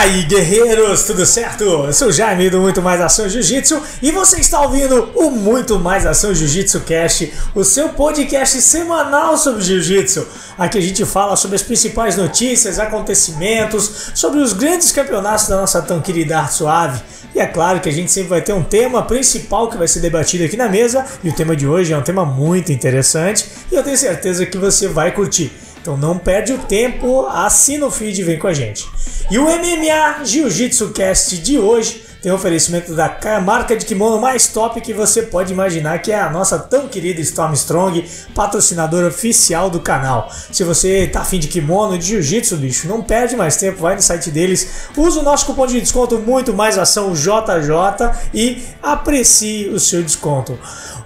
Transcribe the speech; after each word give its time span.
Aí, 0.00 0.22
guerreiros, 0.22 1.02
tudo 1.02 1.26
certo? 1.26 1.62
Eu 1.62 1.92
sou 1.92 2.08
o 2.08 2.12
Jaime 2.12 2.48
do 2.48 2.58
Muito 2.58 2.80
Mais 2.80 3.02
Ação 3.02 3.28
Jiu-Jitsu 3.28 3.82
e 4.00 4.10
você 4.10 4.40
está 4.40 4.62
ouvindo 4.62 5.10
o 5.14 5.30
Muito 5.30 5.78
Mais 5.78 6.06
Ação 6.06 6.34
Jiu-Jitsu 6.34 6.80
Cast, 6.80 7.30
o 7.54 7.62
seu 7.62 7.90
podcast 7.90 8.62
semanal 8.62 9.36
sobre 9.36 9.60
Jiu-Jitsu. 9.60 10.26
Aqui 10.56 10.78
a 10.78 10.80
gente 10.80 11.04
fala 11.04 11.36
sobre 11.36 11.56
as 11.56 11.62
principais 11.62 12.16
notícias, 12.16 12.78
acontecimentos, 12.78 14.10
sobre 14.14 14.40
os 14.40 14.54
grandes 14.54 14.90
campeonatos 14.90 15.48
da 15.48 15.60
nossa 15.60 15.82
tão 15.82 16.00
querida 16.00 16.38
arte 16.38 16.54
suave. 16.54 17.02
E 17.34 17.38
é 17.38 17.46
claro 17.46 17.78
que 17.78 17.90
a 17.90 17.92
gente 17.92 18.10
sempre 18.10 18.30
vai 18.30 18.40
ter 18.40 18.54
um 18.54 18.62
tema 18.62 19.02
principal 19.02 19.68
que 19.68 19.76
vai 19.76 19.86
ser 19.86 20.00
debatido 20.00 20.44
aqui 20.44 20.56
na 20.56 20.70
mesa, 20.70 21.04
e 21.22 21.28
o 21.28 21.34
tema 21.34 21.54
de 21.54 21.66
hoje 21.66 21.92
é 21.92 21.98
um 21.98 22.02
tema 22.02 22.24
muito 22.24 22.72
interessante 22.72 23.44
e 23.70 23.74
eu 23.74 23.82
tenho 23.82 23.98
certeza 23.98 24.46
que 24.46 24.56
você 24.56 24.88
vai 24.88 25.12
curtir. 25.12 25.52
Então 25.80 25.96
não 25.96 26.18
perde 26.18 26.52
o 26.52 26.58
tempo, 26.58 27.26
assina 27.26 27.86
o 27.86 27.90
feed 27.90 28.20
e 28.20 28.24
vem 28.24 28.38
com 28.38 28.46
a 28.46 28.52
gente. 28.52 28.86
E 29.30 29.38
o 29.38 29.44
MMA 29.44 30.24
Jiu-Jitsu 30.24 30.90
Cast 30.90 31.38
de 31.38 31.58
hoje 31.58 32.09
tem 32.22 32.30
oferecimento 32.32 32.94
da 32.94 33.16
marca 33.40 33.76
de 33.76 33.86
kimono 33.86 34.20
mais 34.20 34.48
top 34.48 34.80
que 34.80 34.92
você 34.92 35.22
pode 35.22 35.52
imaginar, 35.52 36.00
que 36.00 36.12
é 36.12 36.20
a 36.20 36.30
nossa 36.30 36.58
tão 36.58 36.88
querida 36.88 37.20
Storm 37.20 37.52
Strong, 37.54 38.04
patrocinadora 38.34 39.08
oficial 39.08 39.70
do 39.70 39.80
canal. 39.80 40.30
Se 40.52 40.64
você 40.64 41.06
tá 41.06 41.20
afim 41.20 41.38
de 41.38 41.48
kimono, 41.48 41.98
de 41.98 42.06
jiu-jitsu, 42.06 42.56
bicho, 42.56 42.88
não 42.88 43.02
perde 43.02 43.36
mais 43.36 43.56
tempo, 43.56 43.80
vai 43.80 43.94
no 43.94 44.02
site 44.02 44.30
deles, 44.30 44.88
usa 44.96 45.20
o 45.20 45.22
nosso 45.22 45.46
cupom 45.46 45.66
de 45.66 45.80
desconto 45.80 46.18
muito 46.18 46.52
mais 46.52 46.76
ação 46.76 47.12
JJ 47.14 48.10
e 48.34 48.62
aprecie 48.82 49.68
o 49.68 49.80
seu 49.80 50.02
desconto. 50.02 50.58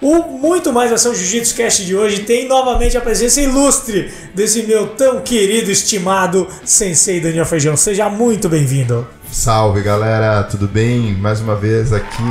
O 0.02 0.22
Muito 0.38 0.70
Mais 0.70 0.92
Ação 0.92 1.14
Jiu-Jitsu 1.14 1.54
Cast 1.54 1.82
de 1.86 1.96
hoje 1.96 2.24
tem 2.24 2.46
novamente 2.46 2.94
a 2.94 3.00
presença 3.00 3.40
ilustre 3.40 4.12
desse 4.34 4.62
meu 4.64 4.88
tão 4.88 5.20
querido, 5.22 5.70
estimado 5.70 6.46
Sensei 6.62 7.20
Daniel 7.20 7.46
Feijão. 7.46 7.74
Seja 7.74 8.10
muito 8.10 8.46
bem-vindo. 8.46 9.06
Salve 9.34 9.82
galera, 9.82 10.44
tudo 10.44 10.68
bem? 10.68 11.12
Mais 11.14 11.40
uma 11.40 11.56
vez 11.56 11.92
aqui, 11.92 12.22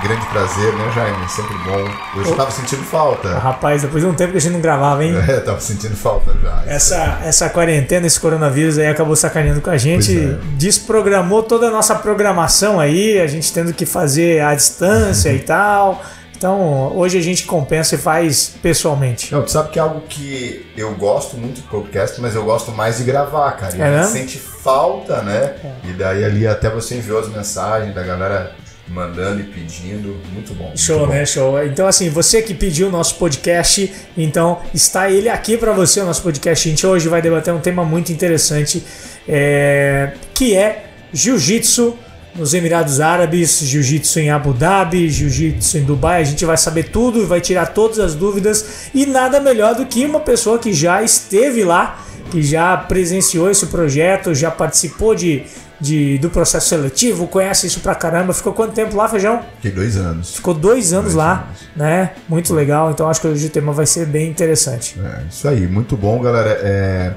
grande 0.00 0.24
prazer, 0.26 0.72
né, 0.74 0.92
Jaime? 0.94 1.28
Sempre 1.28 1.56
bom. 1.58 2.20
Hoje 2.20 2.30
eu 2.30 2.36
tava 2.36 2.52
sentindo 2.52 2.84
falta. 2.84 3.36
Rapaz, 3.36 3.82
depois 3.82 4.04
de 4.04 4.08
um 4.08 4.14
tempo 4.14 4.30
que 4.30 4.38
a 4.38 4.40
gente 4.40 4.52
não 4.52 4.60
gravava, 4.60 5.04
hein? 5.04 5.12
É, 5.28 5.40
tava 5.40 5.58
sentindo 5.58 5.96
falta 5.96 6.32
já. 6.40 6.62
Essa, 6.64 7.18
essa 7.24 7.50
quarentena, 7.50 8.06
esse 8.06 8.18
coronavírus 8.20 8.78
aí 8.78 8.86
acabou 8.86 9.16
sacaneando 9.16 9.60
com 9.60 9.70
a 9.70 9.76
gente, 9.76 10.16
é. 10.16 10.38
desprogramou 10.56 11.42
toda 11.42 11.66
a 11.66 11.70
nossa 11.70 11.96
programação 11.96 12.78
aí, 12.78 13.20
a 13.20 13.26
gente 13.26 13.52
tendo 13.52 13.74
que 13.74 13.84
fazer 13.84 14.40
à 14.40 14.54
distância 14.54 15.32
e 15.32 15.40
tal. 15.40 16.00
Então, 16.42 16.96
hoje 16.96 17.16
a 17.16 17.20
gente 17.20 17.44
compensa 17.44 17.94
e 17.94 17.98
faz 17.98 18.52
pessoalmente. 18.60 19.32
Não, 19.32 19.44
tu 19.44 19.52
sabe 19.52 19.70
que 19.70 19.78
é 19.78 19.82
algo 19.82 20.00
que 20.08 20.66
eu 20.76 20.92
gosto 20.96 21.36
muito 21.36 21.60
de 21.60 21.68
podcast, 21.68 22.20
mas 22.20 22.34
eu 22.34 22.44
gosto 22.44 22.72
mais 22.72 22.98
de 22.98 23.04
gravar, 23.04 23.52
cara. 23.52 23.76
E 23.76 23.80
é 23.80 23.84
a 23.84 24.02
gente 24.02 24.12
sente 24.12 24.38
falta, 24.40 25.22
né? 25.22 25.54
É. 25.62 25.88
E 25.88 25.92
daí 25.92 26.24
ali 26.24 26.44
até 26.44 26.68
você 26.68 26.96
enviou 26.96 27.20
as 27.20 27.28
mensagens 27.28 27.94
da 27.94 28.02
galera 28.02 28.56
mandando 28.88 29.40
e 29.40 29.44
pedindo. 29.44 30.20
Muito 30.32 30.52
bom. 30.54 30.72
Show, 30.74 30.98
muito 30.98 31.12
né? 31.12 31.20
Bom. 31.20 31.26
Show. 31.26 31.64
Então, 31.64 31.86
assim, 31.86 32.10
você 32.10 32.42
que 32.42 32.54
pediu 32.54 32.88
o 32.88 32.90
nosso 32.90 33.14
podcast, 33.14 33.94
então 34.18 34.62
está 34.74 35.08
ele 35.08 35.28
aqui 35.28 35.56
para 35.56 35.72
você, 35.72 36.00
o 36.00 36.06
nosso 36.06 36.22
podcast. 36.24 36.68
A 36.68 36.70
gente 36.70 36.84
hoje 36.84 37.08
vai 37.08 37.22
debater 37.22 37.54
um 37.54 37.60
tema 37.60 37.84
muito 37.84 38.10
interessante, 38.10 38.82
é... 39.28 40.14
que 40.34 40.56
é 40.56 40.86
jiu-jitsu 41.12 41.96
nos 42.34 42.54
Emirados 42.54 43.00
Árabes, 43.00 43.60
jiu-jitsu 43.60 44.20
em 44.20 44.30
Abu 44.30 44.52
Dhabi, 44.52 45.08
jiu-jitsu 45.08 45.78
em 45.78 45.84
Dubai. 45.84 46.22
A 46.22 46.24
gente 46.24 46.44
vai 46.44 46.56
saber 46.56 46.84
tudo, 46.84 47.26
vai 47.26 47.40
tirar 47.40 47.66
todas 47.66 47.98
as 47.98 48.14
dúvidas 48.14 48.88
e 48.94 49.04
nada 49.04 49.38
melhor 49.40 49.74
do 49.74 49.84
que 49.84 50.04
uma 50.04 50.20
pessoa 50.20 50.58
que 50.58 50.72
já 50.72 51.02
esteve 51.02 51.62
lá, 51.62 52.02
que 52.30 52.42
já 52.42 52.76
presenciou 52.76 53.50
esse 53.50 53.66
projeto, 53.66 54.34
já 54.34 54.50
participou 54.50 55.14
de, 55.14 55.42
de, 55.78 56.16
do 56.18 56.30
processo 56.30 56.70
seletivo, 56.70 57.26
conhece 57.26 57.66
isso 57.66 57.80
pra 57.80 57.94
caramba. 57.94 58.32
Ficou 58.32 58.54
quanto 58.54 58.72
tempo 58.72 58.96
lá, 58.96 59.06
Feijão? 59.08 59.42
Fiquei 59.56 59.72
dois 59.72 59.96
anos. 59.98 60.36
Ficou 60.36 60.54
dois 60.54 60.92
anos 60.94 61.12
dois 61.12 61.16
lá, 61.16 61.32
anos. 61.48 61.60
né? 61.76 62.12
Muito 62.26 62.54
legal. 62.54 62.90
Então 62.90 63.10
acho 63.10 63.20
que 63.20 63.26
hoje 63.26 63.46
o 63.46 63.50
tema 63.50 63.72
vai 63.72 63.84
ser 63.84 64.06
bem 64.06 64.30
interessante. 64.30 64.98
É, 64.98 65.22
isso 65.30 65.46
aí, 65.46 65.66
muito 65.66 65.96
bom, 65.98 66.18
galera. 66.22 66.58
É, 66.62 67.12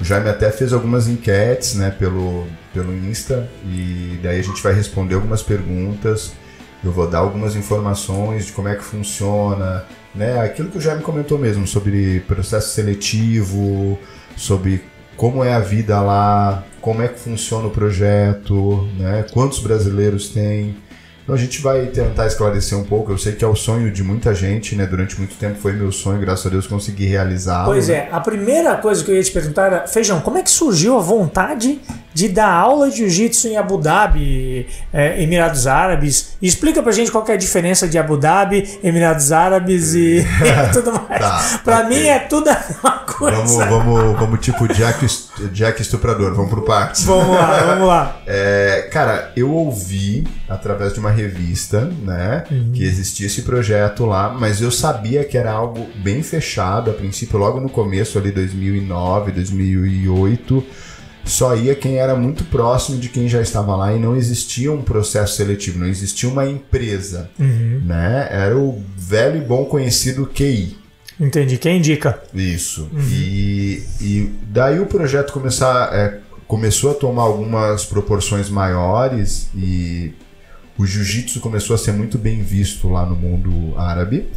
o 0.00 0.04
Jaime 0.04 0.28
até 0.28 0.50
fez 0.50 0.72
algumas 0.72 1.08
enquetes, 1.08 1.74
né, 1.74 1.90
pelo 1.90 2.46
pelo 2.74 2.92
Insta 2.92 3.48
e 3.64 4.18
daí 4.22 4.40
a 4.40 4.42
gente 4.42 4.60
vai 4.60 4.74
responder 4.74 5.14
algumas 5.14 5.42
perguntas. 5.42 6.32
Eu 6.82 6.92
vou 6.92 7.08
dar 7.08 7.18
algumas 7.18 7.56
informações 7.56 8.46
de 8.46 8.52
como 8.52 8.68
é 8.68 8.74
que 8.74 8.84
funciona, 8.84 9.84
né? 10.14 10.38
Aquilo 10.40 10.68
que 10.68 10.76
o 10.76 10.80
Jaime 10.80 11.02
comentou 11.02 11.38
mesmo 11.38 11.66
sobre 11.66 12.20
processo 12.20 12.74
seletivo, 12.74 13.98
sobre 14.36 14.82
como 15.16 15.42
é 15.42 15.54
a 15.54 15.60
vida 15.60 15.98
lá, 16.00 16.62
como 16.82 17.00
é 17.00 17.08
que 17.08 17.18
funciona 17.18 17.68
o 17.68 17.70
projeto, 17.70 18.86
né? 18.98 19.24
Quantos 19.32 19.60
brasileiros 19.60 20.28
tem. 20.28 20.76
Então 21.24 21.34
a 21.34 21.38
gente 21.38 21.62
vai 21.62 21.86
tentar 21.86 22.26
esclarecer 22.26 22.78
um 22.78 22.84
pouco. 22.84 23.10
Eu 23.10 23.16
sei 23.16 23.32
que 23.32 23.42
é 23.42 23.48
o 23.48 23.56
sonho 23.56 23.90
de 23.90 24.02
muita 24.02 24.34
gente, 24.34 24.76
né? 24.76 24.86
Durante 24.86 25.18
muito 25.18 25.34
tempo 25.36 25.58
foi 25.58 25.72
meu 25.72 25.90
sonho, 25.90 26.20
graças 26.20 26.44
a 26.46 26.50
Deus 26.50 26.66
consegui 26.66 27.06
realizar. 27.06 27.64
Pois 27.64 27.88
é, 27.88 28.10
a 28.12 28.20
primeira 28.20 28.76
coisa 28.76 29.02
que 29.02 29.10
eu 29.10 29.16
ia 29.16 29.22
te 29.22 29.32
perguntar 29.32 29.66
era, 29.66 29.86
Feijão, 29.86 30.20
como 30.20 30.36
é 30.36 30.42
que 30.42 30.50
surgiu 30.50 30.98
a 30.98 31.00
vontade 31.00 31.80
de 32.12 32.28
dar 32.28 32.50
aula 32.52 32.90
de 32.90 32.98
jiu-jitsu 32.98 33.48
em 33.48 33.56
Abu 33.56 33.78
Dhabi, 33.78 34.66
é, 34.92 35.22
Emirados 35.22 35.66
Árabes? 35.66 36.36
Explica 36.42 36.82
pra 36.82 36.92
gente 36.92 37.10
qual 37.10 37.24
é 37.26 37.32
a 37.32 37.36
diferença 37.36 37.88
de 37.88 37.98
Abu 37.98 38.18
Dhabi, 38.18 38.78
Emirados 38.84 39.32
Árabes 39.32 39.94
e, 39.94 40.18
e 40.18 40.24
tudo 40.74 40.92
mais. 40.92 41.20
tá, 41.20 41.60
pra 41.64 41.84
mim 41.84 42.06
é 42.06 42.18
tudo 42.18 42.50
a 42.50 42.54
mesma 42.68 42.98
coisa. 42.98 43.36
Vamos, 43.36 43.56
vamos, 43.56 44.20
vamos 44.20 44.40
tipo 44.40 44.68
Jack, 44.68 45.06
Jack 45.52 45.80
Estuprador, 45.80 46.34
vamos 46.34 46.50
pro 46.50 46.62
parque. 46.62 47.02
Vamos 47.04 47.34
lá, 47.34 47.62
vamos 47.62 47.88
lá. 47.88 48.16
É, 48.26 48.88
cara, 48.90 49.32
eu 49.36 49.50
ouvi 49.50 50.26
através 50.48 50.92
de 50.92 51.00
uma 51.00 51.10
revista, 51.14 51.84
né, 52.02 52.44
uhum. 52.50 52.72
que 52.72 52.84
existia 52.84 53.26
esse 53.26 53.42
projeto 53.42 54.04
lá, 54.04 54.32
mas 54.32 54.60
eu 54.60 54.70
sabia 54.70 55.24
que 55.24 55.38
era 55.38 55.52
algo 55.52 55.86
bem 56.02 56.22
fechado 56.22 56.90
a 56.90 56.94
princípio, 56.94 57.38
logo 57.38 57.60
no 57.60 57.68
começo 57.68 58.18
ali 58.18 58.30
2009, 58.30 59.32
2008, 59.32 60.64
só 61.24 61.56
ia 61.56 61.74
quem 61.74 61.96
era 61.96 62.14
muito 62.14 62.44
próximo 62.44 62.98
de 62.98 63.08
quem 63.08 63.28
já 63.28 63.40
estava 63.40 63.74
lá 63.74 63.94
e 63.94 63.98
não 63.98 64.14
existia 64.14 64.70
um 64.70 64.82
processo 64.82 65.36
seletivo, 65.36 65.78
não 65.78 65.86
existia 65.86 66.28
uma 66.28 66.46
empresa, 66.46 67.30
uhum. 67.38 67.80
né? 67.84 68.28
Era 68.30 68.56
o 68.56 68.82
velho 68.96 69.38
e 69.38 69.40
bom 69.40 69.64
conhecido 69.64 70.26
QI. 70.26 70.76
Entendi. 71.18 71.56
Quem 71.58 71.78
indica? 71.78 72.20
Isso. 72.34 72.88
Uhum. 72.92 73.08
E, 73.10 73.82
e 74.00 74.32
daí 74.48 74.80
o 74.80 74.86
projeto 74.86 75.32
começar, 75.32 75.94
é, 75.94 76.18
começou 76.46 76.90
a 76.90 76.94
tomar 76.94 77.22
algumas 77.22 77.84
proporções 77.84 78.50
maiores 78.50 79.48
e 79.54 80.12
o 80.76 80.86
jiu-jitsu 80.86 81.40
começou 81.40 81.74
a 81.74 81.78
ser 81.78 81.92
muito 81.92 82.18
bem 82.18 82.42
visto 82.42 82.88
lá 82.88 83.06
no 83.06 83.14
mundo 83.14 83.78
árabe 83.78 84.28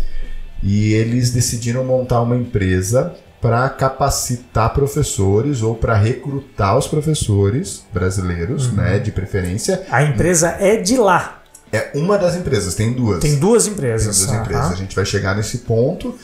e 0.62 0.94
eles 0.94 1.32
decidiram 1.32 1.84
montar 1.84 2.22
uma 2.22 2.36
empresa 2.36 3.16
para 3.42 3.70
capacitar 3.70 4.74
professores 4.74 5.62
ou 5.62 5.76
para 5.76 5.96
recrutar 5.96 6.78
os 6.78 6.88
professores 6.88 7.86
brasileiros, 7.94 8.68
uhum. 8.68 8.76
né, 8.76 9.00
de 9.00 9.12
preferência. 9.12 9.86
A 9.92 10.04
empresa 10.04 10.58
é 10.60 10.76
de 10.78 10.98
lá. 10.98 11.44
É 11.72 11.92
uma 11.94 12.18
das 12.18 12.36
empresas, 12.36 12.74
tem 12.76 12.94
duas. 12.94 13.20
Tem 13.20 13.36
duas 13.36 13.68
empresas. 13.68 14.18
Tem 14.18 14.26
duas 14.26 14.36
uhum. 14.36 14.44
empresas. 14.44 14.72
A 14.72 14.76
gente 14.76 14.96
vai 14.96 15.06
chegar 15.06 15.36
nesse 15.36 15.60
ponto. 15.60 16.18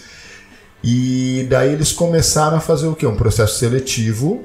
E 0.84 1.48
daí 1.50 1.72
eles 1.72 1.94
começaram 1.94 2.58
a 2.58 2.60
fazer 2.60 2.88
o 2.88 2.96
quê? 2.96 3.06
Um 3.06 3.16
processo 3.16 3.58
seletivo 3.58 4.44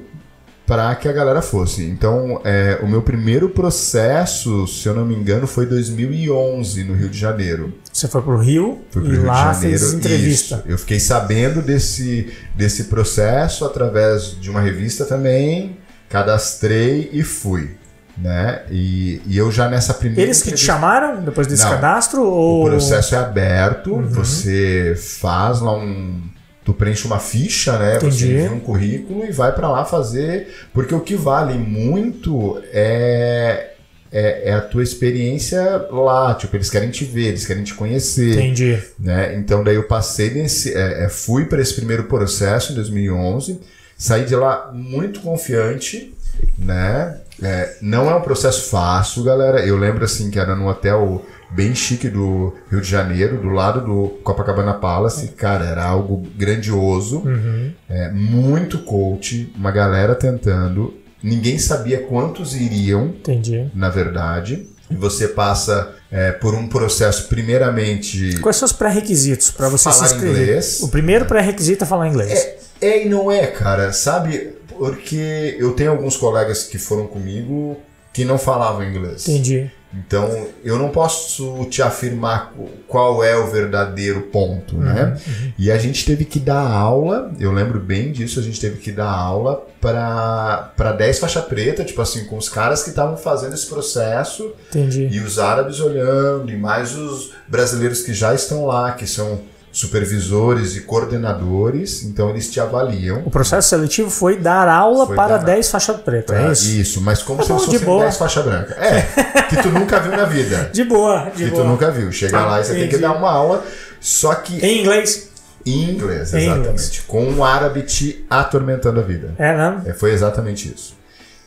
para 0.69 0.93
que 0.93 1.07
a 1.07 1.11
galera 1.11 1.41
fosse. 1.41 1.83
Então, 1.83 2.39
é, 2.43 2.77
o 2.83 2.87
meu 2.87 3.01
primeiro 3.01 3.49
processo, 3.49 4.67
se 4.67 4.87
eu 4.87 4.93
não 4.93 5.03
me 5.03 5.15
engano, 5.15 5.47
foi 5.47 5.65
2011 5.65 6.83
no 6.83 6.93
Rio 6.93 7.09
de 7.09 7.17
Janeiro. 7.17 7.73
Você 7.91 8.07
foi 8.07 8.21
pro 8.21 8.37
Rio 8.37 8.79
Fui 8.91 9.01
pro 9.01 9.11
e 9.11 9.15
Rio 9.15 9.25
lá 9.25 9.51
de 9.51 9.55
Janeiro, 9.55 9.79
fez 9.79 9.93
entrevista. 9.93 10.55
Isso. 10.57 10.63
Eu 10.67 10.77
fiquei 10.77 10.99
sabendo 10.99 11.63
desse, 11.63 12.31
desse 12.55 12.83
processo 12.83 13.65
através 13.65 14.39
de 14.39 14.51
uma 14.51 14.61
revista 14.61 15.05
também, 15.05 15.75
cadastrei 16.07 17.09
e 17.11 17.23
fui. 17.23 17.71
Né? 18.15 18.61
E, 18.69 19.23
e 19.25 19.39
eu 19.39 19.51
já 19.51 19.67
nessa 19.67 19.95
primeira. 19.95 20.21
Eles 20.21 20.43
que 20.43 20.51
te 20.51 20.59
chamaram 20.59 21.23
depois 21.23 21.47
desse 21.47 21.63
não, 21.63 21.71
cadastro? 21.71 22.21
Ou... 22.21 22.67
O 22.67 22.69
processo 22.69 23.15
é 23.15 23.17
aberto, 23.17 23.93
uhum. 23.93 24.07
você 24.07 24.93
faz 24.95 25.61
lá 25.61 25.75
um 25.75 26.21
tu 26.69 26.73
preenche 26.73 27.07
uma 27.07 27.19
ficha, 27.19 27.79
né? 27.79 27.95
Entendi. 27.95 28.15
Você 28.15 28.25
envia 28.25 28.51
um 28.51 28.59
currículo 28.59 29.25
e 29.25 29.31
vai 29.31 29.51
para 29.51 29.67
lá 29.67 29.83
fazer, 29.83 30.47
porque 30.71 30.93
o 30.93 30.99
que 30.99 31.15
vale 31.15 31.55
muito 31.55 32.61
é, 32.71 33.71
é, 34.11 34.49
é, 34.49 34.53
a 34.53 34.61
tua 34.61 34.83
experiência 34.83 35.87
lá, 35.89 36.35
tipo, 36.35 36.55
eles 36.55 36.69
querem 36.69 36.91
te 36.91 37.03
ver, 37.05 37.29
eles 37.29 37.45
querem 37.45 37.63
te 37.63 37.73
conhecer. 37.73 38.33
Entendi. 38.33 38.79
Né? 38.99 39.35
Então 39.35 39.63
daí 39.63 39.75
eu 39.75 39.87
passei 39.87 40.29
nesse, 40.29 40.77
é, 40.77 41.05
é 41.05 41.09
fui 41.09 41.45
para 41.45 41.59
esse 41.59 41.73
primeiro 41.73 42.03
processo 42.03 42.71
em 42.71 42.75
2011, 42.75 43.59
saí 43.97 44.25
de 44.25 44.35
lá 44.35 44.71
muito 44.71 45.21
confiante, 45.21 46.13
né? 46.55 47.19
É, 47.41 47.77
não 47.81 48.11
é 48.11 48.13
um 48.13 48.21
processo 48.21 48.69
fácil, 48.69 49.23
galera. 49.23 49.65
Eu 49.65 49.75
lembro 49.75 50.05
assim 50.05 50.29
que 50.29 50.37
era 50.37 50.55
no 50.55 50.67
hotel 50.67 51.25
bem 51.51 51.73
chique 51.73 52.09
do 52.09 52.53
Rio 52.69 52.81
de 52.81 52.89
Janeiro, 52.89 53.41
do 53.41 53.49
lado 53.49 53.81
do 53.81 54.09
Copacabana 54.23 54.73
Palace. 54.73 55.29
Cara, 55.29 55.65
era 55.65 55.83
algo 55.83 56.25
grandioso, 56.35 57.19
uhum. 57.19 57.71
é, 57.89 58.09
muito 58.11 58.79
coach, 58.79 59.51
uma 59.55 59.71
galera 59.71 60.15
tentando. 60.15 60.93
ninguém 61.21 61.57
sabia 61.57 61.99
quantos 61.99 62.55
iriam, 62.55 63.07
Entendi. 63.07 63.69
na 63.73 63.89
verdade. 63.89 64.67
E 64.89 64.95
você 64.95 65.27
passa 65.27 65.93
é, 66.11 66.31
por 66.31 66.55
um 66.55 66.67
processo, 66.67 67.27
primeiramente. 67.27 68.39
Quais 68.39 68.55
são 68.55 68.65
os 68.65 68.73
pré-requisitos 68.73 69.51
para 69.51 69.69
você 69.69 69.83
Falar 69.83 70.07
se 70.07 70.15
inscrever? 70.15 70.41
inglês. 70.41 70.79
O 70.81 70.87
primeiro 70.87 71.25
pré-requisito 71.25 71.83
é 71.83 71.87
falar 71.87 72.07
inglês. 72.07 72.31
É, 72.31 72.57
é 72.81 73.05
e 73.05 73.09
não 73.09 73.31
é, 73.31 73.45
cara, 73.45 73.93
sabe? 73.93 74.53
Porque 74.67 75.57
eu 75.59 75.73
tenho 75.73 75.91
alguns 75.91 76.17
colegas 76.17 76.63
que 76.63 76.79
foram 76.79 77.05
comigo 77.05 77.77
que 78.11 78.25
não 78.25 78.39
falavam 78.39 78.83
inglês. 78.83 79.27
Entendi. 79.27 79.69
Então, 79.91 80.47
eu 80.63 80.77
não 80.77 80.89
posso 80.89 81.65
te 81.65 81.81
afirmar 81.81 82.53
qual 82.87 83.23
é 83.23 83.35
o 83.35 83.47
verdadeiro 83.47 84.21
ponto, 84.23 84.77
né? 84.77 85.17
E 85.57 85.71
a 85.71 85.79
gente 85.79 86.05
teve 86.05 86.25
que 86.25 86.39
dar 86.39 86.61
aula, 86.61 87.31
eu 87.39 87.51
lembro 87.51 87.79
bem 87.79 88.11
disso, 88.11 88.39
a 88.39 88.43
gente 88.43 88.61
teve 88.61 88.77
que 88.77 88.91
dar 88.91 89.09
aula 89.09 89.65
para 89.81 90.91
10 90.95 91.19
faixa 91.19 91.41
preta, 91.41 91.83
tipo 91.83 92.01
assim, 92.01 92.25
com 92.25 92.37
os 92.37 92.47
caras 92.47 92.83
que 92.83 92.89
estavam 92.89 93.17
fazendo 93.17 93.55
esse 93.55 93.65
processo 93.65 94.53
Entendi. 94.69 95.07
e 95.11 95.19
os 95.21 95.39
árabes 95.39 95.79
olhando, 95.79 96.51
e 96.51 96.55
mais 96.55 96.95
os 96.95 97.31
brasileiros 97.47 98.03
que 98.03 98.13
já 98.13 98.33
estão 98.33 98.65
lá, 98.65 98.91
que 98.91 99.07
são 99.07 99.41
supervisores 99.71 100.75
e 100.75 100.81
coordenadores, 100.81 102.03
então 102.03 102.29
eles 102.29 102.49
te 102.51 102.59
avaliam. 102.59 103.21
O 103.25 103.29
processo 103.29 103.69
seletivo 103.69 104.09
foi 104.09 104.37
dar 104.37 104.67
aula 104.67 105.05
Foi 105.07 105.15
para 105.15 105.37
dar- 105.37 105.45
10 105.45 105.69
faixa 105.69 105.93
preta, 105.93 106.33
é 106.35 106.47
Ah, 106.47 106.51
isso? 106.51 107.01
mas 107.01 107.21
como 107.21 107.41
É 107.41 107.45
se 107.45 107.51
bom, 107.79 107.85
boa. 107.85 108.03
10 108.03 108.17
faixa 108.17 108.41
branca. 108.41 108.75
É, 108.75 109.01
que 109.43 109.61
tu 109.61 109.69
nunca 109.69 109.99
viu 109.99 110.11
na 110.11 110.25
vida. 110.25 110.69
De 110.73 110.83
boa, 110.83 111.31
de 111.35 111.43
que 111.45 111.49
boa. 111.51 111.63
tu 111.63 111.67
nunca 111.69 111.91
viu. 111.91 112.11
Chega 112.11 112.43
lá 112.45 112.59
e 112.59 112.63
você 112.63 112.71
tem 112.73 112.81
que 112.81 112.87
Entendi. 112.95 113.01
dar 113.03 113.13
uma 113.13 113.31
aula, 113.31 113.63
só 113.99 114.33
que 114.35 114.63
Em 114.65 114.81
inglês. 114.81 115.29
em 115.65 115.91
inglês, 115.91 116.33
Em 116.33 116.37
exatamente. 116.43 116.67
inglês. 116.69 117.03
Com 117.07 117.23
um 117.25 117.43
árabe 117.43 117.83
te 117.83 118.25
atormentando 118.29 118.99
a 118.99 119.03
vida. 119.03 119.33
É, 119.37 119.55
né? 119.55 119.81
É, 119.85 119.93
foi 119.93 120.11
exatamente 120.11 120.73
isso. 120.73 120.97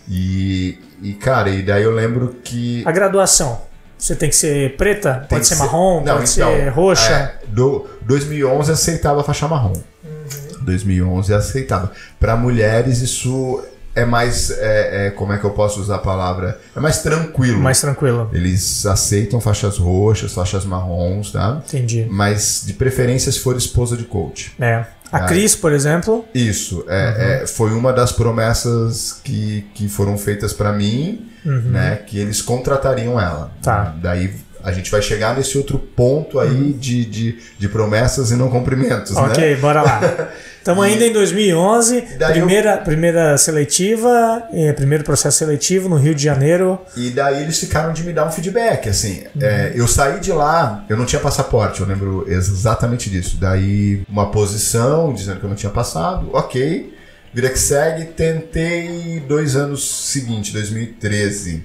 E, 0.09 0.79
e, 1.03 1.13
cara, 1.15 1.49
e 1.51 1.63
daí 1.63 1.83
eu 1.85 1.93
lembro 1.93 2.37
que. 2.43 2.83
A 2.87 2.93
graduação. 2.93 3.61
Você 4.03 4.17
tem 4.17 4.29
que 4.29 4.35
ser 4.35 4.77
preta? 4.77 5.15
tem 5.15 5.29
pode 5.29 5.43
que 5.43 5.47
ser 5.47 5.55
marrom? 5.55 6.03
Não, 6.05 6.17
pode 6.17 6.33
então, 6.33 6.51
ser 6.53 6.69
roxa? 6.71 7.13
é, 7.13 7.35
do 7.47 7.87
2011 8.01 8.73
aceitava 8.73 9.21
a 9.21 9.25
faixa 9.25 9.47
marrom. 9.47 9.75
Uhum. 10.03 10.65
2011 10.65 11.33
aceitava. 11.33 11.93
Para 12.19 12.37
mulheres 12.37 13.01
isso 13.01 13.63
é 13.95 14.05
mais, 14.05 14.51
é, 14.51 15.07
é, 15.07 15.11
como 15.13 15.33
é 15.33 15.39
que 15.39 15.45
eu 15.45 15.51
posso 15.51 15.81
usar 15.81 15.97
a 15.97 15.99
palavra? 15.99 16.59
É 16.75 16.81
mais 16.81 17.01
tranquilo. 17.01 17.61
Mais 17.61 17.81
tranquilo. 17.81 18.29
Eles 18.33 18.85
aceitam 18.87 19.41
faixas 19.41 19.79
roxas, 19.79 20.33
faixas 20.33 20.65
marrons, 20.65 21.31
tá? 21.31 21.63
Entendi. 21.65 22.05
Mas 22.11 22.65
de 22.67 22.73
preferência 22.73 23.31
se 23.31 23.39
for 23.39 23.57
esposa 23.57 23.97
de 23.97 24.03
coach. 24.03 24.53
É. 24.59 24.85
A. 25.13 25.27
Cris, 25.27 25.55
por 25.55 25.73
exemplo, 25.73 26.25
Isso, 26.35 26.85
é, 26.89 27.43
é, 27.43 27.47
foi 27.47 27.71
uma 27.73 27.93
das 27.93 28.11
promessas 28.11 29.21
que, 29.23 29.65
que 29.75 29.87
foram 29.87 30.19
feitas 30.19 30.55
para 30.55 30.73
mim, 30.73 31.31
né? 31.45 31.97
Que 32.07 32.19
eles 32.19 32.41
contratariam 32.41 33.21
ela. 33.21 33.45
Uhum. 33.45 33.63
Tá. 33.63 33.95
Daí 34.01 34.35
a 34.63 34.73
gente 34.73 34.91
vai 34.91 35.03
chegar 35.03 35.37
nesse 35.37 35.59
outro 35.59 35.79
ponto 35.79 36.39
aí 36.39 36.73
de, 36.73 37.05
de, 37.05 37.39
de 37.59 37.69
promessas 37.69 38.31
e 38.31 38.37
não 38.37 38.49
cumprimentos, 38.49 39.15
né? 39.15 39.23
ok, 39.23 39.57
bora 39.57 39.83
lá. 39.83 40.01
Estamos 40.63 40.85
ainda 40.85 41.05
em 41.05 41.13
2011, 41.13 42.19
daí 42.21 42.35
primeira, 42.35 42.77
primeira 42.77 43.37
seletiva, 43.37 44.45
eh, 44.53 44.73
primeiro 44.73 45.03
processo 45.03 45.39
seletivo 45.39 45.89
no 45.89 45.97
Rio 45.97 46.15
de 46.15 46.23
Janeiro. 46.23 46.79
E 46.97 47.11
daí 47.11 47.43
eles 47.43 47.59
ficaram 47.59 47.93
de 47.93 48.05
me 48.05 48.13
dar 48.13 48.29
um 48.29 48.31
feedback, 48.31 48.89
assim. 48.89 49.25
é, 49.41 49.73
eu 49.75 49.89
saí 49.89 50.21
de 50.21 50.31
lá, 50.31 50.85
eu 50.89 50.97
não 50.97 51.05
tinha 51.05 51.21
passaporte, 51.21 51.81
eu 51.81 51.87
lembro 51.87 52.25
exatamente 52.29 53.11
disso. 53.11 53.39
Daí 53.41 54.03
uma 54.09 54.31
posição 54.31 55.13
dizendo 55.13 55.41
que 55.41 55.45
eu 55.45 55.51
não 55.51 55.57
tinha 55.57 55.73
passado, 55.73 56.31
ok. 56.33 56.92
Vida 57.35 57.49
que 57.49 57.59
segue, 57.59 58.07
tentei 58.07 59.21
dois 59.27 59.57
anos 59.57 59.89
seguinte, 59.89 60.53
2013. 60.53 61.65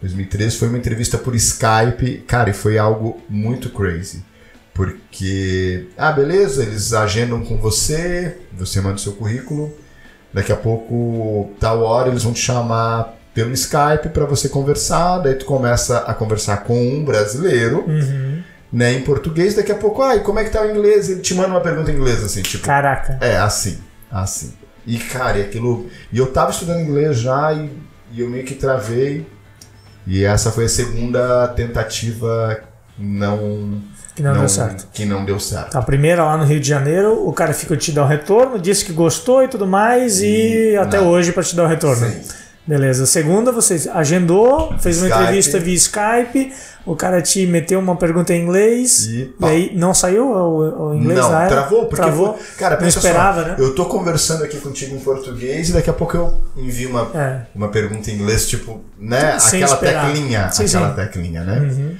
2013 0.00 0.56
foi 0.56 0.68
uma 0.68 0.78
entrevista 0.78 1.16
por 1.18 1.34
Skype, 1.34 2.24
cara, 2.26 2.50
e 2.50 2.52
foi 2.52 2.78
algo 2.78 3.20
muito 3.28 3.70
crazy. 3.70 4.22
Porque, 4.74 5.88
ah, 5.96 6.12
beleza, 6.12 6.62
eles 6.62 6.92
agendam 6.92 7.44
com 7.44 7.56
você, 7.58 8.38
você 8.52 8.80
manda 8.80 8.94
o 8.94 8.98
seu 8.98 9.12
currículo, 9.12 9.72
daqui 10.32 10.52
a 10.52 10.56
pouco, 10.56 11.52
tal 11.58 11.82
hora, 11.82 12.08
eles 12.08 12.22
vão 12.22 12.32
te 12.32 12.40
chamar 12.40 13.16
pelo 13.34 13.52
Skype 13.52 14.08
para 14.12 14.24
você 14.24 14.48
conversar, 14.48 15.18
daí 15.18 15.34
tu 15.34 15.44
começa 15.44 15.98
a 15.98 16.14
conversar 16.14 16.58
com 16.58 16.80
um 16.80 17.04
brasileiro, 17.04 17.84
Uhum. 17.88 18.42
né, 18.72 18.92
em 18.94 19.02
português, 19.02 19.54
daqui 19.54 19.72
a 19.72 19.76
pouco, 19.76 20.02
ai, 20.02 20.20
como 20.20 20.38
é 20.38 20.44
que 20.44 20.50
tá 20.50 20.62
o 20.62 20.70
inglês? 20.70 21.08
Ele 21.08 21.20
te 21.20 21.34
manda 21.34 21.48
uma 21.48 21.60
pergunta 21.60 21.90
em 21.90 21.94
inglês, 21.94 22.22
assim, 22.22 22.42
tipo, 22.42 22.64
Caraca. 22.64 23.18
é, 23.20 23.36
assim, 23.36 23.78
assim. 24.10 24.52
E, 24.88 24.96
cara, 24.96 25.36
e 25.36 25.42
aquilo. 25.42 25.86
E 26.10 26.16
eu 26.16 26.32
tava 26.32 26.50
estudando 26.50 26.80
inglês 26.80 27.18
já 27.18 27.52
e, 27.52 27.70
e 28.10 28.20
eu 28.22 28.30
meio 28.30 28.44
que 28.44 28.54
travei. 28.54 29.26
E 30.06 30.24
essa 30.24 30.50
foi 30.50 30.64
a 30.64 30.68
segunda 30.68 31.46
tentativa 31.48 32.58
não. 32.98 33.82
Que 34.16 34.22
não, 34.22 34.32
deu 34.32 34.48
certo. 34.48 34.88
Que 34.92 35.04
não 35.04 35.24
deu 35.26 35.38
certo. 35.38 35.76
A 35.76 35.82
primeira 35.82 36.24
lá 36.24 36.38
no 36.38 36.44
Rio 36.44 36.58
de 36.58 36.66
Janeiro, 36.66 37.28
o 37.28 37.32
cara 37.34 37.52
ficou 37.52 37.76
te 37.76 37.92
dar 37.92 38.04
o 38.04 38.06
retorno, 38.06 38.58
disse 38.58 38.82
que 38.82 38.92
gostou 38.92 39.44
e 39.44 39.48
tudo 39.48 39.66
mais, 39.66 40.22
e 40.22 40.74
até 40.76 40.98
não. 40.98 41.08
hoje 41.08 41.32
para 41.32 41.42
te 41.42 41.54
dar 41.54 41.64
o 41.64 41.68
retorno. 41.68 42.08
Sim. 42.08 42.22
Beleza. 42.68 43.06
Segunda, 43.06 43.50
você 43.50 43.90
agendou, 43.94 44.74
fez 44.78 44.98
uma 44.98 45.06
Skype. 45.08 45.22
entrevista 45.22 45.58
via 45.58 45.74
Skype, 45.74 46.52
o 46.84 46.94
cara 46.94 47.22
te 47.22 47.46
meteu 47.46 47.80
uma 47.80 47.96
pergunta 47.96 48.34
em 48.34 48.42
inglês, 48.42 49.06
E, 49.06 49.34
e, 49.40 49.44
aí 49.46 49.72
não 49.74 49.94
saiu 49.94 50.26
o, 50.30 50.88
o 50.90 50.94
inglês 50.94 51.18
não, 51.18 51.30
na 51.30 51.40
era? 51.44 51.48
travou, 51.48 51.86
porque. 51.86 51.96
Travou? 51.96 52.34
foi- 52.34 52.56
cara, 52.58 52.74
Não 52.76 52.82
pensa 52.82 52.98
esperava, 52.98 53.40
só, 53.42 53.48
né? 53.48 53.56
Eu 53.58 53.74
tô 53.74 53.86
conversando 53.86 54.44
aqui 54.44 54.58
contigo 54.58 54.94
em 54.94 54.98
português 55.00 55.70
e 55.70 55.72
daqui 55.72 55.88
a 55.88 55.94
pouco 55.94 56.14
eu 56.16 56.38
envio 56.58 56.90
uma, 56.90 57.10
É. 57.14 57.40
uma 57.54 57.68
pergunta 57.68 58.10
em 58.10 58.14
inglês, 58.16 58.46
tipo, 58.46 58.82
né? 58.98 59.38
Sem 59.38 59.62
aquela 59.62 59.74
esperar. 59.80 60.06
teclinha. 60.12 60.50
Sim, 60.50 60.64
aquela 60.66 60.90
sim. 60.90 60.94
teclinha, 60.96 61.44
né? 61.44 61.96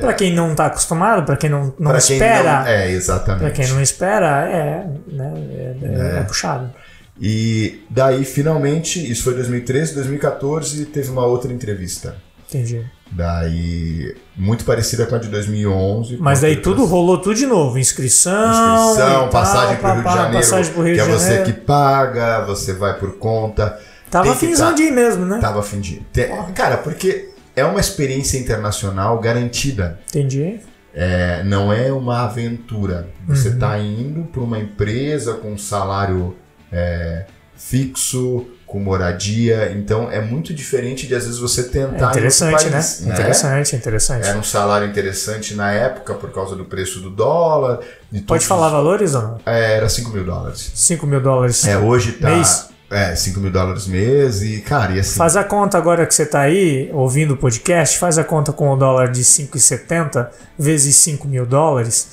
Pra 0.00 0.14
quem 0.14 0.34
não 0.34 0.52
tá 0.54 0.66
acostumado, 0.66 1.24
pra 1.24 1.36
quem 1.36 1.48
não, 1.48 1.72
não 1.78 1.90
Pra 1.92 2.00
quem 2.00 2.16
espera, 2.16 2.60
não- 2.60 2.66
é, 2.66 2.90
exatamente. 2.90 3.40
pra 3.40 3.50
quem 3.52 3.68
não 3.68 3.80
espera, 3.80 4.48
é, 4.48 4.86
né, 5.12 5.32
é, 5.36 5.76
é- 6.16 6.18
é 6.18 6.22
puxado. 6.24 6.70
E 7.20 7.84
daí, 7.90 8.24
finalmente, 8.24 8.98
isso 9.10 9.24
foi 9.24 9.34
2013, 9.34 9.94
2014, 9.94 10.86
teve 10.86 11.10
uma 11.10 11.24
outra 11.26 11.52
entrevista. 11.52 12.16
Entendi. 12.48 12.84
Daí, 13.10 14.14
muito 14.36 14.64
parecida 14.64 15.06
com 15.06 15.14
a 15.14 15.18
de 15.18 15.28
2011. 15.28 16.16
Mas 16.18 16.40
daí 16.40 16.56
tudo 16.56 16.84
rolou 16.84 17.18
tudo 17.18 17.34
de 17.34 17.46
novo. 17.46 17.78
Inscrição, 17.78 18.90
Inscrição, 18.90 19.28
passagem 19.28 19.76
tal, 19.76 19.92
pro 19.92 19.92
Rio 20.02 20.02
de 20.10 20.14
Janeiro, 20.16 20.36
Passagem 20.38 20.72
pro 20.72 20.82
Rio 20.82 20.94
que 20.94 21.00
é 21.00 21.04
de 21.04 21.10
você 21.10 21.24
Janeiro. 21.36 21.44
que 21.44 21.52
paga, 21.60 22.44
você 22.46 22.72
vai 22.72 22.98
por 22.98 23.16
conta. 23.18 23.78
Tava 24.10 24.24
tem 24.36 24.48
finzão 24.48 24.68
tá- 24.70 24.74
de 24.74 24.82
ir 24.84 24.92
mesmo, 24.92 25.24
né? 25.24 25.38
Tava 25.40 25.62
fim 25.62 25.80
de 25.80 25.94
ir. 25.94 26.06
Te- 26.12 26.28
Cara, 26.54 26.78
porque 26.78 27.30
é 27.56 27.64
uma 27.64 27.80
experiência 27.80 28.38
internacional 28.38 29.18
garantida. 29.20 29.98
Entendi. 30.08 30.60
É, 30.94 31.42
não 31.44 31.72
é 31.72 31.90
uma 31.90 32.24
aventura. 32.24 33.08
Você 33.26 33.48
Uhum. 33.48 33.54
está 33.54 33.78
indo 33.78 34.24
para 34.24 34.42
uma 34.42 34.58
empresa 34.58 35.34
com 35.34 35.52
um 35.52 35.58
salário 35.58 36.36
é, 36.72 37.24
fixo, 37.56 38.46
com 38.66 38.80
moradia. 38.80 39.70
Então 39.76 40.10
é 40.10 40.20
muito 40.20 40.52
diferente 40.54 41.06
de 41.06 41.14
às 41.14 41.24
vezes 41.24 41.38
você 41.38 41.60
É 41.60 41.64
tentar 41.64 42.10
interessante, 42.10 42.50
em 42.50 42.52
outro 42.54 42.70
né? 42.70 42.76
país, 42.78 43.00
né? 43.00 43.12
Interessante, 43.14 43.76
interessante. 43.76 44.26
Era 44.28 44.38
um 44.38 44.42
salário 44.42 44.88
interessante 44.88 45.54
na 45.54 45.70
época 45.72 46.14
por 46.14 46.30
causa 46.32 46.56
do 46.56 46.64
preço 46.64 47.00
do 47.00 47.10
dólar. 47.10 47.80
de 48.10 48.20
Pode 48.22 48.46
falar 48.46 48.66
os- 48.68 48.72
valores 48.72 49.14
ou 49.14 49.22
não? 49.22 49.40
É, 49.44 49.76
era 49.76 49.88
5 49.88 50.10
mil 50.10 50.24
dólares. 50.24 50.72
5 50.74 51.06
mil 51.06 51.20
dólares. 51.20 51.66
É, 51.66 51.76
hoje 51.76 52.12
tá. 52.12 52.30
Mês? 52.30 52.68
É, 52.90 53.14
5 53.16 53.40
mil 53.40 53.50
dólares 53.50 53.86
mês 53.86 54.42
e, 54.42 54.60
cara, 54.60 54.92
e 54.92 55.00
assim. 55.00 55.16
Faz 55.16 55.34
a 55.34 55.42
conta 55.42 55.78
agora 55.78 56.04
que 56.04 56.14
você 56.14 56.26
tá 56.26 56.40
aí, 56.42 56.90
ouvindo 56.92 57.32
o 57.32 57.36
podcast, 57.38 57.98
faz 57.98 58.18
a 58.18 58.24
conta 58.24 58.52
com 58.52 58.70
o 58.70 58.76
dólar 58.76 59.10
de 59.10 59.24
5,70 59.24 60.28
vezes 60.58 60.96
5 60.96 61.26
mil 61.26 61.46
dólares. 61.46 62.08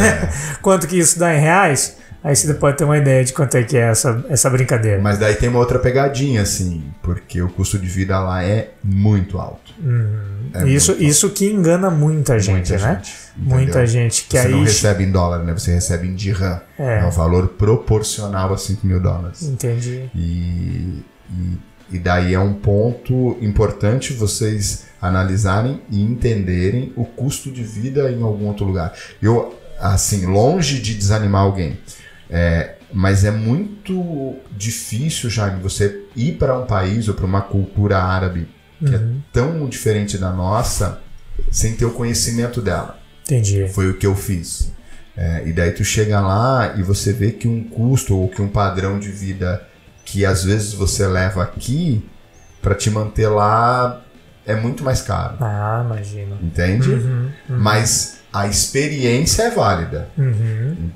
É. 0.00 0.28
Quanto 0.62 0.88
que 0.88 0.98
isso 0.98 1.16
dá 1.18 1.32
em 1.32 1.38
reais? 1.40 1.96
Aí 2.22 2.36
você 2.36 2.52
pode 2.54 2.76
ter 2.76 2.84
uma 2.84 2.98
ideia 2.98 3.24
de 3.24 3.32
quanto 3.32 3.56
é 3.56 3.62
que 3.62 3.76
é 3.76 3.88
essa, 3.88 4.24
essa 4.28 4.50
brincadeira. 4.50 5.00
Mas 5.00 5.18
daí 5.18 5.34
tem 5.34 5.48
uma 5.48 5.58
outra 5.58 5.78
pegadinha, 5.78 6.42
assim, 6.42 6.84
porque 7.02 7.40
o 7.40 7.48
custo 7.48 7.78
de 7.78 7.86
vida 7.86 8.18
lá 8.20 8.44
é 8.44 8.72
muito 8.84 9.38
alto. 9.38 9.72
É 10.52 10.66
isso, 10.68 10.92
muito 10.92 11.04
isso 11.04 11.30
que 11.30 11.46
engana 11.46 11.90
muita 11.90 12.38
gente, 12.38 12.70
Muita 12.70 12.86
né? 12.86 12.94
gente, 12.96 13.14
muita 13.36 13.86
gente 13.86 14.24
que 14.24 14.36
Você 14.38 14.46
aí. 14.46 14.52
não 14.52 14.62
recebe 14.62 15.04
em 15.04 15.10
dólar, 15.10 15.38
né? 15.44 15.52
Você 15.54 15.72
recebe 15.72 16.06
em 16.08 16.14
dirham. 16.14 16.60
É. 16.78 16.98
É, 17.00 17.04
um 17.04 17.10
valor 17.10 17.48
proporcional 17.48 18.52
a 18.52 18.58
5 18.58 18.86
mil 18.86 19.00
dólares. 19.00 19.42
Entendi. 19.42 20.10
E, 20.14 21.02
e, 21.30 21.58
e 21.92 21.98
daí 21.98 22.34
é 22.34 22.38
um 22.38 22.52
ponto 22.52 23.38
importante 23.40 24.12
vocês 24.12 24.84
analisarem 25.00 25.80
e 25.90 26.02
entenderem 26.02 26.92
o 26.96 27.04
custo 27.04 27.50
de 27.50 27.62
vida 27.62 28.10
em 28.10 28.22
algum 28.22 28.46
outro 28.46 28.66
lugar. 28.66 28.92
Eu, 29.22 29.54
assim, 29.80 30.26
longe 30.26 30.78
de 30.80 30.94
desanimar 30.94 31.42
alguém, 31.42 31.78
é, 32.30 32.76
mas 32.92 33.24
é 33.24 33.30
muito 33.30 34.36
difícil, 34.56 35.28
Jaime, 35.28 35.60
você 35.60 36.04
ir 36.14 36.32
para 36.32 36.58
um 36.58 36.66
país 36.66 37.08
ou 37.08 37.14
para 37.14 37.26
uma 37.26 37.42
cultura 37.42 37.98
árabe 37.98 38.48
que 38.78 38.94
é 38.94 39.00
tão 39.32 39.68
diferente 39.68 40.16
da 40.16 40.32
nossa 40.32 41.00
sem 41.50 41.74
ter 41.74 41.84
o 41.84 41.90
conhecimento 41.90 42.62
dela. 42.62 42.98
Entendi. 43.24 43.68
Foi 43.68 43.90
o 43.90 43.94
que 43.94 44.06
eu 44.06 44.16
fiz. 44.16 44.72
É, 45.16 45.46
e 45.46 45.52
daí 45.52 45.72
tu 45.72 45.84
chega 45.84 46.20
lá 46.20 46.74
e 46.78 46.82
você 46.82 47.12
vê 47.12 47.30
que 47.30 47.46
um 47.46 47.62
custo 47.62 48.16
ou 48.16 48.28
que 48.28 48.40
um 48.40 48.48
padrão 48.48 48.98
de 48.98 49.10
vida 49.10 49.62
que 50.04 50.24
às 50.24 50.44
vezes 50.44 50.72
você 50.72 51.06
leva 51.06 51.42
aqui 51.42 52.08
para 52.62 52.74
te 52.74 52.90
manter 52.90 53.28
lá 53.28 54.02
é 54.46 54.54
muito 54.54 54.82
mais 54.82 55.02
caro. 55.02 55.36
Ah, 55.40 55.82
imagino. 55.84 56.38
Entende? 56.42 56.90
Uhum, 56.90 57.30
uhum. 57.48 57.58
Mas 57.58 58.20
a 58.32 58.46
experiência 58.46 59.42
é 59.44 59.50
válida. 59.50 60.08
Uhum. 60.16 60.90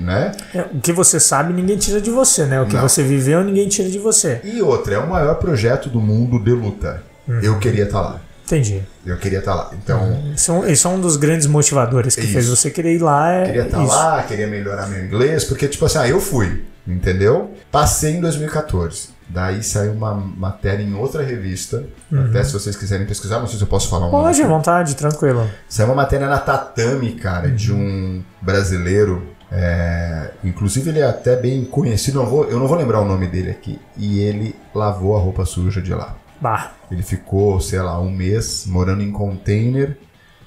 Né? 0.00 0.32
É, 0.54 0.62
o 0.72 0.80
que 0.80 0.92
você 0.92 1.18
sabe, 1.18 1.52
ninguém 1.52 1.76
tira 1.76 2.00
de 2.00 2.10
você, 2.10 2.44
né? 2.44 2.60
O 2.60 2.66
que 2.66 2.74
Não. 2.74 2.82
você 2.88 3.02
viveu, 3.02 3.42
ninguém 3.42 3.68
tira 3.68 3.88
de 3.88 3.98
você. 3.98 4.40
E 4.44 4.60
outra, 4.60 4.94
é 4.94 4.98
o 4.98 5.08
maior 5.08 5.34
projeto 5.36 5.88
do 5.88 6.00
mundo 6.00 6.38
de 6.38 6.50
luta. 6.52 7.02
Uhum. 7.26 7.40
Eu 7.40 7.58
queria 7.58 7.84
estar 7.84 8.00
lá. 8.00 8.20
Entendi. 8.44 8.82
Eu 9.06 9.16
queria 9.16 9.38
estar 9.38 9.54
lá. 9.54 9.70
Então, 9.72 10.20
Isso 10.34 10.50
é 10.50 10.54
um, 10.54 10.66
isso 10.66 10.88
é 10.88 10.90
um 10.90 11.00
dos 11.00 11.16
grandes 11.16 11.46
motivadores 11.46 12.14
que 12.14 12.22
Isso. 12.22 12.32
fez 12.32 12.48
você 12.48 12.70
querer 12.70 12.96
ir 12.96 13.02
lá. 13.02 13.32
É 13.32 13.46
queria 13.46 13.62
estar 13.62 13.82
isso. 13.82 13.92
lá, 13.92 14.22
queria 14.24 14.46
melhorar 14.46 14.88
meu 14.88 15.02
inglês, 15.04 15.44
porque, 15.44 15.68
tipo 15.68 15.84
assim, 15.86 15.98
ah, 15.98 16.08
eu 16.08 16.20
fui, 16.20 16.62
entendeu? 16.86 17.52
Passei 17.70 18.16
em 18.16 18.20
2014. 18.20 19.10
Daí 19.28 19.62
saiu 19.62 19.92
uma 19.92 20.14
matéria 20.14 20.82
em 20.82 20.94
outra 20.94 21.22
revista. 21.22 21.84
Até 22.12 22.44
se 22.44 22.52
vocês 22.52 22.76
quiserem 22.76 23.06
pesquisar, 23.06 23.38
não 23.38 23.46
sei 23.46 23.56
se 23.56 23.62
eu 23.64 23.68
posso 23.68 23.88
falar 23.88 24.08
um 24.08 24.10
Pode, 24.10 24.42
à 24.42 24.46
vontade, 24.46 24.94
tranquilo. 24.94 25.48
Saiu 25.66 25.88
uma 25.88 25.94
matéria 25.94 26.28
na 26.28 26.36
Tatame, 26.36 27.12
cara, 27.12 27.50
de 27.50 27.72
um 27.72 28.22
brasileiro. 28.42 29.26
É, 29.54 30.30
inclusive 30.42 30.88
ele 30.90 31.00
é 31.00 31.06
até 31.06 31.36
bem 31.36 31.64
conhecido, 31.64 32.18
não 32.18 32.26
vou- 32.26 32.44
eu 32.48 32.58
não 32.58 32.66
vou 32.66 32.76
lembrar 32.76 33.00
o 33.00 33.04
nome 33.04 33.26
dele 33.26 33.50
aqui. 33.50 33.78
E 33.96 34.20
ele 34.20 34.56
lavou 34.74 35.14
a 35.16 35.20
roupa 35.20 35.44
suja 35.44 35.80
de 35.82 35.92
lá. 35.94 36.16
Bah, 36.40 36.72
Ele 36.90 37.02
ficou, 37.02 37.60
sei 37.60 37.80
lá, 37.80 38.00
um 38.00 38.10
mês 38.10 38.64
morando 38.66 39.02
em 39.02 39.12
container, 39.12 39.96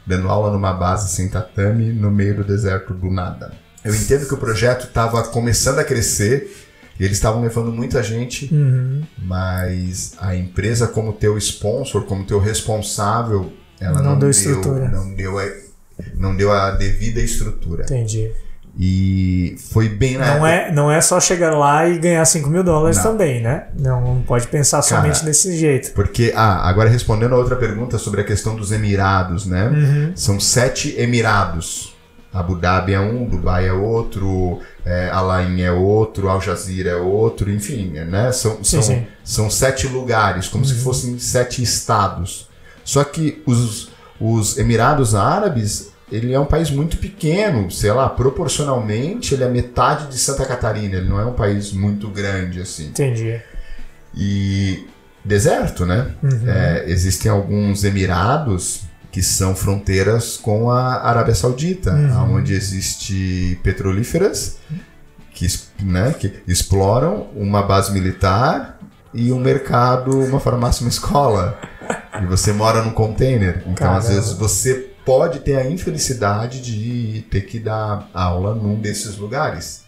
dando 0.05 0.27
aula 0.27 0.51
numa 0.51 0.73
base 0.73 1.09
sem 1.15 1.29
tatame, 1.29 1.93
no 1.93 2.11
meio 2.11 2.35
do 2.37 2.43
deserto 2.43 2.93
do 2.93 3.09
nada. 3.09 3.53
Eu 3.83 3.93
entendo 3.95 4.27
que 4.27 4.33
o 4.33 4.37
projeto 4.37 4.87
estava 4.87 5.23
começando 5.23 5.79
a 5.79 5.83
crescer 5.83 6.51
e 6.99 7.03
eles 7.03 7.17
estavam 7.17 7.41
levando 7.41 7.71
muita 7.71 8.01
gente, 8.03 8.53
uhum. 8.53 9.03
mas 9.17 10.13
a 10.19 10.35
empresa 10.35 10.87
como 10.87 11.13
teu 11.13 11.37
sponsor, 11.37 12.03
como 12.05 12.25
teu 12.25 12.39
responsável, 12.39 13.51
ela 13.79 14.01
Não 14.01 14.11
não, 14.11 14.19
deu 14.19 14.31
deu, 14.31 14.89
não 14.89 15.13
deu 15.15 15.39
a, 15.39 15.45
não 16.15 16.35
deu 16.35 16.51
a 16.51 16.71
devida 16.71 17.19
estrutura. 17.21 17.83
entendi. 17.83 18.31
E 18.77 19.55
foi 19.71 19.87
bem 19.87 20.17
na 20.17 20.25
Não 20.37 20.45
época- 20.45 20.49
é, 20.49 20.71
não 20.71 20.91
é 20.91 20.99
só 20.99 21.19
chegar 21.19 21.51
lá 21.55 21.87
e 21.87 21.97
ganhar 21.97 22.25
5 22.25 22.49
mil 22.49 22.61
dólares 22.63 22.97
também, 22.99 23.41
né? 23.41 23.67
Não, 23.79 24.01
não 24.01 24.21
pode 24.21 24.47
pensar 24.47 24.81
somente 24.81 25.23
desse 25.23 25.55
jeito. 25.57 25.93
Porque, 25.93 26.33
ah, 26.35 26.67
agora 26.67 26.89
respondendo 26.89 27.35
a 27.35 27.37
outra 27.37 27.55
pergunta 27.55 27.97
sobre 27.97 28.19
a 28.21 28.23
questão 28.25 28.53
dos 28.55 28.73
Emirados, 28.73 29.45
né? 29.45 29.67
Uhum. 29.69 30.11
São 30.15 30.39
sete 30.39 30.93
Emirados. 30.97 31.95
Abu 32.33 32.55
Dhabi 32.55 32.91
é 32.93 32.99
um, 32.99 33.23
Dubai 33.29 33.65
é 33.65 33.71
outro, 33.71 34.59
é, 34.85 35.09
Alain 35.09 35.61
é 35.61 35.71
outro, 35.71 36.27
Al 36.27 36.41
Jazeera 36.41 36.89
é 36.89 36.95
outro, 36.97 37.49
enfim, 37.49 37.91
né? 37.91 38.29
São, 38.33 38.57
Sim, 38.57 38.63
são, 38.63 38.81
sim. 38.81 38.93
Uhum. 38.95 39.05
são 39.23 39.49
sete 39.49 39.87
lugares, 39.87 40.49
como 40.49 40.65
se 40.65 40.73
fossem 40.75 41.17
sete 41.17 41.63
estados. 41.63 42.49
Só 42.83 43.05
que 43.05 43.41
os, 43.45 43.87
os 44.19 44.57
Emirados 44.57 45.15
Árabes, 45.15 45.93
ele 46.11 46.33
é 46.33 46.39
um 46.39 46.45
país 46.45 46.69
muito 46.69 46.97
pequeno, 46.97 47.69
sei 47.71 47.91
lá, 47.91 48.07
proporcionalmente 48.09 49.33
ele 49.33 49.43
é 49.43 49.49
metade 49.49 50.07
de 50.07 50.17
Santa 50.17 50.45
Catarina, 50.45 50.97
ele 50.97 51.09
não 51.09 51.19
é 51.19 51.25
um 51.25 51.33
país 51.33 51.71
muito 51.71 52.09
grande 52.09 52.61
assim. 52.61 52.87
Entendi. 52.87 53.39
E 54.15 54.85
deserto, 55.23 55.85
né? 55.85 56.11
Uhum. 56.21 56.47
É, 56.49 56.83
existem 56.87 57.29
alguns 57.31 57.83
emirados 57.83 58.81
que 59.11 59.21
são 59.21 59.55
fronteiras 59.55 60.37
com 60.37 60.69
a 60.69 61.01
Arábia 61.07 61.33
Saudita, 61.33 61.91
Uhum. 61.93 62.35
onde 62.35 62.53
existe 62.53 63.57
petrolíferas 63.63 64.57
que, 65.33 65.47
né, 65.81 66.13
que 66.19 66.33
exploram 66.47 67.27
uma 67.35 67.63
base 67.63 67.91
militar 67.93 68.77
e 69.13 69.31
um 69.31 69.39
mercado, 69.39 70.19
uma 70.19 70.39
farmácia, 70.39 70.83
uma 70.83 70.89
escola. 70.89 71.57
E 72.21 72.25
você 72.25 72.51
mora 72.53 72.81
num 72.81 72.91
container. 72.91 73.63
Então, 73.67 73.93
às 73.95 74.05
Caramba. 74.05 74.21
vezes, 74.21 74.33
você 74.33 74.91
pode 75.05 75.39
ter 75.39 75.55
a 75.55 75.69
infelicidade 75.69 76.59
de 76.59 77.21
ter 77.29 77.41
que 77.41 77.59
dar 77.59 78.09
aula 78.13 78.55
num 78.55 78.75
desses 78.75 79.17
lugares. 79.17 79.85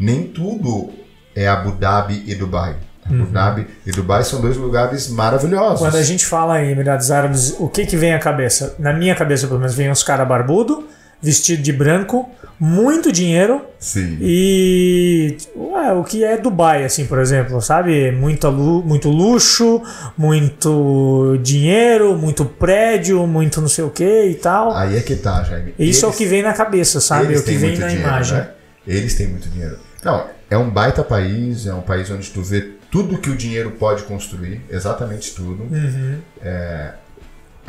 Nem 0.00 0.26
tudo 0.26 0.90
é 1.36 1.46
Abu 1.46 1.72
Dhabi 1.72 2.24
e 2.26 2.34
Dubai. 2.34 2.76
Abu 3.04 3.26
Dhabi 3.26 3.66
e 3.84 3.90
Dubai 3.92 4.24
são 4.24 4.40
dois 4.40 4.56
lugares 4.56 5.08
maravilhosos. 5.08 5.80
Quando 5.80 5.96
a 5.96 6.02
gente 6.02 6.24
fala 6.24 6.62
em 6.62 6.70
Emirados 6.70 7.10
Árabes, 7.10 7.54
o 7.58 7.68
que 7.68 7.84
que 7.84 7.96
vem 7.96 8.14
à 8.14 8.18
cabeça? 8.18 8.74
Na 8.78 8.92
minha 8.94 9.14
cabeça, 9.14 9.46
pelo 9.46 9.60
menos, 9.60 9.74
vem 9.74 9.90
uns 9.90 10.02
caras 10.02 10.26
barbudo, 10.26 10.88
vestido 11.24 11.62
de 11.62 11.72
branco, 11.72 12.28
muito 12.60 13.10
dinheiro 13.10 13.64
Sim. 13.78 14.18
e 14.20 15.36
ué, 15.56 15.92
o 15.92 16.04
que 16.04 16.22
é 16.22 16.36
Dubai, 16.36 16.84
assim, 16.84 17.06
por 17.06 17.18
exemplo, 17.18 17.60
sabe? 17.60 18.12
Muita 18.12 18.50
muito 18.50 19.08
luxo, 19.08 19.82
muito 20.16 21.38
dinheiro, 21.42 22.16
muito 22.16 22.44
prédio, 22.44 23.26
muito 23.26 23.60
não 23.60 23.68
sei 23.68 23.84
o 23.84 23.90
que 23.90 24.26
e 24.26 24.34
tal. 24.34 24.72
Aí 24.72 24.96
é 24.96 25.00
que 25.00 25.16
tá, 25.16 25.42
Jaime. 25.42 25.74
Isso 25.78 26.04
é 26.04 26.08
o 26.08 26.12
que 26.12 26.26
vem 26.26 26.42
na 26.42 26.52
cabeça, 26.52 27.00
sabe? 27.00 27.34
É 27.34 27.38
o 27.38 27.42
que 27.42 27.56
vem 27.56 27.76
na 27.76 27.88
dinheiro, 27.88 28.08
imagem. 28.08 28.38
né? 28.38 28.50
Eles 28.86 29.14
têm 29.14 29.28
muito 29.28 29.48
dinheiro. 29.48 29.78
Não, 30.04 30.26
é 30.50 30.56
um 30.56 30.70
baita 30.70 31.02
país, 31.02 31.66
é 31.66 31.74
um 31.74 31.80
país 31.80 32.10
onde 32.10 32.30
tu 32.30 32.42
vê 32.42 32.72
tudo 32.90 33.18
que 33.18 33.30
o 33.30 33.36
dinheiro 33.36 33.72
pode 33.72 34.04
construir, 34.04 34.60
exatamente 34.70 35.34
tudo. 35.34 35.64
Uhum. 35.64 36.18
É 36.40 36.92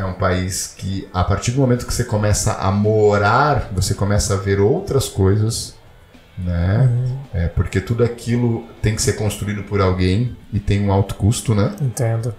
um 0.03 0.13
país 0.13 0.73
que, 0.75 1.07
a 1.13 1.23
partir 1.23 1.51
do 1.51 1.61
momento 1.61 1.85
que 1.85 1.93
você 1.93 2.03
começa 2.03 2.53
a 2.55 2.69
morar, 2.71 3.69
você 3.71 3.93
começa 3.93 4.33
a 4.33 4.37
ver 4.37 4.59
outras 4.59 5.07
coisas, 5.07 5.75
né? 6.37 6.89
Uhum. 6.91 7.17
É, 7.33 7.47
porque 7.47 7.79
tudo 7.79 8.03
aquilo 8.03 8.65
tem 8.81 8.93
que 8.95 9.01
ser 9.01 9.13
construído 9.13 9.63
por 9.63 9.79
alguém 9.79 10.35
e 10.51 10.59
tem 10.59 10.81
um 10.85 10.91
alto 10.91 11.15
custo, 11.15 11.55
né? 11.55 11.73
Entendo. 11.81 12.35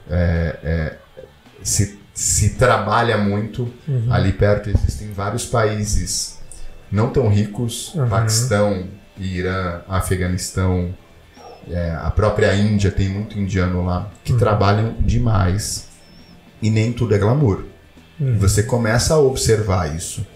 se, 1.62 1.98
se 2.12 2.50
trabalha 2.56 3.16
muito. 3.16 3.72
Uhum. 3.88 4.08
Ali 4.12 4.32
perto 4.32 4.68
existem 4.68 5.10
vários 5.12 5.46
países 5.46 6.38
não 6.92 7.08
tão 7.10 7.28
ricos, 7.28 7.94
Uhum. 7.94 8.08
Paquistão, 8.08 8.86
Irã, 9.18 9.80
Afeganistão, 9.88 10.94
é, 11.70 11.90
a 12.00 12.10
própria 12.10 12.54
Índia 12.54 12.90
tem 12.90 13.08
muito 13.08 13.38
indiano 13.38 13.84
lá 13.84 14.08
que 14.22 14.32
Uhum. 14.32 14.38
trabalham 14.38 14.94
demais 15.00 15.85
e 16.66 16.70
nem 16.70 16.92
tudo 16.92 17.14
é 17.14 17.18
glamour. 17.18 17.64
Uhum. 18.20 18.38
Você 18.38 18.62
começa 18.62 19.14
a 19.14 19.18
observar 19.18 19.94
isso. 19.94 20.26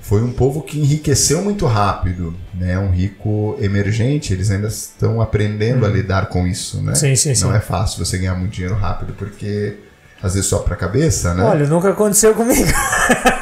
Foi 0.00 0.22
um 0.22 0.32
povo 0.32 0.62
que 0.62 0.78
enriqueceu 0.78 1.42
muito 1.42 1.66
rápido, 1.66 2.34
né? 2.54 2.78
Um 2.78 2.90
rico 2.90 3.56
emergente. 3.60 4.32
Eles 4.32 4.50
ainda 4.50 4.68
estão 4.68 5.20
aprendendo 5.20 5.84
a 5.84 5.88
lidar 5.88 6.26
com 6.26 6.46
isso, 6.46 6.80
né? 6.80 6.90
Uhum. 6.90 6.94
Sim, 6.94 7.16
sim, 7.16 7.34
sim. 7.34 7.44
Não 7.44 7.54
é 7.54 7.60
fácil 7.60 8.04
você 8.04 8.16
ganhar 8.18 8.34
muito 8.34 8.52
dinheiro 8.52 8.76
rápido, 8.76 9.14
porque 9.14 9.74
às 10.22 10.34
vezes 10.34 10.48
só 10.48 10.60
pra 10.60 10.76
cabeça, 10.76 11.34
né? 11.34 11.42
Olha, 11.42 11.66
nunca 11.66 11.90
aconteceu 11.90 12.34
comigo. 12.34 12.70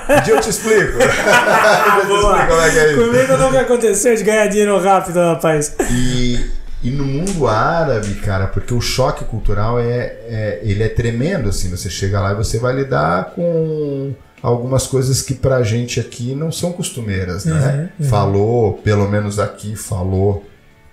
Um 0.08 0.22
dia 0.22 0.34
eu 0.34 0.40
te 0.40 0.50
explico. 0.50 0.80
eu 0.96 0.98
te 0.98 1.08
explico 2.00 2.48
como 2.48 2.60
é 2.60 2.70
que 2.70 2.78
é 2.78 2.92
isso. 2.92 3.04
comigo 3.04 3.36
nunca 3.36 3.60
aconteceu 3.60 4.16
de 4.16 4.24
ganhar 4.24 4.46
dinheiro 4.46 4.82
rápido, 4.82 5.18
rapaz. 5.18 5.74
E, 5.90 6.46
e 6.84 6.90
no 6.90 7.04
mundo 7.04 7.48
árabe, 7.48 8.14
cara, 8.16 8.46
porque 8.46 8.72
o 8.74 8.80
choque 8.80 9.24
cultural 9.24 9.80
é, 9.80 10.16
é- 10.28 10.60
ele 10.62 10.82
é 10.82 10.88
tremendo, 10.88 11.48
assim. 11.48 11.70
Você 11.70 11.88
chega 11.90 12.20
lá 12.20 12.32
e 12.32 12.36
você 12.36 12.58
vai 12.58 12.74
lidar 12.74 13.32
com 13.34 14.12
algumas 14.42 14.86
coisas 14.86 15.22
que 15.22 15.34
pra 15.34 15.62
gente 15.62 15.98
aqui 15.98 16.34
não 16.34 16.52
são 16.52 16.70
costumeiras, 16.72 17.44
né? 17.46 17.90
Falou, 18.10 18.74
pelo 18.84 19.08
menos 19.08 19.38
aqui 19.38 19.74
falou, 19.74 20.44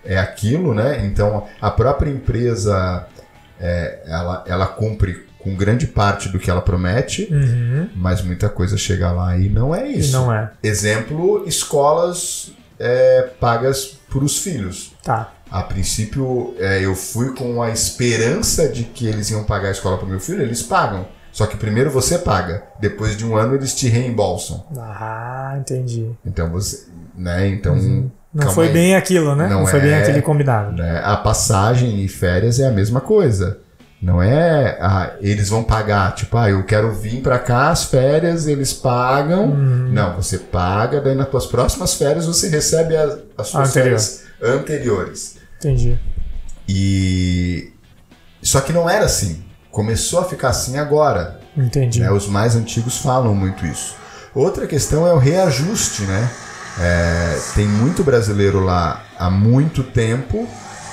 é 0.06 0.18
aquilo, 0.18 0.74
né? 0.74 1.02
Então 1.06 1.46
a 1.62 1.70
própria 1.70 2.10
empresa 2.10 3.06
é, 3.60 4.00
ela, 4.08 4.44
ela 4.48 4.66
cumpre 4.66 5.26
com 5.38 5.56
grande 5.56 5.88
parte 5.88 6.30
do 6.30 6.40
que 6.40 6.50
ela 6.50 6.62
promete, 6.62 7.28
Uhum. 7.32 7.90
mas 7.96 8.22
muita 8.22 8.48
coisa 8.48 8.78
chega 8.78 9.12
lá 9.12 9.36
e 9.38 9.50
não 9.50 9.74
é 9.76 9.90
E 9.90 10.00
isso. 10.00 10.14
não 10.14 10.32
é. 10.34 10.52
Exemplo, 10.64 11.44
escolas 11.48 12.52
é, 12.80 13.28
pagas 13.40 13.98
para 14.12 14.24
os 14.24 14.38
filhos. 14.40 14.94
Tá. 15.04 15.32
A 15.50 15.64
princípio, 15.64 16.54
é, 16.60 16.84
eu 16.86 16.94
fui 16.96 17.34
com 17.34 17.62
a 17.62 17.70
esperança 17.72 18.68
de 18.70 18.84
que 18.84 19.08
eles 19.08 19.30
iam 19.32 19.44
pagar 19.44 19.70
a 19.70 19.72
escola 19.72 19.98
para 19.98 20.08
meu 20.08 20.20
filho, 20.20 20.42
eles 20.42 20.62
pagam. 20.62 21.06
Só 21.32 21.46
que 21.48 21.56
primeiro 21.58 21.90
você 21.90 22.18
paga, 22.20 22.64
depois 22.80 23.16
de 23.18 23.26
um 23.26 23.36
ano 23.38 23.56
eles 23.56 23.74
te 23.74 23.88
reembolsam. 23.88 24.66
Ah, 24.78 25.56
entendi. 25.58 26.10
Então 26.26 26.50
você, 26.52 26.88
né? 27.16 27.48
Então 27.48 27.76
Não 27.76 28.12
calma 28.38 28.54
foi 28.54 28.68
aí. 28.68 28.74
bem 28.74 28.96
aquilo, 28.96 29.34
né? 29.36 29.48
Não, 29.48 29.62
Não 29.62 29.66
foi 29.68 29.80
bem 29.80 29.92
é- 29.92 30.02
aquele 30.02 30.22
combinado. 30.22 30.74
né? 30.74 31.02
A 31.04 31.16
passagem 31.18 32.04
e 32.04 32.08
férias 32.10 32.60
é 32.60 32.68
a 32.68 32.72
mesma 32.72 33.00
coisa. 33.00 33.60
Não 34.02 34.22
é, 34.22 34.80
ah, 34.82 35.14
eles 35.22 35.50
vão 35.50 35.64
pagar, 35.64 36.16
tipo, 36.16 36.36
ah, 36.36 36.50
eu 36.50 36.64
quero 36.64 36.92
vir 36.92 37.22
pra 37.22 37.38
cá, 37.38 37.70
as 37.70 37.84
férias, 37.84 38.48
eles 38.48 38.74
pagam. 38.74 39.52
Uhum. 39.52 39.90
Não, 39.92 40.16
você 40.16 40.40
paga, 40.40 41.00
daí 41.00 41.14
nas 41.14 41.30
tuas 41.30 41.46
próximas 41.46 41.94
férias 41.94 42.26
você 42.26 42.50
recebe 42.50 42.96
as, 42.98 43.20
as 43.38 43.48
suas 43.48 43.70
Anterior. 43.70 44.00
férias 44.00 44.24
anteriores. 44.42 45.36
Entendi. 45.60 46.00
E 46.68 47.72
só 48.42 48.60
que 48.62 48.74
não 48.74 48.90
era 48.90 49.06
assim. 49.06 49.44
Começou 49.70 50.20
a 50.20 50.26
ficar 50.26 50.50
assim 50.50 50.80
agora. 50.80 51.40
Entendi. 51.56 52.00
né? 52.00 52.12
Os 52.12 52.28
mais 52.28 52.56
antigos 52.56 52.98
falam 52.98 53.36
muito 53.36 53.66
isso. 53.66 53.96
Outra 54.34 54.66
questão 54.66 55.06
é 55.06 55.14
o 55.14 55.18
reajuste, 55.18 56.04
né? 56.04 56.30
É, 56.80 57.40
tem 57.54 57.68
muito 57.68 58.04
brasileiro 58.04 58.62
lá 58.62 59.04
há 59.20 59.30
muito 59.30 59.84
tempo 59.84 60.48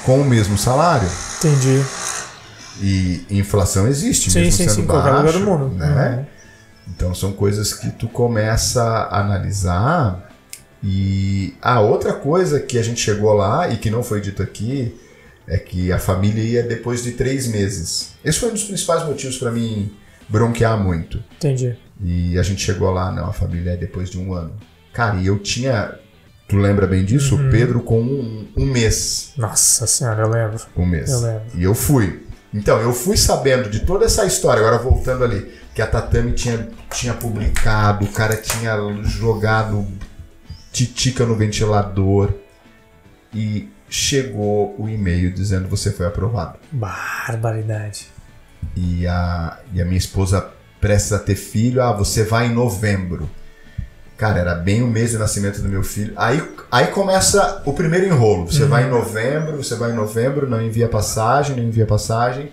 com 0.04 0.20
o 0.20 0.24
mesmo 0.24 0.58
salário. 0.58 1.08
Entendi. 1.38 1.82
E 2.80 3.24
inflação 3.30 3.88
existe, 3.88 4.30
Sim, 4.30 4.40
mesmo 4.40 4.52
sim, 4.52 4.64
sendo 4.64 4.74
sim, 4.74 4.82
baixo, 4.82 5.02
qualquer 5.02 5.18
lugar 5.18 5.32
do 5.32 5.40
mundo. 5.40 5.74
Né? 5.74 6.16
Uhum. 6.16 6.38
Então 6.94 7.14
são 7.14 7.32
coisas 7.32 7.72
que 7.72 7.90
tu 7.90 8.08
começa 8.08 8.82
a 8.82 9.20
analisar. 9.20 10.30
E 10.82 11.54
a 11.60 11.80
outra 11.80 12.12
coisa 12.12 12.60
que 12.60 12.78
a 12.78 12.82
gente 12.82 13.00
chegou 13.00 13.32
lá 13.32 13.68
e 13.68 13.76
que 13.76 13.90
não 13.90 14.02
foi 14.02 14.20
dito 14.20 14.42
aqui 14.42 14.96
é 15.46 15.58
que 15.58 15.90
a 15.90 15.98
família 15.98 16.42
ia 16.42 16.62
depois 16.62 17.02
de 17.02 17.12
três 17.12 17.48
meses. 17.48 18.12
Esse 18.24 18.38
foi 18.38 18.50
um 18.50 18.52
dos 18.52 18.64
principais 18.64 19.04
motivos 19.04 19.38
para 19.38 19.50
mim 19.50 19.90
bronquear 20.28 20.78
muito. 20.78 21.22
Entendi. 21.36 21.76
E 22.00 22.38
a 22.38 22.42
gente 22.42 22.62
chegou 22.62 22.90
lá, 22.90 23.10
não, 23.10 23.26
a 23.26 23.32
família 23.32 23.72
é 23.72 23.76
depois 23.76 24.10
de 24.10 24.18
um 24.18 24.32
ano. 24.32 24.52
Cara, 24.92 25.16
e 25.16 25.26
eu 25.26 25.38
tinha. 25.38 25.94
Tu 26.46 26.56
lembra 26.56 26.86
bem 26.86 27.04
disso? 27.04 27.36
Uhum. 27.36 27.48
O 27.48 27.50
Pedro 27.50 27.80
com 27.80 28.00
um, 28.00 28.48
um 28.56 28.66
mês. 28.66 29.32
Nossa 29.36 29.86
senhora, 29.86 30.22
eu 30.22 30.28
lembro. 30.28 30.64
Um 30.76 30.86
mês. 30.86 31.10
Eu 31.10 31.20
lembro. 31.20 31.42
E 31.54 31.62
eu 31.62 31.74
fui. 31.74 32.26
Então, 32.52 32.80
eu 32.80 32.92
fui 32.92 33.16
sabendo 33.16 33.68
de 33.68 33.80
toda 33.80 34.06
essa 34.06 34.24
história, 34.24 34.60
agora 34.60 34.78
voltando 34.82 35.24
ali, 35.24 35.52
que 35.74 35.82
a 35.82 35.86
Tatame 35.86 36.32
tinha, 36.32 36.68
tinha 36.90 37.14
publicado, 37.14 38.04
o 38.04 38.12
cara 38.12 38.36
tinha 38.36 38.74
jogado 39.04 39.86
titica 40.72 41.24
no 41.26 41.34
ventilador 41.34 42.32
e 43.34 43.68
chegou 43.88 44.74
o 44.78 44.88
e-mail 44.88 45.32
dizendo 45.32 45.68
você 45.68 45.90
foi 45.92 46.06
aprovado. 46.06 46.58
Barbaridade. 46.72 48.08
E 48.76 49.06
a, 49.06 49.58
e 49.72 49.80
a 49.80 49.84
minha 49.84 49.98
esposa 49.98 50.50
prestes 50.80 51.12
a 51.12 51.18
ter 51.18 51.34
filho, 51.34 51.82
ah, 51.82 51.92
você 51.92 52.24
vai 52.24 52.46
em 52.46 52.54
novembro. 52.54 53.28
Cara, 54.18 54.40
era 54.40 54.54
bem 54.56 54.82
o 54.82 54.88
mês 54.88 55.12
do 55.12 55.18
nascimento 55.20 55.62
do 55.62 55.68
meu 55.68 55.84
filho. 55.84 56.12
Aí, 56.16 56.42
aí 56.72 56.88
começa 56.88 57.62
o 57.64 57.72
primeiro 57.72 58.04
enrolo. 58.04 58.50
Você 58.50 58.64
vai 58.64 58.84
em 58.84 58.90
novembro, 58.90 59.62
você 59.62 59.76
vai 59.76 59.92
em 59.92 59.94
novembro, 59.94 60.50
não 60.50 60.60
envia 60.60 60.88
passagem, 60.88 61.54
não 61.54 61.62
envia 61.62 61.86
passagem. 61.86 62.50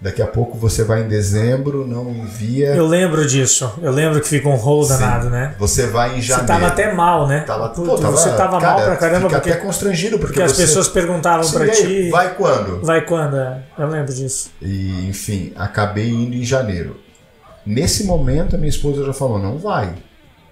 Daqui 0.00 0.22
a 0.22 0.28
pouco 0.28 0.56
você 0.56 0.84
vai 0.84 1.02
em 1.02 1.08
dezembro, 1.08 1.84
não 1.84 2.08
envia. 2.08 2.68
Eu 2.68 2.86
lembro 2.86 3.26
disso. 3.26 3.68
Eu 3.82 3.90
lembro 3.90 4.20
que 4.20 4.28
ficou 4.28 4.52
um 4.52 4.56
rolo 4.56 4.84
Sim. 4.84 4.90
danado, 4.90 5.28
né? 5.28 5.56
Você 5.58 5.88
vai 5.88 6.10
em 6.16 6.22
Você 6.22 6.28
janeiro. 6.28 6.46
tava 6.46 6.66
até 6.68 6.94
mal, 6.94 7.26
né? 7.26 7.40
Tava, 7.40 7.70
pô, 7.70 7.98
tava- 7.98 8.16
você 8.16 8.30
tava 8.30 8.60
cara, 8.60 8.74
mal 8.74 8.84
pra 8.84 8.96
caramba 8.96 9.28
fica 9.28 9.40
porque, 9.40 9.50
até 9.50 9.60
constrangido 9.60 10.18
porque, 10.20 10.34
porque 10.34 10.42
as 10.44 10.52
você... 10.52 10.62
pessoas 10.62 10.86
perguntavam 10.86 11.44
aí, 11.60 11.70
ti. 11.72 12.10
Vai 12.10 12.32
quando? 12.36 12.80
Vai 12.86 13.04
quando? 13.04 13.38
é? 13.38 13.58
Eu 13.76 13.88
lembro 13.88 14.14
disso. 14.14 14.52
E, 14.62 15.08
enfim, 15.08 15.52
acabei 15.56 16.08
indo 16.10 16.36
em 16.36 16.44
janeiro. 16.44 17.00
Nesse 17.66 18.04
momento, 18.04 18.54
a 18.54 18.58
minha 18.58 18.70
esposa 18.70 19.04
já 19.04 19.12
falou: 19.12 19.40
não 19.40 19.58
vai. 19.58 19.94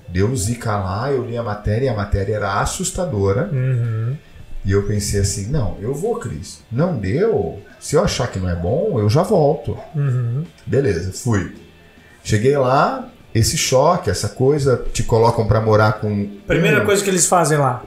Deu 0.09 0.35
zica 0.37 0.77
lá, 0.77 1.11
eu 1.11 1.25
li 1.27 1.37
a 1.37 1.43
matéria 1.43 1.87
e 1.87 1.89
a 1.89 1.95
matéria 1.95 2.37
era 2.37 2.61
assustadora. 2.61 3.49
Uhum. 3.53 4.17
E 4.65 4.73
eu 4.73 4.83
pensei 4.87 5.21
assim: 5.21 5.49
não, 5.51 5.77
eu 5.81 5.95
vou, 5.95 6.17
Cris. 6.19 6.63
Não 6.71 6.97
deu. 6.99 7.61
Se 7.81 7.97
eu 7.97 8.03
achar 8.05 8.29
que 8.29 8.39
não 8.39 8.49
é 8.49 8.55
bom, 8.55 8.99
eu 8.99 9.09
já 9.09 9.23
volto. 9.23 9.77
Uhum. 9.95 10.45
Beleza, 10.67 11.13
fui. 11.13 11.55
Cheguei 12.25 12.57
lá, 12.57 13.09
esse 13.35 13.57
choque, 13.57 14.11
essa 14.11 14.29
coisa, 14.29 14.83
te 14.93 15.03
colocam 15.03 15.47
pra 15.47 15.61
morar 15.61 15.95
com. 16.01 16.27
Primeira 16.47 16.83
um- 16.83 16.87
coisa 16.87 17.03
que 17.05 17.11
eles 17.11 17.27
fazem 17.27 17.59
lá. 17.59 17.83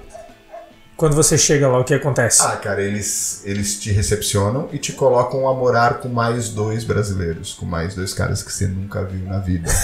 Quando 1.00 1.16
você 1.16 1.38
chega 1.38 1.68
lá, 1.68 1.80
o 1.80 1.84
que 1.86 1.94
acontece? 1.94 2.42
Ah, 2.44 2.58
cara, 2.58 2.82
eles, 2.82 3.42
eles 3.46 3.80
te 3.80 3.90
recepcionam 3.92 4.68
e 4.74 4.78
te 4.78 4.92
colocam 4.92 5.48
a 5.48 5.54
morar 5.54 5.96
com 6.00 6.10
mais 6.10 6.50
dois 6.50 6.84
brasileiros, 6.84 7.54
com 7.54 7.66
mais 7.66 7.96
dois 7.96 8.14
caras 8.14 8.44
que 8.44 8.52
você 8.52 8.68
nunca 8.68 9.04
viu 9.06 9.26
na 9.26 9.40
vida. 9.40 9.72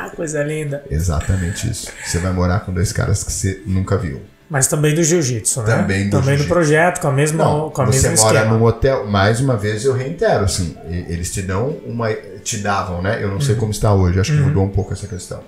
Ah, 0.00 0.10
coisa 0.14 0.42
linda. 0.42 0.82
Exatamente 0.90 1.68
isso. 1.68 1.88
Você 2.06 2.18
vai 2.18 2.32
morar 2.32 2.60
com 2.60 2.72
dois 2.72 2.92
caras 2.92 3.22
que 3.24 3.32
você 3.32 3.60
nunca 3.66 3.96
viu. 3.98 4.20
Mas 4.48 4.66
também 4.68 4.94
do 4.94 5.02
jiu-jitsu, 5.02 5.62
né? 5.62 5.76
Também 5.76 6.08
do 6.08 6.18
Também 6.20 6.38
do 6.38 6.44
projeto, 6.44 7.00
com 7.00 7.08
a 7.08 7.12
mesma, 7.12 7.44
Não, 7.44 7.68
com 7.70 7.82
a 7.82 7.86
você 7.86 8.08
mesma 8.08 8.24
mora 8.24 8.38
esquema. 8.38 8.56
num 8.56 8.64
hotel. 8.64 9.06
Mais 9.06 9.40
uma 9.40 9.56
vez 9.56 9.84
eu 9.84 9.92
reitero, 9.92 10.44
assim, 10.44 10.74
eles 11.08 11.30
te 11.32 11.42
dão 11.42 11.76
uma. 11.84 12.12
Te 12.42 12.58
davam, 12.58 13.02
né? 13.02 13.18
Eu 13.22 13.28
não 13.28 13.40
sei 13.40 13.56
como 13.56 13.70
está 13.72 13.92
hoje, 13.92 14.18
acho 14.20 14.32
que 14.32 14.38
mudou 14.40 14.62
um 14.64 14.70
pouco 14.70 14.92
essa 14.92 15.06
questão. 15.06 15.40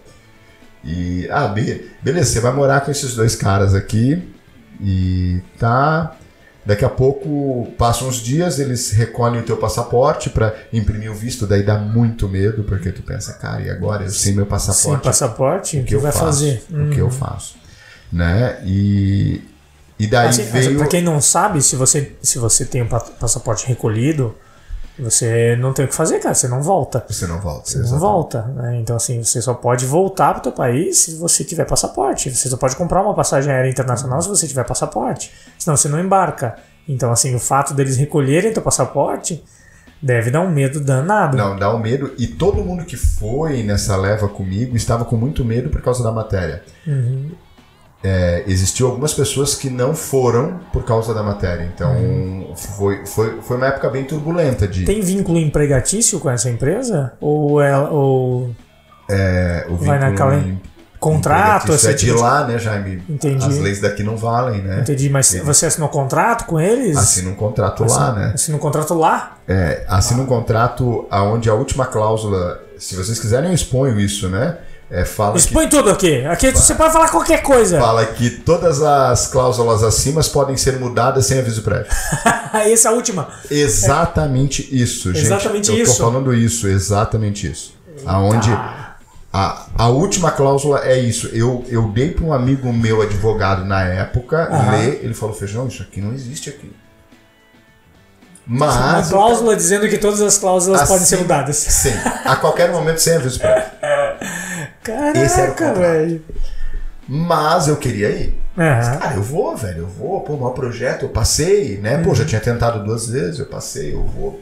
E. 0.85 1.27
Ah, 1.31 1.49
be- 1.49 1.89
beleza, 2.03 2.31
você 2.33 2.41
vai 2.41 2.53
morar 2.53 2.81
com 2.83 2.91
esses 2.91 3.15
dois 3.15 3.35
caras 3.37 3.75
aqui 3.75 4.23
e 4.83 5.41
tá. 5.59 6.17
Daqui 6.65 6.85
a 6.85 6.91
pouco, 6.91 7.73
passam 7.79 8.07
uns 8.07 8.17
dias, 8.17 8.59
eles 8.59 8.91
recolhem 8.93 9.41
o 9.41 9.43
teu 9.45 9.57
passaporte 9.57 10.29
para 10.29 10.55
imprimir 10.73 11.11
o 11.11 11.15
visto, 11.15 11.47
daí 11.47 11.63
dá 11.63 11.79
muito 11.79 12.29
medo, 12.29 12.65
porque 12.65 12.93
tu 12.93 13.03
pensa, 13.03 13.33
cara, 13.33 13.63
e 13.63 13.71
agora? 13.71 14.05
Eu 14.05 14.11
sei 14.11 14.33
meu 14.35 14.45
Sem 14.45 14.51
passaporte, 14.51 15.05
passaporte, 15.05 15.77
o 15.79 15.81
que, 15.81 15.87
que 15.89 15.95
eu 15.95 16.01
vai 16.01 16.13
faço? 16.13 16.25
fazer? 16.25 16.63
O 16.71 16.91
que 16.91 16.99
eu 16.99 17.07
Uhum. 17.07 17.11
faço? 17.11 17.57
Né? 18.13 18.59
E. 18.65 19.43
E 19.99 20.07
daí 20.07 20.29
Assim, 20.29 20.45
veio. 20.45 20.79
Pra 20.79 20.87
quem 20.87 21.03
não 21.03 21.21
sabe, 21.21 21.63
se 21.63 21.77
você, 21.77 22.13
se 22.23 22.39
você 22.39 22.65
tem 22.65 22.83
o 22.83 22.87
pa- 22.87 23.01
passaporte 23.01 23.67
recolhido, 23.67 24.35
você 24.99 25.57
não 25.57 25.73
tem 25.73 25.85
o 25.85 25.89
que 25.89 25.95
fazer, 25.95 26.19
cara. 26.19 26.35
Você 26.35 26.49
não 26.49 26.63
volta. 26.63 27.05
Você 27.09 27.27
não 27.27 27.41
volta. 27.41 27.69
Você 27.69 27.79
não 27.79 27.85
exatamente. 27.85 28.13
volta, 28.13 28.43
né? 28.43 28.77
Então, 28.79 28.97
assim, 28.97 29.23
você 29.23 29.41
só 29.41 29.55
pode 29.55 29.87
voltar 29.87 30.35
pro 30.35 30.43
teu 30.43 30.53
país 30.53 30.99
se 30.99 31.17
você 31.17 31.45
tiver 31.45 31.65
passaporte. 31.65 32.31
Você 32.31 32.49
só 32.49 32.57
pode 32.57 32.77
comprar 32.77 33.03
uma 33.03 33.15
passagem 33.15 33.53
aérea 33.53 33.71
internacional 33.71 34.21
se 34.21 34.29
você 34.29 34.47
tiver 34.47 34.65
passaporte. 34.65 35.33
Senão 35.59 35.77
você 35.77 35.89
não 35.89 36.01
embarca. 36.01 36.57
Então, 36.89 37.11
assim, 37.11 37.35
o 37.35 37.41
fato 37.41 37.73
deles 37.73 37.97
recolherem 37.97 38.53
teu 38.53 38.63
passaporte 38.63 39.43
deve 40.03 40.31
dar 40.31 40.41
um 40.41 40.51
medo 40.51 40.81
danado. 40.81 41.37
Não, 41.37 41.57
dá 41.57 41.75
um 41.75 41.79
medo. 41.79 42.13
E 42.19 42.27
todo 42.27 42.65
mundo 42.65 42.85
que 42.85 42.97
foi 42.97 43.63
nessa 43.63 43.97
leva 43.97 44.29
comigo 44.29 44.77
estava 44.77 45.05
com 45.05 45.17
muito 45.17 45.45
medo 45.45 45.69
por 45.69 45.83
causa 45.83 46.03
da 46.03 46.11
matéria. 46.11 46.63
Uhum. 46.87 47.31
É, 48.03 48.45
existiu 48.47 48.87
algumas 48.87 49.13
pessoas 49.13 49.55
que 49.55 49.69
não 49.69 49.95
foram 49.95 50.59
por 50.73 50.85
causa 50.85 51.13
da 51.13 51.23
matéria. 51.23 51.71
Então 51.75 52.55
foi, 52.57 53.05
foi, 53.05 53.41
foi 53.43 53.57
uma 53.59 53.67
época 53.67 53.91
bem 53.91 54.05
turbulenta 54.05 54.67
de 54.67 54.81
Uhum. 54.81 54.87
Tem 54.87 55.01
vínculo 55.03 55.39
empregatício 55.39 56.19
com 56.19 56.31
essa 56.31 56.49
empresa? 56.49 57.13
Ou, 57.21 57.61
é, 57.61 57.77
ou 57.77 58.55
é, 59.09 59.67
o 59.69 59.77
vai 59.77 59.99
na 59.99 60.11
vínculo 60.11 60.31
calen- 60.31 60.49
em- 60.53 60.63
contrato? 60.99 61.73
Isso 61.75 61.89
é 61.89 61.93
de 61.93 61.99
tipo 62.07 62.17
de- 62.17 62.23
lá, 62.23 62.47
né, 62.47 62.59
Jaime? 62.59 63.03
Entendi. 63.09 63.45
As 63.47 63.59
leis 63.59 63.81
daqui 63.81 64.03
não 64.03 64.17
valem, 64.17 64.63
né? 64.63 64.81
Entendi, 64.81 65.09
mas 65.11 65.33
Eles- 65.35 65.47
você 65.47 65.67
assinou 65.67 65.89
contrato 65.91 66.45
com 66.47 66.59
eles? 66.61 66.97
Assina 66.97 67.31
um 67.31 67.35
contrato 67.35 67.85
lá, 67.85 68.13
né? 68.15 68.31
Assina 68.35 68.57
um 68.57 68.61
contrato 68.61 68.95
lá? 68.95 69.37
É, 69.47 69.85
assina 69.89 70.23
um 70.23 70.27
contrato 70.27 71.07
aonde 71.11 71.51
a 71.51 71.55
última 71.55 71.85
cláusula, 71.87 72.63
se 72.79 72.97
vocês 72.97 73.19
quiserem 73.19 73.49
eu 73.51 73.55
exponho 73.55 73.99
isso, 74.01 74.29
né? 74.29 74.57
É, 74.91 75.05
fala 75.05 75.33
que 75.35 75.39
Expõe 75.39 75.69
tudo 75.69 75.89
aqui. 75.91 76.25
Aqui 76.27 76.51
você 76.51 76.75
pode 76.75 76.93
falar 76.93 77.09
qualquer 77.11 77.43
coisa. 77.43 77.79
fala 77.79 78.05
que 78.05 78.29
todas 78.29 78.83
as 78.83 79.29
cláusulas 79.29 79.85
acima 79.85 80.21
podem 80.25 80.57
ser 80.57 80.81
mudadas 80.81 81.27
sem 81.27 81.39
aviso 81.39 81.63
prévio. 81.63 81.87
Essa 82.53 82.89
é 82.89 82.91
a 82.91 82.95
última. 82.95 83.29
Exatamente 83.49 84.69
isso, 84.73 85.13
gente. 85.15 85.27
Exatamente 85.27 85.71
eu 85.71 85.77
isso. 85.79 85.97
tô 85.97 86.05
falando 86.05 86.35
isso, 86.35 86.67
exatamente 86.67 87.49
isso. 87.49 87.73
Aonde 88.05 88.51
a, 89.33 89.67
a 89.79 89.89
última 89.89 90.33
cláusula 90.33 90.81
é 90.85 90.99
isso. 90.99 91.29
Eu, 91.29 91.65
eu 91.69 91.87
dei 91.91 92.11
para 92.11 92.25
um 92.25 92.33
amigo 92.33 92.73
meu 92.73 93.01
advogado 93.01 93.65
na 93.65 93.83
época 93.85 94.49
Aham. 94.51 94.71
ler, 94.73 95.01
ele 95.05 95.15
falou: 95.15 95.35
"Feijão, 95.37 95.69
isso 95.69 95.83
aqui 95.83 96.01
não 96.01 96.13
existe 96.13 96.51
aqui". 96.51 96.73
Uma 98.45 98.67
Mas 98.67 99.11
cláusula 99.11 99.55
dizendo 99.55 99.89
que 99.89 99.99
todas 99.99 100.21
as 100.21 100.37
cláusulas 100.37 100.89
podem 100.89 101.07
ser 101.07 101.15
assim- 101.15 101.23
mudadas. 101.23 101.57
Sim, 101.57 101.93
a 102.25 102.35
qualquer 102.35 102.73
momento 102.73 102.99
sem 102.99 103.15
aviso 103.15 103.39
prévio. 103.39 103.71
Esse 105.17 105.41
era 105.41 105.53
o 105.53 105.55
Caraca, 105.55 105.75
contrato. 105.75 105.79
velho. 105.99 106.25
Mas 107.09 107.69
eu 107.69 107.77
queria 107.77 108.11
ir. 108.11 108.41
Aham. 108.57 108.99
Cara, 108.99 109.15
eu 109.17 109.23
vou, 109.23 109.57
velho, 109.57 109.79
eu 109.81 109.87
vou. 109.89 110.21
Pô, 110.21 110.37
maior 110.37 110.51
projeto, 110.53 111.05
eu 111.05 111.09
passei, 111.09 111.79
né? 111.79 111.99
Pô, 111.99 112.11
Uhum. 112.11 112.15
já 112.15 112.25
tinha 112.25 112.41
tentado 112.41 112.85
duas 112.85 113.09
vezes, 113.09 113.39
eu 113.41 113.47
passei, 113.47 113.95
eu 113.95 114.05
vou. 114.05 114.41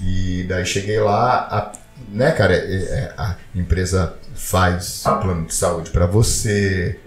E 0.00 0.44
daí 0.48 0.64
cheguei 0.64 0.98
lá, 1.00 1.48
a- 1.50 1.72
né, 2.12 2.30
cara, 2.32 2.54
é- 2.54 2.58
é- 2.82 3.12
a 3.16 3.34
empresa 3.54 4.14
faz 4.34 5.02
plano 5.04 5.46
de 5.46 5.54
saúde 5.54 5.90
pra 5.90 6.06
você, 6.06 6.98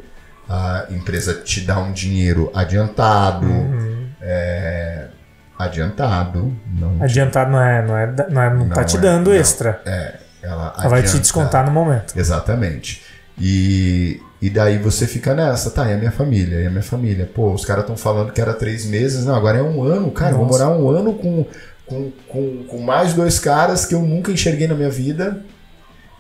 a 0.50 0.86
empresa 0.92 1.34
te 1.34 1.62
dá 1.62 1.80
um 1.80 1.92
dinheiro 1.92 2.52
adiantado, 2.54 3.48
Uhum. 3.48 4.08
é, 4.22 5.08
adiantado, 5.58 6.56
não, 6.68 7.02
Adiantado 7.02 7.52
não 7.52 7.62
é, 7.62 7.82
não 7.86 7.98
é, 7.98 8.08
não, 8.30 8.42
é, 8.42 8.54
não, 8.54 8.70
tá 8.70 8.82
Não 8.82 8.88
te 8.88 8.98
é, 8.98 9.00
dando 9.00 9.34
extra. 9.34 9.82
Ela, 10.44 10.76
Ela 10.78 10.90
vai 10.90 11.04
te 11.04 11.18
descontar 11.18 11.66
no 11.66 11.72
momento. 11.72 12.14
Exatamente. 12.18 13.02
E, 13.40 14.22
e 14.42 14.50
daí 14.50 14.78
você 14.78 15.08
fica 15.08 15.34
nessa, 15.34 15.72
tá? 15.72 15.90
E 15.90 15.94
a 15.94 15.98
minha 15.98 16.12
família? 16.12 16.62
E 16.62 16.68
a 16.68 16.70
minha 16.70 16.84
família? 16.84 17.30
Pô, 17.34 17.52
os 17.54 17.66
caras 17.66 17.84
estão 17.84 17.98
falando 17.98 18.32
que 18.32 18.42
era 18.42 18.54
três 18.54 18.86
meses, 18.86 19.26
não, 19.26 19.36
agora 19.36 19.58
é 19.58 19.64
um 19.64 19.82
ano, 19.82 20.12
cara. 20.12 20.34
Eu 20.34 20.38
vou 20.38 20.46
Nossa. 20.46 20.66
morar 20.66 20.78
um 20.78 20.90
ano 20.90 21.14
com, 21.14 21.46
com, 21.86 22.12
com, 22.28 22.64
com 22.66 22.82
mais 22.82 23.14
dois 23.14 23.40
caras 23.40 23.86
que 23.86 23.96
eu 23.96 24.02
nunca 24.02 24.32
enxerguei 24.32 24.68
na 24.68 24.76
minha 24.76 24.90
vida. 24.90 25.42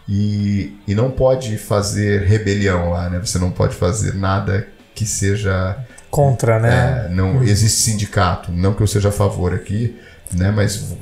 E, 0.07 0.75
e 0.85 0.93
não 0.93 1.09
pode 1.09 1.57
fazer 1.57 2.23
rebelião 2.23 2.89
lá, 2.89 3.09
né? 3.09 3.19
Você 3.19 3.39
não 3.39 3.51
pode 3.51 3.75
fazer 3.75 4.13
nada 4.15 4.67
que 4.93 5.05
seja. 5.05 5.77
Contra, 6.11 6.59
né? 6.59 7.05
é, 7.07 7.09
não 7.09 7.41
existe 7.41 7.81
sindicato, 7.81 8.51
não 8.51 8.73
que 8.73 8.81
eu 8.81 8.87
seja 8.87 9.09
a 9.09 9.11
favor 9.11 9.51
aqui, 9.53 9.97
né? 10.31 10.51
Mas 10.51 10.93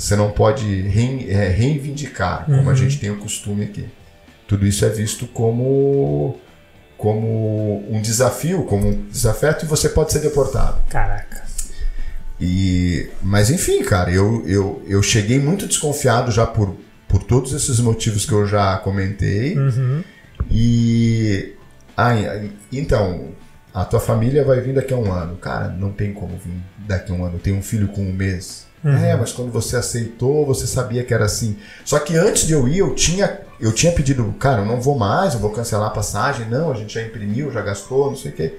você 0.00 0.16
não 0.16 0.30
pode 0.30 0.86
é, 1.28 1.48
reivindicar, 1.48 2.44
como 2.46 2.62
Uhum. 2.62 2.70
a 2.70 2.74
gente 2.74 2.98
tem 2.98 3.10
o 3.10 3.16
costume 3.18 3.64
aqui. 3.64 3.86
Tudo 4.48 4.66
isso 4.66 4.84
é 4.84 4.88
visto 4.88 5.26
como 5.26 6.38
como 6.96 7.82
um 7.90 8.00
desafio, 8.02 8.64
como 8.64 8.88
um 8.88 9.08
desafeto 9.08 9.64
e 9.64 9.68
você 9.68 9.88
pode 9.88 10.12
ser 10.12 10.18
deportado. 10.18 10.82
Caraca. 10.90 11.44
E, 12.38 13.08
mas 13.22 13.50
enfim, 13.50 13.82
cara, 13.82 14.10
eu, 14.10 14.46
eu, 14.46 14.82
eu 14.86 15.02
cheguei 15.02 15.38
muito 15.38 15.66
desconfiado 15.66 16.30
já 16.30 16.46
por, 16.46 16.76
por 17.08 17.22
todos 17.22 17.52
esses 17.54 17.80
motivos 17.80 18.26
que 18.26 18.32
eu 18.32 18.46
já 18.46 18.76
comentei. 18.78 19.56
Uhum. 19.58 20.02
E. 20.50 21.54
Ah, 21.96 22.12
então, 22.72 23.28
a 23.74 23.84
tua 23.84 24.00
família 24.00 24.44
vai 24.44 24.60
vir 24.60 24.74
daqui 24.74 24.92
a 24.94 24.96
um 24.96 25.12
ano. 25.12 25.36
Cara, 25.36 25.68
não 25.68 25.92
tem 25.92 26.12
como 26.12 26.36
vir 26.38 26.60
daqui 26.86 27.12
a 27.12 27.14
um 27.14 27.24
ano. 27.24 27.36
Eu 27.36 27.40
tenho 27.40 27.56
um 27.56 27.62
filho 27.62 27.88
com 27.88 28.02
um 28.02 28.12
mês. 28.12 28.66
Uhum. 28.82 28.96
É, 28.96 29.14
mas 29.16 29.32
quando 29.32 29.52
você 29.52 29.76
aceitou, 29.76 30.46
você 30.46 30.66
sabia 30.66 31.04
que 31.04 31.12
era 31.12 31.24
assim. 31.24 31.58
Só 31.84 31.98
que 31.98 32.16
antes 32.16 32.46
de 32.46 32.54
eu 32.54 32.66
ir, 32.66 32.78
eu 32.78 32.94
tinha, 32.94 33.40
eu 33.60 33.72
tinha 33.72 33.92
pedido, 33.92 34.34
cara, 34.38 34.62
eu 34.62 34.66
não 34.66 34.80
vou 34.80 34.98
mais, 34.98 35.34
eu 35.34 35.40
vou 35.40 35.50
cancelar 35.50 35.88
a 35.88 35.92
passagem. 35.92 36.48
Não, 36.48 36.70
a 36.72 36.74
gente 36.74 36.94
já 36.94 37.02
imprimiu, 37.02 37.52
já 37.52 37.60
gastou, 37.60 38.08
não 38.08 38.16
sei 38.16 38.30
o 38.30 38.34
quê. 38.34 38.54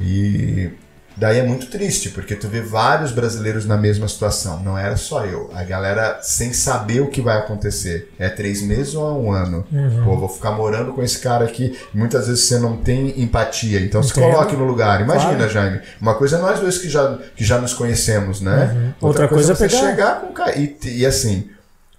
E 0.00 0.70
daí 1.20 1.38
é 1.38 1.42
muito 1.42 1.66
triste, 1.66 2.08
porque 2.08 2.34
tu 2.34 2.48
vê 2.48 2.60
vários 2.60 3.12
brasileiros 3.12 3.66
na 3.66 3.76
mesma 3.76 4.08
situação. 4.08 4.60
Não 4.64 4.76
era 4.78 4.96
só 4.96 5.24
eu. 5.26 5.50
A 5.54 5.62
galera 5.62 6.18
sem 6.22 6.52
saber 6.52 7.00
o 7.02 7.08
que 7.08 7.20
vai 7.20 7.38
acontecer. 7.38 8.12
É 8.18 8.28
três 8.28 8.62
meses 8.62 8.94
ou 8.94 9.08
é 9.08 9.12
um 9.12 9.30
ano? 9.30 9.64
Uhum. 9.70 10.04
Pô, 10.04 10.16
vou 10.16 10.28
ficar 10.28 10.50
morando 10.52 10.92
com 10.92 11.02
esse 11.02 11.18
cara 11.18 11.44
aqui. 11.44 11.78
Muitas 11.94 12.26
vezes 12.26 12.44
você 12.44 12.58
não 12.58 12.78
tem 12.78 13.20
empatia. 13.22 13.80
Então 13.80 14.02
se 14.02 14.10
Entendo. 14.12 14.32
coloque 14.32 14.56
no 14.56 14.64
lugar. 14.64 15.00
Imagina, 15.00 15.36
Claro. 15.36 15.52
Jaime. 15.52 15.80
Uma 16.00 16.14
coisa 16.14 16.38
é 16.38 16.40
nós 16.40 16.58
dois 16.58 16.78
que 16.78 16.88
já, 16.88 17.18
que 17.36 17.44
já 17.44 17.58
nos 17.58 17.74
conhecemos, 17.74 18.40
né? 18.40 18.72
Uhum. 18.74 18.92
Outra 19.08 19.28
coisa 19.28 19.52
é 19.52 19.54
você 19.54 19.68
pegar- 19.68 19.80
chegar 19.90 20.20
com 20.22 20.26
o 20.28 20.32
cara. 20.32 20.58
E, 20.58 20.76
e 20.84 21.06
assim, 21.06 21.48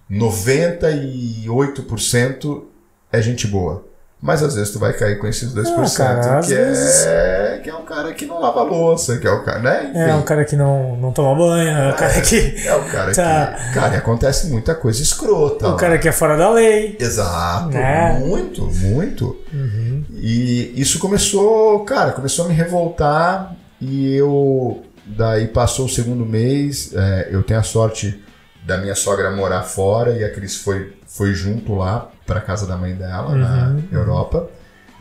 98% 0.10 2.63
é 3.12 3.21
gente 3.21 3.45
boa. 3.47 3.86
Mas 4.21 4.43
às 4.43 4.53
vezes 4.53 4.71
tu 4.71 4.77
vai 4.77 4.93
cair 4.93 5.17
com 5.17 5.25
esses 5.25 5.51
2% 5.51 5.65
Ah, 5.65 5.97
cara, 5.97 6.41
que, 6.41 6.53
vezes- 6.53 7.05
é, 7.07 7.60
que 7.63 7.69
é 7.71 7.73
um 7.75 7.84
cara 7.84 8.13
que 8.13 8.25
não 8.27 8.39
lava 8.39 8.62
louça, 8.62 9.17
que 9.17 9.25
é 9.25 9.31
o 9.31 9.43
cara, 9.43 9.60
né? 9.60 9.88
Enfim, 9.89 9.99
É 9.99 10.13
um 10.13 10.21
cara 10.21 10.45
que 10.45 10.55
não, 10.55 10.95
não 10.97 11.12
toma 11.12 11.36
banho, 11.36 11.69
é 11.69 11.89
um 11.91 11.95
cara 11.95 12.21
que. 12.21 12.67
é 12.67 12.75
o 12.75 12.84
cara 12.86 13.12
Tá. 13.13 13.55
que. 13.67 13.73
Cara, 13.73 13.95
e 13.95 13.97
acontece 13.97 14.47
muita 14.47 14.75
coisa 14.75 15.01
escrota. 15.01 15.67
O 15.67 15.71
lá. 15.71 15.75
cara 15.75 15.97
que 15.97 16.07
é 16.07 16.12
fora 16.12 16.38
da 16.38 16.51
lei. 16.51 16.95
Exato, 16.99 17.69
Né? 17.69 18.19
muito, 18.23 18.63
muito. 18.65 19.38
Uhum. 19.51 20.03
E 20.13 20.71
isso 20.79 20.99
começou, 20.99 21.84
cara, 21.84 22.12
começou 22.12 22.45
a 22.45 22.47
me 22.47 22.53
revoltar 22.53 23.55
e 23.81 24.15
eu 24.15 24.84
daí 25.03 25.47
passou 25.47 25.88
o 25.88 25.89
segundo 25.89 26.25
mês, 26.27 26.93
é, 26.93 27.29
eu 27.31 27.41
tenho 27.41 27.60
a 27.60 27.63
sorte 27.63 28.23
da 28.63 28.77
minha 28.77 28.93
sogra 28.93 29.31
morar 29.31 29.63
fora 29.63 30.12
e 30.12 30.23
a 30.23 30.31
Cris 30.31 30.57
foi, 30.57 30.93
foi 31.07 31.34
junto 31.34 31.73
lá 31.75 32.10
para 32.25 32.41
casa 32.41 32.65
da 32.67 32.75
mãe 32.77 32.93
dela 32.95 33.36
na 33.36 33.67
Uhum, 33.69 33.84
Europa. 33.91 34.47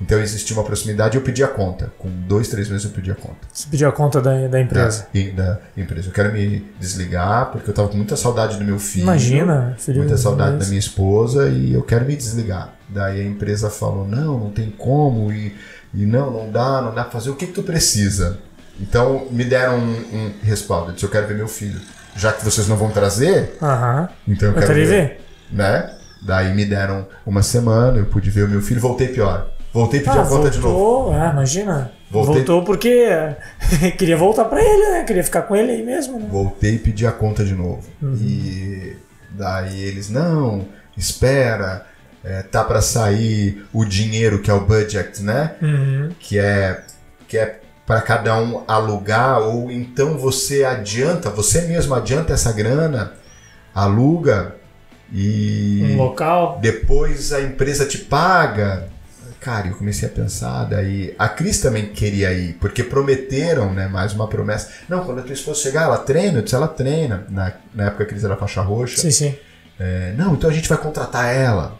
Então 0.02 0.18
existia 0.18 0.56
uma 0.56 0.64
proximidade 0.64 1.14
e 1.14 1.18
eu 1.18 1.22
pedi 1.22 1.44
a 1.44 1.48
conta. 1.48 1.92
Com 1.98 2.08
dois, 2.08 2.48
três 2.48 2.70
meses 2.70 2.86
eu 2.86 2.90
pedi 2.90 3.10
a 3.10 3.14
conta. 3.14 3.36
Você 3.52 3.68
pediu 3.70 3.86
a 3.86 3.92
conta 3.92 4.18
da, 4.18 4.48
da 4.48 4.58
empresa. 4.58 5.06
Da, 5.34 5.42
da 5.52 5.60
empresa. 5.76 6.08
Eu 6.08 6.12
quero 6.12 6.32
me 6.32 6.66
desligar 6.80 7.50
porque 7.52 7.68
eu 7.68 7.74
tava 7.74 7.88
com 7.88 7.98
muita 7.98 8.16
saudade 8.16 8.56
do 8.56 8.64
meu 8.64 8.78
filho. 8.78 9.02
Imagina, 9.02 9.74
filho. 9.78 9.98
Muita 9.98 10.16
saudade 10.16 10.56
da 10.56 10.64
minha 10.64 10.78
esposa 10.78 11.50
e 11.50 11.74
eu 11.74 11.82
quero 11.82 12.06
me 12.06 12.16
desligar. 12.16 12.72
Daí 12.88 13.20
a 13.20 13.24
empresa 13.24 13.68
falou: 13.68 14.08
não, 14.08 14.38
não 14.38 14.50
tem 14.50 14.70
como, 14.70 15.30
e, 15.30 15.54
e 15.92 16.06
não, 16.06 16.30
não 16.30 16.50
dá, 16.50 16.80
não 16.80 16.94
dá 16.94 17.02
pra 17.02 17.12
fazer. 17.12 17.28
O 17.28 17.36
que, 17.36 17.46
que 17.48 17.52
tu 17.52 17.62
precisa? 17.62 18.38
Então 18.80 19.26
me 19.30 19.44
deram 19.44 19.78
um, 19.78 19.90
um 20.14 20.32
respaldo. 20.42 20.88
Eu 20.90 20.94
disse: 20.94 21.04
eu 21.04 21.10
quero 21.10 21.26
ver 21.26 21.34
meu 21.36 21.48
filho. 21.48 21.78
Já 22.16 22.32
que 22.32 22.42
vocês 22.42 22.66
não 22.66 22.76
vão 22.76 22.90
trazer, 22.90 23.56
Aham. 23.62 24.08
então 24.26 24.48
eu 24.48 24.54
Eu 24.54 24.60
quero 24.60 24.72
ver. 24.74 24.86
ver. 24.86 25.20
Né? 25.52 25.94
Daí 26.22 26.54
me 26.54 26.64
deram 26.64 27.06
uma 27.24 27.42
semana, 27.42 27.98
eu 27.98 28.06
pude 28.06 28.28
ver 28.30 28.44
o 28.44 28.48
meu 28.48 28.60
filho, 28.60 28.80
voltei 28.80 29.08
pior. 29.08 29.48
Voltei 29.72 30.00
e 30.00 30.02
pedi 30.02 30.18
Ah, 30.18 30.22
a 30.22 30.26
conta 30.26 30.50
de 30.50 30.58
novo. 30.58 30.74
voltou, 30.78 31.14
é, 31.14 31.30
imagina. 31.30 31.92
Voltei- 32.10 32.34
Voltou 32.34 32.64
porque 32.64 33.08
queria 33.96 34.16
voltar 34.16 34.44
pra 34.46 34.60
ele, 34.62 34.90
né? 34.90 35.04
Queria 35.04 35.22
ficar 35.24 35.42
com 35.42 35.54
ele 35.54 35.70
aí 35.70 35.82
mesmo, 35.84 36.18
né? 36.18 36.26
Voltei 36.30 36.74
e 36.74 36.78
pedi 36.78 37.06
a 37.06 37.12
conta 37.12 37.44
de 37.44 37.54
novo. 37.54 37.82
Uhum. 38.02 38.16
E 38.20 38.96
daí 39.30 39.80
eles, 39.80 40.10
não, 40.10 40.66
espera, 40.96 41.86
é, 42.24 42.42
tá 42.42 42.64
para 42.64 42.82
sair 42.82 43.64
o 43.72 43.84
dinheiro 43.84 44.40
que 44.40 44.50
é 44.50 44.54
o 44.54 44.60
budget, 44.66 45.22
né? 45.22 45.52
Uhum. 45.62 46.10
Que 46.18 46.38
é 46.38 46.82
que 47.28 47.38
é 47.38 47.60
para 47.86 48.00
cada 48.02 48.36
um 48.40 48.62
alugar 48.68 49.40
ou 49.40 49.70
então 49.70 50.18
você 50.18 50.64
adianta, 50.64 51.30
você 51.30 51.62
mesmo 51.62 51.94
adianta 51.94 52.32
essa 52.32 52.52
grana, 52.52 53.12
aluga 53.74 54.56
e 55.12 55.80
Um 55.84 55.96
local. 55.96 56.58
depois 56.60 57.32
a 57.32 57.40
empresa 57.40 57.84
te 57.86 57.98
paga. 57.98 58.88
Cara, 59.40 59.68
eu 59.68 59.74
comecei 59.74 60.06
a 60.06 60.12
pensar, 60.12 60.64
daí 60.64 61.14
a 61.18 61.26
Cris 61.26 61.60
também 61.62 61.86
queria 61.86 62.30
ir, 62.34 62.54
porque 62.60 62.84
prometeram, 62.84 63.72
né, 63.72 63.88
mais 63.88 64.12
uma 64.12 64.28
promessa. 64.28 64.70
Não, 64.86 65.02
quando 65.02 65.20
a 65.20 65.22
tua 65.22 65.32
esposa 65.32 65.60
chegar, 65.62 65.84
ela 65.84 65.96
treina, 65.96 66.38
eu 66.38 66.42
disse, 66.42 66.54
ela 66.54 66.68
treina. 66.68 67.24
Na, 67.30 67.50
na 67.74 67.86
época 67.86 68.02
a 68.04 68.06
Cris 68.06 68.22
era 68.22 68.36
faixa 68.36 68.60
roxa. 68.60 68.98
Sim, 68.98 69.10
sim. 69.10 69.34
É, 69.78 70.12
não, 70.16 70.34
então 70.34 70.50
a 70.50 70.52
gente 70.52 70.68
vai 70.68 70.76
contratar 70.76 71.34
ela. 71.34 71.78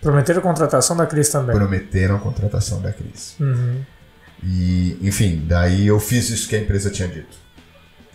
Prometeram 0.00 0.42
contratação 0.42 0.96
da 0.96 1.06
Cris 1.06 1.28
também. 1.28 1.54
Prometeram 1.54 2.16
a 2.16 2.18
contratação 2.18 2.82
da 2.82 2.92
Cris. 2.92 3.36
Uhum. 3.38 3.80
E, 4.42 4.98
enfim, 5.00 5.44
daí 5.46 5.86
eu 5.86 6.00
fiz 6.00 6.28
isso 6.28 6.48
que 6.48 6.56
a 6.56 6.58
empresa 6.58 6.90
tinha 6.90 7.06
dito. 7.08 7.38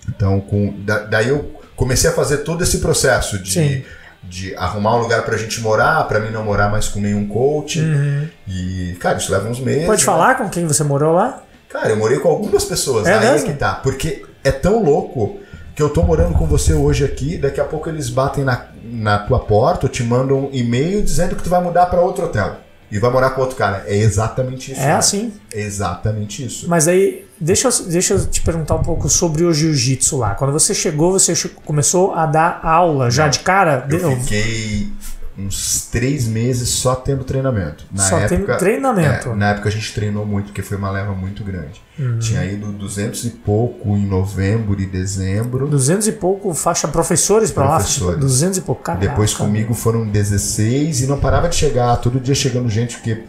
Então, 0.07 0.41
com, 0.41 0.73
da- 0.83 1.05
daí 1.05 1.29
eu 1.29 1.59
comecei 1.77 2.09
a 2.09 2.13
fazer 2.13 2.39
todo 2.39 2.61
esse 2.63 2.79
processo 2.79 3.43
Sim. 3.45 3.83
De, 4.23 4.55
arrumar 4.55 4.95
um 4.97 4.99
lugar 4.99 5.23
pra 5.23 5.37
gente 5.37 5.61
morar, 5.61 6.07
pra 6.07 6.19
mim 6.19 6.31
não 6.31 6.43
morar 6.43 6.69
mais 6.69 6.87
com 6.87 6.99
nenhum 6.99 7.27
coach. 7.27 7.79
Uhum. 7.79 8.27
E, 8.47 8.97
cara, 8.99 9.17
isso 9.17 9.31
leva 9.31 9.47
uns 9.47 9.59
meses. 9.59 9.85
Pode 9.85 10.01
né? 10.01 10.05
falar 10.05 10.35
com 10.35 10.49
quem 10.49 10.67
você 10.67 10.83
morou 10.83 11.13
lá? 11.13 11.41
Cara, 11.69 11.89
eu 11.89 11.97
morei 11.97 12.19
com 12.19 12.29
algumas 12.29 12.65
pessoas. 12.65 13.07
É 13.07 13.13
aí 13.13 13.27
é 13.27 13.31
mesmo? 13.31 13.47
que 13.47 13.53
tá. 13.53 13.75
Porque 13.75 14.25
é 14.43 14.51
tão 14.51 14.83
louco 14.83 15.39
que 15.75 15.81
eu 15.81 15.89
tô 15.89 16.01
morando 16.01 16.37
com 16.37 16.45
você 16.45 16.73
hoje 16.73 17.05
aqui, 17.05 17.37
daqui 17.37 17.61
a 17.61 17.63
pouco 17.63 17.87
eles 17.87 18.09
batem 18.09 18.43
na, 18.43 18.65
na 18.83 19.19
tua 19.19 19.39
porta 19.39 19.85
ou 19.85 19.89
te 19.89 20.03
mandam 20.03 20.45
um 20.45 20.49
e-mail 20.51 21.01
dizendo 21.01 21.35
que 21.35 21.43
tu 21.43 21.49
vai 21.49 21.61
mudar 21.61 21.85
pra 21.85 22.01
outro 22.01 22.25
hotel. 22.25 22.57
E 22.91 22.97
vai 22.97 23.11
morar 23.11 23.29
com 23.29 23.41
outro 23.41 23.55
cara. 23.55 23.83
É 23.85 23.95
exatamente 23.95 24.71
isso. 24.71 24.81
É 24.81 24.87
né? 24.87 24.93
assim. 24.95 25.33
É 25.53 25.61
exatamente 25.61 26.43
isso. 26.43 26.67
Mas 26.67 26.87
aí, 26.87 27.25
deixa 27.39 27.67
eu, 27.69 27.85
deixa 27.85 28.13
eu 28.13 28.25
te 28.25 28.41
perguntar 28.41 28.75
um 28.75 28.83
pouco 28.83 29.09
sobre 29.09 29.43
o 29.43 29.53
jiu-jitsu 29.53 30.17
lá. 30.17 30.35
Quando 30.35 30.51
você 30.53 30.73
chegou, 30.73 31.11
você 31.11 31.33
começou 31.65 32.13
a 32.13 32.25
dar 32.25 32.59
aula 32.63 33.09
já 33.09 33.23
Não. 33.23 33.29
de 33.29 33.39
cara? 33.39 33.85
Eu 33.89 34.17
fiquei 34.21 34.91
uns 35.37 35.87
três 35.89 36.27
meses 36.27 36.67
só 36.67 36.95
tendo 36.95 37.23
treinamento. 37.23 37.85
Na 37.91 38.03
Só 38.03 38.17
tendo 38.27 38.33
época, 38.43 38.57
treinamento. 38.57 39.29
é, 39.29 39.35
na 39.35 39.51
época 39.51 39.69
a 39.69 39.71
gente 39.71 39.93
treinou 39.93 40.25
muito, 40.25 40.47
porque 40.47 40.61
foi 40.61 40.75
uma 40.77 40.91
leva 40.91 41.13
muito 41.13 41.45
grande. 41.45 41.81
Uhum. 41.97 42.19
Tinha 42.19 42.43
ido 42.43 42.73
200 42.73 43.23
e 43.23 43.29
pouco 43.29 43.95
em 43.95 44.05
novembro 44.05 44.79
e 44.81 44.85
dezembro. 44.85 45.65
200 45.65 46.07
e 46.07 46.11
pouco 46.11 46.53
faixa 46.53 46.89
professores 46.89 47.51
pra 47.51 47.63
lá? 47.63 47.75
Professores. 47.77 48.19
200 48.19 48.57
e 48.57 48.61
pouco, 48.61 48.81
caraca. 48.83 49.07
Depois 49.07 49.33
comigo 49.33 49.73
foram 49.73 50.05
16 50.05 51.01
e 51.01 51.07
não 51.07 51.17
parava 51.17 51.47
de 51.47 51.55
chegar, 51.55 51.95
todo 51.97 52.19
dia 52.19 52.35
chegando 52.35 52.67
gente, 52.69 52.97
porque 52.97 53.23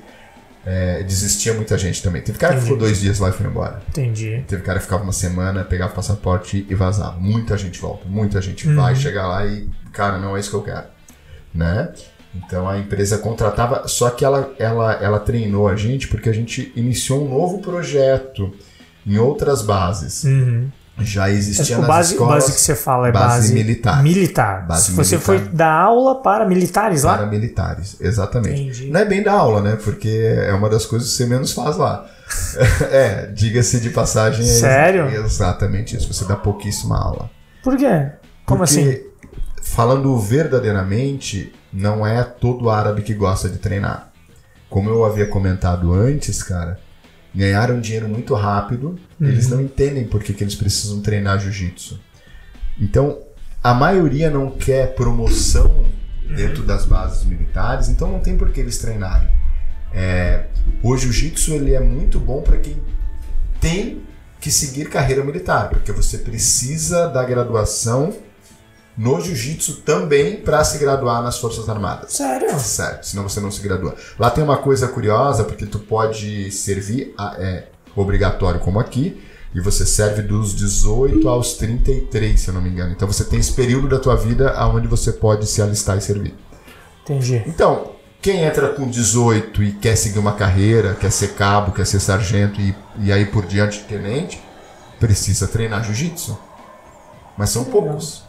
é, 0.67 1.03
desistia 1.03 1.55
muita 1.55 1.77
gente 1.79 2.03
também. 2.03 2.21
Teve 2.23 2.39
cara 2.39 2.53
que 2.55 2.59
Entendi. 2.61 2.73
ficou 2.75 2.87
dois 2.87 3.01
dias 3.01 3.19
lá 3.19 3.31
e 3.31 3.33
foi 3.33 3.47
embora. 3.47 3.83
Entendi. 3.89 4.45
Teve 4.47 4.63
cara 4.63 4.79
que 4.79 4.85
ficava 4.85 5.03
uma 5.03 5.13
semana, 5.13 5.65
pegava 5.65 5.93
o 5.93 5.95
passaporte 5.95 6.67
e 6.69 6.75
vazava. 6.75 7.19
Muita 7.19 7.57
gente 7.57 7.81
volta, 7.81 8.07
muita 8.09 8.41
gente 8.43 8.69
Uhum. 8.69 8.77
vai 8.77 8.95
chegar 8.95 9.27
lá 9.27 9.47
e, 9.47 9.69
cara, 9.93 10.19
não 10.19 10.37
é 10.37 10.41
isso 10.41 10.51
que 10.51 10.57
eu 10.57 10.63
quero. 10.63 10.85
Né? 11.55 11.93
Então 12.35 12.69
a 12.69 12.79
empresa 12.79 13.19
contratava, 13.19 13.89
só 13.89 14.09
que 14.11 14.25
ela, 14.25 14.53
ela, 14.59 14.93
ela 14.95 15.19
treinou 15.19 15.67
a 15.67 15.75
gente 15.75 16.07
porque 16.09 16.29
a 16.29 16.33
gente 16.33 16.73
iniciou 16.77 17.27
um 17.27 17.29
novo 17.29 17.59
projeto 17.61 18.55
em 19.07 19.19
outras 19.19 19.63
bases. 19.63 20.23
Uhum. 20.25 20.71
Já 21.05 21.31
existia 21.31 21.77
o 21.79 21.81
nas 21.81 21.89
base, 21.89 22.13
escolas 22.13 22.45
base 22.45 22.53
que 22.55 22.61
você 22.61 22.75
fala 22.75 23.09
é 23.09 23.13
base 23.13 23.27
base, 23.27 23.55
militar. 23.55 24.03
militar. 24.03 24.67
Base 24.67 24.93
você 24.93 25.17
militar. 25.17 25.21
foi 25.21 25.39
dar 25.55 25.73
aula 25.73 26.23
para 26.23 26.47
militares 26.47 27.03
lá? 27.03 27.19
para 27.19 27.27
militares, 27.27 27.97
exatamente. 28.01 28.63
Entendi. 28.63 28.91
Não 28.91 29.01
é 29.01 29.05
bem 29.05 29.23
da 29.23 29.33
aula, 29.33 29.61
né? 29.61 29.77
Porque 29.83 30.09
é 30.09 30.53
uma 30.53 30.69
das 30.69 30.87
coisas 30.87 31.11
que 31.11 31.17
você 31.17 31.27
menos 31.27 31.53
faz 31.53 31.77
lá. 31.77 32.07
é, 32.91 33.27
diga-se 33.27 33.81
de 33.81 33.91
passagem. 33.91 34.45
É 34.45 34.49
Sério? 34.49 35.09
exatamente 35.09 35.97
isso. 35.97 36.13
Você 36.13 36.25
dá 36.25 36.37
pouquíssima 36.37 36.99
aula. 36.99 37.31
Por 37.63 37.77
quê? 37.77 38.11
Como 38.47 38.65
Porque, 38.65 38.81
assim? 38.81 39.01
falando 39.63 40.19
verdadeiramente, 40.19 41.53
não 41.73 42.07
é 42.07 42.23
todo 42.23 42.71
árabe 42.71 43.03
que 43.03 43.15
gosta 43.15 43.49
de 43.49 43.59
treinar. 43.59 44.11
Como 44.69 44.89
eu 44.89 45.05
havia 45.05 45.27
comentado 45.27 45.93
antes, 45.93 46.43
cara, 46.43 46.79
ganharam 47.35 47.81
dinheiro 47.81 48.09
muito 48.09 48.35
rápido, 48.35 48.99
eles 49.21 49.47
Uhum. 49.51 49.57
não 49.59 49.63
entendem 49.63 50.05
por 50.05 50.23
que, 50.23 50.33
que 50.33 50.43
eles 50.43 50.55
precisam 50.55 51.01
treinar 51.01 51.39
jiu-jitsu. 51.39 52.01
Então, 52.81 53.19
a 53.63 53.73
maioria 53.75 54.31
não 54.31 54.51
quer 54.51 54.95
promoção 54.95 55.85
dentro 56.35 56.63
das 56.63 56.85
bases 56.85 57.25
militares, 57.25 57.89
então 57.89 58.11
não 58.11 58.21
tem 58.21 58.37
por 58.37 58.51
que 58.51 58.61
eles 58.61 58.79
treinarem. 58.79 59.29
É, 59.93 60.47
o 60.83 60.97
jiu-jitsu 60.97 61.53
ele 61.55 61.75
é 61.75 61.81
muito 61.81 62.19
bom 62.21 62.41
para 62.43 62.57
quem 62.59 62.77
tem 63.61 64.03
que 64.41 64.51
seguir 64.51 64.89
carreira 64.89 65.23
militar, 65.25 65.69
porque 65.69 65.93
você 65.93 66.19
precisa 66.19 67.09
da 67.09 67.23
graduação 67.25 68.15
no 68.97 69.21
jiu-jitsu 69.21 69.77
também 69.83 70.37
para 70.37 70.63
se 70.65 70.79
graduar 70.79 71.23
nas 71.23 71.39
Forças 71.39 71.69
Armadas. 71.69 72.13
Sério? 72.13 72.59
Certo, 72.59 73.05
senão 73.07 73.29
você 73.29 73.41
não 73.41 73.51
se 73.51 73.61
gradua. 73.63 73.95
Lá 74.19 74.31
tem 74.31 74.43
uma 74.45 74.59
coisa 74.59 74.89
curiosa, 74.89 75.45
porque 75.45 75.65
tu 75.67 75.79
pode 75.79 76.51
servir, 76.51 77.15
a- 77.17 77.35
é 77.39 77.69
obrigatório 77.97 78.61
como 78.61 78.79
aqui, 78.79 79.21
e 79.55 79.61
você 79.61 79.85
serve 79.87 80.23
dos 80.23 80.55
18 80.55 81.29
aos 81.29 81.55
33, 81.55 82.39
se 82.41 82.49
eu 82.49 82.55
não 82.55 82.61
me 82.63 82.69
engano. 82.71 82.93
Então 82.93 83.09
você 83.09 83.25
tem 83.25 83.39
esse 83.41 83.53
período 83.53 83.89
da 83.89 83.99
tua 83.99 84.15
vida 84.17 84.55
onde 84.69 84.87
você 84.87 85.13
pode 85.13 85.47
se 85.47 85.61
alistar 85.63 85.97
e 85.97 86.01
servir. 86.01 86.35
Entendi. 87.03 87.43
Então, 87.47 87.93
quem 88.23 88.45
entra 88.45 88.69
com 88.69 88.89
18 88.89 89.63
e 89.63 89.73
quer 89.73 89.97
seguir 89.97 90.19
uma 90.19 90.35
carreira, 90.35 90.95
quer 90.95 91.11
ser 91.11 91.29
cabo, 91.35 91.73
quer 91.73 91.87
ser 91.87 91.99
sargento 91.99 92.61
e, 92.61 92.75
e 93.01 93.11
aí 93.13 93.25
por 93.27 93.45
diante 93.47 93.81
tenente, 93.85 94.41
precisa 95.01 95.49
treinar 95.49 95.83
jiu-jitsu. 95.85 96.39
Mas 97.37 97.51
são 97.51 97.65
poucos. 97.65 98.23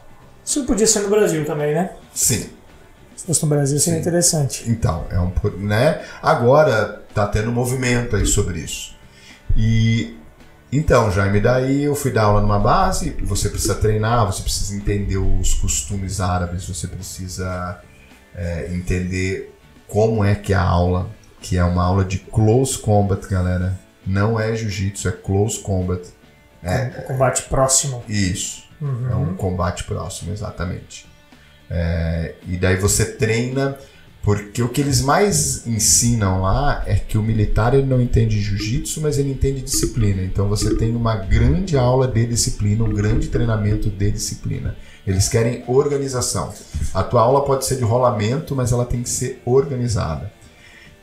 Isso 0.44 0.66
podia 0.66 0.88
ser 0.88 1.02
no 1.02 1.10
Brasil 1.10 1.46
também, 1.46 1.74
né? 1.74 1.92
Sim. 2.14 2.50
Se 3.16 3.26
fosse 3.26 3.44
no 3.44 3.50
Brasil 3.50 3.80
seria 3.80 4.00
Sim. 4.00 4.02
interessante. 4.02 4.70
Então, 4.70 5.06
é 5.12 5.20
um, 5.20 5.32
né? 5.58 6.02
Agora 6.22 7.04
tá 7.14 7.28
tendo 7.28 7.52
movimento 7.52 8.16
aí 8.16 8.26
sobre 8.26 8.60
isso. 8.60 8.96
E 9.56 10.18
então, 10.72 11.12
Jaime, 11.12 11.42
daí 11.42 11.84
eu 11.84 11.94
fui 11.94 12.12
dar 12.12 12.24
aula 12.24 12.40
numa 12.42 12.58
base, 12.58 13.12
você 13.22 13.50
precisa 13.50 13.76
treinar, 13.76 14.26
você 14.26 14.42
precisa 14.42 14.74
entender 14.74 15.18
os 15.18 15.54
costumes 15.54 16.22
árabes, 16.22 16.66
você 16.66 16.88
precisa 16.88 17.82
é, 18.34 18.70
entender 18.74 19.54
como 19.86 20.24
é 20.24 20.34
que 20.34 20.54
é 20.54 20.56
a 20.56 20.64
aula, 20.64 21.10
que 21.42 21.58
é 21.58 21.64
uma 21.64 21.84
aula 21.84 22.06
de 22.06 22.20
close 22.20 22.78
combat, 22.78 23.28
galera. 23.28 23.78
Não 24.08 24.40
é 24.40 24.56
jiu-jitsu, 24.56 25.10
é 25.10 25.12
close 25.12 25.60
combat. 25.60 26.08
É, 26.64 26.86
Combate 27.08 27.44
próximo. 27.44 28.04
isso. 28.08 28.64
Uhum. 28.82 29.10
É 29.10 29.16
um 29.16 29.36
combate 29.36 29.84
próximo, 29.84 30.34
exatamente. 30.34 31.06
É, 31.70 32.36
e 32.48 32.58
daí 32.58 32.76
você 32.76 33.06
treina, 33.06 33.78
porque 34.22 34.62
o 34.62 34.70
que 34.70 34.82
eles 34.82 35.02
mais 35.02 35.66
ensinam 35.66 36.42
lá 36.42 36.84
é 36.86 36.96
que 36.96 37.18
o 37.18 37.24
militar 37.24 37.74
ele 37.74 37.86
não 37.86 38.02
entende 38.02 38.42
jiu-jitsu, 38.42 39.02
mas 39.02 39.18
ele 39.18 39.32
entende 39.32 39.62
disciplina. 39.62 40.22
Então 40.24 40.50
você 40.50 40.76
tem 40.76 40.96
uma 40.96 41.16
grande 41.16 41.78
aula 41.78 42.08
de 42.08 42.26
disciplina, 42.26 42.84
um 42.84 42.94
grande 42.94 43.30
treinamento 43.30 43.90
de 43.90 44.12
disciplina. 44.12 44.76
Eles 45.08 45.30
querem 45.30 45.64
organização. 45.68 46.54
A 46.94 47.04
tua 47.04 47.22
aula 47.22 47.44
pode 47.46 47.66
ser 47.66 47.78
de 47.78 47.84
rolamento, 47.84 48.56
mas 48.56 48.72
ela 48.72 48.86
tem 48.86 49.02
que 49.02 49.10
ser 49.10 49.42
organizada. 49.46 50.32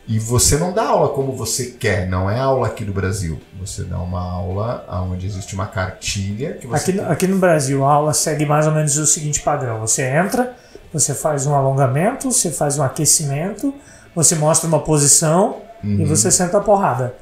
E 0.08 0.18
você 0.18 0.56
não 0.56 0.72
dá 0.72 0.86
aula 0.88 1.10
como 1.10 1.32
você 1.36 1.66
quer, 1.66 2.08
não 2.08 2.30
é 2.30 2.40
aula 2.40 2.66
aqui 2.68 2.82
do 2.84 2.92
Brasil. 2.94 3.38
Você 3.60 3.84
dá 3.84 3.98
uma 3.98 4.20
aula 4.22 4.86
onde 5.10 5.26
existe 5.26 5.54
uma 5.54 5.66
cartilha 5.66 6.54
que 6.54 6.66
você 6.66 6.90
Aqui, 6.90 6.92
no- 7.00 7.10
aqui 7.12 7.26
no 7.26 7.38
Brasil, 7.38 7.84
a 7.84 7.92
aula 7.92 8.14
segue 8.14 8.46
mais 8.46 8.66
ou 8.66 8.72
menos 8.72 8.96
o 8.96 9.06
seguinte 9.06 9.40
padrão: 9.42 9.80
você 9.80 10.02
entra, 10.02 10.56
você 10.92 11.14
faz 11.14 11.46
um 11.46 11.54
alongamento, 11.54 12.32
você 12.32 12.50
faz 12.50 12.78
um 12.78 12.82
aquecimento, 12.82 13.74
você 14.14 14.34
mostra 14.34 14.66
uma 14.66 14.80
posição 14.80 15.58
e 15.84 16.04
você 16.06 16.30
senta 16.30 16.56
a 16.56 16.60
porrada. 16.60 17.14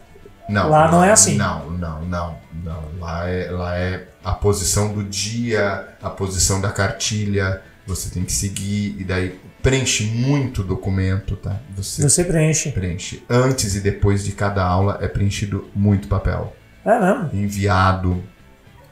Não, 0.49 0.71
Lá 0.71 0.89
não 0.91 1.03
é 1.03 1.11
assim. 1.11 1.37
Não, 1.37 1.69
não, 1.73 2.03
não, 2.03 2.37
não. 2.63 2.83
Lá 3.01 3.29
é, 3.29 3.51
lá 3.51 3.77
é 3.77 4.05
a 4.25 4.33
posição 4.33 4.93
do 4.93 5.03
dia, 5.03 5.89
a 6.01 6.09
posição 6.09 6.61
da 6.61 6.71
cartilha. 6.71 7.61
Você 7.85 8.11
tem 8.11 8.25
que 8.25 8.33
seguir 8.33 8.97
e 8.99 9.05
daí 9.05 9.39
preenche 9.71 10.05
muito 10.05 10.63
documento, 10.63 11.35
tá? 11.37 11.61
Você 11.77 12.03
Você 12.03 12.25
preenche. 12.25 12.71
preenche 12.71 13.23
antes 13.29 13.75
e 13.75 13.81
depois 13.81 14.25
de 14.25 14.33
cada 14.33 14.65
aula 14.65 14.99
é 15.01 15.09
preenchido 15.09 15.69
muito 15.75 16.07
papel, 16.09 16.55
É 16.85 16.99
mesmo? 17.01 17.31
enviado. 17.33 18.23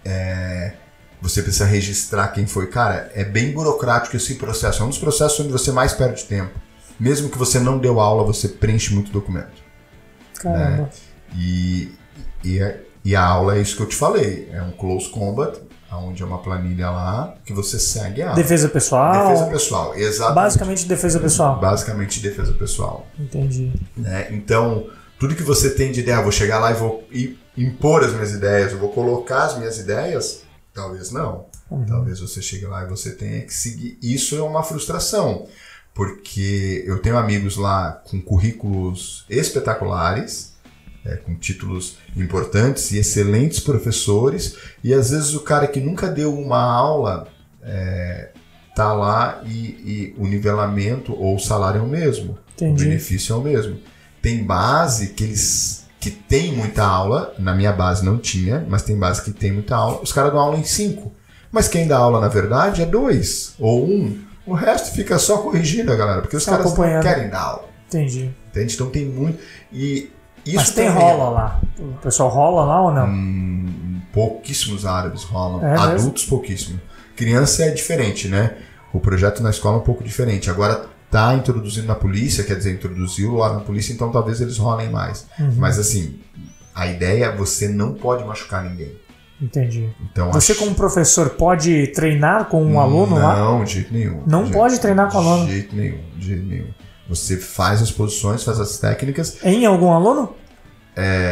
é, 0.05 0.75
Você 1.23 1.43
precisa 1.43 1.65
registrar 1.65 2.29
quem 2.29 2.47
foi. 2.47 2.67
Cara, 2.67 3.11
é 3.15 3.25
bem 3.25 3.53
burocrático 3.53 4.15
esse 4.17 4.35
processo. 4.35 4.83
É 4.83 4.85
um 4.85 4.91
dos 4.91 4.99
processos 4.99 5.41
onde 5.41 5.51
você 5.51 5.73
mais 5.73 5.95
perde 5.95 6.25
tempo. 6.25 6.53
Mesmo 7.01 7.31
que 7.31 7.39
você 7.39 7.59
não 7.59 7.79
deu 7.79 7.99
aula, 7.99 8.23
você 8.25 8.47
preenche 8.49 8.93
muito 8.93 9.11
documento. 9.11 9.63
Caramba. 10.35 10.91
E, 11.35 11.93
e, 12.45 12.61
a- 12.63 12.77
e 13.03 13.17
a 13.17 13.23
aula 13.25 13.57
é 13.57 13.61
isso 13.63 13.75
que 13.77 13.83
eu 13.83 13.87
te 13.89 13.97
falei. 13.97 14.51
É 14.53 14.61
um 14.61 14.73
close 14.73 15.09
combat, 15.09 15.59
onde 15.99 16.23
é 16.23 16.27
uma 16.27 16.39
planilha 16.39 16.91
lá 16.91 17.35
que 17.45 17.53
você 17.53 17.79
segue 17.79 18.23
a. 18.23 18.33
Defesa 18.33 18.69
pessoal. 18.69 19.29
Defesa 19.29 19.51
pessoal, 19.51 19.95
exatamente. 19.95 20.35
Basicamente 20.35 20.87
defesa 20.87 21.21
pessoal. 21.21 21.61
Basicamente 21.61 22.21
defesa 22.21 22.53
pessoal. 22.53 23.07
Entendi. 23.19 23.73
né? 23.97 24.29
Então, 24.31 24.87
tudo 25.19 25.35
que 25.35 25.43
você 25.43 25.71
tem 25.71 25.93
de 25.93 26.01
ideia, 26.01 26.17
eu 26.17 26.23
vou 26.23 26.33
chegar 26.33 26.59
lá 26.59 26.71
e 26.71 26.75
vou 26.75 27.05
impor 27.57 28.05
as 28.05 28.13
minhas 28.13 28.33
ideias, 28.33 28.73
eu 28.73 28.79
vou 28.79 28.91
colocar 28.91 29.45
as 29.45 29.59
minhas 29.59 29.79
ideias, 29.79 30.43
talvez 30.73 31.11
não. 31.11 31.47
Uhum. 31.71 31.85
Talvez 31.87 32.21
você 32.21 32.43
chegue 32.43 32.67
lá 32.67 32.85
e 32.85 32.89
você 32.89 33.13
tenha 33.13 33.43
que 33.43 33.55
seguir. 33.55 33.99
Isso 34.03 34.37
é 34.37 34.43
uma 34.43 34.63
frustração, 34.63 35.47
porque 35.95 36.85
eu 36.87 36.99
tenho 37.01 37.17
amigos 37.17 37.57
lá 37.57 38.03
com 38.05 38.21
currículos 38.21 39.25
espetaculares, 39.29 40.54
é, 41.05 41.17
com 41.17 41.35
títulos 41.35 41.99
importantes 42.17 42.91
e 42.93 42.99
excelentes 42.99 43.61
professores, 43.61 44.57
e 44.83 44.95
às 44.95 45.11
vezes 45.11 45.35
o 45.35 45.41
cara 45.41 45.67
que 45.67 45.81
nunca 45.81 46.09
deu 46.09 46.37
uma 46.37 46.63
aula 46.63 47.29
é, 47.63 48.31
tá 48.75 48.93
lá 48.93 49.43
e, 49.45 49.51
e 49.51 50.15
o 50.19 50.27
nivelamento 50.27 51.15
ou 51.15 51.37
o 51.37 51.41
salário 51.41 51.81
é 51.81 51.83
o 51.83 51.89
mesmo, 51.89 52.33
o 52.33 52.39
Entendi. 52.55 52.85
benefício 52.85 53.35
é 53.35 53.37
o 53.37 53.43
mesmo. 53.43 53.79
Tem 54.23 54.43
base 54.43 55.09
que 55.09 55.25
eles 55.25 55.85
que 56.01 56.11
tem 56.11 56.53
muita 56.53 56.85
aula, 56.85 57.33
na 57.39 57.55
minha 57.55 57.73
base 57.73 58.05
não 58.05 58.19
tinha, 58.19 58.63
mas 58.69 58.83
tem 58.83 58.99
base 58.99 59.23
que 59.23 59.31
tem 59.31 59.51
muita 59.51 59.75
aula, 59.75 60.03
os 60.03 60.13
caras 60.13 60.33
dão 60.33 60.41
aula 60.41 60.59
em 60.59 60.65
cinco. 60.65 61.15
Mas 61.51 61.67
quem 61.67 61.87
dá 61.89 61.97
aula, 61.97 62.21
na 62.21 62.29
verdade, 62.29 62.83
é 62.83 62.87
dois 62.87 63.55
ou 63.59 63.89
um. 63.89 64.19
O 64.47 64.53
resto 64.53 64.95
fica 64.95 65.19
só 65.19 65.39
corrigindo 65.39 65.91
a 65.91 65.97
galera, 65.97 66.21
porque 66.21 66.37
os 66.37 66.43
Só 66.43 66.51
caras 66.51 66.75
querem 67.03 67.31
dar 67.31 67.41
aula. 67.41 67.69
Entendi. 67.87 68.35
Entende? 68.51 68.75
Então 68.75 68.91
tem 68.91 69.07
muito. 69.07 69.39
E 69.73 70.11
isso 70.47 70.57
Mas 70.57 70.71
tem 70.71 70.87
também- 70.89 71.03
rola 71.03 71.31
lá. 71.31 71.61
O 71.79 71.93
pessoal 72.03 72.29
rola 72.29 72.65
lá 72.65 72.83
ou 72.83 72.93
não? 72.93 73.07
Hum, 73.07 74.01
pouquíssimos 74.13 74.87
árabes 74.87 75.23
rolam. 75.25 75.65
É? 75.67 75.77
Adultos, 75.77 76.25
pouquíssimo. 76.25 76.81
Criança 77.17 77.65
é 77.65 77.71
diferente, 77.71 78.29
né? 78.29 78.57
O 78.93 79.01
projeto 79.01 79.43
na 79.43 79.51
escola 79.51 79.77
é 79.77 79.81
um 79.81 79.83
pouco 79.85 80.03
diferente. 80.05 80.51
Agora 80.51 80.87
tá 81.11 81.35
introduzindo 81.35 81.87
na 81.87 81.95
polícia, 81.95 82.43
quer 82.45 82.57
dizer, 82.57 82.73
introduziu 82.75 83.35
lá 83.37 83.53
na 83.55 83.61
polícia, 83.61 83.93
então 83.93 84.11
talvez 84.11 84.41
eles 84.41 84.59
rolem 84.59 84.91
mais. 84.91 85.27
Uhum. 85.39 85.55
Mas 85.57 85.79
assim, 85.79 86.19
a 86.75 86.87
ideia 86.87 87.27
é 87.27 87.37
você 87.37 87.69
não 87.69 87.95
pode 87.95 88.25
machucar 88.25 88.65
ninguém. 88.65 88.93
Entendi. 89.41 89.91
Então, 90.11 90.31
Você, 90.33 90.53
acho- 90.53 90.61
como 90.61 90.75
professor, 90.75 91.31
pode 91.31 91.89
treinar 91.89 92.47
com 92.47 92.65
um 92.65 92.81
aluno 92.81 93.17
lá? 93.19 93.37
Não, 93.37 93.65
de 93.65 93.75
jeito 93.75 93.93
nenhum. 93.93 94.23
Não 94.27 94.45
De 94.45 94.53
pode 94.53 94.71
jeito- 94.75 94.83
treinar 94.83 95.11
com 95.11 95.19
aluno? 95.19 95.47
De 95.47 95.53
jeito 95.53 95.75
nenhum, 95.77 95.99
de 96.17 96.27
jeito 96.27 96.47
nenhum. 96.47 96.67
Você 97.09 97.37
faz 97.37 97.83
as 97.83 97.91
posições, 97.91 98.43
faz 98.43 98.59
as 98.59 98.79
técnicas. 98.79 99.37
Em 99.43 99.67
algum 99.67 99.93
aluno? 99.93 100.35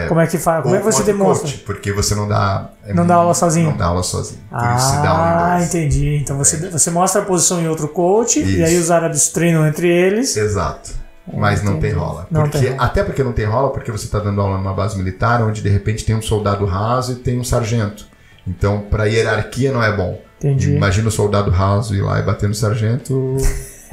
Como 0.09 0.21
é 0.21 0.27
que 0.27 0.39
faz? 0.39 0.63
Como 0.63 0.75
é 0.75 0.79
que 0.79 0.85
você 0.85 1.05
demonstra? 1.05 1.49
coach, 1.49 1.63
porque 1.65 1.93
você 1.93 2.15
não 2.15 2.27
dá. 2.27 2.71
é 2.85 2.93
Não 2.93 3.07
dá 3.07 3.15
aula 3.15 3.33
sozinho? 3.33 3.71
Não 3.71 3.77
dá 3.77 3.87
aula 3.87 4.03
sozinho. 4.03 4.41
Ah, 4.51 5.61
entendi. 5.63 6.17
Então 6.17 6.37
você, 6.37 6.57
você 6.69 6.91
mostra 6.91 7.23
a 7.23 7.25
posição 7.25 7.61
em 7.61 7.69
outro 7.69 7.89
coach 7.89 8.41
e 8.41 8.43
Isso. 8.43 8.65
aí 8.65 8.77
os 8.77 8.91
árabes 8.91 9.29
treinam 9.29 9.67
entre 9.67 9.89
eles. 9.89 10.37
Exato. 10.37 10.91
Mas 11.33 11.63
não 11.63 11.79
tem 11.79 11.93
rola. 11.93 12.27
Não 12.29 12.43
Porque, 12.43 12.59
tem 12.59 12.71
rola. 12.71 12.83
Até 12.83 13.05
porque 13.05 13.23
não 13.23 13.33
tem 13.33 13.45
rola, 13.45 13.71
porque 13.71 13.93
você 13.93 14.07
está 14.07 14.19
dando 14.19 14.41
aula 14.41 14.59
numa 14.59 14.75
base 14.75 14.99
militar 14.99 15.41
onde 15.43 15.63
de 15.63 15.69
repente 15.69 16.05
tem 16.05 16.17
um 16.17 16.23
soldado 16.23 16.65
raso 16.67 17.13
e 17.13 17.15
tem 17.17 17.39
um 17.39 17.45
sargento. 17.45 18.07
Então, 18.45 18.81
para 18.91 19.05
hierarquia 19.05 19.73
não 19.73 19.81
é 19.81 19.97
bom. 19.97 20.21
Entendi. 20.39 20.75
Imagina 20.75 21.07
o 21.07 21.13
soldado 21.13 21.53
raso 21.53 21.95
ir 21.95 22.03
lá 22.03 22.19
e 22.19 22.23
bater 22.23 22.49
no 22.49 22.55
sargento. 22.57 23.37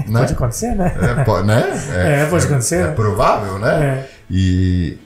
Né? 0.08 0.20
Pode 0.20 0.34
acontecer, 0.34 0.76
né? 0.76 0.96
É, 1.02 1.24
po- 1.24 1.42
né? 1.44 1.64
É, 1.94 2.26
pode 2.26 2.46
acontecer, 2.46 2.76
É, 2.76 2.88
né? 2.88 2.92
provável, 2.94 3.60
né? 3.60 3.84
É. 3.84 4.10
E, 4.30 4.98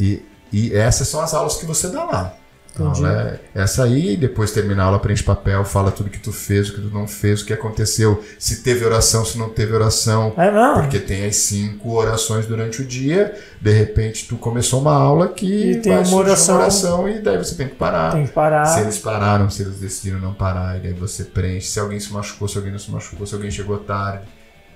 e, 0.00 0.22
e 0.52 0.74
essas 0.76 1.08
são 1.08 1.20
as 1.20 1.32
aulas 1.34 1.56
que 1.56 1.66
você 1.66 1.88
dá 1.88 2.04
lá. 2.04 2.34
A 2.78 2.88
Entendi. 2.88 3.04
aula 3.06 3.40
é 3.54 3.60
essa 3.62 3.84
aí, 3.84 4.16
depois 4.16 4.50
termina 4.52 4.82
a 4.82 4.86
aula, 4.86 4.98
preenche 4.98 5.22
papel, 5.22 5.64
fala 5.64 5.90
tudo 5.90 6.10
que 6.10 6.18
tu 6.18 6.32
fez, 6.32 6.68
o 6.68 6.74
que 6.74 6.80
tu 6.82 6.90
não 6.92 7.06
fez, 7.08 7.40
o 7.42 7.46
que 7.46 7.52
aconteceu, 7.52 8.22
se 8.38 8.62
teve 8.62 8.84
oração, 8.84 9.24
se 9.24 9.38
não 9.38 9.48
teve 9.48 9.72
oração. 9.74 10.34
É 10.36 10.50
não. 10.50 10.74
Porque 10.80 10.98
tem 10.98 11.24
as 11.26 11.36
cinco 11.36 11.94
orações 11.94 12.46
durante 12.46 12.82
o 12.82 12.84
dia, 12.84 13.34
de 13.60 13.72
repente 13.72 14.26
tu 14.28 14.36
começou 14.36 14.80
uma 14.80 14.94
aula 14.94 15.28
que 15.28 15.46
E 15.72 15.80
tem 15.80 15.92
vai 15.94 16.04
uma 16.04 16.16
oração. 16.18 16.56
oração 16.56 17.08
e 17.08 17.18
daí 17.20 17.38
você 17.38 17.54
tem 17.54 17.68
que 17.68 17.74
parar. 17.76 18.12
Tem 18.12 18.26
que 18.26 18.32
parar. 18.32 18.66
Se 18.66 18.80
eles 18.80 18.98
pararam, 18.98 19.48
se 19.48 19.62
eles 19.62 19.76
decidiram 19.78 20.18
não 20.20 20.34
parar, 20.34 20.76
e 20.76 20.80
daí 20.80 20.92
você 20.92 21.24
preenche. 21.24 21.68
Se 21.68 21.80
alguém 21.80 21.98
se 21.98 22.12
machucou, 22.12 22.46
se 22.46 22.56
alguém 22.58 22.72
não 22.72 22.78
se 22.78 22.90
machucou, 22.90 23.26
se 23.26 23.34
alguém 23.34 23.50
chegou 23.50 23.78
tarde, 23.78 24.26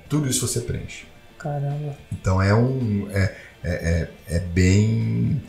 tudo 0.08 0.28
isso 0.28 0.46
você 0.46 0.60
preenche. 0.60 1.04
Caramba. 1.38 1.94
Então 2.12 2.40
é 2.40 2.54
um. 2.54 3.08
É, 3.12 3.34
é, 3.62 4.08
é, 4.28 4.36
é 4.36 4.38
bem. 4.38 5.42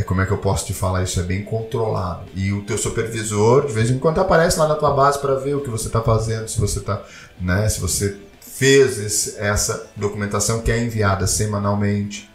É, 0.00 0.02
como 0.02 0.20
é 0.20 0.26
que 0.26 0.32
eu 0.32 0.38
posso 0.38 0.66
te 0.66 0.74
falar 0.74 1.02
isso? 1.02 1.18
É 1.20 1.22
bem 1.22 1.42
controlado. 1.44 2.24
E 2.34 2.52
o 2.52 2.62
teu 2.62 2.76
supervisor, 2.78 3.66
de 3.66 3.72
vez 3.72 3.90
em 3.90 3.98
quando, 3.98 4.20
aparece 4.20 4.58
lá 4.58 4.68
na 4.68 4.74
tua 4.74 4.92
base 4.92 5.18
para 5.18 5.34
ver 5.36 5.54
o 5.54 5.60
que 5.60 5.70
você 5.70 5.86
está 5.86 6.00
fazendo, 6.02 6.48
se 6.48 6.58
você 6.60 6.80
tá. 6.80 7.02
Né, 7.40 7.68
se 7.68 7.80
você 7.80 8.16
fez 8.40 8.98
esse- 8.98 9.38
essa 9.38 9.86
documentação 9.96 10.60
que 10.62 10.70
é 10.72 10.82
enviada 10.82 11.26
semanalmente. 11.26 12.30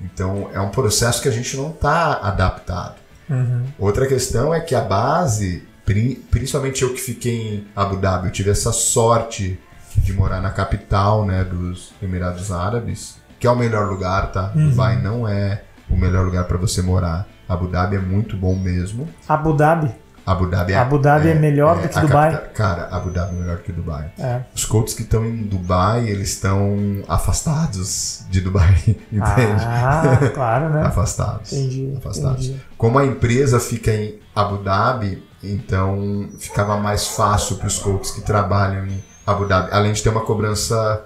Então 0.00 0.50
é 0.52 0.60
um 0.60 0.68
processo 0.70 1.22
que 1.22 1.28
a 1.28 1.32
gente 1.32 1.56
não 1.56 1.70
está 1.70 2.14
adaptado. 2.22 2.96
Uhum. 3.30 3.64
Outra 3.78 4.06
questão 4.06 4.52
é 4.52 4.60
que 4.60 4.74
a 4.74 4.80
base, 4.82 5.62
pri- 5.86 6.16
principalmente 6.30 6.82
eu 6.82 6.92
que 6.92 7.00
fiquei 7.00 7.34
em 7.34 7.66
Abu 7.74 7.96
Dhabi, 7.96 8.26
eu 8.26 8.32
tive 8.32 8.50
essa 8.50 8.72
sorte 8.72 9.58
de 9.96 10.12
morar 10.12 10.40
na 10.42 10.50
capital 10.50 11.24
né, 11.24 11.44
dos 11.44 11.92
Emirados 12.02 12.50
Árabes, 12.52 13.16
que 13.40 13.46
é 13.46 13.50
o 13.50 13.56
melhor 13.56 13.88
lugar, 13.88 14.32
tá? 14.32 14.52
Uhum. 14.54 14.70
Dubai 14.70 15.00
não 15.00 15.26
é 15.26 15.62
o 15.94 15.98
melhor 15.98 16.24
lugar 16.24 16.44
para 16.44 16.56
você 16.58 16.82
morar. 16.82 17.26
Abu 17.48 17.68
Dhabi 17.68 17.96
é 17.96 18.00
muito 18.00 18.36
bom 18.36 18.54
mesmo. 18.56 19.08
Abu 19.28 19.52
Dhabi. 19.54 19.90
Abu 20.26 20.46
Dhabi 20.46 20.72
é, 20.72 20.76
Abu 20.78 20.98
Dhabi 20.98 21.28
é 21.28 21.34
melhor 21.34 21.82
do 21.82 21.86
que 21.86 22.00
Dubai? 22.00 22.32
capital- 22.32 22.54
Cara, 22.54 22.88
Abu 22.90 23.10
Dhabi 23.10 23.36
é 23.36 23.40
melhor 23.40 23.58
que 23.58 23.70
Dubai. 23.70 24.10
É. 24.18 24.40
Os 24.54 24.64
Colts 24.64 24.94
que 24.94 25.02
estão 25.02 25.22
em 25.26 25.42
Dubai, 25.42 26.08
eles 26.08 26.30
estão 26.30 27.02
afastados 27.06 28.24
de 28.30 28.40
Dubai, 28.40 28.74
entende? 29.12 29.62
Ah, 29.66 30.30
claro, 30.32 30.70
né? 30.70 30.82
Afastados. 30.86 31.52
Entendi. 31.52 31.92
Afastados. 31.98 32.46
entendi. 32.46 32.62
Como 32.78 32.98
a 32.98 33.04
empresa 33.04 33.60
fica 33.60 33.92
em 33.92 34.18
Abu 34.34 34.56
Dhabi, 34.64 35.22
então 35.42 36.30
ficava 36.38 36.78
mais 36.78 37.06
fácil 37.08 37.56
para 37.56 37.66
os 37.66 37.78
Colts 37.78 38.10
que 38.10 38.22
trabalham 38.22 38.86
em 38.86 39.04
Abu 39.26 39.44
Dhabi, 39.46 39.68
além 39.72 39.92
de 39.92 40.02
ter 40.02 40.08
uma 40.08 40.22
cobrança 40.22 41.04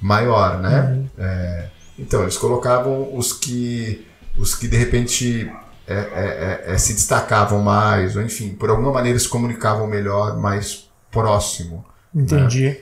maior, 0.00 0.58
né? 0.60 0.80
Uhum. 0.92 1.06
É, 1.18 1.66
então 1.98 2.22
eles 2.22 2.36
colocavam 2.36 3.16
os 3.16 3.32
que 3.32 4.06
os 4.38 4.54
que 4.54 4.66
de 4.68 4.76
repente 4.76 5.50
é, 5.86 5.94
é, 5.94 6.64
é, 6.68 6.72
é, 6.74 6.78
se 6.78 6.94
destacavam 6.94 7.60
mais, 7.62 8.16
ou 8.16 8.22
enfim, 8.22 8.50
por 8.50 8.70
alguma 8.70 8.92
maneira 8.92 9.18
se 9.18 9.28
comunicavam 9.28 9.86
melhor, 9.86 10.36
mais 10.38 10.88
próximo. 11.10 11.84
Entendi. 12.14 12.76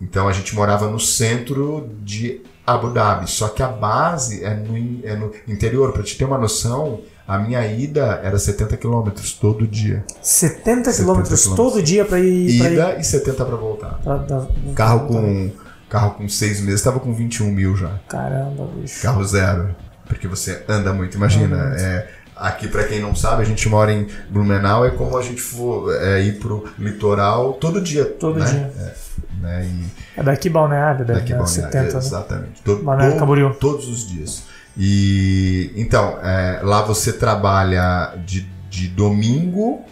Então 0.00 0.28
a 0.28 0.32
gente 0.32 0.54
morava 0.54 0.88
no 0.90 1.00
centro 1.00 1.88
de 2.02 2.42
Abu 2.66 2.90
Dhabi, 2.90 3.30
só 3.30 3.48
que 3.48 3.62
a 3.62 3.68
base 3.68 4.44
é 4.44 4.52
no, 4.54 4.76
é 5.06 5.16
no 5.16 5.32
interior. 5.48 5.92
Para 5.92 6.02
te 6.02 6.16
ter 6.18 6.24
uma 6.24 6.36
noção, 6.36 7.00
a 7.26 7.38
minha 7.38 7.66
ida 7.66 8.20
era 8.22 8.38
70 8.38 8.76
quilômetros 8.76 9.32
todo 9.32 9.66
dia. 9.66 10.04
70 10.20 10.92
70 10.92 10.92
quilômetros 10.96 11.46
todo 11.54 11.82
dia 11.82 12.04
pra 12.04 12.18
ir. 12.20 12.58
Pra 12.58 12.68
ir 12.70 12.72
Ida 12.74 12.96
e 12.98 13.04
70 13.04 13.44
para 13.44 13.56
voltar. 13.56 13.98
pra- 14.02 14.18
pra- 14.18 14.46
Carro 14.74 15.06
com 15.08 15.50
carro 15.88 16.10
com 16.14 16.28
seis 16.28 16.60
meses 16.60 16.80
estava 16.80 16.98
com 16.98 17.14
21 17.14 17.50
mil 17.52 17.76
já. 17.76 17.98
Caramba, 18.08 18.66
bicho. 18.76 19.00
Carro 19.00 19.24
zero, 19.24 19.74
porque 20.06 20.26
você 20.26 20.64
anda 20.68 20.92
muito. 20.92 21.16
Imagina, 21.16 21.74
é, 21.78 22.08
aqui 22.34 22.68
para 22.68 22.84
quem 22.84 23.00
não 23.00 23.14
sabe, 23.14 23.42
a 23.42 23.44
gente 23.46 23.68
mora 23.68 23.92
em 23.92 24.06
Blumenau, 24.30 24.84
é 24.84 24.90
como 24.90 25.16
a 25.16 25.22
gente 25.22 25.40
for 25.40 25.94
é, 26.02 26.20
ir 26.22 26.38
pro 26.38 26.66
litoral 26.78 27.54
todo 27.54 27.80
dia. 27.80 28.04
Todo 28.04 28.38
né? 28.38 28.46
dia. 28.46 28.72
É, 28.78 28.94
né? 29.40 29.64
E, 29.66 30.20
É 30.20 30.22
daqui 30.22 30.48
Balneário, 30.48 31.04
Daqui 31.04 31.32
dar 31.32 31.38
Balneário, 31.38 31.72
70, 31.72 31.92
né? 31.92 31.98
exatamente. 31.98 32.62
To- 32.62 32.76
Balneário 32.82 33.18
Camboriú. 33.18 33.54
Todos 33.54 33.88
os 33.88 34.06
dias. 34.08 34.44
E 34.76 35.72
então, 35.76 36.18
é, 36.22 36.60
lá 36.62 36.82
você 36.82 37.12
trabalha 37.12 38.14
de, 38.26 38.42
de 38.68 38.88
domingo 38.88 39.82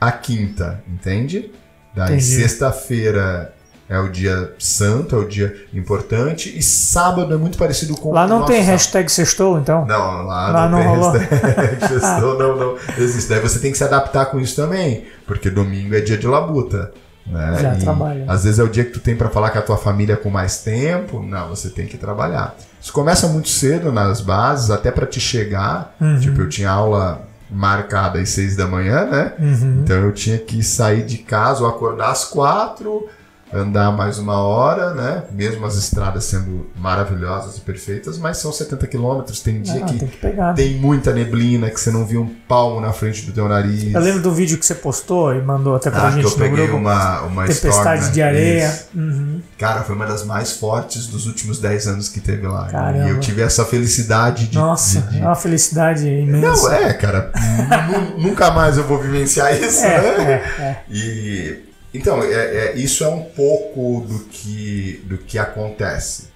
a 0.00 0.12
quinta, 0.12 0.82
entende? 0.88 1.50
Daí 1.94 2.20
sexta-feira 2.20 3.52
é 3.92 4.00
o 4.00 4.08
dia 4.08 4.52
santo, 4.58 5.14
é 5.14 5.18
o 5.18 5.28
dia 5.28 5.54
importante, 5.74 6.56
e 6.56 6.62
sábado 6.62 7.32
é 7.34 7.36
muito 7.36 7.58
parecido 7.58 7.94
com 7.94 8.12
Lá 8.12 8.26
não 8.26 8.40
nosso 8.40 8.50
tem 8.52 8.60
sábado. 8.60 8.72
hashtag 8.72 9.12
sextou, 9.12 9.58
então? 9.58 9.84
Não, 9.86 10.22
lá, 10.24 10.50
Lá 10.50 10.68
não, 10.68 10.78
não 10.78 10.78
tem 10.78 10.88
rolou. 10.88 11.12
hashtag 11.12 11.80
sextou, 11.88 12.38
não, 12.38 12.56
não 12.56 12.76
existe. 12.98 13.28
Daí 13.28 13.40
você 13.40 13.58
tem 13.58 13.70
que 13.70 13.78
se 13.78 13.84
adaptar 13.84 14.26
com 14.26 14.40
isso 14.40 14.56
também, 14.56 15.04
porque 15.26 15.50
domingo 15.50 15.94
é 15.94 16.00
dia 16.00 16.16
de 16.16 16.26
labuta. 16.26 16.92
Né? 17.26 17.58
Já 17.60 17.74
E 17.74 17.78
trabalha. 17.78 18.24
Às 18.26 18.44
vezes 18.44 18.58
é 18.58 18.62
o 18.64 18.68
dia 18.68 18.84
que 18.84 18.90
tu 18.90 18.98
tem 19.00 19.14
para 19.14 19.28
falar 19.30 19.50
com 19.50 19.58
a 19.58 19.62
tua 19.62 19.76
família 19.76 20.16
com 20.16 20.28
mais 20.28 20.58
tempo. 20.58 21.22
Não, 21.22 21.48
você 21.50 21.68
tem 21.70 21.86
que 21.86 21.96
trabalhar. 21.96 22.56
Isso 22.80 22.92
começa 22.92 23.28
muito 23.28 23.48
cedo 23.48 23.92
nas 23.92 24.20
bases, 24.20 24.70
até 24.70 24.90
para 24.90 25.06
te 25.06 25.20
chegar. 25.20 25.94
Uhum. 26.00 26.18
Tipo, 26.18 26.40
eu 26.40 26.48
tinha 26.48 26.68
aula 26.70 27.22
marcada 27.48 28.18
às 28.18 28.30
seis 28.30 28.56
da 28.56 28.66
manhã, 28.66 29.04
né? 29.04 29.32
Uhum. 29.38 29.82
Então 29.84 29.96
eu 29.98 30.12
tinha 30.12 30.38
que 30.38 30.62
sair 30.64 31.04
de 31.04 31.18
casa 31.18 31.62
ou 31.62 31.68
acordar 31.68 32.10
às 32.10 32.24
quatro, 32.24 33.06
andar 33.52 33.90
mais 33.92 34.18
uma 34.18 34.38
hora, 34.40 34.94
né? 34.94 35.24
Mesmo 35.32 35.64
as 35.66 35.76
estradas 35.76 36.24
sendo 36.24 36.66
maravilhosas 36.76 37.58
e 37.58 37.60
perfeitas, 37.60 38.18
mas 38.18 38.38
são 38.38 38.52
70 38.52 38.86
quilômetros. 38.86 39.40
Tem 39.40 39.60
dia 39.60 39.82
Ah, 39.82 39.86
que 39.86 39.98
tem 39.98 40.08
que 40.08 40.16
pegar. 40.16 40.54
tem 40.54 40.74
muita 40.78 41.12
neblina, 41.12 41.68
que 41.70 41.78
você 41.80 41.90
não 41.90 42.06
vê 42.06 42.16
um 42.16 42.26
palmo 42.48 42.80
na 42.80 42.92
frente 42.92 43.26
do 43.26 43.32
teu 43.32 43.48
nariz. 43.48 43.92
Eu 43.94 44.00
lembro 44.00 44.22
do 44.22 44.32
vídeo 44.32 44.56
que 44.58 44.64
você 44.64 44.74
postou 44.74 45.34
e 45.34 45.42
mandou 45.42 45.76
até 45.76 45.90
pra 45.90 46.08
ah, 46.08 46.10
que 46.10 46.14
gente 46.16 46.24
eu 46.24 46.30
no 46.30 46.36
peguei 46.36 46.66
grupo. 46.66 46.76
uma, 46.80 47.20
uma 47.22 47.42
Tempestade 47.44 47.74
storm, 47.76 48.00
né? 48.06 48.10
de 48.12 48.22
areia. 48.22 48.78
Uhum. 48.94 49.40
Cara, 49.58 49.82
foi 49.82 49.94
uma 49.94 50.06
das 50.06 50.24
mais 50.24 50.52
fortes 50.52 51.06
dos 51.06 51.26
últimos 51.26 51.58
10 51.58 51.86
anos 51.88 52.08
que 52.08 52.20
teve 52.20 52.46
lá. 52.46 52.66
Caramba. 52.68 53.06
E 53.06 53.10
eu 53.10 53.20
tive 53.20 53.42
essa 53.42 53.64
felicidade 53.64 54.46
de. 54.48 54.56
Nossa, 54.56 55.00
de- 55.02 55.10
de- 55.10 55.18
é 55.20 55.22
uma 55.24 55.34
felicidade 55.34 56.06
imensa. 56.08 56.62
Não, 56.70 56.72
é, 56.72 56.92
cara. 56.94 57.30
nu- 58.16 58.28
nunca 58.28 58.50
mais 58.50 58.76
eu 58.78 58.84
vou 58.84 58.98
vivenciar 58.98 59.54
isso, 59.54 59.84
É, 59.84 60.00
né? 60.00 60.32
é, 60.58 60.62
é. 60.62 60.82
E 60.90 61.71
então, 61.94 62.22
é, 62.22 62.32
é- 62.68 62.76
isso 62.76 63.04
é 63.04 63.08
um 63.08 63.22
pouco 63.24 64.06
do 64.06 64.20
que, 64.24 65.02
do 65.06 65.18
que 65.18 65.38
acontece. 65.38 66.28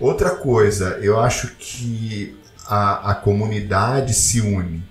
Outra 0.00 0.30
coisa, 0.30 0.98
eu 1.02 1.18
acho 1.18 1.54
que 1.58 2.36
a, 2.66 3.12
a 3.12 3.14
comunidade 3.14 4.12
se 4.14 4.40
une. 4.40 4.82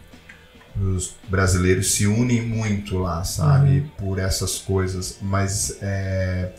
Os 0.80 1.16
brasileiros 1.30 1.94
se 1.94 2.06
unem 2.06 2.42
muito 2.42 2.98
lá, 2.98 3.24
sabe? 3.24 3.90
Por 3.98 4.20
essas 4.20 4.58
coisas. 4.58 5.18
Mas 5.22 5.78
é, 5.82 6.52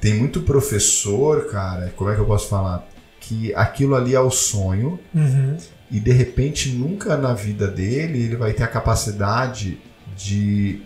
tem 0.00 0.14
muito 0.14 0.40
professor, 0.42 1.50
cara, 1.50 1.92
como 1.96 2.08
é 2.10 2.14
que 2.14 2.20
eu 2.20 2.24
posso 2.26 2.48
falar? 2.48 2.88
Que 3.20 3.54
aquilo 3.54 3.94
ali 3.94 4.14
é 4.14 4.20
o 4.20 4.30
sonho 4.30 4.98
Uhum. 5.14 5.56
e 5.90 6.00
de 6.00 6.12
repente 6.12 6.70
nunca 6.70 7.16
na 7.16 7.34
vida 7.34 7.66
dele 7.68 8.22
ele 8.22 8.36
vai 8.36 8.54
ter 8.54 8.62
a 8.62 8.68
capacidade 8.68 9.78
de, 10.16 10.80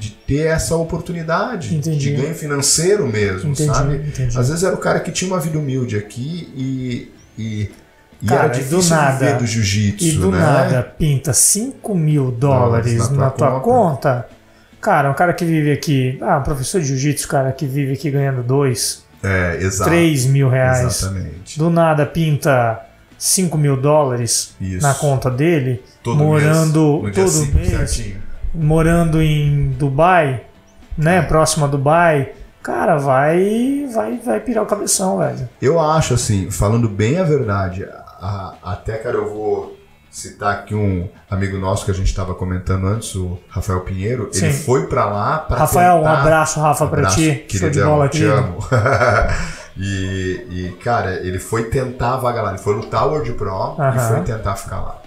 de 0.00 0.10
ter 0.10 0.46
essa 0.46 0.74
oportunidade 0.76 1.74
Entendi. 1.76 1.98
de 1.98 2.10
ganho 2.12 2.34
financeiro 2.34 3.06
mesmo, 3.06 3.50
Entendi, 3.50 3.66
sabe? 3.72 3.96
entendi. 3.96 4.36
Às 4.38 4.48
vezes 4.48 4.64
era 4.64 4.74
o 4.74 4.78
cara 4.78 4.98
que 4.98 5.12
tinha 5.12 5.30
uma 5.30 5.38
vida 5.38 5.58
humilde 5.58 5.96
aqui 5.96 6.48
e, 6.56 7.12
e, 7.38 7.70
e 8.22 8.26
Cara, 8.26 8.44
era 8.44 8.56
e 8.56 8.64
do 8.64 8.68
difícil 8.76 8.96
nada- 8.96 9.18
viver 9.18 9.36
do 9.38 9.46
jiu-jitsu, 9.46 10.04
E 10.06 10.12
do 10.12 10.30
né? 10.30 10.38
nada 10.38 10.82
pinta 10.82 11.32
5 11.34 11.94
mil 11.94 12.30
dólares 12.30 13.10
na 13.10 13.16
na 13.26 13.30
tua 13.30 13.50
tua 13.50 13.60
conta. 13.60 14.26
Cara, 14.80 15.10
um 15.10 15.14
cara 15.14 15.34
que 15.34 15.44
vive 15.44 15.70
aqui. 15.70 16.16
Ah, 16.22 16.38
um 16.38 16.42
professor 16.42 16.80
de 16.80 16.86
jiu-jitsu, 16.86 17.28
cara, 17.28 17.52
que 17.52 17.66
vive 17.66 17.92
aqui 17.92 18.10
ganhando 18.10 18.42
2, 18.42 19.04
É, 19.22 19.58
exato. 19.60 19.90
3 19.90 20.24
mil 20.24 20.48
reais. 20.48 20.80
Exatamente. 21.02 21.58
Do 21.58 21.68
nada 21.68 22.06
pinta 22.06 22.80
5 23.18 23.58
mil 23.58 23.76
dólares 23.76 24.54
Isso. 24.58 24.80
na 24.82 24.94
conta 24.94 25.30
dele, 25.30 25.82
Todo 26.02 26.16
morando 26.24 27.02
mês, 27.02 27.14
todo 27.14 27.54
mês. 27.54 27.68
certinho. 27.68 28.29
Morando 28.54 29.20
em 29.22 29.70
Dubai, 29.70 30.44
né? 30.96 31.18
É. 31.18 31.22
Próximo 31.22 31.64
a 31.64 31.68
Dubai. 31.68 32.32
Cara, 32.62 32.98
vai, 32.98 33.88
vai, 33.94 34.18
vai 34.18 34.40
pirar 34.40 34.62
o 34.62 34.66
cabeção, 34.66 35.18
velho. 35.18 35.48
Eu 35.62 35.80
acho 35.80 36.12
assim, 36.14 36.50
falando 36.50 36.88
bem 36.88 37.18
a 37.18 37.24
verdade, 37.24 37.84
a- 38.20 38.54
até 38.62 38.98
cara, 38.98 39.16
eu 39.16 39.32
vou 39.32 39.78
citar 40.10 40.52
aqui 40.54 40.74
um 40.74 41.08
amigo 41.30 41.56
nosso 41.56 41.84
que 41.86 41.90
a 41.90 41.94
gente 41.94 42.08
estava 42.08 42.34
comentando 42.34 42.86
antes, 42.86 43.14
o 43.14 43.38
Rafael 43.48 43.80
Pinheiro. 43.80 44.28
Ele 44.34 44.52
Sim. 44.52 44.64
foi 44.64 44.86
pra 44.88 45.06
lá 45.06 45.38
para 45.38 45.58
Rafael, 45.58 45.94
um 45.96 45.98
tentar... 46.00 46.20
abraço, 46.20 46.60
Rafa, 46.60 46.86
pra 46.86 46.98
Abraço, 46.98 47.16
ti. 47.16 47.24
Show 47.26 47.34
de 47.34 47.46
queridão, 47.46 47.90
bola, 47.90 48.08
te 48.08 48.18
querido. 48.18 48.36
amo. 48.36 48.58
e, 49.76 50.46
e, 50.50 50.76
cara, 50.84 51.14
ele 51.26 51.38
foi 51.38 51.64
tentar 51.70 52.14
a 52.14 52.16
vaga 52.18 52.42
lá. 52.42 52.50
Ele 52.50 52.58
foi 52.58 52.74
lutar 52.74 53.06
o 53.06 53.10
World 53.12 53.32
Pro 53.34 53.76
e 53.78 53.98
foi 54.00 54.20
tentar 54.22 54.56
ficar 54.56 54.80
lá. 54.80 55.02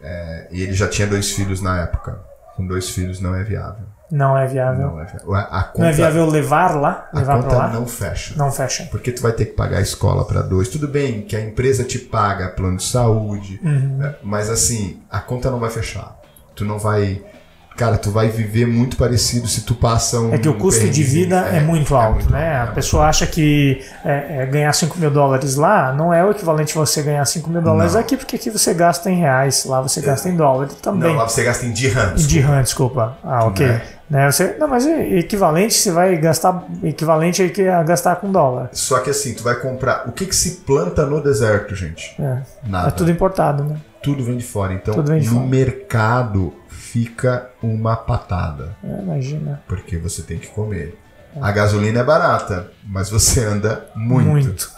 É, 0.00 0.48
e 0.52 0.62
ele 0.62 0.72
já 0.72 0.88
tinha 0.88 1.06
dois 1.06 1.32
filhos 1.32 1.60
na 1.60 1.82
época. 1.82 2.20
Com 2.56 2.66
dois 2.66 2.88
filhos 2.90 3.20
não 3.20 3.34
é 3.34 3.42
viável. 3.44 3.84
Não 4.10 4.38
é 4.38 4.46
viável. 4.46 4.86
Não 4.86 5.00
é 5.00 5.04
viável. 5.04 5.34
A, 5.34 5.40
a 5.40 5.64
conta, 5.64 5.78
Não 5.80 5.86
é 5.88 5.92
viável 5.92 6.26
levar 6.26 6.76
lá? 6.76 7.08
a 7.12 7.18
Levar 7.18 7.34
pra 7.34 7.42
conta 7.42 7.56
lá? 7.56 7.68
não 7.68 7.86
fecha. 7.86 8.34
Não 8.36 8.52
fecha. 8.52 8.84
Porque 8.90 9.10
tu 9.12 9.20
vai 9.20 9.32
ter 9.32 9.46
que 9.46 9.52
pagar 9.52 9.78
a 9.78 9.82
escola 9.82 10.24
para 10.24 10.42
dois. 10.42 10.68
Tudo 10.68 10.86
bem 10.88 11.22
que 11.22 11.34
a 11.36 11.40
empresa 11.40 11.82
te 11.84 11.98
paga 11.98 12.48
plano 12.50 12.76
de 12.76 12.84
saúde, 12.84 13.60
Uhum. 13.64 13.98
né? 13.98 14.14
mas 14.22 14.48
assim, 14.48 15.02
a 15.10 15.18
conta 15.20 15.50
não 15.50 15.58
vai 15.58 15.70
fechar. 15.70 16.16
Tu 16.54 16.64
não 16.64 16.78
vai. 16.78 17.22
Cara, 17.76 17.98
tu 17.98 18.10
vai 18.10 18.28
viver 18.28 18.66
muito 18.66 18.96
parecido 18.96 19.46
se 19.46 19.60
tu 19.60 19.74
passa 19.74 20.18
um. 20.18 20.32
É 20.32 20.38
que 20.38 20.48
o 20.48 20.54
custo 20.54 20.88
de 20.88 21.02
vida 21.02 21.36
é, 21.36 21.60
muito 21.60 21.94
alto, 21.94 22.14
muito 22.14 22.32
né? 22.32 22.56
alto, 22.56 22.68
A 22.68 22.72
é 22.72 22.74
pessoa 22.74 23.06
acha 23.06 23.26
que 23.26 23.84
é, 24.02 24.42
é, 24.42 24.46
ganhar 24.46 24.72
5 24.72 24.98
mil 24.98 25.10
dólares 25.10 25.56
lá 25.56 25.92
não 25.92 26.12
é 26.12 26.24
o 26.24 26.30
equivalente 26.30 26.76
a 26.76 26.80
você 26.80 27.02
ganhar 27.02 27.24
5 27.24 27.50
mil 27.50 27.60
dólares 27.60 27.92
Não. 27.92 28.00
aqui, 28.00 28.16
porque 28.16 28.36
aqui 28.36 28.48
você 28.48 28.72
gasta 28.72 29.10
em 29.10 29.16
reais, 29.18 29.66
lá 29.66 29.82
você 29.82 30.00
gasta 30.00 30.28
em 30.28 30.36
dólar 30.36 30.68
também. 30.80 31.10
Não, 31.10 31.18
lá 31.18 31.28
você 31.28 31.44
gasta 31.44 31.66
em 31.66 31.72
dirhams. 31.72 32.24
Em 32.24 32.26
dirham, 32.26 32.62
desculpa. 32.62 33.18
Ah, 33.22 33.44
ok. 33.44 33.66
Né? 33.66 33.82
Né? 34.08 34.30
Você, 34.30 34.56
não, 34.58 34.68
mas 34.68 34.86
é 34.86 35.18
equivalente 35.18 35.74
você 35.74 35.90
vai 35.90 36.16
gastar 36.16 36.64
equivalente 36.82 37.42
a 37.42 37.82
gastar 37.82 38.16
com 38.16 38.30
dólar. 38.30 38.70
Só 38.72 39.00
que 39.00 39.10
assim, 39.10 39.34
tu 39.34 39.42
vai 39.42 39.56
comprar. 39.56 40.08
O 40.08 40.12
que, 40.12 40.26
que 40.26 40.36
se 40.36 40.58
planta 40.58 41.04
no 41.04 41.20
deserto, 41.20 41.74
gente? 41.74 42.14
É, 42.20 42.38
Nada. 42.66 42.88
é 42.88 42.90
tudo 42.92 43.10
importado, 43.10 43.64
né? 43.64 43.76
Tudo 44.02 44.22
vem 44.22 44.36
de 44.36 44.44
fora. 44.44 44.72
Então, 44.72 44.94
Tudo 44.94 45.10
vem 45.10 45.20
de 45.20 45.26
no 45.26 45.34
fora. 45.34 45.46
mercado 45.46 46.54
fica 46.96 47.50
uma 47.62 47.94
patada. 47.94 48.74
É, 48.82 49.02
imagina. 49.02 49.62
Porque 49.68 49.98
você 49.98 50.22
tem 50.22 50.38
que 50.38 50.46
comer. 50.46 50.98
A 51.42 51.52
gasolina 51.52 52.00
é 52.00 52.02
barata, 52.02 52.70
mas 52.82 53.10
você 53.10 53.44
anda 53.44 53.86
muito. 53.94 54.30
Muito. 54.30 54.70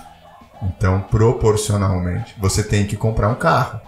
Então, 0.61 1.01
proporcionalmente, 1.03 2.35
você 2.41 2.65
tem 2.65 2.85
que 2.85 2.97
comprar 2.97 3.29
um 3.29 3.37
carro. 3.37 3.81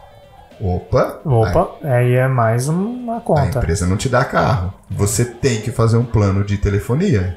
Opa! 0.61 1.19
Opa, 1.25 1.71
aí 1.83 2.15
é 2.15 2.29
mais 2.29 2.69
uma 2.69 3.15
A, 3.15 3.17
a 3.17 3.21
conta. 3.21 3.59
empresa 3.59 3.85
não 3.85 3.97
te 3.97 4.09
dá 4.09 4.25
carro. 4.25 4.73
Você 4.89 5.25
tem 5.25 5.61
que 5.61 5.73
fazer 5.73 5.97
um 5.97 6.05
plano 6.05 6.45
de 6.45 6.57
telefonia. 6.57 7.37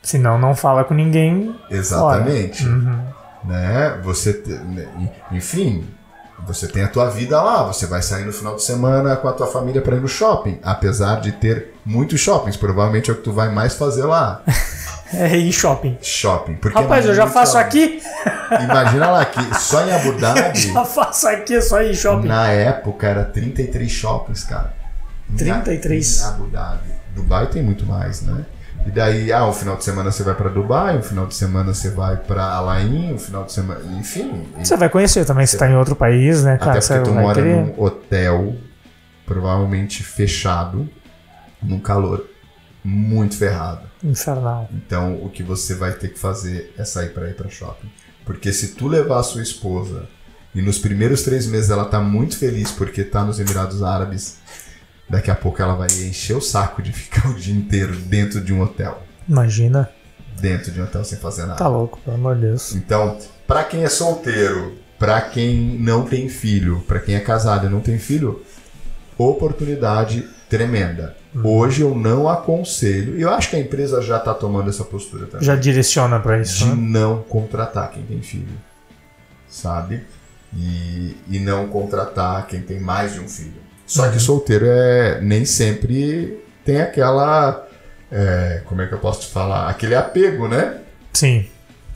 Senão 0.00 0.38
não 0.38 0.54
fala 0.54 0.84
com 0.84 0.94
ninguém. 0.94 1.54
Exatamente. 1.68 2.64
Uhum. 2.66 3.04
Né? 3.44 4.00
Você, 4.02 4.42
né? 4.46 4.88
enfim, 5.32 5.86
você 6.46 6.66
tem 6.66 6.82
a 6.82 6.88
tua 6.88 7.08
vida 7.10 7.40
lá, 7.40 7.62
você 7.64 7.86
vai 7.86 8.02
sair 8.02 8.24
no 8.24 8.32
final 8.32 8.56
de 8.56 8.62
semana 8.62 9.16
com 9.16 9.28
a 9.28 9.32
tua 9.32 9.46
família 9.46 9.80
para 9.82 9.96
ir 9.96 10.00
no 10.00 10.08
shopping, 10.08 10.58
apesar 10.62 11.20
de 11.20 11.32
ter 11.32 11.74
muitos 11.84 12.20
shoppings, 12.20 12.56
provavelmente 12.56 13.10
é 13.10 13.12
o 13.12 13.16
que 13.16 13.22
tu 13.22 13.32
vai 13.32 13.50
mais 13.50 13.74
fazer 13.74 14.04
lá. 14.04 14.42
É 15.12 15.36
ir 15.36 15.52
shopping. 15.52 15.98
Shopping. 16.00 16.54
Porque 16.54 16.78
Rapaz, 16.78 17.04
é 17.04 17.08
eu 17.08 17.14
já 17.16 17.26
faço 17.26 17.58
aqui. 17.58 18.00
Imagina 18.62 19.10
lá 19.10 19.24
que 19.24 19.40
só 19.58 19.84
em 19.84 19.92
Abu 19.92 20.12
Dhabi, 20.20 20.56
Já 20.72 20.84
faço 20.84 21.26
aqui, 21.26 21.60
só 21.60 21.82
ir 21.82 21.96
shopping. 21.96 22.28
na 22.28 22.46
época, 22.46 23.08
era 23.08 23.24
33 23.24 23.90
shoppings, 23.90 24.44
cara. 24.44 24.72
Em 25.28 25.34
33? 25.34 26.20
Em 26.20 26.24
Abu 26.26 26.46
Dhabi. 26.46 26.90
Dubai 27.12 27.46
tem 27.48 27.60
muito 27.60 27.84
mais, 27.84 28.22
né? 28.22 28.44
E 28.86 28.90
daí, 28.90 29.30
ah, 29.30 29.46
um 29.46 29.52
final 29.52 29.76
de 29.76 29.84
semana 29.84 30.10
você 30.10 30.22
vai 30.22 30.34
pra 30.34 30.48
Dubai, 30.48 30.96
um 30.96 31.02
final 31.02 31.26
de 31.26 31.34
semana 31.34 31.74
você 31.74 31.90
vai 31.90 32.16
pra 32.16 32.44
Alain, 32.44 33.12
um 33.12 33.18
final 33.18 33.44
de 33.44 33.52
semana. 33.52 33.80
Enfim. 33.98 34.46
Você 34.58 34.76
vai 34.76 34.88
conhecer 34.88 35.24
também, 35.24 35.46
se 35.46 35.58
tá 35.58 35.70
em 35.70 35.76
outro 35.76 35.94
país, 35.94 36.42
né, 36.42 36.56
cara? 36.56 36.72
Até 36.72 36.80
Você 36.80 36.94
porque 36.94 37.10
tu 37.10 37.14
vai 37.14 37.22
mora 37.22 37.34
querer. 37.42 37.56
num 37.56 37.82
hotel, 37.82 38.54
provavelmente 39.26 40.02
fechado, 40.02 40.88
num 41.62 41.78
calor 41.78 42.26
muito 42.82 43.36
ferrado. 43.36 43.82
Infernal. 44.02 44.68
Então, 44.72 45.22
o 45.22 45.28
que 45.28 45.42
você 45.42 45.74
vai 45.74 45.92
ter 45.92 46.08
que 46.08 46.18
fazer 46.18 46.72
é 46.78 46.84
sair 46.84 47.10
para 47.10 47.28
ir 47.28 47.34
para 47.34 47.50
shopping. 47.50 47.90
Porque 48.24 48.50
se 48.52 48.68
tu 48.68 48.88
levar 48.88 49.20
a 49.20 49.22
sua 49.22 49.42
esposa 49.42 50.08
e 50.54 50.62
nos 50.62 50.78
primeiros 50.78 51.22
três 51.22 51.46
meses 51.46 51.68
ela 51.70 51.84
tá 51.84 52.00
muito 52.00 52.38
feliz 52.38 52.70
porque 52.70 53.04
tá 53.04 53.22
nos 53.22 53.38
Emirados 53.38 53.82
Árabes, 53.82 54.38
daqui 55.10 55.30
a 55.30 55.34
pouco 55.34 55.60
ela 55.60 55.74
vai 55.74 55.88
encher 55.88 56.36
o 56.36 56.40
saco 56.40 56.80
de 56.80 56.92
ficar 56.94 57.28
o 57.28 57.34
dia 57.34 57.54
inteiro 57.54 57.94
dentro 57.96 58.40
de 58.40 58.54
um 58.54 58.62
hotel. 58.62 59.02
Imagina. 59.28 59.90
Dentro 60.40 60.70
de 60.72 60.80
um 60.80 60.84
hotel 60.84 61.04
sem 61.04 61.18
fazer 61.18 61.42
nada. 61.42 61.56
Tá 61.56 61.68
louco, 61.68 61.98
pelo 62.04 62.16
amor 62.16 62.36
de 62.36 62.42
Deus. 62.42 62.74
Então, 62.74 63.18
para 63.46 63.64
quem 63.64 63.84
é 63.84 63.88
solteiro, 63.88 64.78
para 64.98 65.20
quem 65.20 65.78
não 65.78 66.04
tem 66.06 66.28
filho, 66.28 66.82
para 66.86 67.00
quem 67.00 67.14
é 67.14 67.20
casado 67.20 67.66
e 67.66 67.70
não 67.70 67.80
tem 67.80 67.98
filho, 67.98 68.42
oportunidade 69.18 70.26
tremenda. 70.48 71.16
Hoje 71.44 71.82
eu 71.82 71.94
não 71.94 72.28
aconselho, 72.28 73.16
e 73.16 73.22
eu 73.22 73.30
acho 73.30 73.50
que 73.50 73.56
a 73.56 73.60
empresa 73.60 74.02
já 74.02 74.16
está 74.16 74.34
tomando 74.34 74.68
essa 74.68 74.82
postura 74.84 75.26
também, 75.26 75.46
Já 75.46 75.54
direciona 75.54 76.18
pra 76.18 76.40
isso, 76.40 76.64
de 76.64 76.70
né? 76.70 76.74
não 76.76 77.22
contratar 77.22 77.90
quem 77.92 78.02
tem 78.02 78.20
filho, 78.20 78.48
sabe? 79.48 80.02
E, 80.52 81.16
e 81.28 81.38
não 81.38 81.68
contratar 81.68 82.44
quem 82.48 82.62
tem 82.62 82.80
mais 82.80 83.12
de 83.12 83.20
um 83.20 83.28
filho. 83.28 83.60
Só 83.90 84.04
Uhum. 84.04 84.12
que 84.12 84.20
solteiro 84.20 84.66
é 84.68 85.20
nem 85.20 85.44
sempre 85.44 86.38
tem 86.64 86.80
aquela, 86.80 87.66
é, 88.10 88.62
como 88.66 88.80
é 88.82 88.86
que 88.86 88.94
eu 88.94 88.98
posso 89.00 89.22
te 89.22 89.26
falar, 89.32 89.68
aquele 89.68 89.96
apego, 89.96 90.46
né? 90.46 90.78
Sim. 91.12 91.44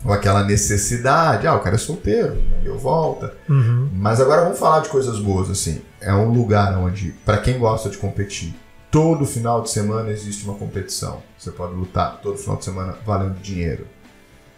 ou 0.04 0.12
aquela 0.12 0.42
necessidade, 0.44 1.46
ah, 1.46 1.54
o 1.54 1.60
cara 1.60 1.76
é 1.76 1.78
solteiro, 1.78 2.34
não 2.50 2.58
deu 2.64 2.76
volta. 2.76 3.32
Uhum. 3.48 3.88
Mas 3.92 4.20
agora 4.20 4.42
vamos 4.42 4.58
falar 4.58 4.80
de 4.80 4.88
coisas 4.88 5.18
boas, 5.20 5.48
assim. 5.48 5.80
É 6.00 6.12
um 6.12 6.30
lugar 6.30 6.76
onde, 6.76 7.12
para 7.24 7.38
quem 7.38 7.58
gosta 7.58 7.88
de 7.88 7.96
competir, 7.96 8.54
todo 8.90 9.24
final 9.24 9.62
de 9.62 9.70
semana 9.70 10.10
existe 10.10 10.44
uma 10.44 10.54
competição. 10.58 11.22
Você 11.38 11.50
pode 11.52 11.74
lutar 11.74 12.20
todo 12.20 12.36
final 12.36 12.56
de 12.56 12.64
semana 12.64 12.98
valendo 13.06 13.40
dinheiro, 13.40 13.86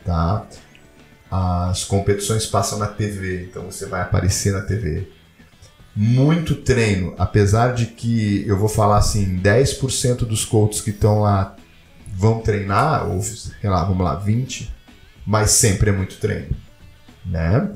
tá? 0.05 0.47
As 1.31 1.85
competições 1.85 2.47
passam 2.47 2.79
na 2.79 2.87
TV, 2.87 3.45
então 3.45 3.71
você 3.71 3.85
vai 3.87 4.01
aparecer 4.01 4.53
na 4.53 4.63
TV. 4.63 5.07
Muito 5.97 6.55
treino, 6.57 7.15
apesar 7.17 7.73
de 7.75 7.87
que 7.87 8.45
eu 8.47 8.59
vou 8.59 8.69
falar 8.69 8.99
assim, 8.99 9.39
10% 9.39 10.27
dos 10.27 10.45
coaches 10.45 10.83
que 10.83 10.91
estão 10.91 11.21
lá 11.21 11.57
vão 12.15 12.41
treinar, 12.41 13.09
ou 13.09 13.23
sei 13.23 13.71
lá, 13.71 13.83
vamos 13.85 14.05
lá, 14.05 14.15
20, 14.17 14.71
mas 15.27 15.53
sempre 15.53 15.89
é 15.89 15.93
muito 15.93 16.17
treino, 16.19 16.55
né? 17.25 17.71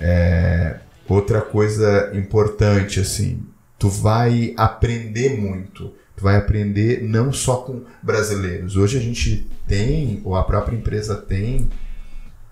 É, 0.00 0.80
outra 1.06 1.42
coisa 1.42 2.10
importante, 2.14 2.98
assim, 3.00 3.42
tu 3.78 3.88
vai 3.90 4.54
aprender 4.56 5.38
muito. 5.38 5.92
Tu 6.16 6.24
vai 6.24 6.36
aprender 6.36 7.02
não 7.02 7.30
só 7.30 7.56
com 7.56 7.84
brasileiros. 8.02 8.74
Hoje 8.74 8.96
a 8.96 9.00
gente 9.02 9.46
tem, 9.68 10.22
ou 10.24 10.34
a 10.34 10.42
própria 10.44 10.74
empresa 10.74 11.14
tem, 11.14 11.68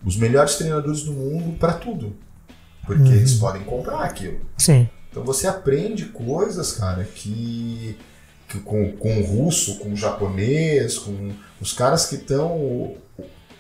os 0.04 0.18
melhores 0.18 0.56
treinadores 0.56 1.02
do 1.02 1.12
mundo 1.12 1.56
para 1.58 1.72
tudo. 1.72 2.14
Porque 2.84 3.02
Uhum. 3.02 3.12
eles 3.14 3.32
podem 3.34 3.62
comprar 3.62 4.00
aquilo. 4.00 4.38
Sim. 4.58 4.86
Então 5.14 5.22
você 5.22 5.46
aprende 5.46 6.06
coisas, 6.06 6.72
cara, 6.72 7.04
que, 7.04 7.96
que 8.48 8.58
com, 8.58 8.90
com 8.96 9.20
o 9.20 9.24
russo, 9.24 9.78
com 9.78 9.92
o 9.92 9.96
japonês, 9.96 10.98
com 10.98 11.30
os 11.60 11.72
caras 11.72 12.06
que 12.06 12.16
estão 12.16 12.96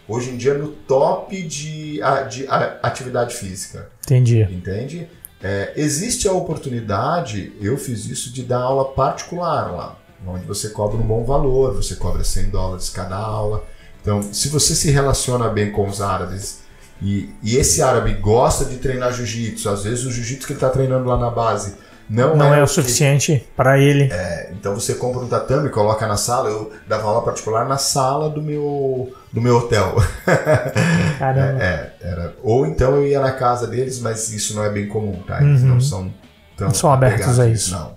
hoje 0.08 0.30
em 0.30 0.36
dia 0.36 0.54
no 0.54 0.66
top 0.66 1.40
de, 1.42 2.00
de 2.28 2.46
atividade 2.82 3.36
física, 3.36 3.88
Entendi. 4.04 4.42
entende? 4.42 5.08
É, 5.40 5.72
existe 5.76 6.26
a 6.26 6.32
oportunidade, 6.32 7.52
eu 7.60 7.78
fiz 7.78 8.04
isso, 8.06 8.32
de 8.32 8.42
dar 8.42 8.58
aula 8.58 8.92
particular 8.92 9.70
lá, 9.70 9.98
onde 10.26 10.44
você 10.46 10.70
cobra 10.70 10.96
um 10.96 11.06
bom 11.06 11.22
valor, 11.22 11.72
você 11.72 11.94
cobra 11.94 12.24
100 12.24 12.50
dólares 12.50 12.90
cada 12.90 13.16
aula. 13.16 13.64
Então, 14.02 14.20
se 14.20 14.48
você 14.48 14.74
se 14.74 14.90
relaciona 14.90 15.48
bem 15.48 15.70
com 15.70 15.86
os 15.86 16.02
árabes 16.02 16.63
e, 17.02 17.30
e 17.42 17.56
esse 17.56 17.82
árabe 17.82 18.14
gosta 18.14 18.64
de 18.64 18.76
treinar 18.76 19.12
jiu-jitsu, 19.12 19.68
às 19.68 19.84
vezes 19.84 20.04
o 20.04 20.10
jiu-jitsu 20.12 20.46
que 20.46 20.52
ele 20.52 20.58
está 20.58 20.70
treinando 20.70 21.08
lá 21.08 21.16
na 21.18 21.30
base 21.30 21.74
não, 22.08 22.36
Não 22.36 22.52
é 22.52 22.62
o 22.62 22.66
que- 22.66 22.72
suficiente 22.72 23.42
pra 23.56 23.78
ele. 23.78 24.12
é, 24.12 24.50
então 24.52 24.74
você 24.74 24.94
compra 24.94 25.20
um 25.22 25.26
tatame, 25.26 25.70
coloca 25.70 26.06
na 26.06 26.18
sala. 26.18 26.50
Eu 26.50 26.70
dava 26.86 27.04
aula 27.08 27.22
particular 27.22 27.66
na 27.66 27.78
sala 27.78 28.28
do 28.28 28.42
meu, 28.42 29.10
do 29.32 29.40
meu 29.40 29.56
hotel. 29.56 29.96
Caramba. 31.18 31.62
É, 31.62 31.92
era. 32.02 32.34
Ou 32.42 32.66
então 32.66 32.96
eu 32.96 33.06
ia 33.06 33.20
na 33.20 33.32
casa 33.32 33.66
deles, 33.66 34.00
mas 34.00 34.30
isso 34.32 34.54
não 34.54 34.62
é 34.64 34.70
bem 34.70 34.86
comum, 34.86 35.22
tá? 35.26 35.42
Eles 35.42 35.62
Uhum. 35.62 35.68
não 35.68 35.80
são 35.80 36.12
tão 36.56 36.66
Não 36.68 36.74
são 36.74 36.92
abertos 36.92 37.40
a 37.40 37.48
isso. 37.48 37.72
Não. 37.72 37.96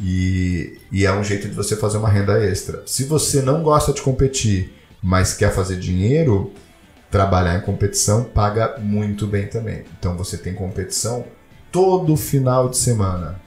E, 0.00 0.78
e 0.92 1.06
é 1.06 1.12
um 1.12 1.24
jeito 1.24 1.48
de 1.48 1.54
você 1.54 1.74
fazer 1.76 1.96
uma 1.96 2.08
renda 2.10 2.38
extra. 2.44 2.82
Se 2.84 3.04
você 3.04 3.40
não 3.40 3.62
gosta 3.62 3.92
de 3.92 4.02
competir, 4.02 4.74
mas 5.02 5.32
quer 5.32 5.50
fazer 5.52 5.76
dinheiro, 5.78 6.52
trabalhar 7.16 7.56
em 7.56 7.62
competição 7.62 8.24
paga 8.24 8.76
muito 8.78 9.26
bem 9.26 9.46
também. 9.46 9.84
Então 9.98 10.14
você 10.18 10.36
tem 10.36 10.52
competição 10.52 11.24
todo 11.72 12.14
final 12.14 12.68
de 12.68 12.76
semana. 12.76 13.40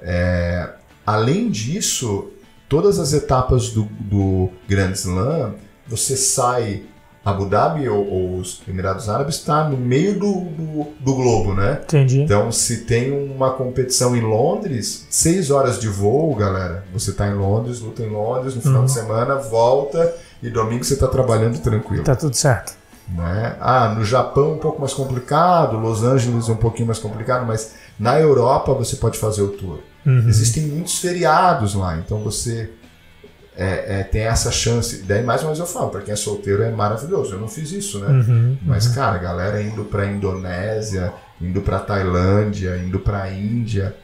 É, 0.00 0.68
além 1.04 1.50
disso, 1.50 2.30
todas 2.68 3.00
as 3.00 3.12
etapas 3.12 3.70
do, 3.70 3.88
do 3.98 4.50
Grand 4.68 4.92
Slam, 4.92 5.54
você 5.88 6.16
sai 6.16 6.84
Abu 7.24 7.46
Dhabi 7.46 7.88
ou, 7.88 8.06
ou 8.08 8.36
os 8.38 8.62
Emirados 8.68 9.08
Árabes 9.08 9.34
está 9.34 9.68
no 9.68 9.76
meio 9.76 10.16
do, 10.18 10.32
do, 10.32 10.86
do 11.00 11.14
globo, 11.16 11.52
né? 11.54 11.80
Entendi. 11.82 12.20
Então, 12.22 12.52
se 12.52 12.82
tem 12.84 13.10
uma 13.10 13.50
competição 13.50 14.14
em 14.16 14.20
Londres, 14.20 15.08
seis 15.10 15.50
horas 15.50 15.80
de 15.80 15.88
voo, 15.88 16.36
galera. 16.36 16.84
Você 16.92 17.12
tá 17.12 17.26
em 17.26 17.34
Londres, 17.34 17.80
luta 17.80 18.00
em 18.04 18.08
Londres, 18.08 18.54
no 18.54 18.62
final 18.62 18.78
Uhum. 18.82 18.86
de 18.86 18.92
semana, 18.92 19.34
volta 19.34 20.14
e 20.42 20.50
domingo 20.50 20.84
você 20.84 20.96
tá 20.96 21.06
trabalhando 21.06 21.58
tranquilo. 21.60 22.04
Tá 22.04 22.16
tudo 22.16 22.34
certo. 22.34 22.74
Né? 23.08 23.56
Ah, 23.60 23.88
no 23.88 24.04
Japão 24.04 24.54
um 24.54 24.58
pouco 24.58 24.80
mais 24.80 24.94
complicado, 24.94 25.76
Los 25.76 26.04
Angeles 26.04 26.48
um 26.48 26.56
pouquinho 26.56 26.86
mais 26.86 26.98
complicado, 26.98 27.44
mas 27.46 27.74
na 27.98 28.18
Europa 28.20 28.72
você 28.72 28.96
pode 28.96 29.18
fazer 29.18 29.42
o 29.42 29.48
tour. 29.48 29.80
Uhum. 30.06 30.28
Existem 30.28 30.64
muitos 30.64 30.98
feriados 31.00 31.74
lá, 31.74 31.98
então 31.98 32.18
você 32.20 32.70
é, 33.56 34.00
é, 34.00 34.02
tem 34.04 34.22
essa 34.22 34.50
chance. 34.50 35.02
Daí, 35.02 35.22
mais 35.22 35.42
uma 35.42 35.48
vez 35.48 35.58
eu 35.58 35.66
falo, 35.66 35.90
para 35.90 36.00
quem 36.00 36.12
é 36.12 36.16
solteiro 36.16 36.62
é 36.62 36.70
maravilhoso. 36.70 37.34
Eu 37.34 37.40
não 37.40 37.48
fiz 37.48 37.72
isso, 37.72 37.98
né? 37.98 38.08
Uhum. 38.08 38.56
Mas, 38.62 38.88
cara, 38.88 39.16
a 39.16 39.18
galera 39.18 39.62
indo 39.62 39.84
pra 39.84 40.06
Indonésia, 40.06 41.12
indo 41.40 41.60
pra 41.60 41.78
Tailândia, 41.78 42.76
indo 42.78 42.98
pra 43.00 43.30
Índia. 43.30 43.94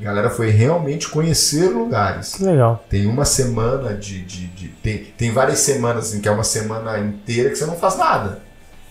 A 0.00 0.04
galera 0.04 0.30
foi 0.30 0.50
realmente 0.50 1.08
conhecer 1.08 1.68
lugares. 1.68 2.38
Legal. 2.38 2.84
Tem 2.88 3.06
uma 3.06 3.24
semana 3.24 3.94
de. 3.94 4.22
de, 4.24 4.46
de- 4.48 4.68
tem, 4.68 4.98
tem 5.16 5.32
várias 5.32 5.58
semanas 5.58 6.14
em 6.14 6.20
que 6.20 6.28
é 6.28 6.30
uma 6.30 6.44
semana 6.44 6.98
inteira 6.98 7.50
que 7.50 7.56
você 7.56 7.66
não 7.66 7.76
faz 7.76 7.96
nada. 7.96 8.40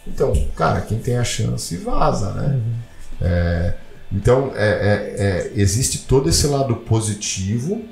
Então, 0.05 0.33
cara, 0.55 0.81
quem 0.81 0.99
tem 0.99 1.17
a 1.17 1.23
chance 1.23 1.75
vaza, 1.77 2.31
né? 2.31 2.61
É, 3.21 3.73
então, 4.11 4.51
é, 4.55 4.67
é, 4.67 5.15
é, 5.25 5.51
existe 5.55 5.99
todo 6.07 6.29
esse 6.29 6.47
lado 6.47 6.75
positivo. 6.77 7.83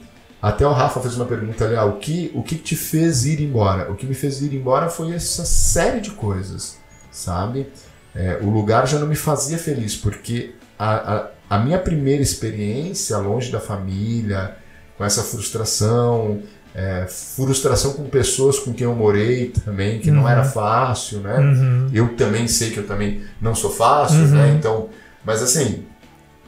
Até 0.41 0.65
o 0.65 0.71
Rafa 0.71 0.99
fez 0.99 1.15
uma 1.15 1.25
pergunta 1.25 1.65
ali: 1.65 1.75
ah, 1.75 1.85
o, 1.85 1.97
que, 1.97 2.31
o 2.35 2.43
que 2.43 2.55
te 2.55 2.75
fez 2.75 3.25
ir 3.25 3.41
embora? 3.41 3.91
O 3.91 3.95
que 3.95 4.05
me 4.05 4.13
fez 4.13 4.41
ir 4.41 4.53
embora 4.53 4.89
foi 4.89 5.13
essa 5.13 5.43
série 5.45 5.99
de 6.01 6.11
coisas, 6.11 6.77
sabe? 7.11 7.67
É, 8.13 8.39
o 8.41 8.49
lugar 8.49 8.87
já 8.87 8.97
não 8.99 9.07
me 9.07 9.15
fazia 9.15 9.57
feliz, 9.57 9.95
porque 9.95 10.53
a, 10.79 11.15
a, 11.15 11.29
a 11.49 11.57
minha 11.59 11.79
primeira 11.79 12.21
experiência 12.21 13.17
longe 13.17 13.51
da 13.51 13.59
família, 13.59 14.55
com 14.97 15.03
essa 15.05 15.21
frustração, 15.23 16.41
é, 16.73 17.05
frustração 17.07 17.93
com 17.93 18.05
pessoas 18.09 18.59
com 18.59 18.73
quem 18.73 18.85
eu 18.85 18.95
morei 18.95 19.49
também, 19.63 19.99
que 19.99 20.11
não 20.11 20.23
Uhum. 20.23 20.29
era 20.29 20.43
fácil, 20.43 21.19
né? 21.19 21.37
Uhum. 21.39 21.89
Eu 21.93 22.15
também 22.15 22.47
sei 22.47 22.71
que 22.71 22.77
eu 22.79 22.87
também 22.87 23.21
não 23.41 23.55
sou 23.55 23.71
fácil, 23.71 24.19
Uhum. 24.19 24.27
né? 24.35 24.55
Então, 24.57 24.89
mas 25.23 25.41
assim, 25.41 25.85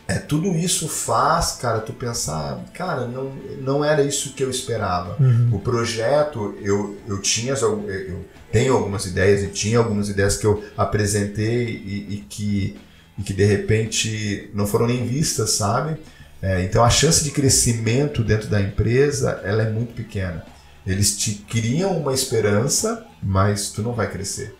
é 0.07 0.15
tudo 0.15 0.47
isso 0.55 0.87
faz, 0.87 1.53
cara, 1.61 1.79
tu 1.79 1.93
pensar, 1.93 2.59
cara, 2.73 3.05
não, 3.07 3.31
não 3.61 3.83
era 3.85 4.01
isso 4.01 4.33
que 4.33 4.43
eu 4.43 4.49
esperava. 4.49 5.15
Uhum. 5.19 5.49
O 5.53 5.59
projeto, 5.59 6.55
eu, 6.61 6.97
eu 7.07 7.21
tinha, 7.21 7.53
al- 7.53 7.83
eu 7.89 8.25
tenho 8.51 8.73
algumas 8.73 9.05
ideias 9.05 9.43
e 9.43 9.47
tinha 9.47 9.77
algumas 9.77 10.07
ideias 10.09 10.37
que 10.37 10.45
eu 10.45 10.63
apresentei 10.77 11.65
e, 11.67 12.13
e 12.15 12.25
que 12.29 12.77
e 13.17 13.23
que 13.23 13.33
de 13.33 13.45
repente 13.45 14.49
não 14.53 14.67
foram 14.67 14.87
nem 14.87 15.05
vistas, 15.05 15.51
sabe? 15.51 15.97
É, 16.41 16.61
então 16.63 16.83
a 16.83 16.89
chance 16.89 17.23
de 17.23 17.31
crescimento 17.31 18.23
dentro 18.23 18.47
da 18.47 18.61
empresa 18.61 19.41
ela 19.43 19.63
é 19.63 19.69
muito 19.69 19.93
pequena. 19.93 20.45
Eles 20.85 21.17
te 21.17 21.33
criam 21.33 21.97
uma 21.97 22.13
esperança, 22.13 23.05
mas 23.21 23.71
tu 23.71 23.81
não 23.81 23.93
vai 23.93 24.09
crescer. 24.09 24.55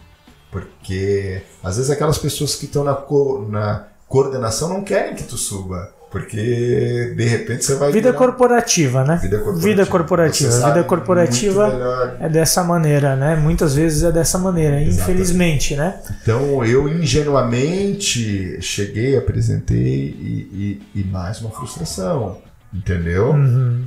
Porque 0.51 1.41
às 1.63 1.77
vezes 1.77 1.91
aquelas 1.91 2.17
pessoas 2.17 2.55
que 2.55 2.65
estão 2.65 2.83
na, 2.83 2.95
co 2.95 3.47
na 3.49 3.87
coordenação 4.07 4.69
não 4.69 4.83
querem 4.83 5.15
que 5.15 5.23
tu 5.23 5.37
suba. 5.37 5.93
Porque 6.17 7.13
de 7.15 7.25
repente 7.25 7.63
você 7.63 7.75
vai. 7.75 7.91
Vida 7.91 8.11
virar... 8.11 8.17
corporativa, 8.17 9.03
né? 9.03 9.19
Vida 9.21 9.37
corporativa. 9.37 9.67
Vida 9.67 9.85
corporativa. 9.85 10.67
Vida 10.67 10.83
corporativa 10.83 12.17
é 12.19 12.29
dessa 12.29 12.63
maneira, 12.63 13.15
né? 13.15 13.35
Muitas 13.35 13.75
vezes 13.75 14.03
é 14.03 14.11
dessa 14.11 14.37
maneira, 14.37 14.81
Exatamente. 14.81 15.01
infelizmente, 15.01 15.75
né? 15.75 15.99
Então 16.21 16.65
eu 16.65 16.87
ingenuamente 16.87 18.61
cheguei, 18.61 19.17
apresentei 19.17 19.77
e, 19.77 20.81
e, 20.95 21.01
e 21.01 21.03
mais 21.03 21.39
uma 21.41 21.51
frustração, 21.51 22.37
entendeu? 22.73 23.31
Uhum. 23.31 23.85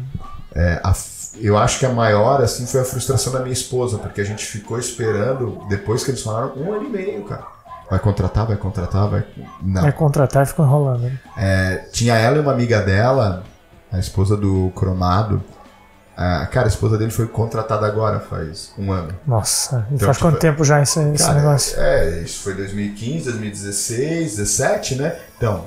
É, 0.55 0.81
a, 0.83 0.95
eu 1.41 1.57
acho 1.57 1.79
que 1.79 1.87
a 1.87 1.93
maior 1.93 2.43
assim 2.43 2.67
foi 2.67 2.81
a 2.81 2.85
frustração 2.85 3.33
da 3.33 3.41
minha 3.41 3.53
esposa, 3.53 3.99
porque 3.99 4.21
a 4.21 4.25
gente 4.25 4.45
ficou 4.45 4.79
esperando 4.79 5.61
depois 5.69 6.05
que 6.05 6.11
eles 6.11 6.23
falaram 6.23 6.53
um 6.57 6.73
ano 6.73 6.87
e 6.87 6.91
meio, 6.91 7.23
cara. 7.25 7.60
Vai 7.91 7.99
contratar, 7.99 8.47
vai 8.47 8.57
contratar, 8.57 9.09
vai. 9.09 9.25
Não. 9.61 9.83
Vai 9.83 9.93
contratar 9.93 10.45
e 10.45 10.47
ficou 10.47 10.65
enrolando. 10.65 11.01
Né? 11.03 11.19
É, 11.37 11.77
tinha 11.91 12.15
ela 12.15 12.37
e 12.37 12.41
uma 12.41 12.53
amiga 12.53 12.81
dela, 12.81 13.43
a 13.91 13.99
esposa 13.99 14.37
do 14.37 14.71
Cromado. 14.77 15.43
A, 16.17 16.47
cara, 16.47 16.67
a 16.67 16.69
esposa 16.69 16.97
dele 16.97 17.11
foi 17.11 17.27
contratada 17.27 17.87
agora, 17.87 18.21
faz 18.21 18.73
um 18.79 18.93
ano. 18.93 19.13
Nossa, 19.27 19.87
e 19.91 19.95
então, 19.95 20.07
faz 20.07 20.19
tipo, 20.19 20.29
quanto 20.29 20.39
tempo 20.39 20.63
já 20.63 20.81
esse, 20.83 21.01
cara, 21.01 21.15
esse 21.15 21.33
negócio? 21.33 21.81
É, 21.81 22.21
isso 22.21 22.43
foi 22.43 22.55
2015, 22.55 23.25
2016, 23.25 24.37
2017, 24.37 24.95
né? 24.97 25.17
Então, 25.37 25.65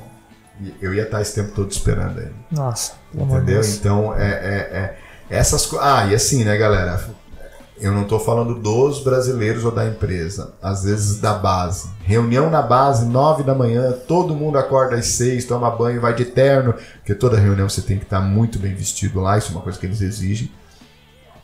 eu 0.80 0.94
ia 0.94 1.04
estar 1.04 1.22
esse 1.22 1.34
tempo 1.34 1.52
todo 1.54 1.72
esperando 1.72 2.20
ele. 2.20 2.36
Nossa, 2.52 2.94
entendeu? 3.14 3.62
Então, 3.66 4.16
é, 4.16 4.30
é, 4.30 4.98
é 5.30 5.38
essas 5.38 5.66
coisas. 5.66 5.86
Ah, 5.86 6.06
e 6.06 6.16
assim, 6.16 6.44
né, 6.44 6.56
galera? 6.56 7.04
Eu 7.84 7.92
não 7.92 8.04
estou 8.04 8.18
falando 8.18 8.56
dos 8.56 9.04
brasileiros 9.04 9.66
ou 9.66 9.72
da 9.72 9.86
empresa, 9.86 10.54
às 10.64 10.86
vezes 10.86 11.20
da 11.20 11.34
base. 11.34 11.90
Reunião 12.06 12.50
na 12.50 12.62
base, 12.62 13.06
nove 13.06 13.44
da 13.44 13.54
manhã, 13.54 13.92
todo 14.08 14.34
mundo 14.34 14.58
acorda 14.58 14.96
às 14.96 15.08
seis, 15.08 15.44
toma 15.44 15.70
banho, 15.70 16.00
vai 16.00 16.14
de 16.14 16.24
terno, 16.24 16.76
porque 16.96 17.14
toda 17.14 17.38
reunião 17.38 17.68
você 17.68 17.82
tem 17.82 17.98
que 17.98 18.06
estar 18.06 18.22
muito 18.22 18.58
bem 18.58 18.74
vestido 18.74 19.20
lá, 19.20 19.38
isso 19.38 19.50
é 19.50 19.56
uma 19.56 19.62
coisa 19.62 19.78
que 19.78 19.86
eles 19.86 20.00
exigem. 20.00 20.50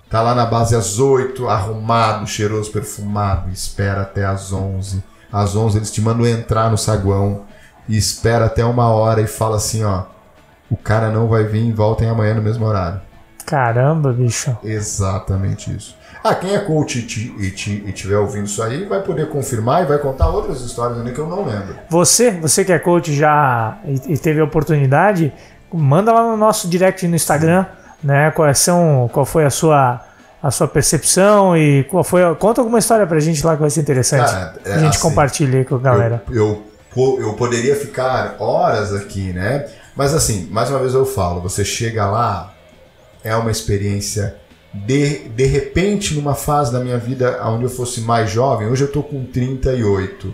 Tá 0.10 0.22
lá 0.22 0.34
na 0.34 0.46
base 0.46 0.78
às 0.78 0.98
oito, 0.98 1.50
arrumado, 1.50 2.26
cheiroso, 2.26 2.72
perfumado, 2.72 3.50
espera 3.50 4.04
até 4.04 4.26
às 4.26 4.54
onze. 4.54 5.04
Às 5.30 5.58
onze 5.58 5.78
eles 5.78 5.92
te 5.92 6.02
mandam 6.02 6.26
entrar 6.26 6.72
no 6.72 6.78
saguão 6.78 7.44
e 7.86 7.98
espera 7.98 8.46
até 8.46 8.64
uma 8.64 8.88
hora 8.88 9.20
e 9.20 9.28
fala 9.28 9.58
assim, 9.58 9.84
ó, 9.84 10.04
o 10.72 10.78
cara 10.78 11.12
não 11.12 11.28
vai 11.28 11.44
vir, 11.44 11.74
voltem 11.74 12.08
amanhã 12.08 12.34
no 12.34 12.42
mesmo 12.42 12.66
horário. 12.66 13.02
Caramba, 13.46 14.14
bicho. 14.14 14.58
Exatamente 14.64 15.76
isso. 15.76 15.99
Ah, 16.24 16.36
quem 16.36 16.54
é 16.54 16.60
coach 16.60 17.00
e 17.00 17.90
estiver 17.90 18.18
ouvindo 18.18 18.46
isso 18.46 18.62
aí 18.62 18.86
vai 18.86 19.02
poder 19.02 19.30
confirmar 19.30 19.84
e 19.84 19.86
vai 19.86 19.98
contar 19.98 20.30
outras 20.30 20.62
histórias 20.62 21.00
ali 21.00 21.14
que 21.14 21.20
eu 21.20 21.28
não 21.28 21.46
lembro. 21.46 21.76
Você, 21.90 22.32
você 22.32 22.66
que 22.66 22.74
é 22.74 22.80
coach 22.80 23.14
já 23.14 23.78
e, 23.86 24.14
e 24.14 24.18
teve 24.18 24.42
a 24.42 24.44
oportunidade, 24.44 25.34
manda 25.72 26.12
lá 26.12 26.24
no 26.24 26.36
nosso 26.36 26.68
direct 26.68 27.08
no 27.08 27.16
Instagram, 27.16 27.66
né? 28.04 28.32
Qual, 28.32 28.54
são, 28.54 29.10
qual 29.14 29.26
foi 29.26 29.46
a 29.46 29.50
sua 29.50 30.06
a 30.42 30.52
sua 30.52 30.68
percepção 30.68 31.56
e 31.56 31.84
qual 31.86 32.04
foi. 32.04 32.22
Conta 32.36 32.62
alguma 32.62 32.80
história 32.80 33.06
pra 33.06 33.20
gente 33.20 33.46
lá 33.46 33.56
que 33.56 33.62
vai 33.62 33.70
ser 33.70 33.82
interessante. 33.82 34.32
Cara, 34.32 34.56
é, 34.66 34.74
a 34.74 34.78
gente 34.78 34.96
assim, 34.96 35.02
compartilha 35.02 35.60
aí 35.60 35.66
com 35.66 35.76
a 35.76 35.80
galera. 35.80 36.24
Eu, 36.30 36.64
eu, 36.96 37.22
eu 37.22 37.34
poderia 37.34 37.76
ficar 37.76 38.38
horas 38.40 38.94
aqui, 38.94 39.34
né? 39.34 39.68
Mas 39.96 40.14
assim, 40.14 40.48
mais 40.50 40.70
uma 40.70 40.80
vez 40.80 40.94
eu 40.94 41.06
falo, 41.06 41.42
você 41.42 41.66
chega 41.66 42.06
lá, 42.06 42.54
é 43.22 43.36
uma 43.36 43.52
experiência 43.52 44.38
de, 44.74 45.30
de 45.30 45.46
repente, 45.46 46.14
numa 46.14 46.36
fase 46.36 46.72
da 46.72 46.80
minha 46.80 46.98
vida 46.98 47.40
onde 47.48 47.64
eu 47.64 47.70
fosse 47.70 48.02
mais 48.02 48.30
jovem, 48.30 48.68
hoje 48.68 48.84
eu 48.84 48.92
tô 48.92 49.02
com 49.02 49.26
38. 49.26 50.34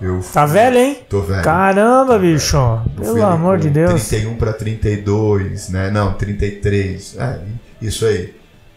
Eu 0.00 0.20
tá 0.32 0.44
velho, 0.44 0.76
hein? 0.76 0.98
Tô 1.08 1.22
velho. 1.22 1.42
Caramba, 1.42 2.14
tô 2.14 2.18
bicho. 2.18 2.58
Velho. 2.96 3.14
Pelo 3.14 3.24
amor 3.24 3.58
de 3.58 3.70
Deus. 3.70 4.08
31 4.08 4.36
para 4.36 4.52
32, 4.52 5.70
né? 5.70 5.90
Não, 5.90 6.12
33. 6.12 7.16
É, 7.18 7.40
isso 7.80 8.04
aí. 8.04 8.34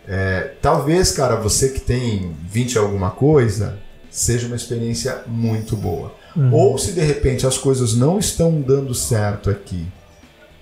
É, 0.08 0.54
talvez, 0.62 1.12
cara, 1.12 1.36
você 1.36 1.70
que 1.70 1.82
tem 1.82 2.36
20 2.50 2.78
alguma 2.78 3.12
coisa, 3.12 3.78
seja 4.10 4.48
uma 4.48 4.56
experiência 4.56 5.24
muito 5.28 5.76
boa. 5.76 6.16
Uhum. 6.36 6.54
Ou 6.54 6.78
se 6.78 6.94
de 6.94 7.02
repente 7.02 7.46
as 7.46 7.58
coisas 7.58 7.96
não 7.96 8.18
estão 8.18 8.62
dando 8.62 8.94
certo 8.94 9.50
aqui, 9.50 9.88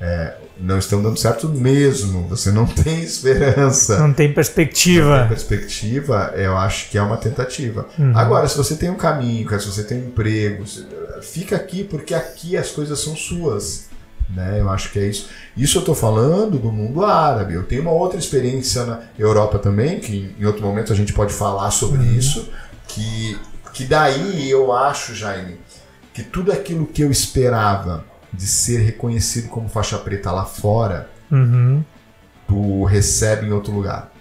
é, 0.02 0.36
não 0.60 0.78
estão 0.78 1.02
dando 1.02 1.18
certo 1.18 1.48
mesmo. 1.50 2.28
Você 2.28 2.52
não 2.52 2.66
tem 2.66 3.02
esperança. 3.04 4.00
Não 4.00 4.14
tem 4.14 4.34
perspectiva. 4.34 5.10
Não 5.10 5.20
tem 5.20 5.28
perspectiva, 5.30 6.34
eu 6.36 6.58
acho 6.58 6.90
que 6.90 6.98
é 6.98 7.02
uma 7.02 7.18
tentativa. 7.18 7.88
Uhum. 7.98 8.18
Agora, 8.18 8.48
se 8.48 8.58
você 8.58 8.76
tem 8.76 8.90
um 8.90 8.96
caminho, 8.96 9.48
se 9.60 9.68
você 9.68 9.84
tem 9.84 10.00
um 10.00 10.08
emprego, 10.08 10.64
fica 11.22 11.56
aqui 11.56 11.84
porque 11.84 12.14
aqui 12.14 12.58
as 12.58 12.70
coisas 12.72 13.00
são 13.00 13.16
suas. 13.16 13.88
Né? 14.30 14.60
Eu 14.60 14.70
acho 14.70 14.92
que 14.92 15.00
é 15.00 15.06
isso. 15.06 15.30
Isso 15.56 15.78
eu 15.78 15.82
estou 15.82 15.96
falando 15.96 16.58
do 16.58 16.72
mundo 16.72 17.06
árabe. 17.06 17.54
Eu 17.54 17.64
tenho 17.64 17.82
uma 17.82 17.92
outra 17.92 18.20
experiência 18.20 18.84
na 18.86 19.02
Europa 19.18 19.58
também, 19.58 20.00
que 20.00 20.36
em 20.38 20.46
outro 20.46 20.62
momento 20.62 20.92
a 20.92 20.96
gente 20.96 21.14
pode 21.14 21.34
falar 21.34 21.72
sobre 21.72 22.00
uhum. 22.00 22.14
isso, 22.14 22.50
que, 22.88 23.40
que 23.74 23.86
daí 23.86 24.50
eu 24.50 24.74
acho, 24.74 25.16
Jaime, 25.16 25.58
que 26.14 26.24
tudo 26.24 26.52
aquilo 26.52 26.86
que 26.86 27.02
eu 27.04 27.12
esperava 27.12 28.04
de 28.34 28.46
ser 28.46 28.80
reconhecido 28.80 29.50
como 29.50 29.70
faixa 29.70 29.98
preta 29.98 30.32
lá 30.32 30.46
fora, 30.46 31.10
uhum. 31.32 31.84
tu 32.48 32.84
recebe 32.86 33.48
em 33.48 33.52
outro 33.52 33.72
lugar, 33.72 34.12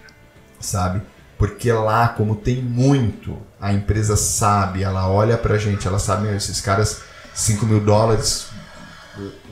sabe? 0.59 1.01
Porque 1.37 1.71
lá, 1.71 2.07
como 2.07 2.35
tem 2.35 2.61
muito, 2.61 3.37
a 3.61 3.71
empresa 3.71 4.15
sabe, 4.15 4.83
ela 4.83 5.07
olha 5.09 5.37
pra 5.37 5.57
gente, 5.57 5.87
ela 5.87 5.99
sabe, 5.99 6.35
esses 6.35 6.59
caras, 6.61 7.01
5 7.33 7.65
mil 7.65 7.79
dólares 7.79 8.47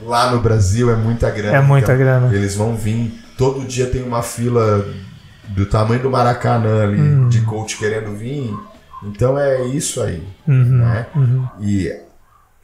lá 0.02 0.30
no 0.30 0.40
Brasil 0.40 0.90
é 0.90 0.96
muita 0.96 1.30
grana. 1.30 1.56
É 1.56 1.60
muita 1.60 1.92
então, 1.92 1.98
grana. 1.98 2.34
Eles 2.34 2.54
vão 2.54 2.74
vir, 2.74 3.22
todo 3.36 3.64
dia 3.64 3.86
tem 3.86 4.02
uma 4.02 4.22
fila 4.22 4.84
do 5.48 5.66
tamanho 5.66 6.02
do 6.02 6.10
Maracanã 6.10 6.82
ali, 6.82 7.00
uhum. 7.00 7.28
de 7.28 7.40
coach 7.42 7.78
querendo 7.78 8.16
vir. 8.16 8.52
Então 9.02 9.38
é 9.38 9.64
isso 9.66 10.02
aí. 10.02 10.26
Uhum. 10.46 10.78
Né? 10.78 11.06
Uhum. 11.14 11.48
E 11.60 12.05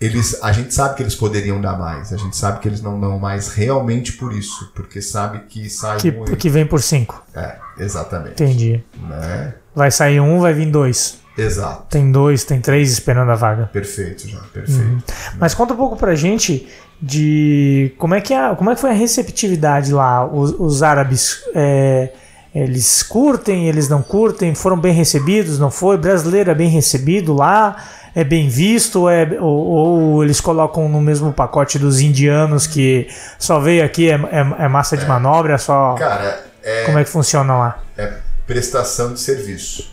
eles, 0.02 0.42
a 0.42 0.50
gente 0.50 0.74
sabe 0.74 0.96
que 0.96 1.02
eles 1.04 1.14
poderiam 1.14 1.60
dar 1.60 1.78
mais, 1.78 2.12
a 2.12 2.16
gente 2.16 2.36
sabe 2.36 2.58
que 2.58 2.68
eles 2.68 2.82
não 2.82 2.98
dão 3.00 3.20
mais 3.20 3.54
realmente 3.54 4.14
por 4.14 4.32
isso, 4.32 4.72
porque 4.74 5.00
sabe 5.00 5.44
que 5.48 5.70
sai 5.70 5.98
que, 5.98 6.10
um. 6.10 6.24
Que 6.24 6.48
vem 6.50 6.66
por 6.66 6.82
cinco. 6.82 7.22
É, 7.32 7.56
exatamente. 7.78 8.42
Entendi. 8.42 8.82
Né? 9.08 9.54
Vai 9.72 9.92
sair 9.92 10.18
um, 10.18 10.40
vai 10.40 10.52
vir 10.52 10.70
dois. 10.72 11.20
Exato. 11.38 11.86
Tem 11.88 12.10
dois, 12.10 12.42
tem 12.42 12.60
três 12.60 12.90
esperando 12.90 13.30
a 13.30 13.36
vaga. 13.36 13.70
Perfeito, 13.72 14.28
já, 14.28 14.40
perfeito. 14.52 14.82
Uhum. 14.82 14.98
Mas 15.38 15.54
conta 15.54 15.72
um 15.72 15.76
pouco 15.76 15.96
pra 15.96 16.16
gente 16.16 16.68
de 17.00 17.94
como 17.96 18.14
é 18.14 18.20
que, 18.20 18.34
a, 18.34 18.56
como 18.56 18.70
é 18.70 18.74
que 18.74 18.80
foi 18.80 18.90
a 18.90 18.94
receptividade 18.94 19.92
lá. 19.92 20.26
Os, 20.26 20.52
os 20.58 20.82
árabes, 20.82 21.44
é, 21.54 22.12
eles 22.52 23.04
curtem, 23.04 23.68
eles 23.68 23.88
não 23.88 24.02
curtem, 24.02 24.52
foram 24.52 24.78
bem 24.78 24.92
recebidos, 24.92 25.60
não 25.60 25.70
foi? 25.70 25.96
Brasileiro 25.96 26.50
é 26.50 26.54
bem 26.54 26.68
recebido 26.68 27.32
lá 27.32 27.76
é 28.14 28.22
bem 28.24 28.48
visto 28.48 29.08
é, 29.08 29.38
ou, 29.40 29.66
ou, 29.66 30.24
eles 30.24 30.40
colocam 30.40 30.88
no 30.88 31.00
mesmo 31.00 31.32
pacote 31.32 31.78
dos 31.78 32.00
indianos 32.00 32.66
que 32.66 33.08
só 33.38 33.58
veio 33.58 33.84
aqui, 33.84 34.10
é, 34.10 34.14
é, 34.14 34.64
é 34.64 34.68
massa 34.68 34.96
de 34.96 35.04
é. 35.04 35.08
manobra, 35.08 35.54
é 35.54 35.58
só. 35.58 35.94
Cara, 35.94 36.44
é, 36.62 36.84
como 36.84 36.98
é 36.98 37.04
que 37.04 37.10
funciona 37.10 37.56
lá? 37.56 37.82
É 37.96 38.12
prestação 38.46 39.14
de 39.14 39.20
serviço. 39.20 39.92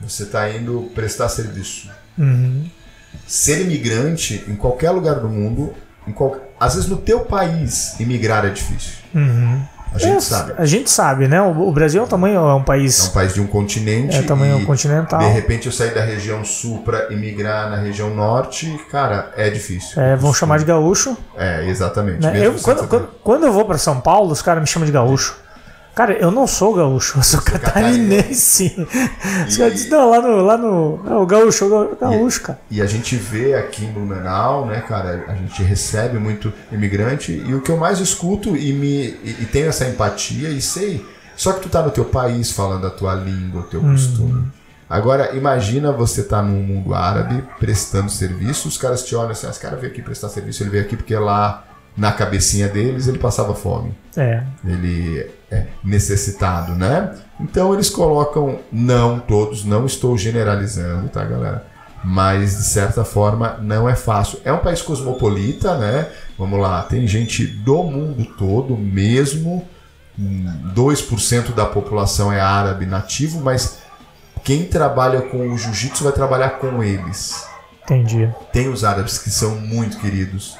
Você 0.00 0.22
está 0.22 0.48
indo 0.48 0.90
prestar 0.94 1.28
serviço. 1.28 1.90
Uhum. 2.16 2.70
Ser 3.26 3.60
imigrante 3.62 4.44
em 4.46 4.54
qualquer 4.54 4.90
lugar 4.90 5.16
do 5.16 5.28
mundo, 5.28 5.74
em 6.06 6.12
qual, 6.12 6.36
às 6.58 6.74
vezes 6.74 6.88
no 6.88 6.96
teu 6.96 7.20
país, 7.20 7.98
imigrar 7.98 8.46
é 8.46 8.50
difícil. 8.50 8.94
Uhum. 9.14 9.62
A 9.92 9.98
gente 9.98 10.16
é, 10.16 10.20
sabe. 10.20 10.54
A 10.56 10.64
gente 10.64 10.90
sabe, 10.90 11.28
né? 11.28 11.40
O, 11.42 11.70
Brasil 11.72 12.00
é 12.00 12.04
um 12.04 12.08
tamanho, 12.08 12.36
é 12.36 12.54
um 12.54 12.62
país. 12.62 13.06
É 13.06 13.08
um 13.08 13.12
país 13.12 13.34
de 13.34 13.40
um 13.40 13.46
continente. 13.46 14.16
É 14.16 14.22
tamanho 14.22 14.64
continental. 14.64 15.18
De 15.18 15.28
repente 15.28 15.66
eu 15.66 15.72
sair 15.72 15.92
da 15.92 16.02
região 16.02 16.44
sul 16.44 16.82
para 16.84 17.12
imigrar 17.12 17.68
na 17.70 17.76
região 17.76 18.14
norte, 18.14 18.78
cara, 18.90 19.32
é 19.36 19.50
difícil. 19.50 20.00
É, 20.00 20.14
vão 20.16 20.32
chamar 20.32 20.58
de 20.58 20.64
gaúcho. 20.64 21.16
É, 21.36 21.66
exatamente. 21.66 22.20
Né? 22.20 22.46
Eu, 22.46 22.54
quando, 22.54 22.86
quando, 22.86 23.08
quando, 23.22 23.46
eu 23.46 23.52
vou 23.52 23.64
para 23.64 23.78
São 23.78 24.00
Paulo, 24.00 24.30
os 24.30 24.42
caras 24.42 24.62
me 24.62 24.66
chamam 24.66 24.86
de 24.86 24.92
gaúcho. 24.92 25.36
Cara, 25.94 26.14
eu 26.14 26.30
não 26.30 26.46
sou 26.46 26.74
gaúcho, 26.74 27.18
eu 27.18 27.22
sou, 27.22 27.42
catarinense. 27.42 28.74
Os 29.48 29.56
caras 29.56 29.74
dizem, 29.74 29.90
não, 29.90 30.10
lá 30.10 30.20
no. 30.22 30.42
Lá 30.42 30.56
no 30.56 31.02
é 31.06 31.14
o 31.14 31.26
gaúcho, 31.26 31.66
o 31.66 31.96
gaúcho, 31.96 32.42
cara. 32.42 32.60
E 32.70 32.80
a 32.80 32.86
gente 32.86 33.16
vê 33.16 33.54
aqui 33.54 33.84
em 33.84 33.92
Blumenau, 33.92 34.66
né, 34.66 34.80
cara, 34.80 35.24
a 35.28 35.34
gente 35.34 35.62
recebe 35.62 36.18
muito 36.18 36.52
imigrante 36.70 37.32
e 37.32 37.54
o 37.54 37.60
que 37.60 37.70
eu 37.70 37.76
mais 37.76 37.98
escuto 37.98 38.56
e, 38.56 38.72
me, 38.72 39.18
e, 39.24 39.36
e 39.40 39.46
tenho 39.46 39.68
essa 39.68 39.86
empatia 39.86 40.48
e 40.48 40.60
sei. 40.60 41.04
Só 41.36 41.52
que 41.52 41.60
tu 41.60 41.68
tá 41.68 41.82
no 41.82 41.90
teu 41.90 42.04
país 42.04 42.52
falando 42.52 42.86
a 42.86 42.90
tua 42.90 43.14
língua, 43.14 43.62
o 43.62 43.64
teu 43.64 43.80
hum. 43.80 43.92
costume. 43.92 44.52
Agora, 44.88 45.36
imagina 45.36 45.92
você 45.92 46.22
tá 46.22 46.42
num 46.42 46.62
mundo 46.62 46.94
árabe 46.94 47.44
prestando 47.58 48.10
serviço, 48.10 48.66
os 48.66 48.76
caras 48.76 49.04
te 49.04 49.14
olham 49.14 49.30
assim, 49.30 49.46
ah, 49.46 49.50
esse 49.50 49.60
cara 49.60 49.76
veio 49.76 49.92
aqui 49.92 50.02
prestar 50.02 50.28
serviço, 50.28 50.62
ele 50.62 50.70
veio 50.70 50.82
aqui 50.82 50.96
porque 50.96 51.14
lá 51.14 51.64
na 51.96 52.10
cabecinha 52.10 52.68
deles 52.68 53.06
ele 53.06 53.18
passava 53.18 53.54
fome. 53.54 53.94
É. 54.16 54.42
Ele 54.64 55.30
necessitado, 55.82 56.72
né? 56.72 57.14
Então 57.40 57.72
eles 57.74 57.90
colocam, 57.90 58.60
não 58.70 59.18
todos, 59.18 59.64
não 59.64 59.86
estou 59.86 60.16
generalizando, 60.16 61.08
tá, 61.08 61.24
galera? 61.24 61.66
Mas 62.02 62.56
de 62.56 62.64
certa 62.64 63.04
forma 63.04 63.58
não 63.60 63.88
é 63.88 63.94
fácil. 63.94 64.38
É 64.44 64.52
um 64.52 64.58
país 64.58 64.80
cosmopolita, 64.80 65.76
né? 65.76 66.08
Vamos 66.38 66.60
lá, 66.60 66.82
tem 66.82 67.06
gente 67.06 67.46
do 67.46 67.82
mundo 67.82 68.24
todo 68.38 68.76
mesmo. 68.76 69.66
2% 70.18 71.54
da 71.54 71.64
população 71.64 72.32
é 72.32 72.40
árabe 72.40 72.84
nativo, 72.84 73.40
mas 73.40 73.78
quem 74.44 74.64
trabalha 74.64 75.22
com 75.22 75.48
o 75.48 75.56
jiu-jitsu 75.56 76.04
vai 76.04 76.12
trabalhar 76.12 76.50
com 76.58 76.82
eles. 76.82 77.46
Entendi. 77.84 78.32
Tem 78.52 78.68
os 78.68 78.84
árabes 78.84 79.18
que 79.18 79.30
são 79.30 79.56
muito 79.56 79.98
queridos, 79.98 80.56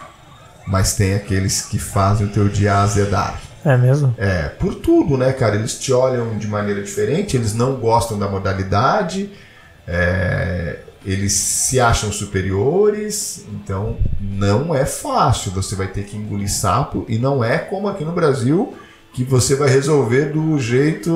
mas 0.66 0.94
tem 0.94 1.14
aqueles 1.14 1.62
que 1.62 1.78
fazem 1.78 2.26
o 2.26 2.30
teu 2.30 2.48
dia 2.48 2.78
azedar. 2.78 3.38
É 3.64 3.76
mesmo? 3.76 4.14
É, 4.18 4.48
por 4.48 4.74
tudo, 4.74 5.16
né, 5.16 5.32
cara? 5.32 5.56
Eles 5.56 5.78
te 5.78 5.92
olham 5.92 6.36
de 6.38 6.48
maneira 6.48 6.82
diferente, 6.82 7.36
eles 7.36 7.54
não 7.54 7.76
gostam 7.76 8.18
da 8.18 8.28
modalidade, 8.28 9.30
é, 9.86 10.78
eles 11.04 11.32
se 11.32 11.78
acham 11.80 12.10
superiores, 12.12 13.44
então 13.52 13.96
não 14.20 14.74
é 14.74 14.84
fácil. 14.86 15.50
Você 15.52 15.74
vai 15.74 15.88
ter 15.88 16.04
que 16.04 16.16
engolir 16.16 16.50
sapo 16.50 17.04
e 17.08 17.18
não 17.18 17.42
é 17.44 17.58
como 17.58 17.88
aqui 17.88 18.04
no 18.04 18.12
Brasil 18.12 18.74
que 19.12 19.24
você 19.24 19.56
vai 19.56 19.68
resolver 19.68 20.26
do 20.26 20.58
jeito, 20.58 21.10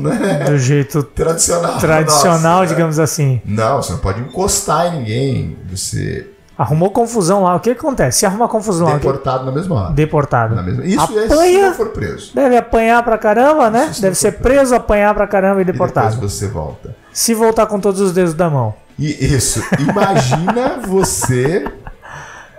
né? 0.00 0.44
Do 0.44 0.58
jeito 0.58 1.02
tradicional. 1.02 1.78
tradicional, 1.78 2.40
Nossa, 2.40 2.62
né? 2.62 2.68
digamos 2.68 2.98
assim. 2.98 3.42
Não, 3.44 3.82
você 3.82 3.92
não 3.92 3.98
pode 3.98 4.20
encostar 4.20 4.94
em 4.94 4.98
ninguém. 4.98 5.56
Você 5.68 6.28
Arrumou 6.58 6.90
confusão 6.90 7.42
lá. 7.42 7.54
O 7.54 7.60
que 7.60 7.70
acontece? 7.70 8.20
Se 8.20 8.26
arruma 8.26 8.48
confusão 8.48 8.86
lá. 8.88 8.94
deportado 8.94 9.44
na 9.44 9.52
mesma 9.52 9.74
hora. 9.74 9.92
Deportado. 9.92 10.54
Na 10.54 10.62
mesma... 10.62 10.84
Isso 10.86 11.18
é 11.18 11.26
se 11.26 11.32
Apanha. 11.34 11.66
não 11.66 11.74
for 11.74 11.88
preso. 11.90 12.30
Deve 12.34 12.56
apanhar 12.56 13.02
pra 13.02 13.18
caramba, 13.18 13.68
né? 13.70 13.90
Deve 14.00 14.14
se 14.14 14.22
ser 14.22 14.32
preso, 14.32 14.74
apanhar 14.74 15.14
pra 15.14 15.26
caramba 15.26 15.60
e 15.60 15.62
E 15.62 15.64
depois 15.66 15.90
deportado. 15.92 16.20
você 16.28 16.48
volta. 16.48 16.96
Se 17.12 17.34
voltar 17.34 17.66
com 17.66 17.78
todos 17.78 18.00
os 18.00 18.12
dedos 18.12 18.32
da 18.32 18.48
mão. 18.48 18.74
E 18.98 19.34
isso, 19.34 19.62
imagina 19.78 20.80
você. 20.88 21.66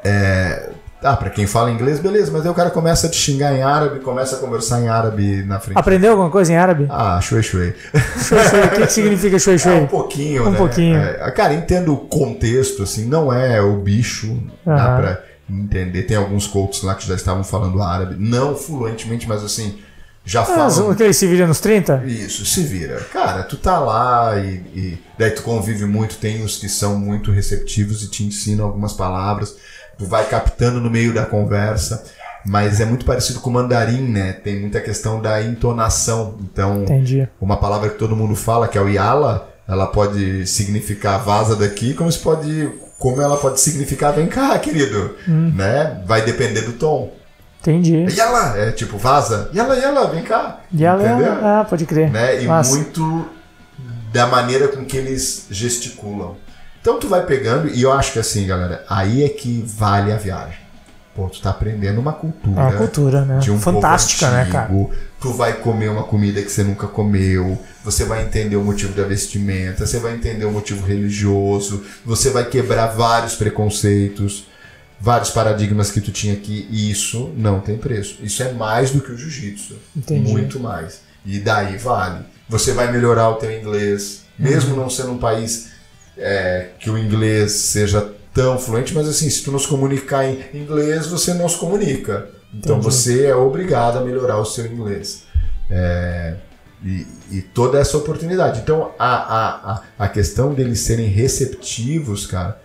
É, 0.03 0.69
ah, 1.03 1.15
pra 1.15 1.29
quem 1.29 1.45
fala 1.45 1.69
inglês, 1.71 1.99
beleza, 1.99 2.31
mas 2.31 2.43
aí 2.43 2.49
o 2.51 2.53
cara 2.55 2.69
começa 2.71 3.07
a 3.07 3.09
te 3.09 3.17
xingar 3.17 3.53
em 3.53 3.61
árabe, 3.61 3.99
começa 3.99 4.35
a 4.35 4.39
conversar 4.39 4.81
em 4.81 4.87
árabe 4.87 5.43
na 5.43 5.59
frente. 5.59 5.77
Aprendeu 5.77 6.11
alguma 6.11 6.29
coisa 6.29 6.51
em 6.51 6.57
árabe? 6.57 6.87
Ah, 6.89 7.19
shui 7.21 7.43
shui. 7.43 7.73
Shui, 8.17 8.39
shui. 8.49 8.59
O 8.61 8.69
que, 8.71 8.87
que 8.87 8.93
significa 8.93 9.37
shui 9.39 9.53
É, 9.55 9.57
shui? 9.57 9.73
um 9.81 9.87
pouquinho, 9.87 10.47
Um 10.47 10.51
né? 10.51 10.57
pouquinho. 10.57 10.97
É, 10.97 11.31
cara, 11.31 11.53
entendo 11.53 11.93
o 11.93 11.97
contexto, 11.97 12.83
assim, 12.83 13.05
não 13.05 13.31
é 13.31 13.61
o 13.61 13.77
bicho, 13.77 14.41
dá 14.65 14.73
Aham. 14.75 14.97
pra 15.01 15.23
entender. 15.49 16.03
Tem 16.03 16.17
alguns 16.17 16.47
coaches 16.47 16.81
lá 16.83 16.95
que 16.95 17.07
já 17.07 17.15
estavam 17.15 17.43
falando 17.43 17.81
árabe, 17.81 18.15
não 18.17 18.55
fluentemente, 18.55 19.27
mas 19.27 19.43
assim, 19.43 19.77
já 20.25 20.41
Ah, 20.41 20.45
falam. 20.45 20.89
o 20.91 20.95
que 20.95 21.03
ele 21.03 21.13
se 21.13 21.25
vira 21.27 21.47
nos 21.47 21.59
30? 21.61 22.03
Isso, 22.05 22.43
se 22.45 22.61
vira. 22.63 22.97
Cara, 23.13 23.43
tu 23.43 23.55
tá 23.55 23.79
lá 23.79 24.35
e, 24.39 24.55
e 24.75 24.97
daí 25.17 25.31
tu 25.31 25.41
convive 25.43 25.85
muito, 25.85 26.17
tem 26.17 26.43
os 26.43 26.57
que 26.57 26.67
são 26.67 26.97
muito 26.99 27.31
receptivos 27.31 28.03
e 28.03 28.09
te 28.09 28.23
ensinam 28.25 28.65
algumas 28.65 28.91
palavras, 28.91 29.55
tu 29.97 30.05
vai 30.05 30.25
captando 30.25 30.79
no 30.79 30.89
meio 30.89 31.13
da 31.13 31.25
conversa, 31.25 32.03
mas 32.45 32.79
é 32.79 32.85
muito 32.85 33.05
parecido 33.05 33.39
com 33.41 33.49
o 33.49 33.53
mandarim, 33.53 34.01
né? 34.01 34.33
Tem 34.33 34.59
muita 34.59 34.79
questão 34.79 35.21
da 35.21 35.41
entonação. 35.41 36.35
Então, 36.41 36.83
Entendi. 36.83 37.27
uma 37.41 37.57
palavra 37.57 37.89
que 37.89 37.97
todo 37.97 38.15
mundo 38.15 38.35
fala, 38.35 38.67
que 38.67 38.77
é 38.77 38.81
o 38.81 38.87
yala, 38.87 39.49
ela 39.67 39.87
pode 39.87 40.45
significar 40.47 41.19
vaza 41.19 41.55
daqui, 41.55 41.93
como 41.93 42.09
se 42.11 42.19
pode, 42.19 42.69
como 42.97 43.21
ela 43.21 43.35
pode 43.37 43.59
significar 43.59 44.13
vem 44.13 44.27
cá, 44.27 44.57
querido, 44.59 45.15
Hum. 45.27 45.51
né? 45.55 46.01
Vai 46.05 46.21
depender 46.23 46.61
do 46.61 46.73
tom. 46.73 47.13
Entendi. 47.59 48.05
Yala 48.15 48.57
é 48.57 48.71
tipo 48.71 48.97
vaza, 48.97 49.49
yala 49.53 49.75
yala, 49.75 50.07
vem 50.07 50.23
cá. 50.23 50.61
E 50.71 50.85
ela, 50.85 51.03
Entendeu? 51.03 51.33
ah, 51.43 51.65
pode 51.69 51.85
crer. 51.85 52.09
né? 52.09 52.41
E 52.41 52.45
Massa. 52.47 52.75
muito 52.75 53.27
da 54.13 54.25
maneira 54.27 54.69
com 54.69 54.85
que 54.85 54.95
eles 54.95 55.47
gesticulam. 55.51 56.35
Então 56.87 56.99
tu 57.01 57.09
vai 57.09 57.25
pegando, 57.25 57.67
e 57.67 57.81
eu 57.81 57.91
acho 57.91 58.13
que 58.13 58.19
assim, 58.19 58.47
galera, 58.47 58.85
aí 58.87 59.21
é 59.21 59.27
que 59.27 59.61
vale 59.67 60.09
a 60.09 60.15
viagem. 60.15 60.57
Pô, 61.13 61.27
tu 61.27 61.41
tá 61.41 61.49
aprendendo 61.49 61.99
uma 61.99 62.13
cultura. 62.13 62.61
É 62.61 62.63
uma 62.63 62.77
cultura, 62.77 63.25
né? 63.25 63.39
de 63.39 63.51
um 63.51 63.59
Fantástica, 63.59 64.25
povo 64.27 64.37
né, 64.37 64.49
cara? 64.49 64.63
antigo. 64.71 64.91
Tu 65.19 65.33
vai 65.33 65.51
comer 65.51 65.89
uma 65.89 66.03
comida 66.03 66.41
que 66.41 66.49
você 66.49 66.63
nunca 66.63 66.87
comeu, 66.87 67.61
você 67.83 68.05
vai 68.05 68.23
entender 68.23 68.55
o 68.55 68.63
motivo 68.63 68.93
da 68.93 69.03
vestimenta, 69.03 69.85
você 69.85 69.99
vai 69.99 70.15
entender 70.15 70.45
o 70.45 70.51
motivo 70.53 70.85
religioso, 70.85 71.83
você 72.05 72.29
vai 72.29 72.45
quebrar 72.45 72.87
vários 72.95 73.35
preconceitos, 73.35 74.47
vários 74.97 75.29
paradigmas 75.29 75.91
que 75.91 75.99
tu 75.99 76.13
tinha 76.13 76.35
aqui, 76.35 76.69
e 76.71 76.89
isso 76.89 77.33
não 77.35 77.59
tem 77.59 77.77
preço. 77.77 78.19
Isso 78.23 78.41
é 78.43 78.53
mais 78.53 78.91
do 78.91 79.01
que 79.01 79.11
o 79.11 79.17
jiu-jitsu. 79.17 79.75
Muito 80.09 80.57
mais. 80.57 81.01
E 81.25 81.37
daí 81.37 81.75
vale. 81.75 82.19
Você 82.47 82.71
vai 82.71 82.89
melhorar 82.89 83.27
o 83.27 83.35
teu 83.35 83.51
inglês, 83.51 84.21
mesmo 84.39 84.73
Uhum. 84.73 84.83
não 84.83 84.89
sendo 84.89 85.11
um 85.11 85.17
país 85.17 85.75
é, 86.17 86.69
que 86.79 86.89
o 86.89 86.97
inglês 86.97 87.51
seja 87.51 88.13
tão 88.33 88.57
fluente, 88.59 88.93
mas 88.93 89.07
assim, 89.07 89.29
se 89.29 89.43
tu 89.43 89.51
não 89.51 89.59
se 89.59 89.67
comunicar 89.67 90.25
em 90.25 90.43
inglês, 90.53 91.07
você 91.07 91.33
não 91.33 91.49
se 91.49 91.57
comunica. 91.57 92.29
Então 92.53 92.77
Entendi. 92.77 92.95
você 92.95 93.25
é 93.25 93.35
obrigado 93.35 93.97
a 93.97 94.01
melhorar 94.01 94.37
o 94.37 94.45
seu 94.45 94.65
inglês. 94.65 95.23
É, 95.69 96.35
e, 96.83 97.05
e 97.31 97.41
toda 97.41 97.79
essa 97.79 97.97
oportunidade. 97.97 98.59
Então 98.59 98.91
a, 98.97 99.73
a, 99.73 99.81
a, 99.97 100.07
questão 100.07 100.53
deles 100.53 100.79
serem 100.81 101.07
receptivos, 101.07 102.25
cara. 102.25 102.61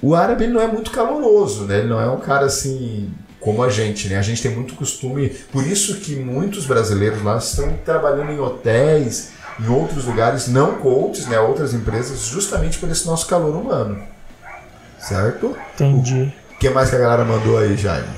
O 0.00 0.14
árabe 0.14 0.46
não 0.46 0.60
é 0.60 0.66
muito 0.66 0.90
caloroso, 0.90 1.64
né? 1.64 1.78
Ele 1.78 1.88
não 1.88 2.00
é 2.00 2.08
um 2.08 2.20
cara 2.20 2.46
assim 2.46 3.10
como 3.40 3.62
a 3.62 3.68
gente, 3.68 4.08
né? 4.08 4.16
A 4.16 4.22
gente 4.22 4.42
tem 4.42 4.50
muito 4.50 4.74
costume, 4.74 5.28
por 5.52 5.66
isso 5.66 5.96
que 6.00 6.16
muitos 6.16 6.64
brasileiros 6.64 7.22
lá 7.22 7.36
estão 7.36 7.76
trabalhando 7.84 8.32
em 8.32 8.40
hotéis, 8.40 9.32
em 9.60 9.68
outros 9.68 10.04
lugares, 10.04 10.48
não 10.48 10.74
coaches, 10.74 11.26
né? 11.26 11.38
Outras 11.38 11.72
empresas, 11.74 12.20
justamente 12.26 12.78
por 12.78 12.88
esse 12.90 13.06
nosso 13.06 13.26
calor 13.26 13.54
humano. 13.54 13.98
Certo? 14.98 15.56
Entendi. 15.74 16.32
O 16.54 16.58
que 16.58 16.70
mais 16.70 16.88
que 16.90 16.96
a 16.96 16.98
galera 16.98 17.24
mandou 17.24 17.58
aí, 17.58 17.76
Jaime? 17.76 18.08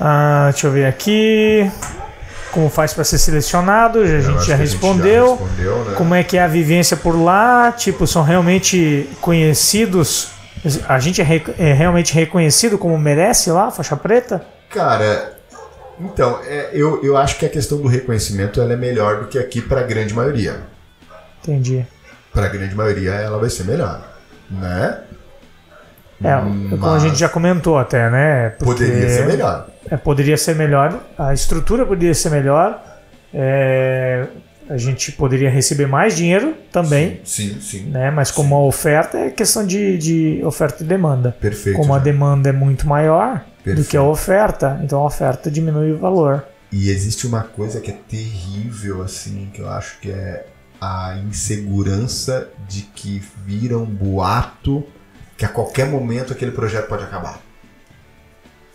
Ah, 0.00 0.48
deixa 0.52 0.66
eu 0.66 0.70
ver 0.72 0.86
aqui. 0.86 1.70
Como 2.52 2.68
faz 2.68 2.92
para 2.92 3.02
ser 3.02 3.18
selecionado? 3.18 4.00
A 4.00 4.06
gente 4.20 4.46
já 4.46 4.54
respondeu. 4.54 5.26
já 5.26 5.44
respondeu, 5.44 5.84
né? 5.86 5.94
Como 5.96 6.14
é 6.14 6.22
que 6.22 6.36
é 6.36 6.42
a 6.42 6.46
vivência 6.46 6.96
por 6.96 7.20
lá? 7.20 7.72
Tipo, 7.72 8.06
são 8.06 8.22
realmente 8.22 9.08
conhecidos? 9.20 10.28
A 10.88 10.98
gente 10.98 11.20
é, 11.20 11.24
re- 11.24 11.54
é 11.58 11.72
realmente 11.72 12.14
reconhecido 12.14 12.78
como 12.78 12.96
merece 12.98 13.50
lá, 13.50 13.70
faixa 13.70 13.96
preta? 13.96 14.44
Cara, 14.70 15.34
então, 16.00 16.38
é, 16.46 16.70
eu, 16.72 17.02
eu 17.04 17.16
acho 17.16 17.38
que 17.38 17.46
a 17.46 17.48
questão 17.48 17.78
do 17.78 17.88
reconhecimento 17.88 18.60
ela 18.60 18.72
é 18.72 18.76
melhor 18.76 19.20
do 19.22 19.26
que 19.28 19.38
aqui 19.38 19.60
para 19.60 19.80
a 19.80 19.84
grande 19.84 20.14
maioria. 20.14 20.60
Entendi. 21.46 21.84
Para 22.32 22.46
a 22.46 22.48
grande 22.48 22.74
maioria 22.74 23.12
ela 23.12 23.38
vai 23.38 23.50
ser 23.50 23.64
melhor, 23.64 24.02
né? 24.50 25.00
É, 26.22 26.36
como 26.70 26.86
a 26.86 26.98
gente 26.98 27.18
já 27.18 27.28
comentou 27.28 27.76
até, 27.78 28.08
né? 28.10 28.50
Porque- 28.50 28.84
Poderia 28.84 29.08
ser 29.10 29.26
melhor. 29.26 29.68
É, 29.90 29.96
poderia 29.96 30.36
ser 30.38 30.54
melhor, 30.56 30.98
a 31.18 31.34
estrutura 31.34 31.84
poderia 31.84 32.14
ser 32.14 32.30
melhor, 32.30 32.82
é, 33.32 34.26
a 34.70 34.78
gente 34.78 35.12
poderia 35.12 35.50
receber 35.50 35.86
mais 35.86 36.16
dinheiro 36.16 36.54
também, 36.72 37.20
Sim, 37.24 37.60
sim. 37.60 37.82
né? 37.90 38.10
Mas 38.10 38.30
como 38.30 38.54
a 38.54 38.62
oferta 38.64 39.18
é 39.18 39.30
questão 39.30 39.66
de, 39.66 39.98
de 39.98 40.40
oferta 40.44 40.82
e 40.82 40.86
demanda. 40.86 41.36
Perfeito. 41.38 41.76
Como 41.76 41.92
a 41.94 41.98
né? 41.98 42.04
demanda 42.04 42.48
é 42.48 42.52
muito 42.52 42.88
maior 42.88 43.40
do 43.58 43.62
Perfeito. 43.62 43.90
que 43.90 43.96
a 43.96 44.02
oferta, 44.02 44.80
então 44.82 45.00
a 45.00 45.04
oferta 45.06 45.50
diminui 45.50 45.92
o 45.92 45.98
valor. 45.98 46.44
E 46.72 46.88
existe 46.90 47.26
uma 47.26 47.42
coisa 47.42 47.80
que 47.80 47.90
é 47.90 47.94
terrível, 48.08 49.02
assim, 49.02 49.50
que 49.52 49.60
eu 49.60 49.68
acho 49.68 50.00
que 50.00 50.10
é 50.10 50.46
a 50.84 51.16
insegurança 51.18 52.48
de 52.68 52.82
que 52.82 53.22
vira 53.44 53.78
um 53.78 53.84
boato 53.86 54.84
que 55.36 55.44
a 55.44 55.48
qualquer 55.48 55.86
momento 55.88 56.32
aquele 56.32 56.50
projeto 56.52 56.88
pode 56.88 57.04
acabar. 57.04 57.40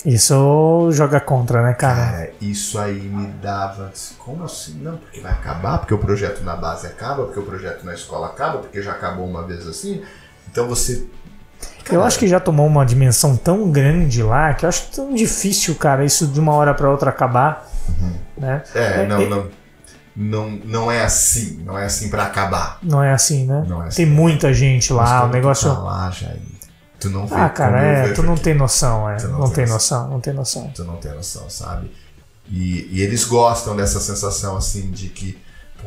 Isso 0.06 0.90
joga 0.92 1.20
contra, 1.20 1.62
né, 1.62 1.74
cara? 1.74 1.96
Cara, 1.96 2.32
isso 2.40 2.80
aí 2.80 3.02
me 3.02 3.28
dava. 3.42 3.92
Como 4.18 4.46
assim? 4.46 4.76
Não, 4.82 4.96
porque 4.98 5.20
vai 5.20 5.32
acabar, 5.34 5.78
porque 5.80 5.94
o 5.94 5.98
projeto 5.98 6.42
na 6.42 6.56
base 6.56 6.88
acaba, 6.88 7.26
porque 7.26 7.40
o 7.40 7.44
projeto 7.44 7.84
na 7.84 7.94
escola 7.94 8.28
acaba, 8.28 8.60
porque 8.60 8.82
já 8.82 8.92
acabou 8.92 9.26
uma 9.28 9.44
vez 9.46 9.68
assim. 9.68 10.02
Então 10.50 10.68
você. 10.68 11.06
Eu 11.92 12.04
acho 12.04 12.18
que 12.20 12.28
já 12.28 12.40
tomou 12.40 12.66
uma 12.68 12.86
dimensão 12.86 13.36
tão 13.36 13.72
grande 13.72 14.24
lá 14.24 14.54
que 14.54 14.64
eu 14.64 14.70
acho 14.70 14.90
tão 14.92 15.14
difícil, 15.14 15.76
cara, 15.76 16.06
isso 16.06 16.28
de 16.28 16.40
uma 16.40 16.54
hora 16.54 16.74
para 16.74 16.90
outra 16.90 17.10
acabar, 17.10 17.68
né? 18.38 18.64
É, 18.74 19.02
É, 19.04 19.08
não, 19.08 19.22
é- 19.22 19.28
não. 19.28 19.48
Não, 20.22 20.50
não 20.66 20.92
é 20.92 21.02
assim. 21.06 21.64
Não 21.66 21.78
é 21.78 21.86
assim 21.86 22.10
pra 22.10 22.26
acabar. 22.26 22.78
Não 22.84 23.02
é 23.02 23.14
assim, 23.14 23.46
né? 23.46 23.64
Não 23.68 23.82
é 23.82 23.88
assim. 23.88 23.98
Tem 24.04 24.06
muita 24.06 24.54
gente 24.54 24.92
lá, 24.92 25.24
o 25.24 25.30
negócio. 25.30 25.70
Tá 25.74 25.80
lá, 25.80 26.12
Jair, 26.12 26.42
tu 27.00 27.10
não 27.10 27.26
vê 27.26 27.36
Ah, 27.36 27.48
cara, 27.48 27.82
é, 27.82 28.12
tu 28.12 28.22
não 28.22 28.34
aqui. 28.34 28.44
tem 28.44 28.54
noção, 28.54 29.10
é. 29.10 29.16
Tu 29.16 29.28
Não, 29.30 29.50
tem 29.50 29.66
noção, 29.66 30.10
não 30.10 30.20
tem 30.20 30.34
noção. 30.34 30.70
Tu 30.76 30.84
não 30.84 30.98
tem 30.98 31.14
noção, 31.14 31.50
sabe? 31.50 31.90
E, 32.50 32.90
e 32.92 33.02
eles 33.02 33.24
gostam 33.24 33.76
dessa 33.78 34.00
sensação 34.02 34.58
assim 34.58 34.92
de 34.92 35.08
que 35.08 35.38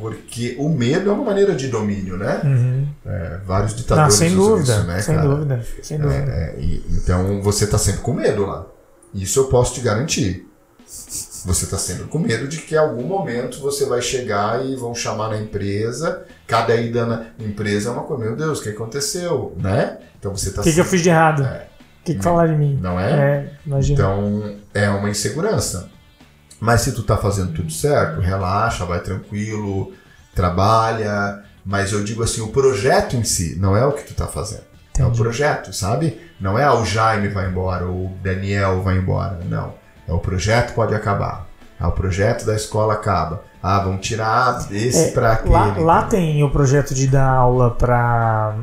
Porque 0.00 0.56
o 0.58 0.70
medo 0.70 1.10
é 1.10 1.12
uma 1.12 1.24
maneira 1.24 1.54
de 1.54 1.68
domínio, 1.68 2.16
né? 2.16 2.40
Uhum. 2.42 2.88
É, 3.04 3.40
vários 3.44 3.72
Não, 3.72 3.78
ditadores 3.78 4.14
sem 4.14 4.28
usam 4.34 4.54
dúvida, 4.56 4.72
isso, 4.78 4.86
né, 4.86 5.02
sem 5.02 5.14
cara? 5.16 5.28
dúvida, 5.28 5.66
sem 5.82 5.98
dúvida. 5.98 6.32
É, 6.32 6.54
é, 6.56 6.60
e- 6.60 6.82
então 6.92 7.42
você 7.42 7.66
tá 7.66 7.76
sempre 7.76 8.00
com 8.00 8.14
medo 8.14 8.46
lá. 8.46 8.64
Isso 9.12 9.38
eu 9.40 9.44
posso 9.48 9.74
te 9.74 9.82
garantir. 9.82 10.48
Você 11.44 11.66
tá 11.66 11.76
sempre 11.76 12.04
com 12.04 12.18
medo 12.18 12.46
de 12.46 12.58
que 12.58 12.74
em 12.74 12.78
algum 12.78 13.02
momento 13.04 13.58
você 13.60 13.84
vai 13.86 14.00
chegar 14.00 14.64
e 14.64 14.76
vão 14.76 14.94
chamar 14.94 15.28
na 15.30 15.38
empresa. 15.38 16.24
Cada 16.46 16.74
ida 16.76 17.04
na 17.04 17.26
empresa 17.38 17.88
é 17.88 17.92
uma 17.92 18.02
coisa, 18.04 18.24
meu 18.24 18.36
Deus, 18.36 18.60
o 18.60 18.62
que 18.62 18.68
aconteceu? 18.68 19.54
Né? 19.58 19.98
Então 20.18 20.34
você 20.36 20.50
tá 20.52 20.60
O 20.60 20.64
que, 20.64 20.72
que 20.72 20.78
eu 20.80 20.84
sempre- 20.84 20.90
fiz 20.98 21.02
de 21.02 21.08
errado? 21.08 21.42
É. 21.44 21.66
O 22.00 22.04
que, 22.04 22.14
que 22.14 22.22
falaram 22.22 22.52
de 22.52 22.58
mim? 22.58 22.78
Não 22.80 22.98
é? 22.98 23.10
É, 23.12 23.50
imagina. 23.66 23.94
Então 23.98 24.56
é 24.74 24.88
uma 24.90 25.08
insegurança. 25.10 25.88
Mas 26.60 26.82
se 26.82 26.92
tu 26.92 27.02
tá 27.02 27.16
fazendo 27.16 27.52
tudo 27.52 27.72
certo, 27.72 28.20
relaxa, 28.20 28.84
vai 28.84 29.00
tranquilo, 29.00 29.92
trabalha. 30.34 31.42
Mas 31.64 31.92
eu 31.92 32.02
digo 32.02 32.22
assim, 32.22 32.40
o 32.40 32.48
projeto 32.48 33.16
em 33.16 33.24
si 33.24 33.56
não 33.58 33.76
é 33.76 33.84
o 33.84 33.92
que 33.92 34.02
tu 34.04 34.14
tá 34.14 34.26
fazendo. 34.26 34.62
É 34.98 35.02
o 35.02 35.06
Entendi. 35.06 35.22
projeto, 35.22 35.72
sabe? 35.72 36.20
Não 36.40 36.58
é 36.58 36.64
ah, 36.64 36.74
o 36.74 36.84
Jaime 36.84 37.28
vai 37.28 37.48
embora, 37.48 37.86
ou 37.86 38.06
o 38.06 38.18
Daniel 38.22 38.82
vai 38.82 38.96
embora. 38.98 39.38
Não. 39.48 39.74
É 40.06 40.12
o 40.12 40.18
projeto 40.18 40.74
pode 40.74 40.94
acabar. 40.94 41.46
Ah, 41.78 41.88
o 41.88 41.92
projeto 41.92 42.44
da 42.44 42.54
escola 42.54 42.94
acaba. 42.94 43.42
Ah, 43.62 43.80
vamos 43.80 44.06
tirar 44.06 44.66
esse 44.70 45.08
É, 45.08 45.10
pra 45.12 45.32
aquele. 45.32 45.52
Lá, 45.52 45.74
lá 45.78 46.02
tem 46.04 46.42
o 46.44 46.50
projeto 46.50 46.94
de 46.94 47.06
dar 47.06 47.28
aula 47.28 47.70
para 47.72 48.56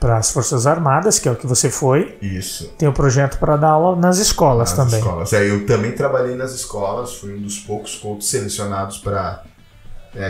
para 0.00 0.16
as 0.16 0.32
Forças 0.32 0.66
Armadas, 0.66 1.20
que 1.20 1.28
é 1.28 1.30
o 1.32 1.36
que 1.36 1.46
você 1.46 1.70
foi. 1.70 2.18
Isso. 2.20 2.68
Tem 2.76 2.88
o 2.88 2.92
projeto 2.92 3.38
para 3.38 3.56
dar 3.56 3.68
aula 3.68 3.94
nas 3.94 4.18
escolas 4.18 4.70
Nas 4.70 4.76
também. 4.86 4.98
escolas. 4.98 5.32
É, 5.32 5.48
eu 5.48 5.64
também 5.64 5.92
trabalhei 5.92 6.34
nas 6.34 6.52
escolas, 6.52 7.14
fui 7.14 7.32
um 7.36 7.40
dos 7.40 7.58
poucos 7.60 7.94
coaches 7.94 8.28
selecionados 8.28 8.98
para 8.98 9.44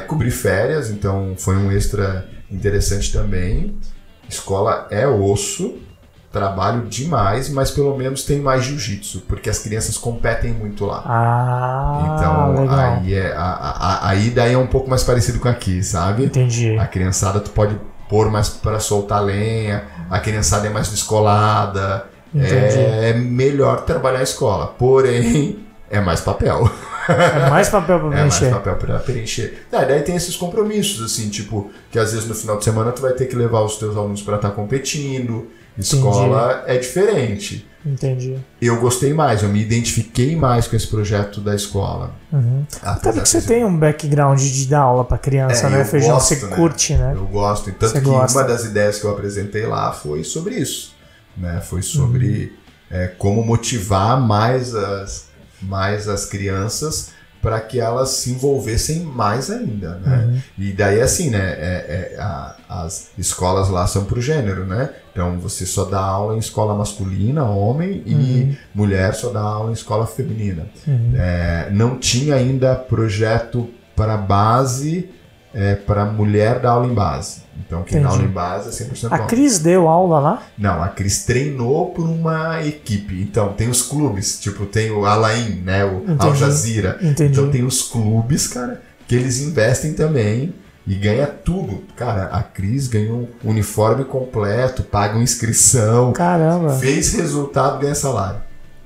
cobrir 0.06 0.30
férias, 0.30 0.90
então 0.90 1.34
foi 1.38 1.56
um 1.56 1.72
extra 1.72 2.28
interessante 2.50 3.10
também. 3.12 3.74
Escola 4.28 4.86
é 4.90 5.06
osso, 5.08 5.78
trabalho 6.32 6.86
demais, 6.86 7.50
mas 7.50 7.70
pelo 7.70 7.96
menos 7.96 8.24
tem 8.24 8.40
mais 8.40 8.64
jiu-jitsu, 8.64 9.20
porque 9.28 9.50
as 9.50 9.58
crianças 9.58 9.98
competem 9.98 10.52
muito 10.52 10.86
lá. 10.86 11.02
Ah, 11.04 12.14
Então, 12.16 12.62
legal. 12.62 12.78
aí, 12.78 13.14
é, 13.14 13.32
a, 13.36 13.42
a, 13.42 14.08
aí 14.08 14.30
daí 14.30 14.54
é 14.54 14.58
um 14.58 14.66
pouco 14.66 14.88
mais 14.88 15.02
parecido 15.04 15.38
com 15.38 15.48
aqui, 15.48 15.82
sabe? 15.82 16.24
Entendi. 16.24 16.78
A 16.78 16.86
criançada 16.86 17.38
tu 17.40 17.50
pode 17.50 17.78
pôr 18.08 18.30
mais 18.30 18.48
para 18.48 18.78
soltar 18.80 19.22
lenha, 19.22 19.84
a 20.10 20.18
criançada 20.18 20.66
é 20.66 20.70
mais 20.70 20.88
descolada, 20.88 22.06
Entendi. 22.34 22.78
é 22.78 23.12
melhor 23.14 23.82
trabalhar 23.82 24.20
a 24.20 24.22
escola, 24.22 24.68
porém 24.78 25.58
é 25.90 26.00
mais 26.00 26.20
papel. 26.20 26.68
É 27.08 27.50
mais 27.50 27.68
papel 27.68 27.98
para 27.98 28.08
É 28.16 28.20
mais 28.22 28.36
preencher. 28.38 28.54
papel 28.54 28.76
para 28.76 28.98
preencher. 29.00 29.66
Ah, 29.72 29.84
daí 29.84 30.02
tem 30.02 30.14
esses 30.16 30.36
compromissos, 30.36 31.04
assim, 31.04 31.28
tipo, 31.28 31.70
que 31.90 31.98
às 31.98 32.12
vezes 32.12 32.28
no 32.28 32.34
final 32.34 32.56
de 32.58 32.64
semana 32.64 32.92
tu 32.92 33.02
vai 33.02 33.12
ter 33.12 33.26
que 33.26 33.34
levar 33.36 33.60
os 33.62 33.76
teus 33.76 33.96
alunos 33.96 34.22
para 34.22 34.36
estar 34.36 34.50
competindo. 34.50 35.48
Escola 35.78 36.64
é 36.66 36.76
diferente. 36.78 37.68
Entendi. 37.84 38.36
Eu 38.60 38.78
gostei 38.80 39.12
mais, 39.12 39.42
eu 39.42 39.48
me 39.48 39.60
identifiquei 39.60 40.36
mais 40.36 40.68
com 40.68 40.76
esse 40.76 40.86
projeto 40.86 41.40
da 41.40 41.52
escola. 41.54 42.14
Uhum. 42.32 42.64
Até 42.80 43.10
porque 43.12 43.26
você 43.26 43.40
de- 43.40 43.46
tem 43.48 43.64
um 43.64 43.76
background 43.76 44.38
de 44.40 44.66
dar 44.68 44.82
aula 44.82 45.04
para 45.04 45.18
criança, 45.18 45.66
É, 45.66 45.70
né? 45.70 45.84
Feijão, 45.84 46.14
gosto, 46.14 46.34
você 46.36 46.46
né? 46.46 46.56
curte, 46.56 46.94
né? 46.94 47.12
Eu 47.16 47.26
gosto. 47.26 47.70
E 47.70 47.72
tanto 47.72 47.92
Você 47.92 47.98
que 48.00 48.04
gosta. 48.06 48.38
uma 48.38 48.46
das 48.46 48.64
ideias 48.64 48.98
que 49.00 49.04
eu 49.04 49.10
apresentei 49.10 49.66
lá 49.66 49.90
foi 49.92 50.22
sobre 50.22 50.54
isso. 50.54 50.94
Né? 51.36 51.60
Foi 51.60 51.82
sobre 51.82 52.52
Uhum. 52.90 52.96
é, 52.98 53.06
como 53.08 53.42
motivar 53.42 54.20
mais 54.20 54.74
as, 54.76 55.24
mais 55.60 56.08
as 56.08 56.24
crianças 56.26 57.10
para 57.42 57.60
que 57.60 57.80
elas 57.80 58.10
se 58.10 58.30
envolvessem 58.30 59.00
mais 59.00 59.50
ainda. 59.50 59.96
Né? 59.96 60.16
Uhum. 60.24 60.40
E 60.58 60.72
daí, 60.72 61.00
assim, 61.00 61.28
né? 61.28 61.40
é- 61.58 62.14
é, 62.14 62.20
a- 62.20 62.54
as 62.68 63.10
escolas 63.18 63.68
lá 63.68 63.86
são 63.86 64.04
pro 64.04 64.20
gênero, 64.22 64.64
né? 64.64 64.90
Então 65.10 65.38
você 65.40 65.66
só 65.66 65.84
dá 65.84 66.00
aula 66.00 66.36
em 66.36 66.38
escola 66.38 66.74
masculina, 66.74 67.44
homem, 67.44 68.02
e 68.06 68.14
Uhum. 68.14 68.56
mulher 68.74 69.12
só 69.14 69.28
dá 69.30 69.40
aula 69.40 69.70
em 69.70 69.74
escola 69.74 70.06
feminina. 70.06 70.66
Uhum. 70.86 71.12
É, 71.16 71.68
não 71.72 71.98
tinha 71.98 72.36
ainda 72.36 72.74
projeto 72.76 73.68
para 73.96 74.16
base 74.16 75.10
é, 75.54 75.74
para 75.74 76.04
mulher 76.04 76.60
dar 76.60 76.72
aula 76.72 76.86
em 76.86 76.94
base. 76.94 77.42
Então 77.66 77.82
quem 77.82 78.00
dá 78.00 78.08
Entendi. 78.08 78.22
aula 78.22 78.28
em 78.30 78.32
base 78.32 78.68
é 78.68 78.86
100% 78.86 79.08
A 79.10 79.14
homem. 79.14 79.26
Cris 79.26 79.58
deu 79.58 79.88
aula 79.88 80.18
lá? 80.18 80.42
Não, 80.56 80.82
a 80.82 80.88
Cris 80.88 81.24
treinou 81.24 81.90
por 81.90 82.04
uma 82.08 82.64
equipe. 82.64 83.20
Então 83.20 83.52
tem 83.52 83.68
os 83.68 83.82
clubes, 83.82 84.40
tipo 84.40 84.66
tem 84.66 84.90
o 84.90 85.04
Alain, 85.04 85.62
né, 85.64 85.84
o 85.84 85.98
Entendi. 86.02 86.26
Al 86.26 86.34
Jazeera. 86.34 86.98
Entendi. 87.02 87.32
Então 87.32 87.50
tem 87.50 87.62
os 87.64 87.82
clubes, 87.82 88.46
cara, 88.48 88.82
que 89.06 89.14
eles 89.14 89.40
investem 89.40 89.92
também 89.92 90.54
e 90.86 90.94
ganha 90.94 91.26
tudo. 91.26 91.82
Cara, 91.96 92.24
a 92.26 92.42
Cris 92.42 92.88
ganhou 92.88 93.28
um 93.44 93.50
uniforme 93.50 94.04
completo, 94.04 94.82
paga 94.82 95.14
uma 95.14 95.22
inscrição, 95.22 96.12
Caramba, 96.12 96.70
fez 96.74 97.12
resultado, 97.14 97.78
ganha 97.78 97.94
salário. 97.94 98.40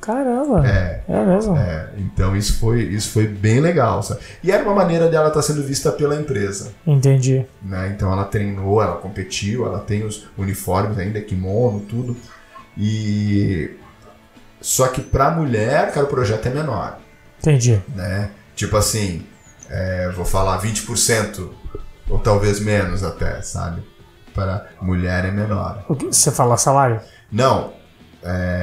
Caramba. 0.07 0.67
É. 0.67 1.03
É 1.09 1.25
mesmo? 1.25 1.57
É, 1.57 1.91
então 1.99 2.37
isso 2.37 2.59
foi, 2.59 2.83
isso 2.83 3.11
foi 3.11 3.27
bem 3.27 3.61
legal. 3.61 4.03
Sabe? 4.03 4.21
E 4.43 4.53
era 4.53 4.63
uma 4.63 4.75
maneira 4.75 5.09
dela 5.09 5.29
estar 5.29 5.43
sendo 5.43 5.63
vista 5.63 5.91
pela 5.91 6.15
empresa. 6.15 6.73
Entendi. 6.87 7.45
Né? 7.61 7.93
Então 7.95 8.13
ela 8.13 8.25
treinou, 8.25 8.81
ela 8.81 8.97
competiu, 8.97 9.67
ela 9.67 9.81
tem 9.81 10.05
os 10.05 10.29
uniformes 10.39 10.97
ainda, 10.99 11.21
kimono, 11.21 11.81
tudo. 11.81 12.17
E. 12.79 13.71
Só 14.61 14.89
que 14.89 15.01
pra 15.01 15.31
mulher, 15.31 15.93
cara, 15.93 16.07
o 16.07 16.09
projeto 16.09 16.47
é 16.47 16.51
menor. 16.51 16.99
Entendi. 17.39 17.81
Né? 17.95 18.31
Tipo 18.55 18.77
assim, 18.77 19.27
é, 19.69 20.11
vou 20.11 20.25
falar 20.25 20.61
20%, 20.61 21.49
ou 22.09 22.19
talvez 22.19 22.59
menos 22.61 23.05
até, 23.05 23.43
sabe? 23.43 23.83
Para 24.35 24.67
mulher 24.81 25.25
é 25.25 25.31
menor. 25.31 25.85
O 25.89 25.95
que, 25.95 26.07
você 26.07 26.31
fala 26.31 26.57
salário? 26.57 27.01
Não, 27.31 27.73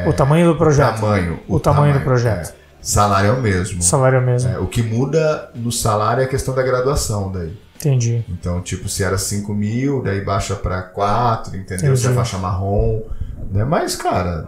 o 0.08 0.14
tamanho 0.14 0.48
do 0.52 0.56
projeto. 0.58 0.96
tamanho. 1.00 1.40
O 1.48 1.60
tamanho 1.60 1.94
do 1.94 2.00
projeto. 2.02 2.50
é. 2.60 2.64
Salário 2.82 3.30
é 3.30 3.34
o 3.34 3.42
mesmo. 3.42 3.82
Salário 3.82 4.22
mesmo. 4.22 4.52
É, 4.52 4.58
o 4.60 4.68
que 4.68 4.82
muda 4.84 5.50
no 5.56 5.72
salário 5.72 6.22
é 6.22 6.26
a 6.26 6.28
questão 6.28 6.54
da 6.54 6.62
graduação 6.62 7.32
daí. 7.32 7.58
Entendi. 7.78 8.26
Então, 8.30 8.62
tipo, 8.62 8.90
se 8.90 9.04
era 9.04 9.18
5 9.18 9.54
mil, 9.54 10.02
daí 10.04 10.20
baixa 10.22 10.54
pra 10.56 10.82
4, 10.82 11.56
entendeu? 11.56 11.96
Se 11.96 12.04
é 12.04 12.10
Entendi. 12.10 12.14
faixa 12.16 12.38
marrom. 12.38 13.02
Né? 13.52 13.64
Mas, 13.64 13.96
cara, 13.96 14.48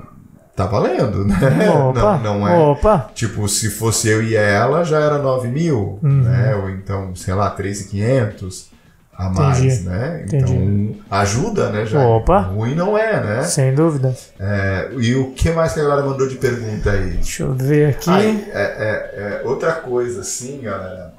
tá 0.55 0.65
valendo, 0.65 1.23
né? 1.25 1.35
Opa, 1.69 2.17
Não, 2.17 2.39
não 2.39 2.47
é. 2.47 2.57
opa. 2.57 3.09
Tipo, 3.13 3.47
se 3.47 3.69
fosse 3.69 4.09
eu 4.09 4.21
e 4.23 4.35
ela, 4.35 4.83
já 4.83 4.99
era 4.99 5.17
9 5.17 5.47
mil, 5.47 5.97
Uhum. 6.03 6.21
né? 6.23 6.55
Ou 6.55 6.69
então, 6.69 7.15
sei 7.15 7.33
lá, 7.33 7.49
3,500 7.49 8.69
a 9.17 9.29
mais, 9.29 9.59
Entendi. 9.59 9.83
né? 9.83 10.23
Entendi. 10.27 10.53
Então, 10.53 10.95
ajuda, 11.09 11.69
né? 11.69 11.85
Já. 11.85 12.05
Opa. 12.05 12.39
Ruim 12.39 12.75
não 12.75 12.97
é, 12.97 13.23
né? 13.23 13.43
Sem 13.43 13.73
dúvida. 13.73 14.13
É, 14.39 14.89
e 14.99 15.15
o 15.15 15.31
que 15.31 15.51
mais 15.51 15.73
que 15.73 15.79
a 15.79 15.83
galera 15.83 16.05
mandou 16.05 16.27
de 16.27 16.35
pergunta 16.35 16.91
aí? 16.91 17.11
Deixa 17.11 17.43
eu 17.43 17.53
ver 17.53 17.89
aqui. 17.91 18.09
Aí, 18.09 18.49
é, 18.53 18.61
é- 18.61 19.41
é 19.43 19.47
outra 19.47 19.71
coisa, 19.73 20.21
assim, 20.21 20.61
galera. 20.61 21.13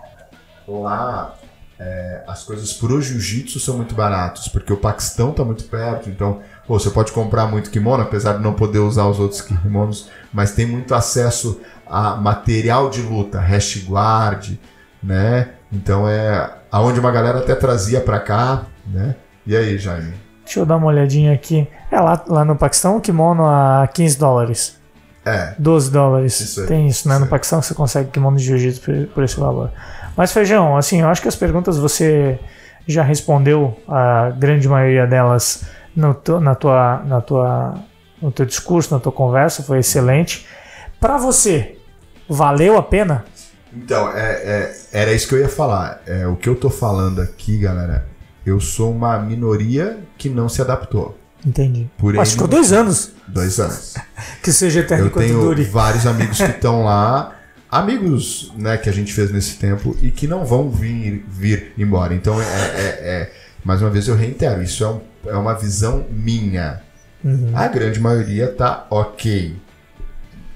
Lá, 0.69 1.35
é, 1.79 2.23
as 2.27 2.43
coisas 2.43 2.73
pro 2.73 3.01
jiu-jitsu 3.01 3.61
são 3.61 3.77
muito 3.77 3.95
baratos, 3.95 4.49
porque 4.49 4.73
o 4.73 4.77
Paquistão 4.77 5.33
tá 5.33 5.45
muito 5.45 5.65
perto, 5.65 6.09
então, 6.11 6.41
pô, 6.67 6.79
você 6.79 6.91
pode 6.91 7.13
comprar 7.13 7.47
muito 7.47 7.71
kimono, 7.71 8.03
apesar 8.03 8.35
de 8.35 8.43
não 8.43 8.53
poder 8.53 8.81
usar 8.81 9.05
os 9.07 9.19
outros 9.21 9.41
kimonos, 9.43 10.09
mas 10.33 10.53
tem 10.53 10.67
muito 10.67 10.95
acesso 10.95 11.61
a 11.87 12.17
material 12.17 12.91
de 12.91 13.01
luta, 13.03 13.39
hash 13.39 13.85
guard, 13.87 14.55
né? 15.03 15.51
Então 15.73 16.09
é 16.09 16.51
aonde 16.77 17.01
uma 17.01 17.11
galera 17.11 17.39
até 17.39 17.55
trazia 17.55 18.01
pra 18.01 18.21
cá, 18.21 18.63
né? 18.87 19.15
E 19.47 19.57
aí, 19.57 19.79
Jaime? 19.79 20.13
Deixa 20.45 20.61
eu 20.61 20.67
dar 20.67 20.77
uma 20.77 20.87
olhadinha 20.89 21.33
aqui. 21.33 21.67
É, 21.91 21.99
lá, 21.99 22.23
lá 22.29 22.45
no 22.45 22.55
Paquistão, 22.57 22.97
o 22.97 23.01
kimono 23.01 23.47
a 23.47 23.89
15 23.93 24.19
dólares. 24.19 24.79
É, 25.25 25.55
12 25.59 25.91
dólares. 25.91 26.39
Isso 26.41 26.61
aí, 26.61 26.67
Tem 26.67 26.87
isso, 26.87 27.09
né? 27.09 27.15
isso 27.15 27.25
No. 27.25 27.31
Paquistão 27.31 27.63
você 27.63 27.75
consegue 27.75 28.11
kimono 28.11 28.37
de 28.37 28.45
jiu-jitsu 28.45 28.81
por, 28.83 29.07
por 29.15 29.25
esse 29.25 29.39
valor. 29.41 29.71
Mas, 30.17 30.33
Feijão, 30.33 30.77
assim, 30.77 31.01
eu 31.01 31.09
acho 31.09 31.21
que 31.23 31.29
as 31.29 31.35
perguntas 31.35 31.79
você 31.79 32.39
já 32.87 33.03
respondeu, 33.03 33.77
a 33.89 34.31
grande 34.31 34.69
maioria 34.69 35.07
delas, 35.07 35.65
no, 35.97 36.15
tu- 36.15 36.39
na 36.41 36.55
tua, 36.55 37.03
na 37.07 37.21
tua, 37.21 37.75
no 38.23 38.31
teu 38.31 38.47
discurso, 38.47 38.95
na 38.95 39.01
tua 39.01 39.11
conversa, 39.13 39.63
foi 39.63 39.79
excelente. 39.81 40.47
Pra 41.01 41.17
você, 41.17 41.77
valeu 42.29 42.77
a 42.79 42.83
pena? 42.83 43.25
Então, 43.77 44.11
é, 44.17 44.33
é- 44.33 44.77
era 44.93 45.13
isso 45.13 45.29
que 45.29 45.35
eu 45.35 45.41
ia 45.41 45.49
falar. 45.49 46.03
É, 46.07 46.27
o 46.27 46.37
que 46.37 46.49
eu 46.49 46.55
tô 46.57 46.71
falando 46.71 47.21
aqui, 47.21 47.59
galera, 47.59 48.07
eu 48.45 48.59
sou 48.61 48.93
uma 48.93 49.19
minoria 49.19 49.99
que 50.17 50.29
não 50.29 50.49
se 50.49 50.63
adaptou. 50.63 51.19
Entendi. 51.45 51.89
Por 51.99 52.15
Mas 52.15 52.29
N 52.31 52.33
ficou 52.33 52.49
dois 52.49 52.73
anos 52.73 53.13
Dois 53.29 53.61
anos. 53.61 53.95
que 54.43 54.53
seja 54.53 54.81
eterno 54.81 55.07
Eu 55.07 55.11
tenho 55.11 55.41
dure. 55.41 55.63
vários 55.65 56.07
amigos 56.07 56.39
que 56.39 56.45
estão 56.51 56.83
lá, 56.85 57.37
amigos 57.71 58.53
né, 58.57 58.77
que 58.79 58.89
a 58.89 58.93
gente 58.93 59.13
fez 59.13 59.31
nesse 59.31 59.57
tempo 59.57 59.97
e 60.01 60.11
que 60.11 60.27
não 60.27 60.45
vão 60.45 60.71
vir, 60.71 61.25
vir 61.29 61.73
embora. 61.77 62.15
Então, 62.15 62.41
é, 62.41 62.45
é- 62.45 62.99
é- 63.03 63.33
mais 63.65 63.83
uma 63.83 63.91
vez 63.91 64.09
eu 64.09 64.17
reitero, 64.17 64.63
isso 64.63 64.83
é, 64.85 64.89
um- 64.89 65.01
é 65.27 65.37
uma 65.37 65.55
visão 65.55 66.07
minha. 66.11 66.81
Uhum. 67.25 67.51
A 67.55 67.67
grande 67.69 68.01
maioria 68.01 68.49
tá 68.49 68.87
ok 68.91 69.57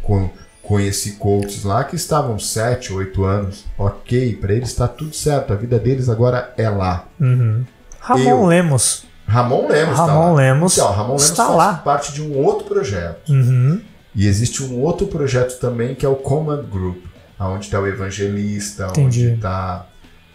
com, 0.03 0.31
conheci 0.71 1.13
coaches 1.13 1.65
lá 1.65 1.83
que 1.83 1.97
estavam 1.97 2.39
7, 2.39 2.93
8 2.93 3.25
anos. 3.25 3.65
Ok, 3.77 4.37
para 4.37 4.53
eles 4.55 4.69
está 4.69 4.87
tudo 4.87 5.13
certo, 5.13 5.53
a 5.53 5.57
vida 5.57 5.81
deles 5.81 6.09
agora 6.09 6.55
é 6.57 6.71
lá. 6.71 7.07
Uhum. 7.21 7.65
Ramon 8.01 8.23
Eu- 8.31 8.47
Lemos. 8.47 9.05
Ramon 9.27 9.67
Lemos 9.69 9.97
tá 9.97 10.07
Ramon 10.07 10.29
lá. 10.33 10.35
Lemos 10.41 10.73
Então, 10.79 10.93
Ramon 10.93 11.07
Lemos 11.09 11.25
está 11.25 11.45
faz 11.47 11.57
lá. 11.57 11.75
parte 11.75 12.13
de 12.13 12.23
um 12.23 12.37
outro 12.39 12.67
projeto. 12.69 13.29
Uhum. 13.33 13.81
E 14.15 14.27
existe 14.29 14.63
um 14.63 14.79
outro 14.81 15.09
projeto 15.09 15.59
também 15.59 15.95
que 15.97 16.07
é 16.07 16.09
o 16.09 16.15
Command 16.15 16.63
Group, 16.71 17.05
onde 17.41 17.65
está 17.65 17.81
o 17.81 17.87
Evangelista, 17.89 18.87
Entendi. 18.91 19.27
onde 19.27 19.35
está 19.37 19.87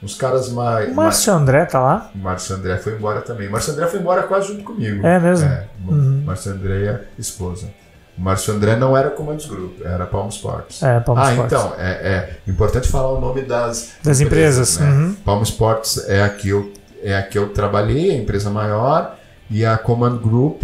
os 0.03 0.15
caras 0.15 0.49
mais. 0.49 0.91
O 0.91 0.95
Márcio 0.95 1.33
André 1.33 1.63
tá 1.65 1.79
lá? 1.79 2.11
O 2.13 2.17
Márcio 2.17 2.55
André 2.57 2.77
foi 2.77 2.93
embora 2.93 3.21
também. 3.21 3.47
O 3.47 3.51
Márcio 3.53 3.71
André 3.71 3.87
foi 3.87 3.99
embora 4.01 4.23
quase 4.23 4.49
junto 4.49 4.63
comigo. 4.65 5.05
É 5.05 5.17
mesmo? 5.17 5.47
É, 5.47 5.65
Uhum. 5.87 6.23
Márcio 6.25 6.51
André 6.51 7.03
esposa. 7.17 7.67
O 8.17 8.21
Márcio 8.21 8.53
André 8.53 8.75
não 8.77 8.95
era 8.95 9.09
Command 9.09 9.37
Group, 9.47 9.81
era 9.83 10.05
Palm 10.05 10.29
Sports. 10.29 10.81
É, 10.81 10.99
Palm 11.01 11.17
ah, 11.17 11.31
Sports. 11.31 11.53
então, 11.53 11.73
é, 11.77 11.91
é 11.91 12.37
importante 12.47 12.87
falar 12.87 13.11
o 13.11 13.19
nome 13.19 13.41
das, 13.41 13.93
Das 14.03 14.21
empresas, 14.21 14.77
né? 14.77 14.89
uhum. 14.89 15.13
Palm 15.15 15.43
Sports 15.43 16.05
é 16.07 16.23
a, 16.23 16.29
que 16.29 16.49
eu, 16.49 16.71
é 17.03 17.17
a 17.17 17.23
que 17.23 17.37
eu 17.37 17.49
trabalhei, 17.49 18.11
a 18.11 18.15
empresa 18.15 18.49
maior, 18.49 19.17
e 19.49 19.65
a 19.65 19.77
Command 19.77 20.17
Group, 20.17 20.61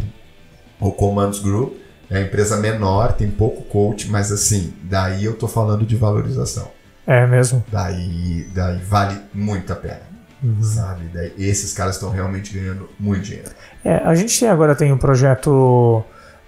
ou 0.79 0.93
Commands 0.93 1.39
Group, 1.39 1.73
é 2.09 2.17
a 2.17 2.21
empresa 2.21 2.57
menor, 2.57 3.13
tem 3.13 3.29
pouco 3.29 3.63
coach, 3.63 4.09
mas 4.09 4.31
assim, 4.31 4.73
daí 4.83 5.25
eu 5.25 5.33
tô 5.37 5.47
falando 5.47 5.85
de 5.85 5.95
valorização. 5.95 6.69
É 7.05 7.25
mesmo. 7.25 7.63
Daí, 7.71 8.47
daí 8.53 8.77
vale 8.77 9.19
muito 9.33 9.71
a 9.73 9.75
pena. 9.75 10.11
Uhum. 10.43 10.61
Sabe? 10.61 11.09
Daí, 11.13 11.33
esses 11.37 11.73
caras 11.73 11.95
estão 11.95 12.09
realmente 12.09 12.53
ganhando 12.53 12.89
muito 12.99 13.23
dinheiro. 13.23 13.51
É, 13.83 13.95
a 13.97 14.15
gente 14.15 14.45
agora 14.45 14.75
tem 14.75 14.91
um 14.91 14.97
projeto 14.97 16.03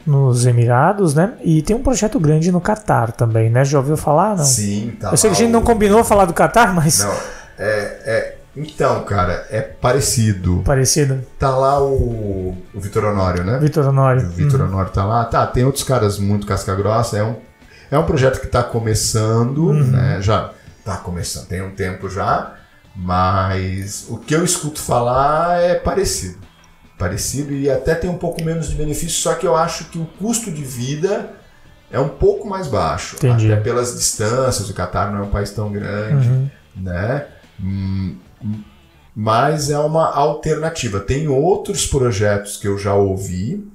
nos 0.06 0.45
Emirados, 0.45 1.14
né? 1.14 1.34
E 1.43 1.62
tem 1.62 1.76
um 1.76 1.82
projeto 1.84 2.20
grande 2.20 2.51
no 2.51 2.60
Catar 2.62 3.12
também, 3.12 3.49
né? 3.49 3.64
Já 3.64 3.78
ouviu 3.80 3.95
falar? 3.97 4.36
Não. 4.38 4.43
Sim, 4.43 4.95
tá 4.99 5.12
Eu 5.12 5.18
sei 5.18 5.30
que 5.30 5.36
a 5.36 5.39
gente 5.39 5.51
não 5.51 5.62
combinou 5.62 6.04
falar 6.04 6.26
do 6.26 6.34
Catar, 6.34 6.74
mas 6.74 6.99
Não, 7.04 7.14
é, 7.58 7.99
é. 8.06 8.38
Então, 8.56 9.04
cara, 9.04 9.47
é 9.49 9.62
parecido. 9.62 10.62
parecido. 10.64 11.22
Tá 11.39 11.49
lá 11.58 11.82
o, 11.84 12.56
o 12.74 12.80
Vitor 12.80 13.04
Honório, 13.06 13.43
né? 13.43 13.58
Vitor 13.60 13.88
Honório. 13.88 14.28
O 14.28 14.30
Vitor 14.30 14.62
Honório 14.62 14.91
tá 14.91 15.04
lá. 15.04 15.26
Tá, 15.26 15.47
tem 15.47 15.64
outros 15.66 15.84
caras 15.84 16.20
muito 16.20 16.45
casca 16.45 16.76
grossa. 16.76 17.18
É 17.18 17.24
um, 17.24 17.36
é 17.89 17.97
um 17.97 18.04
projeto 18.06 18.39
que 18.39 18.45
tá 18.47 18.62
começando, 18.62 19.70
Uhum. 19.70 19.84
né? 19.86 20.20
Já 20.22 20.51
tá 20.86 20.97
começando, 20.97 21.47
tem 21.47 21.64
um 21.64 21.72
tempo 21.72 22.08
já. 22.10 22.54
Mas 22.95 24.06
o 24.08 24.18
que 24.18 24.36
eu 24.36 24.43
escuto 24.45 24.80
falar 24.80 25.60
é 25.60 25.76
parecido. 25.76 26.38
Parecido 27.04 27.51
e 27.54 27.70
até 27.70 27.93
tem 27.95 28.10
um 28.10 28.18
pouco 28.18 28.41
menos 28.43 28.70
de 28.70 28.76
benefício, 28.76 29.20
só 29.22 29.34
que 29.36 29.45
eu 29.45 29.58
acho 29.58 29.86
que 29.89 29.97
o 29.99 30.06
custo 30.06 30.49
de 30.49 30.64
vida 30.64 31.32
é 31.91 31.99
um 31.99 32.08
pouco 32.08 32.47
mais 32.47 32.68
baixo. 32.68 33.18
Entendi. 33.18 33.51
Até 33.51 33.62
pelas 33.62 33.93
distâncias, 33.93 34.70
o 34.70 34.74
Catar 34.74 35.12
não 35.12 35.20
é 35.20 35.22
um 35.24 35.30
país 35.30 35.51
tão 35.51 35.70
grande 35.70 36.30
Uhum. 36.30 36.49
né? 36.78 37.26
Hum, 37.62 38.16
hum, 38.43 38.60
Mas 39.14 39.70
é 39.70 39.78
uma 39.78 40.12
alternativa. 40.16 40.99
Tem 41.01 41.28
outros 41.28 41.86
projetos 41.86 42.56
que 42.58 42.68
eu 42.68 42.78
já 42.80 42.93
ouvi, 42.95 43.68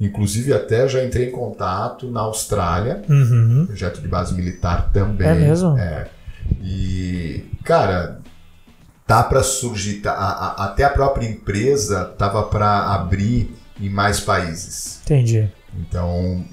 inclusive 0.00 0.52
até 0.52 0.86
já 0.88 1.04
entrei 1.04 1.28
em 1.28 1.30
contato 1.30 2.10
na 2.10 2.20
Austrália, 2.22 3.00
Uhum. 3.08 3.64
projeto 3.66 4.00
de 4.02 4.08
base 4.08 4.34
militar 4.34 4.90
também. 4.92 5.28
É 5.28 5.34
mesmo? 5.34 5.78
É. 5.78 6.08
E, 6.60 7.44
cara, 7.64 8.18
tá 9.06 9.22
para 9.22 9.42
surgir, 9.42 9.94
tá- 10.00 10.12
a- 10.12 10.32
a- 10.62 10.64
até 10.66 10.84
a 10.84 10.90
própria 10.90 11.26
empresa 11.28 12.04
tava 12.04 12.42
para 12.44 12.94
abrir 12.94 13.54
em 13.80 13.88
mais 13.88 14.20
países. 14.20 15.00
Entendi. 15.04 15.50
Então, 15.78 16.44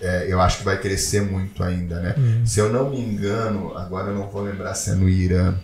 é, 0.00 0.26
eu 0.28 0.40
acho 0.40 0.58
que 0.58 0.64
vai 0.64 0.78
crescer 0.80 1.20
muito 1.22 1.62
ainda, 1.62 2.00
né? 2.00 2.14
Uhum. 2.16 2.46
Se 2.46 2.58
eu 2.60 2.72
não 2.72 2.90
me 2.90 3.00
engano, 3.00 3.76
agora 3.76 4.08
eu 4.10 4.14
não 4.14 4.28
vou 4.28 4.42
lembrar 4.42 4.74
se 4.74 4.90
é 4.90 4.94
no 4.94 5.08
Irã. 5.08 5.54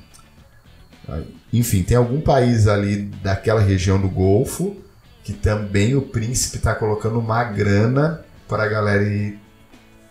Enfim, 1.53 1.83
tem 1.83 1.97
algum 1.97 2.21
país 2.21 2.67
ali 2.69 2.97
daquela 3.23 3.61
região 3.61 3.99
do 4.01 4.09
Golfo 4.09 4.77
que 5.25 5.33
também 5.33 5.95
o 5.95 6.03
príncipe 6.03 6.59
está 6.59 6.75
colocando 6.75 7.19
uma 7.19 7.45
grana 7.45 8.23
para 8.47 8.65
a 8.65 8.69
galera 8.69 9.03
ir, 9.03 9.39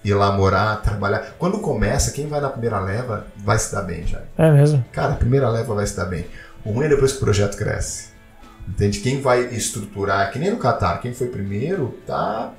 ir 0.04 0.14
lá 0.14 0.32
morar, 0.32 0.82
trabalhar. 0.82 1.36
Quando 1.38 1.60
começa, 1.60 2.12
quem 2.12 2.28
vai 2.28 2.40
na 2.40 2.50
primeira 2.50 2.80
leva 2.80 3.28
vai 3.38 3.58
se 3.58 3.72
dar 3.74 3.82
bem 3.82 4.06
já. 4.06 4.22
É 4.38 4.52
mesmo. 4.52 4.84
Cara, 4.92 5.14
a 5.14 5.18
primeira 5.18 5.50
leva 5.50 5.74
vai 5.74 5.86
se 5.86 5.96
dar 5.96 6.06
bem. 6.06 6.26
O 6.64 6.72
ruim 6.72 6.86
é 6.86 6.90
depois 6.90 7.12
que 7.12 7.18
o 7.18 7.22
projeto 7.22 7.58
cresce. 7.58 8.10
Entende? 8.68 9.00
Quem 9.00 9.22
vai 9.22 9.46
estruturar, 9.46 10.32
que 10.32 10.40
nem 10.40 10.52
no 10.52 10.58
Catar, 10.58 11.00
quem 11.00 11.14
foi 11.14 11.28
primeiro, 11.28 11.98
tá 12.06 12.52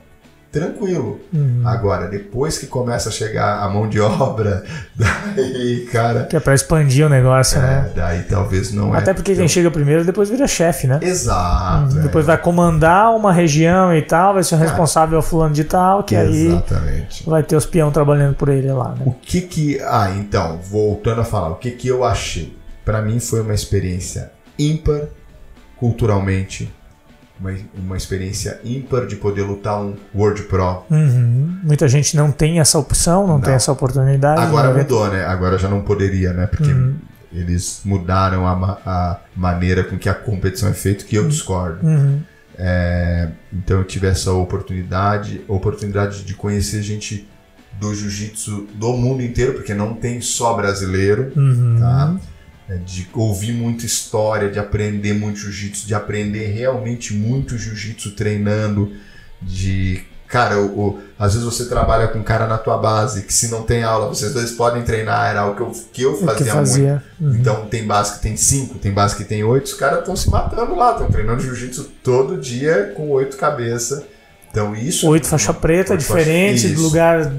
tranquilo. 0.51 1.20
Uhum. 1.32 1.62
Agora, 1.64 2.09
depois 2.09 2.57
que 2.59 2.66
começa 2.66 3.09
a 3.11 3.12
chegar 3.12 3.59
a 3.62 3.68
mão 3.68 3.88
de 3.88 4.01
obra, 4.01 4.64
daí, 4.96 5.86
cara, 5.92 6.24
Que 6.24 6.36
é 6.36 6.40
pra 6.40 6.55
expandir 6.55 7.05
o 7.07 7.09
negócio, 7.09 7.59
é, 7.59 7.61
né? 7.61 7.90
daí 7.94 8.22
talvez 8.22 8.72
não 8.72 8.94
é. 8.94 8.99
Até 8.99 9.12
porque 9.12 9.32
tão- 9.32 9.40
quem 9.40 9.49
chega 9.49 9.70
primeiro 9.70 10.05
depois 10.05 10.30
vira 10.30 10.46
chefe, 10.46 10.86
né? 10.86 10.99
Exato. 11.03 11.92
Uhum. 11.94 12.01
é. 12.01 12.03
Depois 12.05 12.24
vai 12.26 12.38
comandar 12.38 13.14
uma 13.14 13.32
região 13.32 13.94
e 13.94 14.01
tal, 14.03 14.34
vai 14.34 14.42
ser 14.42 14.55
o 14.55 14.59
responsável 14.59 15.20
fulano 15.20 15.53
de 15.55 15.64
tal, 15.64 16.03
que 16.03 16.16
aí 16.16 16.46
Exatamente. 16.46 17.28
vai 17.28 17.42
ter 17.42 17.57
os 17.57 17.66
peão 17.66 17.90
trabalhando 17.90 18.34
por 18.34 18.49
ele 18.49 18.70
lá, 18.72 18.90
né? 18.90 19.03
O 19.05 19.12
que 19.12 19.42
que. 19.42 19.80
Ah, 19.82 20.11
então, 20.16 20.59
voltando 20.62 21.20
a 21.20 21.24
falar, 21.24 21.51
o 21.51 21.57
que 21.57 21.70
que 21.72 21.88
eu 21.88 22.05
achei? 22.05 22.57
Pra 22.84 23.03
mim 23.03 23.20
foi 23.20 23.42
uma 23.42 23.53
experiência 23.55 24.32
ímpar, 24.59 25.03
culturalmente, 25.78 26.72
uma, 27.41 27.53
uma 27.74 27.97
experiência 27.97 28.61
ímpar 28.64 29.07
de 29.07 29.16
poder 29.16 29.43
lutar 29.43 29.80
um 29.80 29.95
World 30.14 30.43
Pro. 30.45 30.82
Uhum. 30.91 31.59
Muita 31.62 31.86
gente 31.89 32.16
não 32.16 32.30
tem 32.32 32.61
essa 32.61 32.78
opção, 32.78 33.26
não, 33.26 33.41
tem 33.41 33.51
Não. 33.51 33.57
essa 33.57 33.70
oportunidade. 33.72 34.41
Agora 34.41 34.72
né? 34.72 34.82
mudou, 34.82 35.09
né? 35.09 35.24
Agora 35.24 35.59
já 35.59 35.68
não 35.68 35.80
poderia, 35.82 36.32
né? 36.32 36.47
Porque 36.47 36.70
Uhum. 36.72 36.97
eles 37.32 37.80
mudaram 37.84 38.47
a, 38.47 38.55
ma- 38.57 38.78
a 38.84 39.18
maneira 39.36 39.84
com 39.84 39.97
que 39.99 40.09
a 40.09 40.14
competição 40.14 40.68
é 40.68 40.72
feita, 40.72 41.05
que 41.05 41.16
eu 41.16 41.28
discordo. 41.28 41.86
Uhum. 41.86 42.20
É, 42.61 43.28
então 43.53 43.78
eu 43.78 43.84
tive 43.84 44.09
essa 44.09 44.32
oportunidade, 44.32 45.41
oportunidade 45.47 46.24
de 46.24 46.34
conhecer 46.34 46.82
gente 46.82 47.28
do 47.80 47.95
jiu-jitsu 47.95 48.66
do 48.74 48.93
mundo 48.95 49.22
inteiro, 49.22 49.53
porque 49.55 49.72
não 49.72 49.95
tem 49.95 50.20
só 50.20 50.55
brasileiro, 50.55 51.30
Uhum. 51.36 51.76
tá? 51.78 52.16
É, 52.69 52.77
de 52.77 53.09
ouvir 53.14 53.53
muita 53.53 53.87
história, 53.87 54.51
de 54.51 54.59
aprender 54.59 55.14
muito 55.14 55.39
jiu-jitsu, 55.39 55.87
de 55.87 55.95
aprender 55.95 56.49
realmente 56.49 57.14
muito 57.14 57.57
jiu-jitsu 57.57 58.11
treinando, 58.11 58.93
de 59.41 60.03
cara, 60.27 60.59
o, 60.61 60.66
o- 60.79 61.03
às 61.19 61.33
vezes 61.33 61.47
você 61.49 61.64
trabalha 61.66 62.09
com 62.09 62.19
um 62.19 62.23
cara 62.23 62.47
na 62.47 62.59
tua 62.59 62.77
base 62.77 63.23
que 63.23 63.33
se 63.33 63.49
não 63.49 63.62
tem 63.62 63.83
aula, 63.83 64.09
vocês 64.09 64.35
dois 64.35 64.51
podem 64.53 64.83
treinar, 64.83 65.31
era 65.31 65.41
algo 65.41 65.57
que 65.57 65.62
eu, 65.62 65.73
que 65.95 66.03
eu 66.03 66.12
O 66.12 66.19
que 66.19 66.25
fazia, 66.27 66.55
muito. 66.55 66.66
fazia. 66.69 67.03
Uhum. 67.19 67.37
Então 67.37 67.66
tem 67.66 67.87
base 67.87 68.16
que 68.16 68.21
tem 68.23 68.37
cinco, 68.37 68.79
tem 68.79 68.93
base 68.93 69.16
que 69.16 69.25
tem 69.25 69.43
oito, 69.43 69.64
os 69.64 69.75
caras 69.75 70.01
estão 70.01 70.14
se 70.14 70.29
matando 70.29 70.77
lá, 70.77 70.93
estão 70.93 71.11
treinando 71.11 71.41
jiu-jitsu 71.41 71.85
todo 72.05 72.37
dia 72.37 72.93
com 72.95 73.09
oito 73.12 73.39
cabeças. 73.39 74.03
Então 74.51 74.77
isso. 74.77 75.09
Oito 75.09 75.27
faixa 75.27 75.55
preta, 75.55 75.95
faixa- 75.95 76.07
diferente, 76.07 76.69
do 76.69 76.75
Isso. 76.75 76.83
lugar. 76.83 77.33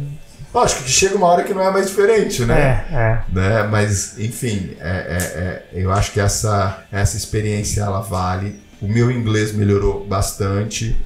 Lógico 0.54 0.84
que 0.84 0.90
chega 0.90 1.16
uma 1.16 1.28
hora 1.28 1.44
que 1.44 1.54
não 1.54 1.62
é 1.62 1.72
mais 1.72 1.88
diferente, 1.88 2.44
né? 2.44 2.86
É, 2.90 2.96
é. 2.96 3.24
né? 3.32 3.64
Mas, 3.64 4.18
enfim, 4.18 4.76
é, 4.80 4.90
é- 4.90 5.40
é- 5.40 5.82
eu 5.82 5.92
acho 5.92 6.12
que 6.12 6.20
essa, 6.20 6.84
essa 6.92 7.16
experiência 7.16 7.82
ela 7.82 8.02
vale. 8.02 8.60
O 8.82 8.88
meu 8.88 9.12
inglês 9.12 9.54
melhorou 9.54 10.06
bastante. 10.08 10.98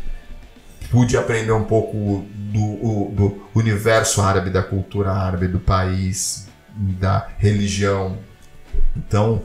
Pude 0.89 1.17
aprender 1.17 1.51
um 1.51 1.63
pouco 1.63 2.25
do, 2.33 3.09
do 3.09 3.47
universo 3.55 4.21
árabe, 4.21 4.49
da 4.49 4.61
cultura 4.61 5.11
árabe, 5.11 5.47
do 5.47 5.59
país, 5.59 6.47
da 6.75 7.27
religião. 7.37 8.17
Então, 8.95 9.41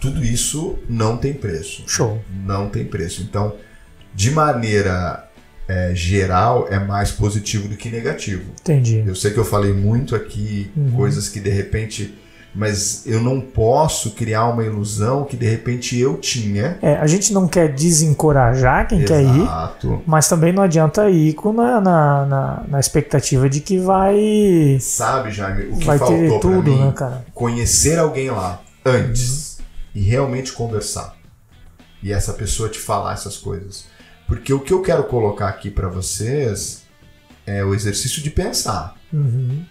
tudo 0.00 0.24
isso 0.24 0.78
não 0.88 1.16
tem 1.16 1.34
preço. 1.34 1.84
Show. 1.86 2.22
Não 2.30 2.68
tem 2.68 2.84
preço. 2.84 3.22
Então, 3.22 3.54
de 4.14 4.30
maneira 4.30 5.28
é, 5.72 5.94
geral, 5.94 6.66
é 6.70 6.78
mais 6.78 7.10
positivo 7.10 7.68
do 7.68 7.76
que 7.76 7.88
negativo. 7.88 8.50
Entendi. 8.60 9.02
Eu 9.06 9.14
sei 9.14 9.30
que 9.32 9.38
eu 9.38 9.44
falei 9.44 9.72
muito 9.72 10.14
aqui 10.14 10.70
Uhum. 10.76 10.92
coisas 10.92 11.28
que 11.28 11.40
de 11.40 11.50
repente. 11.50 12.18
Mas 12.54 13.06
eu 13.06 13.18
não 13.22 13.40
posso 13.40 14.10
criar 14.10 14.44
uma 14.48 14.62
ilusão 14.62 15.24
que 15.24 15.38
de 15.38 15.48
repente 15.48 15.98
eu 15.98 16.18
tinha. 16.18 16.76
É, 16.82 16.96
a 16.96 17.06
gente 17.06 17.32
não 17.32 17.48
quer 17.48 17.72
desencorajar 17.72 18.86
quem 18.86 19.02
quer 19.06 19.22
ir, 19.22 19.40
Exato. 19.40 20.02
mas 20.06 20.28
também 20.28 20.52
não 20.52 20.62
adianta 20.62 21.08
ir 21.08 21.32
com 21.32 21.50
na, 21.50 21.80
na, 21.80 22.26
na, 22.26 22.64
na 22.68 22.78
expectativa 22.78 23.48
de 23.48 23.60
que 23.60 23.78
vai, 23.78 24.76
Sabe, 24.80 25.30
Jaime, 25.30 25.72
o 25.72 25.78
que 25.78 25.84
vai 25.86 25.96
faltou 25.98 26.18
ter 26.18 26.40
tudo, 26.40 26.70
mim? 26.70 26.84
né, 26.84 26.92
cara? 26.94 27.24
Conhecer 27.32 27.98
alguém 27.98 28.30
lá 28.30 28.60
antes 28.84 29.58
e 29.94 30.02
realmente 30.02 30.52
conversar. 30.52 31.16
E 32.02 32.12
essa 32.12 32.34
pessoa 32.34 32.68
te 32.68 32.78
falar 32.78 33.14
essas 33.14 33.38
coisas. 33.38 33.86
Porque 34.32 34.50
o 34.50 34.60
que 34.60 34.72
eu 34.72 34.80
quero 34.80 35.04
colocar 35.04 35.46
aqui 35.46 35.70
pra 35.70 35.88
vocês 35.88 36.84
é 37.44 37.62
o 37.62 37.74
exercício 37.74 38.22
de 38.22 38.30
pensar. 38.30 38.96
Uhum. 39.12 39.62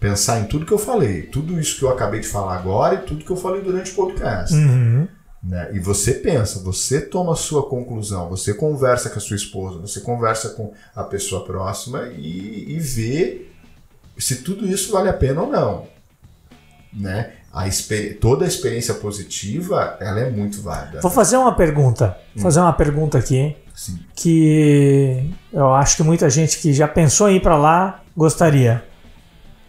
Pensar 0.00 0.40
em 0.40 0.46
tudo 0.46 0.66
que 0.66 0.72
eu 0.72 0.78
falei, 0.78 1.22
tudo 1.22 1.60
isso 1.60 1.78
que 1.78 1.84
eu 1.84 1.90
acabei 1.90 2.18
de 2.18 2.26
falar 2.26 2.56
agora 2.56 2.96
e 2.96 3.06
tudo 3.06 3.24
que 3.24 3.30
eu 3.30 3.36
falei 3.36 3.62
durante 3.62 3.92
o 3.92 3.94
podcast. 3.94 4.52
Uhum. 4.52 5.06
né? 5.40 5.70
E 5.72 5.78
você 5.78 6.14
pensa, 6.14 6.58
você 6.58 7.00
toma 7.00 7.34
a 7.34 7.36
sua 7.36 7.68
conclusão, 7.68 8.28
você 8.28 8.52
conversa 8.52 9.10
com 9.10 9.18
a 9.18 9.20
sua 9.20 9.36
esposa, 9.36 9.78
você 9.78 10.00
conversa 10.00 10.48
com 10.50 10.72
a 10.92 11.04
pessoa 11.04 11.44
próxima 11.44 12.08
e, 12.08 12.64
e 12.68 12.80
vê 12.80 13.46
se 14.18 14.42
tudo 14.42 14.66
isso 14.66 14.90
vale 14.90 15.08
a 15.08 15.12
pena 15.12 15.42
ou 15.42 15.48
não, 15.48 15.86
né? 16.92 17.34
A 17.52 17.64
toda 18.20 18.44
a 18.44 18.48
experiência 18.48 18.94
positiva, 18.94 19.96
ela 20.00 20.18
é 20.18 20.28
muito 20.28 20.62
válida. 20.62 21.00
Vou 21.00 21.12
fazer 21.12 21.36
uma 21.36 21.54
pergunta. 21.54 22.18
Vou 22.34 22.42
fazer 22.42 22.58
uma 22.58 22.72
pergunta 22.72 23.16
aqui, 23.16 23.36
hein? 23.36 23.56
Sim. 23.80 23.98
que 24.14 25.30
eu 25.50 25.72
acho 25.74 25.96
que 25.96 26.02
muita 26.02 26.28
gente 26.28 26.58
que 26.58 26.70
já 26.72 26.86
pensou 26.86 27.30
em 27.30 27.36
ir 27.36 27.40
pra 27.40 27.56
lá 27.56 28.02
gostaria. 28.14 28.84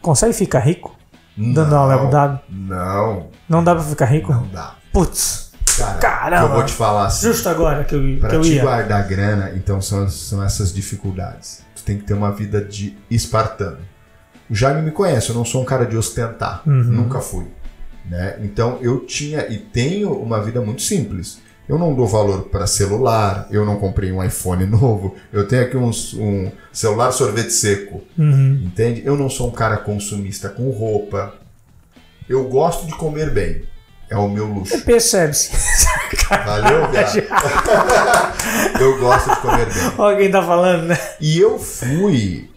Consegue 0.01 0.33
ficar 0.33 0.59
rico? 0.59 0.93
Dando 1.37 1.73
aula 1.75 1.93
em 1.93 1.97
Abu 1.99 2.11
Dhabi? 2.11 2.39
Não, 2.49 3.27
Não 3.47 3.63
dá 3.63 3.73
pra 3.73 3.83
ficar 3.85 4.05
rico? 4.07 4.33
não 4.33 4.47
dá. 4.49 4.75
Putz, 4.91 5.51
Cara, 5.77 5.97
Caramba. 5.99 6.47
eu 6.49 6.53
vou 6.55 6.65
te 6.65 6.73
falar 6.73 7.05
assim. 7.05 7.27
justo 7.27 7.47
agora 7.47 7.85
que 7.85 7.95
eu, 7.95 8.01
que 8.01 8.17
Para 8.17 8.33
eu 8.35 8.41
te 8.41 8.53
ia. 8.55 8.61
guardar 8.61 9.07
grana, 9.07 9.51
então 9.55 9.79
são, 9.81 10.09
são 10.09 10.43
essas 10.43 10.73
dificuldades. 10.73 11.63
Tu 11.73 11.83
tem 11.83 11.97
que 11.97 12.03
ter 12.03 12.13
uma 12.13 12.31
vida 12.33 12.61
de 12.61 12.97
espartano. 13.09 13.77
O 14.49 14.53
Jaime 14.53 14.81
me 14.81 14.91
conhece, 14.91 15.29
eu 15.29 15.35
não 15.35 15.45
sou 15.45 15.61
um 15.61 15.65
cara 15.65 15.85
de 15.85 15.95
ostentar. 15.95 16.61
Uhum. 16.67 16.83
Nunca 16.83 17.21
fui. 17.21 17.47
Né? 18.05 18.35
Então 18.41 18.77
eu 18.81 19.05
tinha 19.05 19.47
e 19.47 19.57
tenho 19.57 20.11
uma 20.11 20.43
vida 20.43 20.59
muito 20.59 20.81
simples. 20.81 21.39
Eu 21.69 21.77
não 21.77 21.93
dou 21.93 22.05
valor 22.07 22.43
para 22.49 22.67
celular, 22.67 23.47
eu 23.49 23.65
não 23.65 23.79
comprei 23.79 24.11
um 24.11 24.21
iPhone 24.23 24.65
novo, 24.65 25.15
eu 25.31 25.47
tenho 25.47 25.63
aqui 25.63 25.77
uns- 25.77 26.13
um 26.15 26.51
celular 26.71 27.11
sorvete 27.11 27.51
seco. 27.51 28.01
Uhum. 28.17 28.61
Entende? 28.65 29.01
Eu 29.05 29.15
não 29.15 29.29
sou 29.29 29.47
um 29.47 29.51
cara 29.51 29.77
consumista 29.77 30.49
com 30.49 30.69
roupa. 30.71 31.35
Eu 32.27 32.43
gosto 32.49 32.85
de 32.85 32.93
comer 32.95 33.29
bem. 33.31 33.63
É 34.09 34.17
o 34.17 34.27
meu 34.27 34.45
luxo. 34.45 34.81
Percebe-se. 34.81 35.51
Valeu, 36.45 36.87
viado? 36.91 37.21
eu 38.81 38.99
gosto 38.99 39.29
de 39.29 39.35
comer 39.37 39.65
bem. 39.73 39.91
Olha 39.97 40.17
quem 40.17 40.31
tá 40.31 40.43
falando, 40.43 40.83
né? 40.87 40.97
E 41.21 41.39
eu 41.39 41.57
fui. 41.57 42.49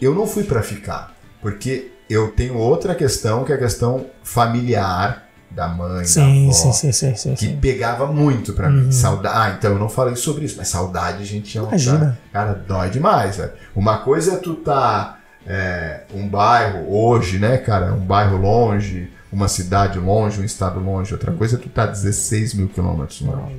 Eu 0.00 0.14
não 0.14 0.26
fui 0.26 0.44
pra 0.44 0.62
ficar. 0.62 1.14
Porque 1.42 1.90
eu 2.08 2.30
tenho 2.30 2.56
outra 2.56 2.94
questão, 2.94 3.44
que 3.44 3.52
é 3.52 3.56
a 3.56 3.58
questão 3.58 4.06
familiar 4.22 5.21
da 5.54 5.68
mãe, 5.68 6.04
Sim, 6.04 6.46
da 6.46 6.50
avó. 6.50 6.52
sim, 6.52 6.72
sim, 6.72 6.92
sim, 6.92 7.14
sim, 7.16 7.34
Que 7.34 7.46
sim. 7.46 7.56
pegava 7.56 8.06
muito 8.06 8.52
pra 8.52 8.70
mim. 8.70 8.90
Saudade. 8.90 9.36
Ah, 9.36 9.54
então 9.56 9.72
eu 9.72 9.78
não 9.78 9.88
falei 9.88 10.16
sobre 10.16 10.44
isso, 10.44 10.56
mas 10.56 10.68
saudade 10.68 11.22
a 11.22 11.26
gente 11.26 11.56
é 11.56 11.62
um 11.62 11.68
Imagina. 11.68 12.18
Cara, 12.32 12.54
dói 12.54 12.90
demais, 12.90 13.36
velho. 13.36 13.52
Uma 13.74 13.98
coisa 13.98 14.34
é 14.34 14.36
tu 14.36 14.54
tá 14.54 15.18
é, 15.46 16.02
um 16.14 16.26
bairro 16.28 16.86
hoje, 16.94 17.38
né, 17.38 17.58
cara? 17.58 17.92
Um 17.92 18.00
bairro 18.00 18.36
longe, 18.36 19.10
uma 19.32 19.48
cidade 19.48 19.98
longe, 19.98 20.40
um 20.40 20.44
estado 20.44 20.80
longe. 20.80 21.12
Outra 21.12 21.32
coisa 21.32 21.56
é 21.56 21.58
tu 21.58 21.68
tá 21.68 21.86
16 21.86 22.54
mil 22.54 22.68
quilômetros 22.68 23.20
longe. 23.20 23.56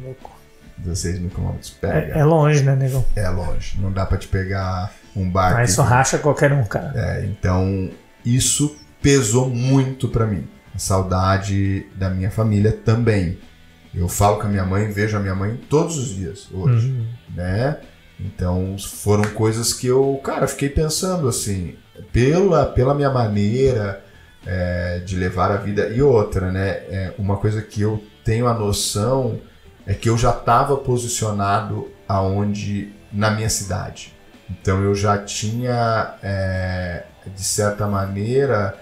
16 0.77 1.19
mil 1.19 1.29
quilômetros. 1.29 1.69
Pega. 1.69 2.15
É, 2.15 2.19
é 2.19 2.23
longe, 2.23 2.63
né, 2.63 2.75
nego? 2.75 3.05
É 3.15 3.29
longe. 3.29 3.79
Não 3.79 3.91
dá 3.91 4.05
pra 4.05 4.17
te 4.17 4.27
pegar 4.27 4.91
um 5.15 5.29
barco. 5.29 5.59
Mas 5.59 5.71
isso 5.71 5.81
racha 5.81 6.17
qualquer 6.17 6.51
um, 6.51 6.63
cara. 6.63 6.91
É, 6.95 7.25
então 7.25 7.89
isso 8.25 8.75
pesou 9.01 9.49
muito 9.49 10.07
pra 10.07 10.25
mim. 10.25 10.47
A 10.73 10.77
saudade 10.79 11.85
da 11.95 12.09
minha 12.09 12.31
família 12.31 12.71
também. 12.71 13.37
Eu 13.93 14.07
falo 14.07 14.37
com 14.37 14.43
a 14.47 14.49
minha 14.49 14.65
mãe, 14.65 14.91
vejo 14.91 15.15
a 15.15 15.19
minha 15.19 15.35
mãe 15.35 15.55
todos 15.69 15.97
os 15.97 16.09
dias 16.09 16.47
hoje, 16.51 16.87
Uhum. 16.89 17.05
né? 17.35 17.77
Então 18.19 18.75
foram 18.79 19.23
coisas 19.31 19.71
que 19.73 19.85
eu, 19.87 20.19
cara, 20.23 20.47
fiquei 20.47 20.69
pensando 20.69 21.27
assim, 21.27 21.75
pela, 22.11 22.65
pela 22.65 22.95
minha 22.95 23.09
maneira 23.11 24.03
é, 24.45 24.99
de 25.05 25.15
levar 25.15 25.51
a 25.51 25.57
vida 25.57 25.89
e 25.89 26.01
outra, 26.01 26.51
né? 26.51 26.69
É, 26.89 27.13
uma 27.19 27.37
coisa 27.37 27.61
que 27.61 27.81
eu 27.81 28.03
tenho 28.25 28.47
a 28.47 28.53
noção 28.53 29.39
é 29.85 29.93
que 29.93 30.09
eu 30.09 30.17
já 30.17 30.31
estava 30.31 30.75
posicionado 30.77 31.91
aonde 32.07 32.91
na 33.11 33.29
minha 33.31 33.49
cidade. 33.49 34.13
Então 34.49 34.81
eu 34.81 34.95
já 34.95 35.17
tinha, 35.19 36.15
é, 36.23 37.03
de 37.35 37.43
certa 37.43 37.85
maneira, 37.87 38.75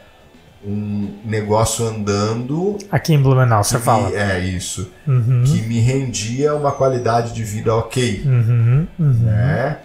um 0.66 1.14
negócio 1.26 1.86
andando. 1.86 2.78
Aqui 2.91 3.14
em 3.14 3.22
Blumenau, 3.22 3.64
você 3.64 3.80
fala. 3.80 4.09
É 4.16 4.39
isso. 4.39 4.91
Uhum. 5.07 5.43
Que 5.45 5.62
me 5.64 5.80
rendia 5.80 6.53
uma 6.55 6.72
qualidade 6.72 7.34
de 7.34 7.43
vida 7.43 7.76
ok. 7.76 8.22
Uhum. 8.26 8.88
Uhum. 8.99 9.14
Né? 9.24 9.78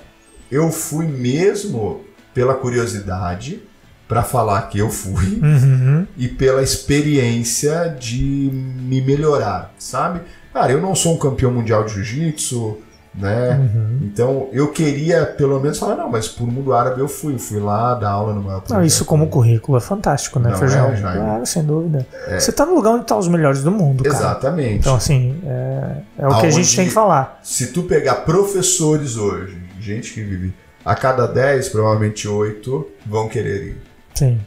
Eu 0.51 0.71
fui 0.71 1.07
mesmo 1.07 2.03
pela 2.35 2.55
curiosidade 2.55 3.61
para 4.07 4.23
falar 4.23 4.63
que 4.69 4.79
eu 4.79 4.89
fui 4.89 5.41
Uhum. 5.43 6.07
e 6.17 6.29
pela 6.29 6.63
experiência 6.63 7.97
de 7.99 8.51
me 8.53 9.01
melhorar, 9.01 9.75
sabe? 9.79 10.21
Cara, 10.53 10.73
eu 10.73 10.81
não 10.81 10.95
sou 10.95 11.15
um 11.15 11.19
campeão 11.19 11.51
mundial 11.51 11.85
de 11.85 11.95
jiu-jitsu, 11.95 12.79
né? 13.17 13.57
Uhum. 13.57 13.99
Então 14.03 14.49
eu 14.53 14.71
queria 14.73 15.25
pelo 15.25 15.59
menos 15.61 15.79
falar, 15.79 15.97
não, 15.97 16.11
mas 16.11 16.29
por 16.29 16.47
mundo 16.47 16.75
árabe 16.75 17.01
eu 17.01 17.09
fui, 17.09 17.39
fui 17.39 17.59
lá 17.59 17.95
dar 17.95 18.11
aula 18.11 18.35
no 18.35 18.43
maior 18.43 18.63
Não, 18.69 18.85
isso 18.85 19.05
como 19.05 19.29
currículo 19.29 19.79
é 19.79 19.81
fantástico, 19.81 20.39
né, 20.39 20.51
Não 20.51 20.59
Feijão? 20.59 20.89
é, 20.91 20.97
Jaime? 20.97 21.21
claro, 21.21 21.47
sem 21.47 21.65
dúvida. 21.65 22.07
Você 22.39 22.53
tá 22.53 22.67
no 22.67 22.75
lugar 22.75 22.91
onde 22.91 23.07
tá 23.07 23.17
os 23.17 23.29
melhores 23.29 23.63
do 23.63 23.71
mundo, 23.71 24.05
cara. 24.05 24.15
Exatamente. 24.15 24.79
Então, 24.81 24.95
assim, 24.97 25.41
é, 25.47 25.97
é 26.19 26.27
o 26.29 26.39
que 26.41 26.47
a 26.47 26.51
gente 26.51 26.57
Aonde- 26.67 26.77
tem 26.77 26.87
que 26.89 26.93
falar. 26.93 27.41
Se 27.43 27.69
tu 27.69 27.83
pegar 27.85 28.17
professores 28.17 29.17
hoje, 29.17 29.57
gente 29.81 30.13
que 30.13 30.23
vive 30.23 30.53
a 30.85 30.95
cada 30.95 31.27
10, 31.27 31.69
provavelmente 31.71 32.29
8 32.29 32.87
vão 33.07 33.29
querer 33.29 33.63
ir, 33.69 33.77
Sim. 34.15 34.41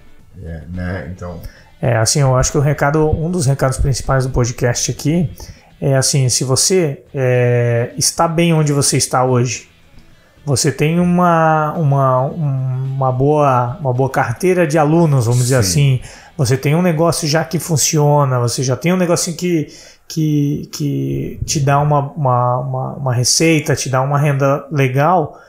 é, 0.44 0.62
né? 0.74 1.12
Então, 1.16 1.40
É, 1.82 1.96
assim, 1.96 2.20
eu 2.20 2.36
acho 2.36 2.52
que 2.52 2.58
o 2.58 2.62
recado, 2.62 3.10
um 3.10 3.32
dos 3.32 3.46
recados 3.46 3.78
principais 3.78 4.26
do 4.26 4.32
podcast 4.32 4.92
aqui 4.92 5.32
é 5.82 5.96
assim, 5.96 6.28
se 6.30 6.44
você 6.44 7.04
é, 7.14 7.92
está 7.98 8.28
bem 8.28 8.54
onde 8.54 8.74
você 8.74 8.98
está 8.98 9.24
hoje, 9.24 9.70
você 10.46 10.72
tem 10.72 11.00
uma, 11.00 11.74
uma, 11.74 12.22
uma, 12.22 13.12
boa, 13.12 13.78
uma 13.80 13.94
boa 13.94 14.10
carteira 14.10 14.66
de 14.66 14.78
alunos, 14.78 15.26
vamos 15.26 15.44
dizer 15.44 15.56
assim, 15.56 16.02
você 16.38 16.58
tem 16.58 16.76
um 16.76 16.82
negócio 16.82 17.28
já 17.28 17.44
que 17.44 17.60
funciona, 17.60 18.40
você 18.40 18.64
já 18.64 18.76
tem 18.76 18.94
um 18.94 18.98
negocinho 18.98 19.38
que, 19.38 19.68
que, 20.08 20.70
que 20.72 21.40
te 21.46 21.60
dá 21.60 21.80
uma, 21.80 22.12
uma, 22.12 22.58
uma, 22.58 22.94
uma 22.94 23.14
receita, 23.14 23.76
te 23.76 23.90
dá 23.90 24.02
uma 24.02 24.18
renda 24.18 24.66
legal, 24.72 25.40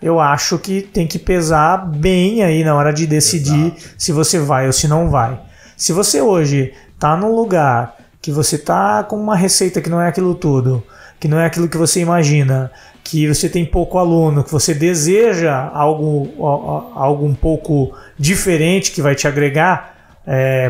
eu 0.00 0.20
acho 0.20 0.58
que 0.58 0.82
tem 0.82 1.06
que 1.06 1.18
pesar 1.18 1.78
bem 1.78 2.42
aí 2.42 2.62
na 2.62 2.74
hora 2.74 2.92
de 2.92 3.06
decidir 3.06 3.74
se 3.98 4.12
você 4.12 4.38
vai 4.38 4.66
ou 4.66 4.72
se 4.72 4.86
não 4.86 5.10
vai. 5.10 5.40
Se 5.76 5.92
você 5.92 6.20
hoje 6.20 6.72
tá 6.98 7.16
num 7.16 7.34
lugar 7.34 7.96
que 8.24 8.32
você 8.32 8.56
tá 8.56 9.04
com 9.04 9.16
uma 9.16 9.36
receita 9.36 9.82
que 9.82 9.90
não 9.90 10.00
é 10.00 10.08
aquilo 10.08 10.34
tudo, 10.34 10.82
que 11.20 11.28
não 11.28 11.38
é 11.38 11.44
aquilo 11.44 11.68
que 11.68 11.76
você 11.76 12.00
imagina, 12.00 12.72
que 13.02 13.28
você 13.28 13.50
tem 13.50 13.66
pouco 13.66 13.98
aluno, 13.98 14.42
que 14.42 14.50
você 14.50 14.72
deseja 14.72 15.70
algo, 15.74 16.30
algo 16.94 17.26
um 17.26 17.34
pouco 17.34 17.94
diferente 18.18 18.92
que 18.92 19.02
vai 19.02 19.14
te 19.14 19.28
agregar 19.28 19.92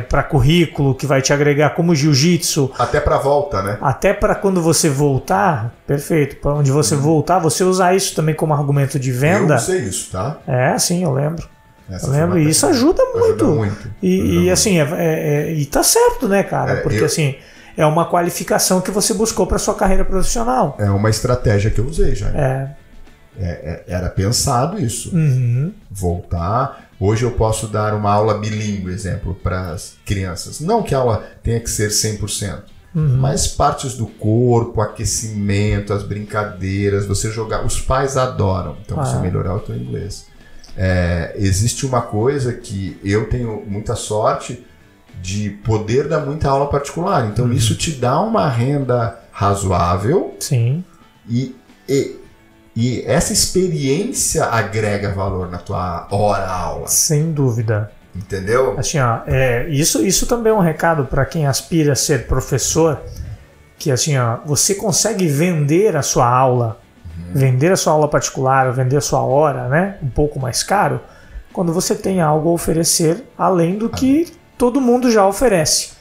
para 0.08 0.24
currículo, 0.24 0.96
que 0.96 1.06
vai 1.06 1.22
te 1.22 1.32
agregar 1.32 1.76
como 1.76 1.94
jiu-jitsu, 1.94 2.72
até 2.76 2.98
pra 2.98 3.18
volta, 3.18 3.62
né? 3.62 3.78
até 3.80 4.12
para 4.12 4.34
quando 4.34 4.60
você 4.60 4.90
voltar, 4.90 5.72
perfeito, 5.86 6.38
para 6.38 6.54
onde 6.54 6.72
você 6.72 6.96
voltar, 6.96 7.38
você 7.38 7.62
usar 7.62 7.94
isso 7.94 8.16
também 8.16 8.34
como 8.34 8.52
argumento 8.52 8.98
de 8.98 9.12
venda. 9.12 9.54
Eu 9.54 9.58
sei 9.60 9.78
isso, 9.78 10.10
tá? 10.10 10.38
É, 10.44 10.76
sim, 10.76 11.04
eu 11.04 11.12
lembro. 11.12 11.53
Essa 11.90 12.06
Eu 12.06 12.10
lembro, 12.12 12.38
e 12.38 12.48
isso 12.48 12.66
ajuda 12.66 13.02
muito. 13.12 13.44
Ajuda 13.44 13.44
muito. 13.46 13.90
E, 14.02 14.14
Ajuda 14.20 14.28
e 14.32 14.34
muito. 14.38 14.52
assim, 14.52 14.78
é, 14.80 14.82
é- 14.92 15.52
e 15.52 15.66
tá 15.66 15.82
certo, 15.82 16.26
né, 16.28 16.42
cara? 16.42 16.72
É, 16.72 16.76
Porque 16.76 16.98
eu- 17.00 17.04
assim, 17.04 17.34
é 17.76 17.84
uma 17.84 18.06
qualificação 18.08 18.80
que 18.80 18.90
você 18.90 19.12
buscou 19.12 19.46
para 19.46 19.58
sua 19.58 19.74
carreira 19.74 20.04
profissional. 20.04 20.76
É 20.78 20.88
uma 20.90 21.10
estratégia 21.10 21.70
que 21.70 21.78
eu 21.80 21.86
usei 21.86 22.14
já. 22.14 22.28
É. 22.28 22.70
É- 23.36 23.84
era 23.88 24.08
pensado 24.08 24.78
isso. 24.80 25.14
Uhum. 25.14 25.72
Voltar. 25.90 26.88
Hoje 27.00 27.24
eu 27.24 27.32
posso 27.32 27.66
dar 27.66 27.92
uma 27.92 28.12
aula 28.12 28.38
bilíngue, 28.38 28.90
exemplo, 28.92 29.34
para 29.34 29.72
as 29.72 29.94
crianças. 30.06 30.60
Não 30.60 30.82
que 30.84 30.94
a 30.94 30.98
aula 30.98 31.24
tenha 31.42 31.58
que 31.58 31.68
ser 31.68 31.90
100%, 31.90 32.62
Uhum. 32.94 33.16
mas 33.18 33.48
partes 33.48 33.94
do 33.96 34.06
corpo, 34.06 34.80
aquecimento, 34.80 35.92
as 35.92 36.04
brincadeiras, 36.04 37.06
você 37.06 37.30
jogar. 37.30 37.64
Os 37.66 37.80
pais 37.80 38.16
adoram, 38.16 38.76
então 38.84 38.96
você 39.04 39.16
Ah. 39.16 39.20
melhorar 39.20 39.56
o 39.56 39.60
teu 39.60 39.74
inglês. 39.76 40.26
É, 40.76 41.32
existe 41.36 41.86
uma 41.86 42.02
coisa 42.02 42.52
que 42.52 42.98
eu 43.04 43.28
tenho 43.28 43.62
muita 43.66 43.94
sorte 43.94 44.64
de 45.22 45.50
poder 45.64 46.08
dar 46.08 46.20
muita 46.20 46.48
aula 46.50 46.68
particular. 46.68 47.26
Então 47.26 47.46
Uhum. 47.46 47.52
isso 47.52 47.76
te 47.76 47.92
dá 47.92 48.20
uma 48.20 48.48
renda 48.48 49.18
razoável 49.30 50.34
Sim. 50.40 50.84
e, 51.28 51.54
e, 51.88 52.16
e 52.76 53.02
essa 53.06 53.32
experiência 53.32 54.44
agrega 54.46 55.12
valor 55.12 55.50
na 55.50 55.58
tua 55.58 56.08
hora 56.10 56.46
aula, 56.48 56.88
Sem 56.88 57.32
dúvida. 57.32 57.90
entendeu? 58.14 58.74
Assim, 58.78 58.98
ó, 58.98 59.20
é, 59.26 59.68
isso, 59.68 60.04
isso 60.04 60.26
também 60.26 60.52
é 60.52 60.54
um 60.54 60.60
recado 60.60 61.04
para 61.06 61.24
quem 61.24 61.46
aspira 61.46 61.92
a 61.92 61.96
ser 61.96 62.26
professor, 62.26 63.00
que 63.78 63.90
assim, 63.90 64.16
ó, 64.18 64.38
você 64.44 64.74
consegue 64.74 65.26
vender 65.28 65.96
a 65.96 66.02
sua 66.02 66.28
aula, 66.28 66.80
vender 67.32 67.72
a 67.72 67.76
sua 67.76 67.92
aula 67.92 68.08
particular, 68.08 68.72
vender 68.72 68.96
a 68.96 69.00
sua 69.00 69.22
hora, 69.22 69.68
né, 69.68 69.96
um 70.02 70.08
pouco 70.08 70.38
mais 70.38 70.62
caro, 70.62 71.00
quando 71.52 71.72
você 71.72 71.94
tem 71.94 72.20
algo 72.20 72.48
a 72.48 72.52
oferecer 72.52 73.24
além 73.38 73.78
do 73.78 73.88
que 73.88 74.32
todo 74.58 74.80
mundo 74.80 75.10
já 75.10 75.26
oferece. 75.26 75.92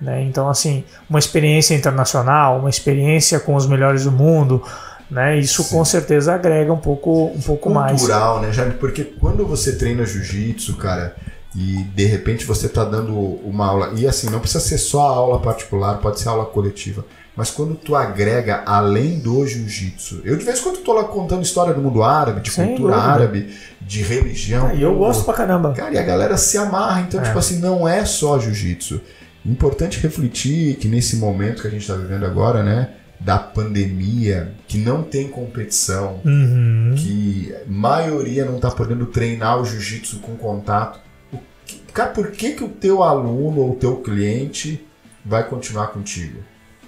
Né? 0.00 0.22
Então, 0.22 0.48
assim, 0.48 0.84
uma 1.08 1.18
experiência 1.18 1.74
internacional, 1.74 2.58
uma 2.58 2.70
experiência 2.70 3.38
com 3.38 3.54
os 3.54 3.66
melhores 3.66 4.04
do 4.04 4.10
mundo, 4.10 4.62
né? 5.08 5.38
Isso 5.38 5.62
Sim. 5.62 5.76
com 5.76 5.84
certeza 5.84 6.34
agrega 6.34 6.72
um 6.72 6.78
pouco, 6.78 7.26
um 7.26 7.40
pouco 7.40 7.64
Cultural, 7.64 7.74
mais. 7.74 8.00
Cultural, 8.00 8.40
né, 8.40 8.50
Jaime? 8.50 8.74
Porque 8.74 9.04
quando 9.04 9.46
você 9.46 9.76
treina 9.76 10.04
jiu-jitsu, 10.06 10.76
cara, 10.76 11.14
e 11.54 11.84
de 11.94 12.06
repente 12.06 12.46
você 12.46 12.66
está 12.66 12.82
dando 12.82 13.14
uma 13.14 13.66
aula, 13.66 13.92
e 13.94 14.06
assim, 14.06 14.30
não 14.30 14.40
precisa 14.40 14.64
ser 14.64 14.78
só 14.78 15.06
a 15.06 15.10
aula 15.10 15.38
particular, 15.38 15.98
pode 15.98 16.18
ser 16.18 16.30
aula 16.30 16.46
coletiva. 16.46 17.04
Mas 17.34 17.50
quando 17.50 17.74
tu 17.74 17.96
agrega 17.96 18.62
além 18.66 19.18
do 19.18 19.46
jiu-jitsu, 19.46 20.20
eu 20.24 20.36
de 20.36 20.44
vez 20.44 20.60
em 20.60 20.62
quando 20.62 20.78
tô 20.78 20.92
lá 20.92 21.04
contando 21.04 21.42
história 21.42 21.72
do 21.72 21.80
mundo 21.80 22.02
árabe, 22.02 22.42
de 22.42 22.50
Sem 22.50 22.68
cultura 22.68 22.94
dúvida. 22.94 23.12
árabe, 23.12 23.54
de 23.80 24.02
religião. 24.02 24.66
Ah, 24.66 24.74
e 24.74 24.82
eu 24.82 24.94
gosto 24.96 25.24
pra 25.24 25.32
caramba. 25.32 25.72
Cara, 25.72 25.94
e 25.94 25.98
a 25.98 26.02
galera 26.02 26.36
se 26.36 26.58
amarra, 26.58 27.00
então, 27.00 27.20
é. 27.20 27.24
tipo 27.24 27.38
assim, 27.38 27.58
não 27.58 27.88
é 27.88 28.04
só 28.04 28.38
jiu-jitsu. 28.38 29.00
Importante 29.46 29.98
refletir 29.98 30.76
que 30.76 30.86
nesse 30.86 31.16
momento 31.16 31.62
que 31.62 31.68
a 31.68 31.70
gente 31.70 31.80
está 31.80 31.94
vivendo 31.94 32.26
agora, 32.26 32.62
né? 32.62 32.90
Da 33.18 33.38
pandemia, 33.38 34.52
que 34.68 34.78
não 34.78 35.02
tem 35.02 35.28
competição, 35.28 36.20
uhum. 36.24 36.94
que 36.96 37.54
a 37.54 37.70
maioria 37.70 38.44
não 38.44 38.56
está 38.56 38.70
podendo 38.70 39.06
treinar 39.06 39.60
o 39.60 39.64
jiu-jitsu 39.64 40.18
com 40.18 40.36
contato. 40.36 41.00
Cara, 41.94 42.10
por 42.10 42.30
que, 42.30 42.52
que 42.52 42.64
o 42.64 42.68
teu 42.68 43.02
aluno 43.02 43.60
ou 43.60 43.72
o 43.72 43.76
teu 43.76 43.96
cliente 43.96 44.84
vai 45.24 45.44
continuar 45.44 45.88
contigo? 45.88 46.40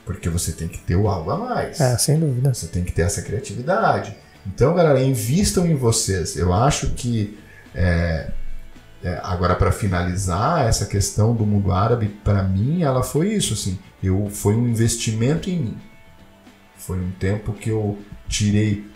Porque 0.05 0.29
você 0.29 0.53
tem 0.53 0.69
que 0.69 0.79
ter 0.79 0.97
o 0.97 1.09
algo 1.09 1.31
a 1.31 1.37
mais. 1.39 1.81
É, 1.81 1.97
sem 1.97 2.19
dúvida. 2.19 2.53
Você 2.53 2.67
tem 2.67 2.85
que 2.85 2.93
ter 2.93 3.03
essa 3.03 3.23
criatividade. 3.23 4.15
Então, 4.47 4.75
galera, 4.75 5.03
invistam 5.03 5.67
em 5.67 5.75
vocês. 5.75 6.37
Eu 6.37 6.53
acho 6.53 6.91
que 6.91 7.39
é, 7.75 8.31
é, 9.03 9.21
agora 9.23 9.55
para 9.55 9.73
finalizar 9.73 10.67
essa 10.67 10.87
questão 10.87 11.35
do 11.35 11.45
mundo 11.45 11.73
árabe, 11.73 12.09
para 12.23 12.43
mim 12.43 12.83
ela 12.83 13.03
foi 13.03 13.33
isso, 13.35 13.55
assim. 13.55 13.79
Eu 14.03 14.29
foi 14.31 14.55
um 14.55 14.69
investimento 14.69 15.51
em 15.51 15.59
mim. 15.59 15.77
Foi 16.77 16.99
um 16.99 17.11
tempo 17.13 17.53
que 17.53 17.71
eu 17.71 17.99
tirei. 18.29 18.87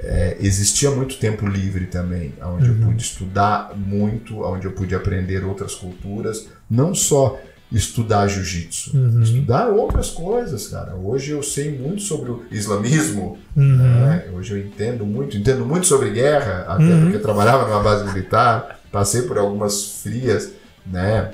É, 0.00 0.36
existia 0.40 0.90
muito 0.92 1.18
tempo 1.18 1.44
livre 1.46 1.86
também, 1.86 2.32
onde 2.40 2.70
uhum. 2.70 2.80
eu 2.80 2.86
pude 2.86 3.02
estudar 3.02 3.76
muito, 3.76 4.42
onde 4.42 4.64
eu 4.64 4.72
pude 4.72 4.94
aprender 4.94 5.44
outras 5.44 5.74
culturas, 5.74 6.46
não 6.70 6.94
só 6.94 7.40
estudar 7.70 8.26
jiu-jitsu, 8.28 8.96
uhum. 8.96 9.22
estudar 9.22 9.68
outras 9.68 10.10
coisas, 10.10 10.68
cara. 10.68 10.94
Hoje 10.94 11.32
eu 11.32 11.42
sei 11.42 11.78
muito 11.78 12.02
sobre 12.02 12.30
o 12.30 12.44
islamismo, 12.50 13.36
uhum. 13.54 13.76
né? 13.76 14.24
hoje 14.32 14.52
eu 14.52 14.58
entendo 14.58 15.04
muito, 15.04 15.36
entendo 15.36 15.66
muito 15.66 15.86
sobre 15.86 16.10
guerra, 16.10 16.64
até 16.66 16.84
uhum. 16.84 17.02
porque 17.02 17.18
trabalhava 17.18 17.66
numa 17.66 17.82
base 17.82 18.04
militar, 18.06 18.80
passei 18.90 19.22
por 19.22 19.36
algumas 19.36 20.00
frias, 20.02 20.52
né? 20.86 21.32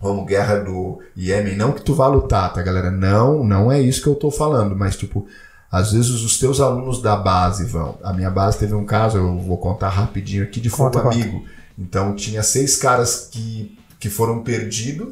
Como 0.00 0.24
guerra 0.24 0.60
do 0.60 1.00
Iêmen, 1.16 1.56
não 1.56 1.72
que 1.72 1.82
tu 1.82 1.94
vá 1.94 2.06
lutar, 2.06 2.52
tá, 2.52 2.62
galera? 2.62 2.90
Não, 2.90 3.44
não 3.44 3.70
é 3.70 3.80
isso 3.80 4.02
que 4.02 4.08
eu 4.08 4.14
tô 4.14 4.30
falando, 4.30 4.76
mas 4.76 4.96
tipo, 4.96 5.26
às 5.70 5.92
vezes 5.92 6.10
os 6.10 6.38
teus 6.38 6.60
alunos 6.60 7.02
da 7.02 7.16
base 7.16 7.64
vão. 7.64 7.98
A 8.02 8.12
minha 8.12 8.30
base 8.30 8.58
teve 8.58 8.74
um 8.74 8.84
caso, 8.84 9.18
eu 9.18 9.38
vou 9.38 9.58
contar 9.58 9.90
rapidinho 9.90 10.42
aqui 10.44 10.60
de 10.60 10.70
fogo 10.70 10.98
amigo. 10.98 11.44
Então 11.78 12.14
tinha 12.14 12.42
seis 12.42 12.76
caras 12.76 13.28
que, 13.30 13.76
que 13.98 14.08
foram 14.08 14.42
perdidos 14.42 15.08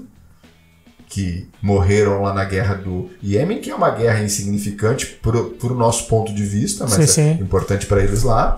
que 1.09 1.49
morreram 1.63 2.23
lá 2.23 2.35
na 2.35 2.45
guerra 2.45 2.75
do 2.75 3.11
Iêmen, 3.23 3.61
que 3.61 3.71
é 3.71 3.75
uma 3.75 3.91
guerra 3.91 4.23
insignificante 4.23 5.07
por, 5.07 5.37
o 5.37 5.75
nosso 5.75 6.07
ponto 6.09 6.33
de 6.33 6.45
vista, 6.45 6.85
mas 6.85 6.95
sim, 6.95 7.03
é 7.03 7.07
sim. 7.07 7.43
importante 7.43 7.87
para 7.87 8.03
eles 8.03 8.23
lá. 8.23 8.57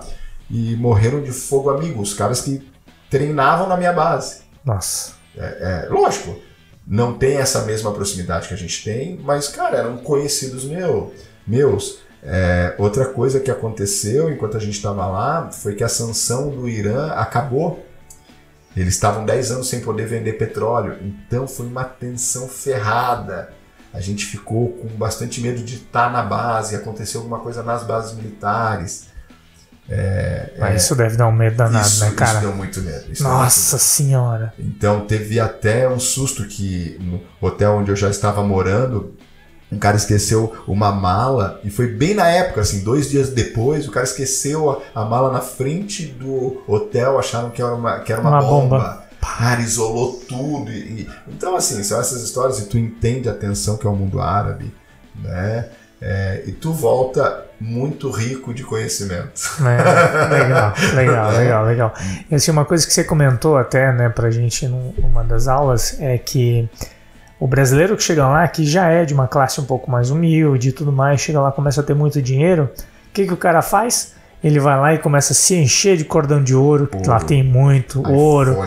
E 0.49 0.75
morreram 0.75 1.21
de 1.21 1.31
fogo 1.31 1.69
amigo, 1.69 2.01
os 2.01 2.13
caras 2.13 2.41
que 2.41 2.67
treinavam 3.09 3.67
na 3.67 3.77
minha 3.77 3.93
base. 3.93 4.41
Nossa. 4.65 5.13
É, 5.37 5.85
é, 5.87 5.89
lógico, 5.89 6.39
não 6.87 7.13
tem 7.13 7.37
essa 7.37 7.61
mesma 7.65 7.91
proximidade 7.91 8.47
que 8.47 8.53
a 8.53 8.57
gente 8.57 8.83
tem, 8.83 9.19
mas, 9.23 9.47
cara, 9.47 9.77
eram 9.77 9.97
conhecidos 9.97 10.65
meu, 10.65 11.13
meus. 11.45 11.99
É, 12.21 12.73
outra 12.77 13.05
coisa 13.05 13.39
que 13.39 13.49
aconteceu 13.49 14.29
enquanto 14.29 14.57
a 14.57 14.59
gente 14.59 14.75
estava 14.75 15.05
lá 15.07 15.51
foi 15.51 15.75
que 15.75 15.83
a 15.83 15.87
sanção 15.87 16.49
do 16.49 16.67
Irã 16.67 17.11
acabou 17.11 17.85
eles 18.81 18.93
estavam 18.93 19.25
10 19.25 19.51
anos 19.51 19.69
sem 19.69 19.81
poder 19.81 20.05
vender 20.07 20.33
petróleo, 20.33 20.97
então 21.01 21.47
foi 21.47 21.65
uma 21.65 21.83
tensão 21.83 22.47
ferrada. 22.47 23.51
A 23.93 23.99
gente 23.99 24.25
ficou 24.25 24.69
com 24.73 24.87
bastante 24.87 25.41
medo 25.41 25.63
de 25.63 25.75
estar 25.75 26.11
na 26.11 26.21
base, 26.21 26.75
aconteceu 26.75 27.21
alguma 27.21 27.39
coisa 27.39 27.63
nas 27.63 27.83
bases 27.83 28.15
militares. 28.15 29.07
É, 29.89 30.51
Mas 30.59 30.71
é, 30.71 30.75
isso 30.75 30.95
deve 30.95 31.17
dar 31.17 31.27
um 31.27 31.31
medo 31.31 31.57
danado, 31.57 31.87
isso, 31.87 32.05
né, 32.05 32.11
cara? 32.11 32.33
Isso 32.33 32.41
deu 32.41 32.55
muito 32.55 32.79
medo. 32.81 33.05
Nossa 33.21 33.71
muito 33.75 33.83
senhora! 33.83 34.53
Então 34.59 35.01
teve 35.07 35.39
até 35.39 35.89
um 35.89 35.99
susto 35.99 36.45
que 36.45 36.95
no 37.01 37.21
hotel 37.41 37.77
onde 37.77 37.89
eu 37.89 37.95
já 37.95 38.09
estava 38.09 38.43
morando, 38.43 39.15
um 39.71 39.77
cara 39.77 39.97
esqueceu 39.97 40.63
uma 40.67 40.91
mala 40.91 41.59
e 41.63 41.69
foi 41.69 41.87
bem 41.87 42.15
na 42.15 42.27
época, 42.27 42.61
assim, 42.61 42.83
dois 42.83 43.09
dias 43.09 43.29
depois, 43.29 43.87
o 43.87 43.91
cara 43.91 44.05
esqueceu 44.05 44.71
a, 44.71 45.01
a 45.01 45.05
mala 45.05 45.31
na 45.31 45.41
frente 45.41 46.05
do 46.05 46.63
hotel, 46.67 47.19
acharam 47.19 47.51
que 47.51 47.61
era 47.61 47.73
uma, 47.73 47.99
que 47.99 48.11
era 48.11 48.21
uma, 48.21 48.31
uma 48.31 48.41
bomba. 48.41 48.77
bomba. 48.77 49.09
Cara, 49.21 49.61
isolou 49.61 50.13
tudo. 50.27 50.71
E, 50.71 51.01
e, 51.01 51.09
então, 51.27 51.55
assim, 51.55 51.83
são 51.83 51.99
essas 51.99 52.23
histórias 52.23 52.59
e 52.59 52.67
tu 52.67 52.77
entende 52.77 53.29
a 53.29 53.33
tensão 53.33 53.77
que 53.77 53.85
é 53.85 53.89
o 53.89 53.95
mundo 53.95 54.21
árabe, 54.21 54.73
né? 55.15 55.69
É, 56.01 56.43
e 56.47 56.53
tu 56.53 56.71
volta 56.71 57.45
muito 57.59 58.09
rico 58.09 58.53
de 58.53 58.63
conhecimento. 58.63 59.41
É, 59.59 60.27
legal, 60.29 60.73
legal, 60.95 61.31
legal, 61.31 61.65
legal. 61.65 61.93
E 62.31 62.35
assim, 62.35 62.51
uma 62.51 62.63
coisa 62.63 62.87
que 62.87 62.93
você 62.93 63.03
comentou 63.03 63.57
até, 63.57 63.91
né, 63.91 64.07
pra 64.07 64.31
gente 64.31 64.65
numa 64.67 65.23
das 65.23 65.47
aulas 65.49 65.99
é 65.99 66.17
que 66.17 66.69
o 67.39 67.47
brasileiro 67.47 67.95
que 67.95 68.03
chega 68.03 68.27
lá, 68.27 68.47
que 68.47 68.65
já 68.65 68.87
é 68.89 69.05
de 69.05 69.13
uma 69.13 69.27
classe 69.27 69.61
um 69.61 69.65
pouco 69.65 69.89
mais 69.89 70.11
humilde 70.11 70.69
e 70.69 70.71
tudo 70.71 70.91
mais, 70.91 71.21
chega 71.21 71.39
lá 71.39 71.51
começa 71.51 71.81
a 71.81 71.83
ter 71.83 71.93
muito 71.93 72.21
dinheiro, 72.21 72.69
o 73.09 73.13
que, 73.13 73.25
que 73.25 73.33
o 73.33 73.37
cara 73.37 73.61
faz? 73.61 74.13
Ele 74.41 74.57
vai 74.57 74.79
lá 74.79 74.93
e 74.93 74.97
começa 74.97 75.33
a 75.33 75.35
se 75.35 75.53
encher 75.55 75.97
de 75.97 76.05
cordão 76.05 76.41
de 76.41 76.55
ouro, 76.55 76.87
porque 76.87 77.09
lá 77.09 77.19
tem 77.19 77.43
muito 77.43 77.99
iPhone, 77.99 78.15
ouro, 78.15 78.57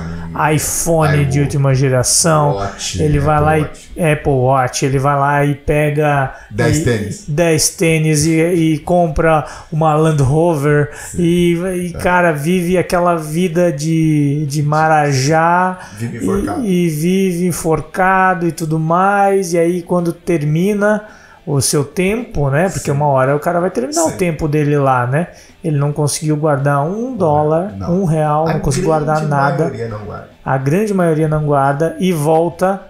iPhone. 0.54 1.24
de 1.24 1.40
última 1.40 1.74
geração. 1.74 2.56
Watch, 2.56 3.02
ele 3.02 3.18
vai 3.18 3.36
Apple 3.36 3.46
lá 3.46 3.68
Watch. 3.68 3.90
e 3.96 4.12
Apple 4.12 4.32
Watch, 4.32 4.84
ele 4.84 4.98
vai 4.98 5.18
lá 5.18 5.44
e 5.46 5.54
pega 5.54 6.34
10 6.50 6.84
tênis, 6.84 7.24
10 7.26 7.68
tênis 7.70 8.26
e, 8.26 8.38
e, 8.38 8.78
compra 8.80 9.46
uma 9.72 9.94
Land 9.94 10.22
Rover. 10.22 10.90
E, 11.18 11.54
e 11.54 11.92
é. 11.94 11.98
cara 11.98 12.32
vive 12.32 12.76
aquela 12.76 13.14
vida 13.14 13.72
de, 13.72 14.44
de 14.46 14.62
marajá 14.62 15.78
vive 15.96 16.18
e, 16.64 16.84
e 16.84 16.88
vive 16.90 17.46
enforcado 17.46 18.46
e 18.46 18.52
tudo 18.52 18.78
mais. 18.78 19.54
E 19.54 19.58
aí 19.58 19.80
quando 19.80 20.12
termina 20.12 21.02
o 21.46 21.60
seu 21.60 21.84
tempo, 21.84 22.50
né? 22.50 22.68
Porque 22.68 22.90
Sim. 22.90 22.96
uma 22.96 23.06
hora 23.06 23.34
o 23.34 23.40
cara 23.40 23.60
vai 23.60 23.70
terminar 23.70 24.02
Sim. 24.02 24.08
o 24.08 24.16
tempo 24.16 24.46
dele 24.46 24.76
lá, 24.76 25.06
né? 25.06 25.28
Ele 25.62 25.76
não 25.76 25.92
conseguiu 25.92 26.36
guardar 26.36 26.84
um 26.84 27.16
dólar, 27.16 27.72
não. 27.76 28.02
um 28.02 28.04
real, 28.04 28.48
a 28.48 28.54
não 28.54 28.60
conseguiu 28.60 28.88
guardar 28.90 29.22
nada. 29.26 29.70
Não 29.88 30.04
guarda. 30.04 30.28
A 30.44 30.58
grande 30.58 30.94
maioria 30.94 31.28
não 31.28 31.44
guarda 31.44 31.96
e 31.98 32.12
volta 32.12 32.82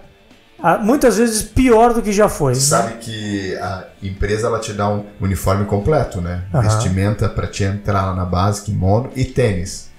a, 0.63 0.77
muitas 0.77 1.17
vezes 1.17 1.43
pior 1.43 1.93
do 1.93 2.01
que 2.01 2.13
já 2.13 2.29
foi. 2.29 2.53
Né? 2.53 2.59
Sabe 2.59 2.93
que 2.93 3.53
a 3.57 3.83
empresa 4.01 4.47
ela 4.47 4.59
te 4.59 4.71
dá 4.71 4.87
um 4.89 5.03
uniforme 5.19 5.65
completo, 5.65 6.21
né? 6.21 6.43
Uhum. 6.53 6.61
Vestimenta 6.61 7.27
para 7.27 7.47
te 7.47 7.65
entrar 7.65 8.05
lá 8.05 8.15
na 8.15 8.23
base, 8.23 8.63
kimono 8.63 9.09
e 9.13 9.25
tênis. 9.25 9.91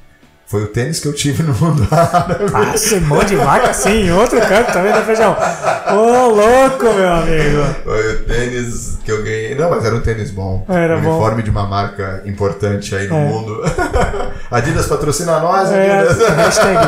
Foi 0.55 0.63
o 0.63 0.69
tênis 0.69 1.01
que 1.01 1.09
eu 1.09 1.13
tive 1.13 1.43
no 1.43 1.53
mundo 1.53 1.85
árabe. 1.91 2.45
Ah, 2.55 2.77
semão 2.77 3.25
de 3.25 3.35
vaca 3.35 3.71
assim, 3.71 4.07
em 4.07 4.13
outro 4.13 4.39
canto 4.39 4.73
também, 4.73 4.93
né, 4.93 5.03
Feijão? 5.05 5.37
Ô, 5.91 6.29
louco, 6.29 6.95
meu 6.95 7.13
amigo. 7.13 7.75
Foi 7.83 8.15
o 8.15 8.19
tênis 8.21 8.97
que 9.05 9.11
eu 9.11 9.25
ganhei. 9.25 9.57
Não, 9.57 9.69
mas 9.69 9.85
era 9.85 9.97
um 9.97 10.01
tênis 10.01 10.31
bom. 10.31 10.65
Era 10.69 10.97
um 10.97 11.03
bom. 11.03 11.11
Uniforme 11.11 11.43
de 11.43 11.51
uma 11.51 11.67
marca 11.67 12.23
importante 12.25 12.95
aí 12.95 13.09
no 13.09 13.17
é. 13.17 13.25
mundo. 13.25 13.63
Adidas 14.49 14.87
patrocina 14.87 15.41
nós, 15.41 15.73
é, 15.73 15.91
Adidas. 15.91 16.19
hashtag, 16.37 16.79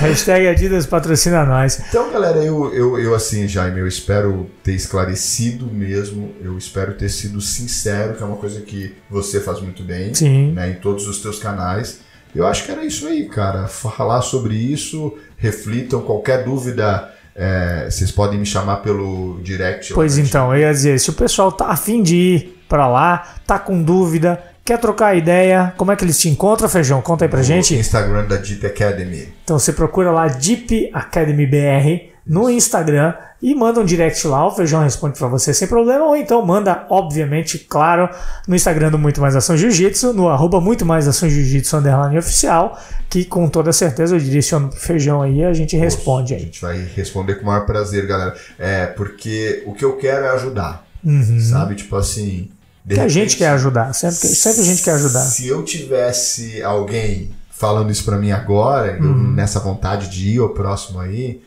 hashtag 0.00 0.48
Adidas 0.48 0.84
patrocina 0.84 1.44
nós. 1.44 1.80
Então, 1.88 2.10
galera, 2.10 2.38
eu, 2.38 2.74
eu, 2.74 2.98
eu 2.98 3.14
assim, 3.14 3.46
Jaime, 3.46 3.78
eu 3.78 3.86
espero 3.86 4.50
ter 4.64 4.72
esclarecido 4.72 5.66
mesmo. 5.66 6.34
Eu 6.42 6.58
espero 6.58 6.94
ter 6.94 7.10
sido 7.10 7.40
sincero, 7.40 8.14
que 8.14 8.24
é 8.24 8.26
uma 8.26 8.38
coisa 8.38 8.60
que 8.60 8.96
você 9.08 9.38
faz 9.38 9.60
muito 9.60 9.84
bem. 9.84 10.12
Sim. 10.12 10.50
Né, 10.50 10.70
em 10.70 10.74
todos 10.74 11.06
os 11.06 11.22
teus 11.22 11.38
canais. 11.38 12.02
Eu 12.34 12.46
acho 12.46 12.64
que 12.64 12.72
era 12.72 12.84
isso 12.84 13.06
aí, 13.06 13.26
cara. 13.26 13.66
Falar 13.68 14.22
sobre 14.22 14.54
isso, 14.54 15.14
reflitam. 15.36 16.00
Qualquer 16.02 16.44
dúvida, 16.44 17.10
é, 17.34 17.86
vocês 17.88 18.10
podem 18.10 18.38
me 18.38 18.46
chamar 18.46 18.76
pelo 18.76 19.40
direct. 19.42 19.94
Pois 19.94 20.18
então, 20.18 20.52
eu 20.54 20.60
ia 20.60 20.72
dizer, 20.72 20.98
se 20.98 21.10
o 21.10 21.14
pessoal 21.14 21.52
tá 21.52 21.66
afim 21.68 22.02
de 22.02 22.16
ir 22.16 22.62
para 22.68 22.88
lá, 22.88 23.34
tá 23.46 23.58
com 23.58 23.82
dúvida, 23.82 24.42
quer 24.64 24.78
trocar 24.78 25.16
ideia, 25.16 25.72
como 25.76 25.92
é 25.92 25.96
que 25.96 26.04
eles 26.04 26.18
te 26.18 26.28
encontram, 26.28 26.68
Feijão? 26.68 27.00
Conta 27.02 27.24
aí 27.24 27.28
pra 27.28 27.38
no 27.38 27.44
gente. 27.44 27.74
Instagram 27.74 28.26
da 28.26 28.36
Deep 28.36 28.66
Academy. 28.66 29.28
Então 29.44 29.58
você 29.58 29.72
procura 29.72 30.10
lá 30.10 30.26
Deep 30.26 30.90
Academy 30.92 31.46
BR 31.46 32.13
no 32.26 32.48
Instagram 32.48 33.14
e 33.42 33.54
manda 33.54 33.78
um 33.80 33.84
direct 33.84 34.26
lá, 34.26 34.46
o 34.46 34.50
Feijão 34.50 34.82
responde 34.82 35.18
para 35.18 35.28
você 35.28 35.52
sem 35.52 35.68
problema, 35.68 36.06
ou 36.06 36.16
então 36.16 36.44
manda, 36.44 36.86
obviamente, 36.88 37.58
claro, 37.58 38.08
no 38.48 38.56
Instagram 38.56 38.90
do 38.90 38.98
Muito 38.98 39.20
Mais 39.20 39.36
Ação 39.36 39.54
Jiu-Jitsu, 39.54 40.14
no 40.14 40.28
arroba 40.30 40.60
Muito 40.60 40.86
Mais 40.86 41.06
Ação 41.06 41.28
Jiu-Jitsu 41.28 41.76
underline 41.76 42.16
oficial, 42.16 42.80
que 43.10 43.24
com 43.26 43.46
toda 43.48 43.70
certeza 43.72 44.16
eu 44.16 44.18
direciono 44.18 44.70
pro 44.70 44.80
Feijão 44.80 45.20
aí 45.20 45.40
e 45.40 45.44
a 45.44 45.52
gente 45.52 45.76
Poxa, 45.76 45.84
responde 45.84 46.34
aí. 46.34 46.40
A 46.40 46.44
gente 46.44 46.62
vai 46.62 46.88
responder 46.96 47.34
com 47.34 47.42
o 47.42 47.46
maior 47.46 47.66
prazer, 47.66 48.06
galera. 48.06 48.34
É, 48.58 48.86
porque 48.86 49.62
o 49.66 49.74
que 49.74 49.84
eu 49.84 49.96
quero 49.98 50.24
é 50.24 50.30
ajudar, 50.30 50.86
uhum. 51.04 51.38
sabe? 51.40 51.74
Tipo 51.74 51.96
assim, 51.96 52.48
De 52.82 52.94
que 52.94 53.00
a 53.00 53.02
repente, 53.02 53.12
gente 53.12 53.36
quer 53.36 53.48
ajudar. 53.48 53.92
Sempre, 53.92 54.14
sempre 54.14 54.62
a 54.62 54.64
gente 54.64 54.82
quer 54.82 54.92
ajudar. 54.92 55.20
Se 55.20 55.46
eu 55.46 55.62
tivesse 55.62 56.62
alguém 56.62 57.30
falando 57.50 57.90
isso 57.90 58.04
pra 58.04 58.16
mim 58.16 58.32
agora, 58.32 58.96
eu 58.96 59.04
Uhum. 59.04 59.32
nessa 59.32 59.60
vontade 59.60 60.08
de 60.08 60.30
ir 60.30 60.38
ao 60.38 60.48
próximo 60.48 60.98
aí, 60.98 61.42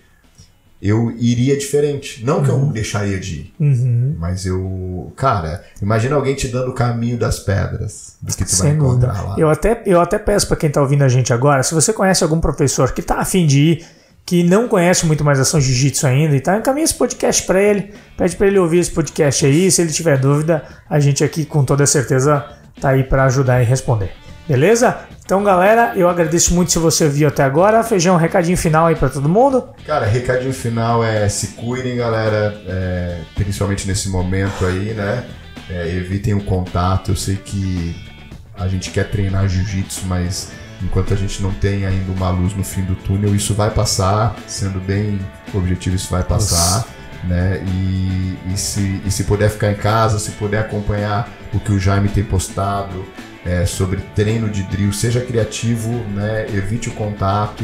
eu 0.81 1.11
iria 1.17 1.57
diferente. 1.57 2.23
Não 2.23 2.43
que 2.43 2.49
eu 2.49 2.57
deixaria 2.67 3.19
de 3.19 3.35
ir, 3.35 3.53
Uhum. 3.59 4.15
mas 4.19 4.45
eu. 4.45 5.11
Cara, 5.15 5.63
imagina 5.81 6.15
alguém 6.15 6.35
te 6.35 6.47
dando 6.47 6.69
o 6.69 6.73
caminho 6.73 7.17
das 7.17 7.39
pedras 7.39 8.15
do 8.21 8.31
que 8.35 8.45
tu 8.45 8.51
vai 8.57 8.67
Sem 8.67 8.75
encontrar 8.75 9.11
dúvida. 9.13 9.29
lá. 9.29 9.35
Eu 9.39 9.49
até, 9.49 9.81
eu 9.85 9.99
até 9.99 10.19
peço 10.19 10.47
para 10.47 10.57
quem 10.57 10.67
está 10.67 10.81
ouvindo 10.81 11.03
a 11.03 11.07
gente 11.09 11.33
agora, 11.33 11.63
se 11.63 11.73
você 11.73 11.91
conhece 11.91 12.23
algum 12.23 12.39
professor 12.39 12.91
que 12.91 13.01
está 13.01 13.15
afim 13.19 13.45
de 13.47 13.59
ir, 13.59 13.85
que 14.25 14.43
não 14.43 14.67
conhece 14.67 15.05
muito 15.05 15.23
mais 15.23 15.39
ação 15.39 15.59
jiu-jitsu 15.61 16.05
ainda 16.05 16.35
e 16.35 16.41
tá, 16.41 16.57
encaminha 16.57 16.83
esse 16.83 16.93
podcast 16.93 17.43
para 17.43 17.61
ele, 17.61 17.93
pede 18.17 18.35
para 18.35 18.45
ele 18.47 18.59
ouvir 18.59 18.79
esse 18.79 18.91
podcast 18.91 19.45
aí, 19.45 19.71
se 19.71 19.81
ele 19.81 19.91
tiver 19.91 20.19
dúvida, 20.19 20.63
a 20.89 20.99
gente 20.99 21.23
aqui 21.23 21.45
com 21.45 21.63
toda 21.63 21.85
certeza 21.87 22.45
tá 22.81 22.89
aí 22.89 23.03
para 23.05 23.23
ajudar 23.23 23.61
e 23.61 23.65
responder. 23.65 24.11
Beleza? 24.47 24.97
Então, 25.27 25.43
galera, 25.43 25.91
eu 25.97 26.07
agradeço 26.07 26.55
muito 26.55 26.71
se 26.71 26.79
você 26.79 27.09
viu 27.09 27.27
até 27.27 27.43
agora. 27.43 27.83
Feijão, 27.83 28.15
um 28.15 28.17
recadinho 28.17 28.57
final 28.57 28.87
aí 28.87 28.95
para 28.95 29.09
todo 29.09 29.27
mundo. 29.27 29.67
Cara, 29.85 30.05
recadinho 30.05 30.53
final 30.53 31.03
é 31.03 31.27
se 31.27 31.47
cuidem, 31.47 31.97
galera, 31.97 32.57
é, 32.65 33.19
principalmente 33.35 33.85
nesse 33.85 34.07
momento 34.07 34.65
aí, 34.65 34.93
né? 34.93 35.25
É, 35.69 35.93
evitem 35.97 36.33
o 36.33 36.41
contato. 36.41 37.11
Eu 37.11 37.17
sei 37.17 37.35
que 37.35 37.93
a 38.57 38.69
gente 38.69 38.89
quer 38.89 39.09
treinar 39.09 39.49
jiu-jitsu, 39.49 40.05
mas 40.05 40.49
enquanto 40.81 41.13
a 41.13 41.17
gente 41.17 41.43
não 41.43 41.51
tem 41.51 41.85
ainda 41.85 42.09
uma 42.13 42.29
luz 42.29 42.55
no 42.55 42.63
fim 42.63 42.83
do 42.83 42.95
túnel, 42.95 43.35
isso 43.35 43.53
vai 43.53 43.69
passar. 43.69 44.33
Sendo 44.47 44.79
bem 44.79 45.19
objetivo, 45.53 45.97
isso 45.97 46.09
vai 46.09 46.23
passar. 46.23 46.87
Né? 47.25 47.61
E, 47.67 48.53
e 48.53 48.57
se, 48.57 49.01
e 49.05 49.11
se 49.11 49.25
puder 49.25 49.49
ficar 49.49 49.71
em 49.71 49.75
casa, 49.75 50.19
se 50.19 50.31
puder 50.31 50.59
acompanhar 50.59 51.29
o 51.53 51.59
que 51.59 51.73
o 51.73 51.77
Jaime 51.79 52.07
tem 52.07 52.23
postado 52.23 53.05
é, 53.47 53.65
sobre 53.65 54.01
treino 54.13 54.49
de 54.49 54.63
drill, 54.63 54.91
seja 54.91 55.21
criativo, 55.21 55.89
né? 56.13 56.45
evite 56.53 56.89
o 56.89 56.91
contato. 56.91 57.63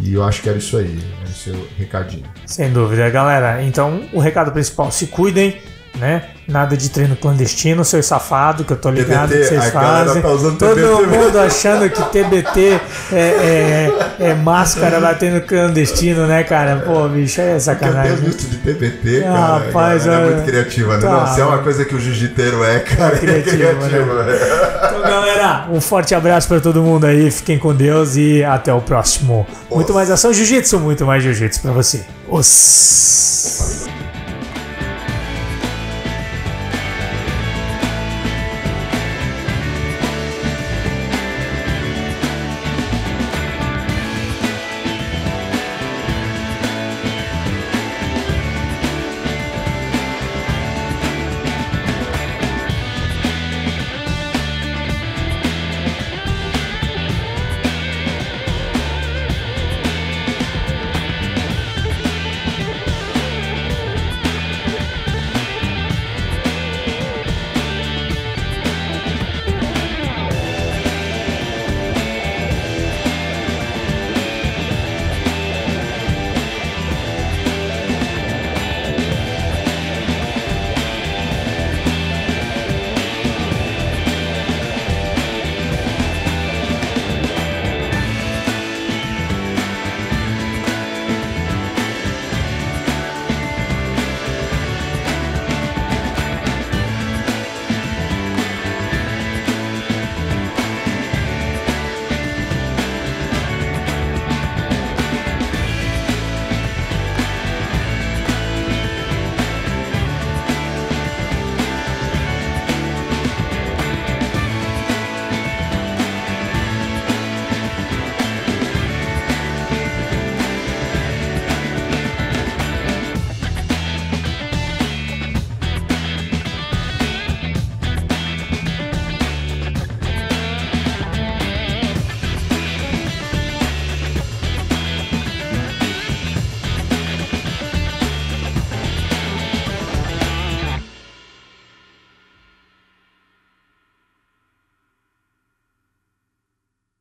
E 0.00 0.14
eu 0.14 0.24
acho 0.24 0.42
que 0.42 0.48
era 0.48 0.58
isso 0.58 0.76
aí, 0.76 0.98
o 1.24 1.28
seu 1.28 1.68
recadinho. 1.78 2.24
Sem 2.46 2.72
dúvida, 2.72 3.08
galera. 3.10 3.62
Então, 3.62 4.08
o 4.12 4.18
recado 4.18 4.50
principal, 4.50 4.90
se 4.90 5.06
cuidem, 5.06 5.60
né? 5.94 6.24
Nada 6.48 6.76
de 6.76 6.88
treino 6.90 7.14
clandestino, 7.14 7.84
seu 7.84 8.02
safado, 8.02 8.64
que 8.64 8.72
eu 8.72 8.76
tô 8.76 8.90
ligado 8.90 9.28
TBT, 9.30 9.38
que 9.42 9.48
vocês 9.60 9.70
galera 9.72 10.04
fazem. 10.06 10.22
tá 10.22 10.28
Todo 10.28 10.58
TBT. 10.58 11.06
mundo 11.06 11.38
achando 11.38 11.88
que 11.88 12.02
TBT 12.02 12.80
é, 13.12 13.16
é, 14.18 14.26
é 14.30 14.34
máscara 14.34 15.00
batendo 15.00 15.40
clandestino, 15.42 16.26
né, 16.26 16.42
cara? 16.42 16.82
Pô, 16.84 17.06
bicho, 17.08 17.40
é 17.40 17.44
Porque 17.44 17.56
eu 17.56 17.60
sacanagem. 17.60 18.16
tenho 18.16 18.26
visto 18.26 18.48
de 18.50 18.56
TBT, 18.58 19.24
Ah, 19.24 19.32
cara. 19.32 19.66
rapaz, 19.66 20.02
a 20.02 20.10
galera 20.10 20.30
é 20.30 20.34
muito 20.34 20.46
criativa, 20.46 20.96
né? 20.96 21.02
Tá. 21.02 21.10
Não, 21.10 21.34
se 21.34 21.40
é 21.40 21.44
uma 21.44 21.58
coisa 21.58 21.84
que 21.84 21.94
o 21.94 22.00
jiu-jiteiro 22.00 22.64
é, 22.64 22.80
cara, 22.80 23.14
é 23.14 23.18
criativo, 23.18 23.56
criativo, 23.56 24.14
né? 24.14 24.36
Então, 24.88 25.02
galera, 25.02 25.66
um 25.70 25.80
forte 25.80 26.14
abraço 26.14 26.48
pra 26.48 26.58
todo 26.60 26.82
mundo 26.82 27.06
aí. 27.06 27.30
Fiquem 27.30 27.58
com 27.58 27.72
Deus 27.72 28.16
e 28.16 28.42
até 28.42 28.72
o 28.74 28.80
próximo. 28.80 29.46
Muito 29.70 29.94
mais 29.94 30.10
ação 30.10 30.32
jiu-jitsu, 30.32 30.80
muito 30.80 31.06
mais 31.06 31.22
jiu-jitsu 31.22 31.62
pra 31.62 31.70
você. 31.70 32.00
Os. 32.28 33.86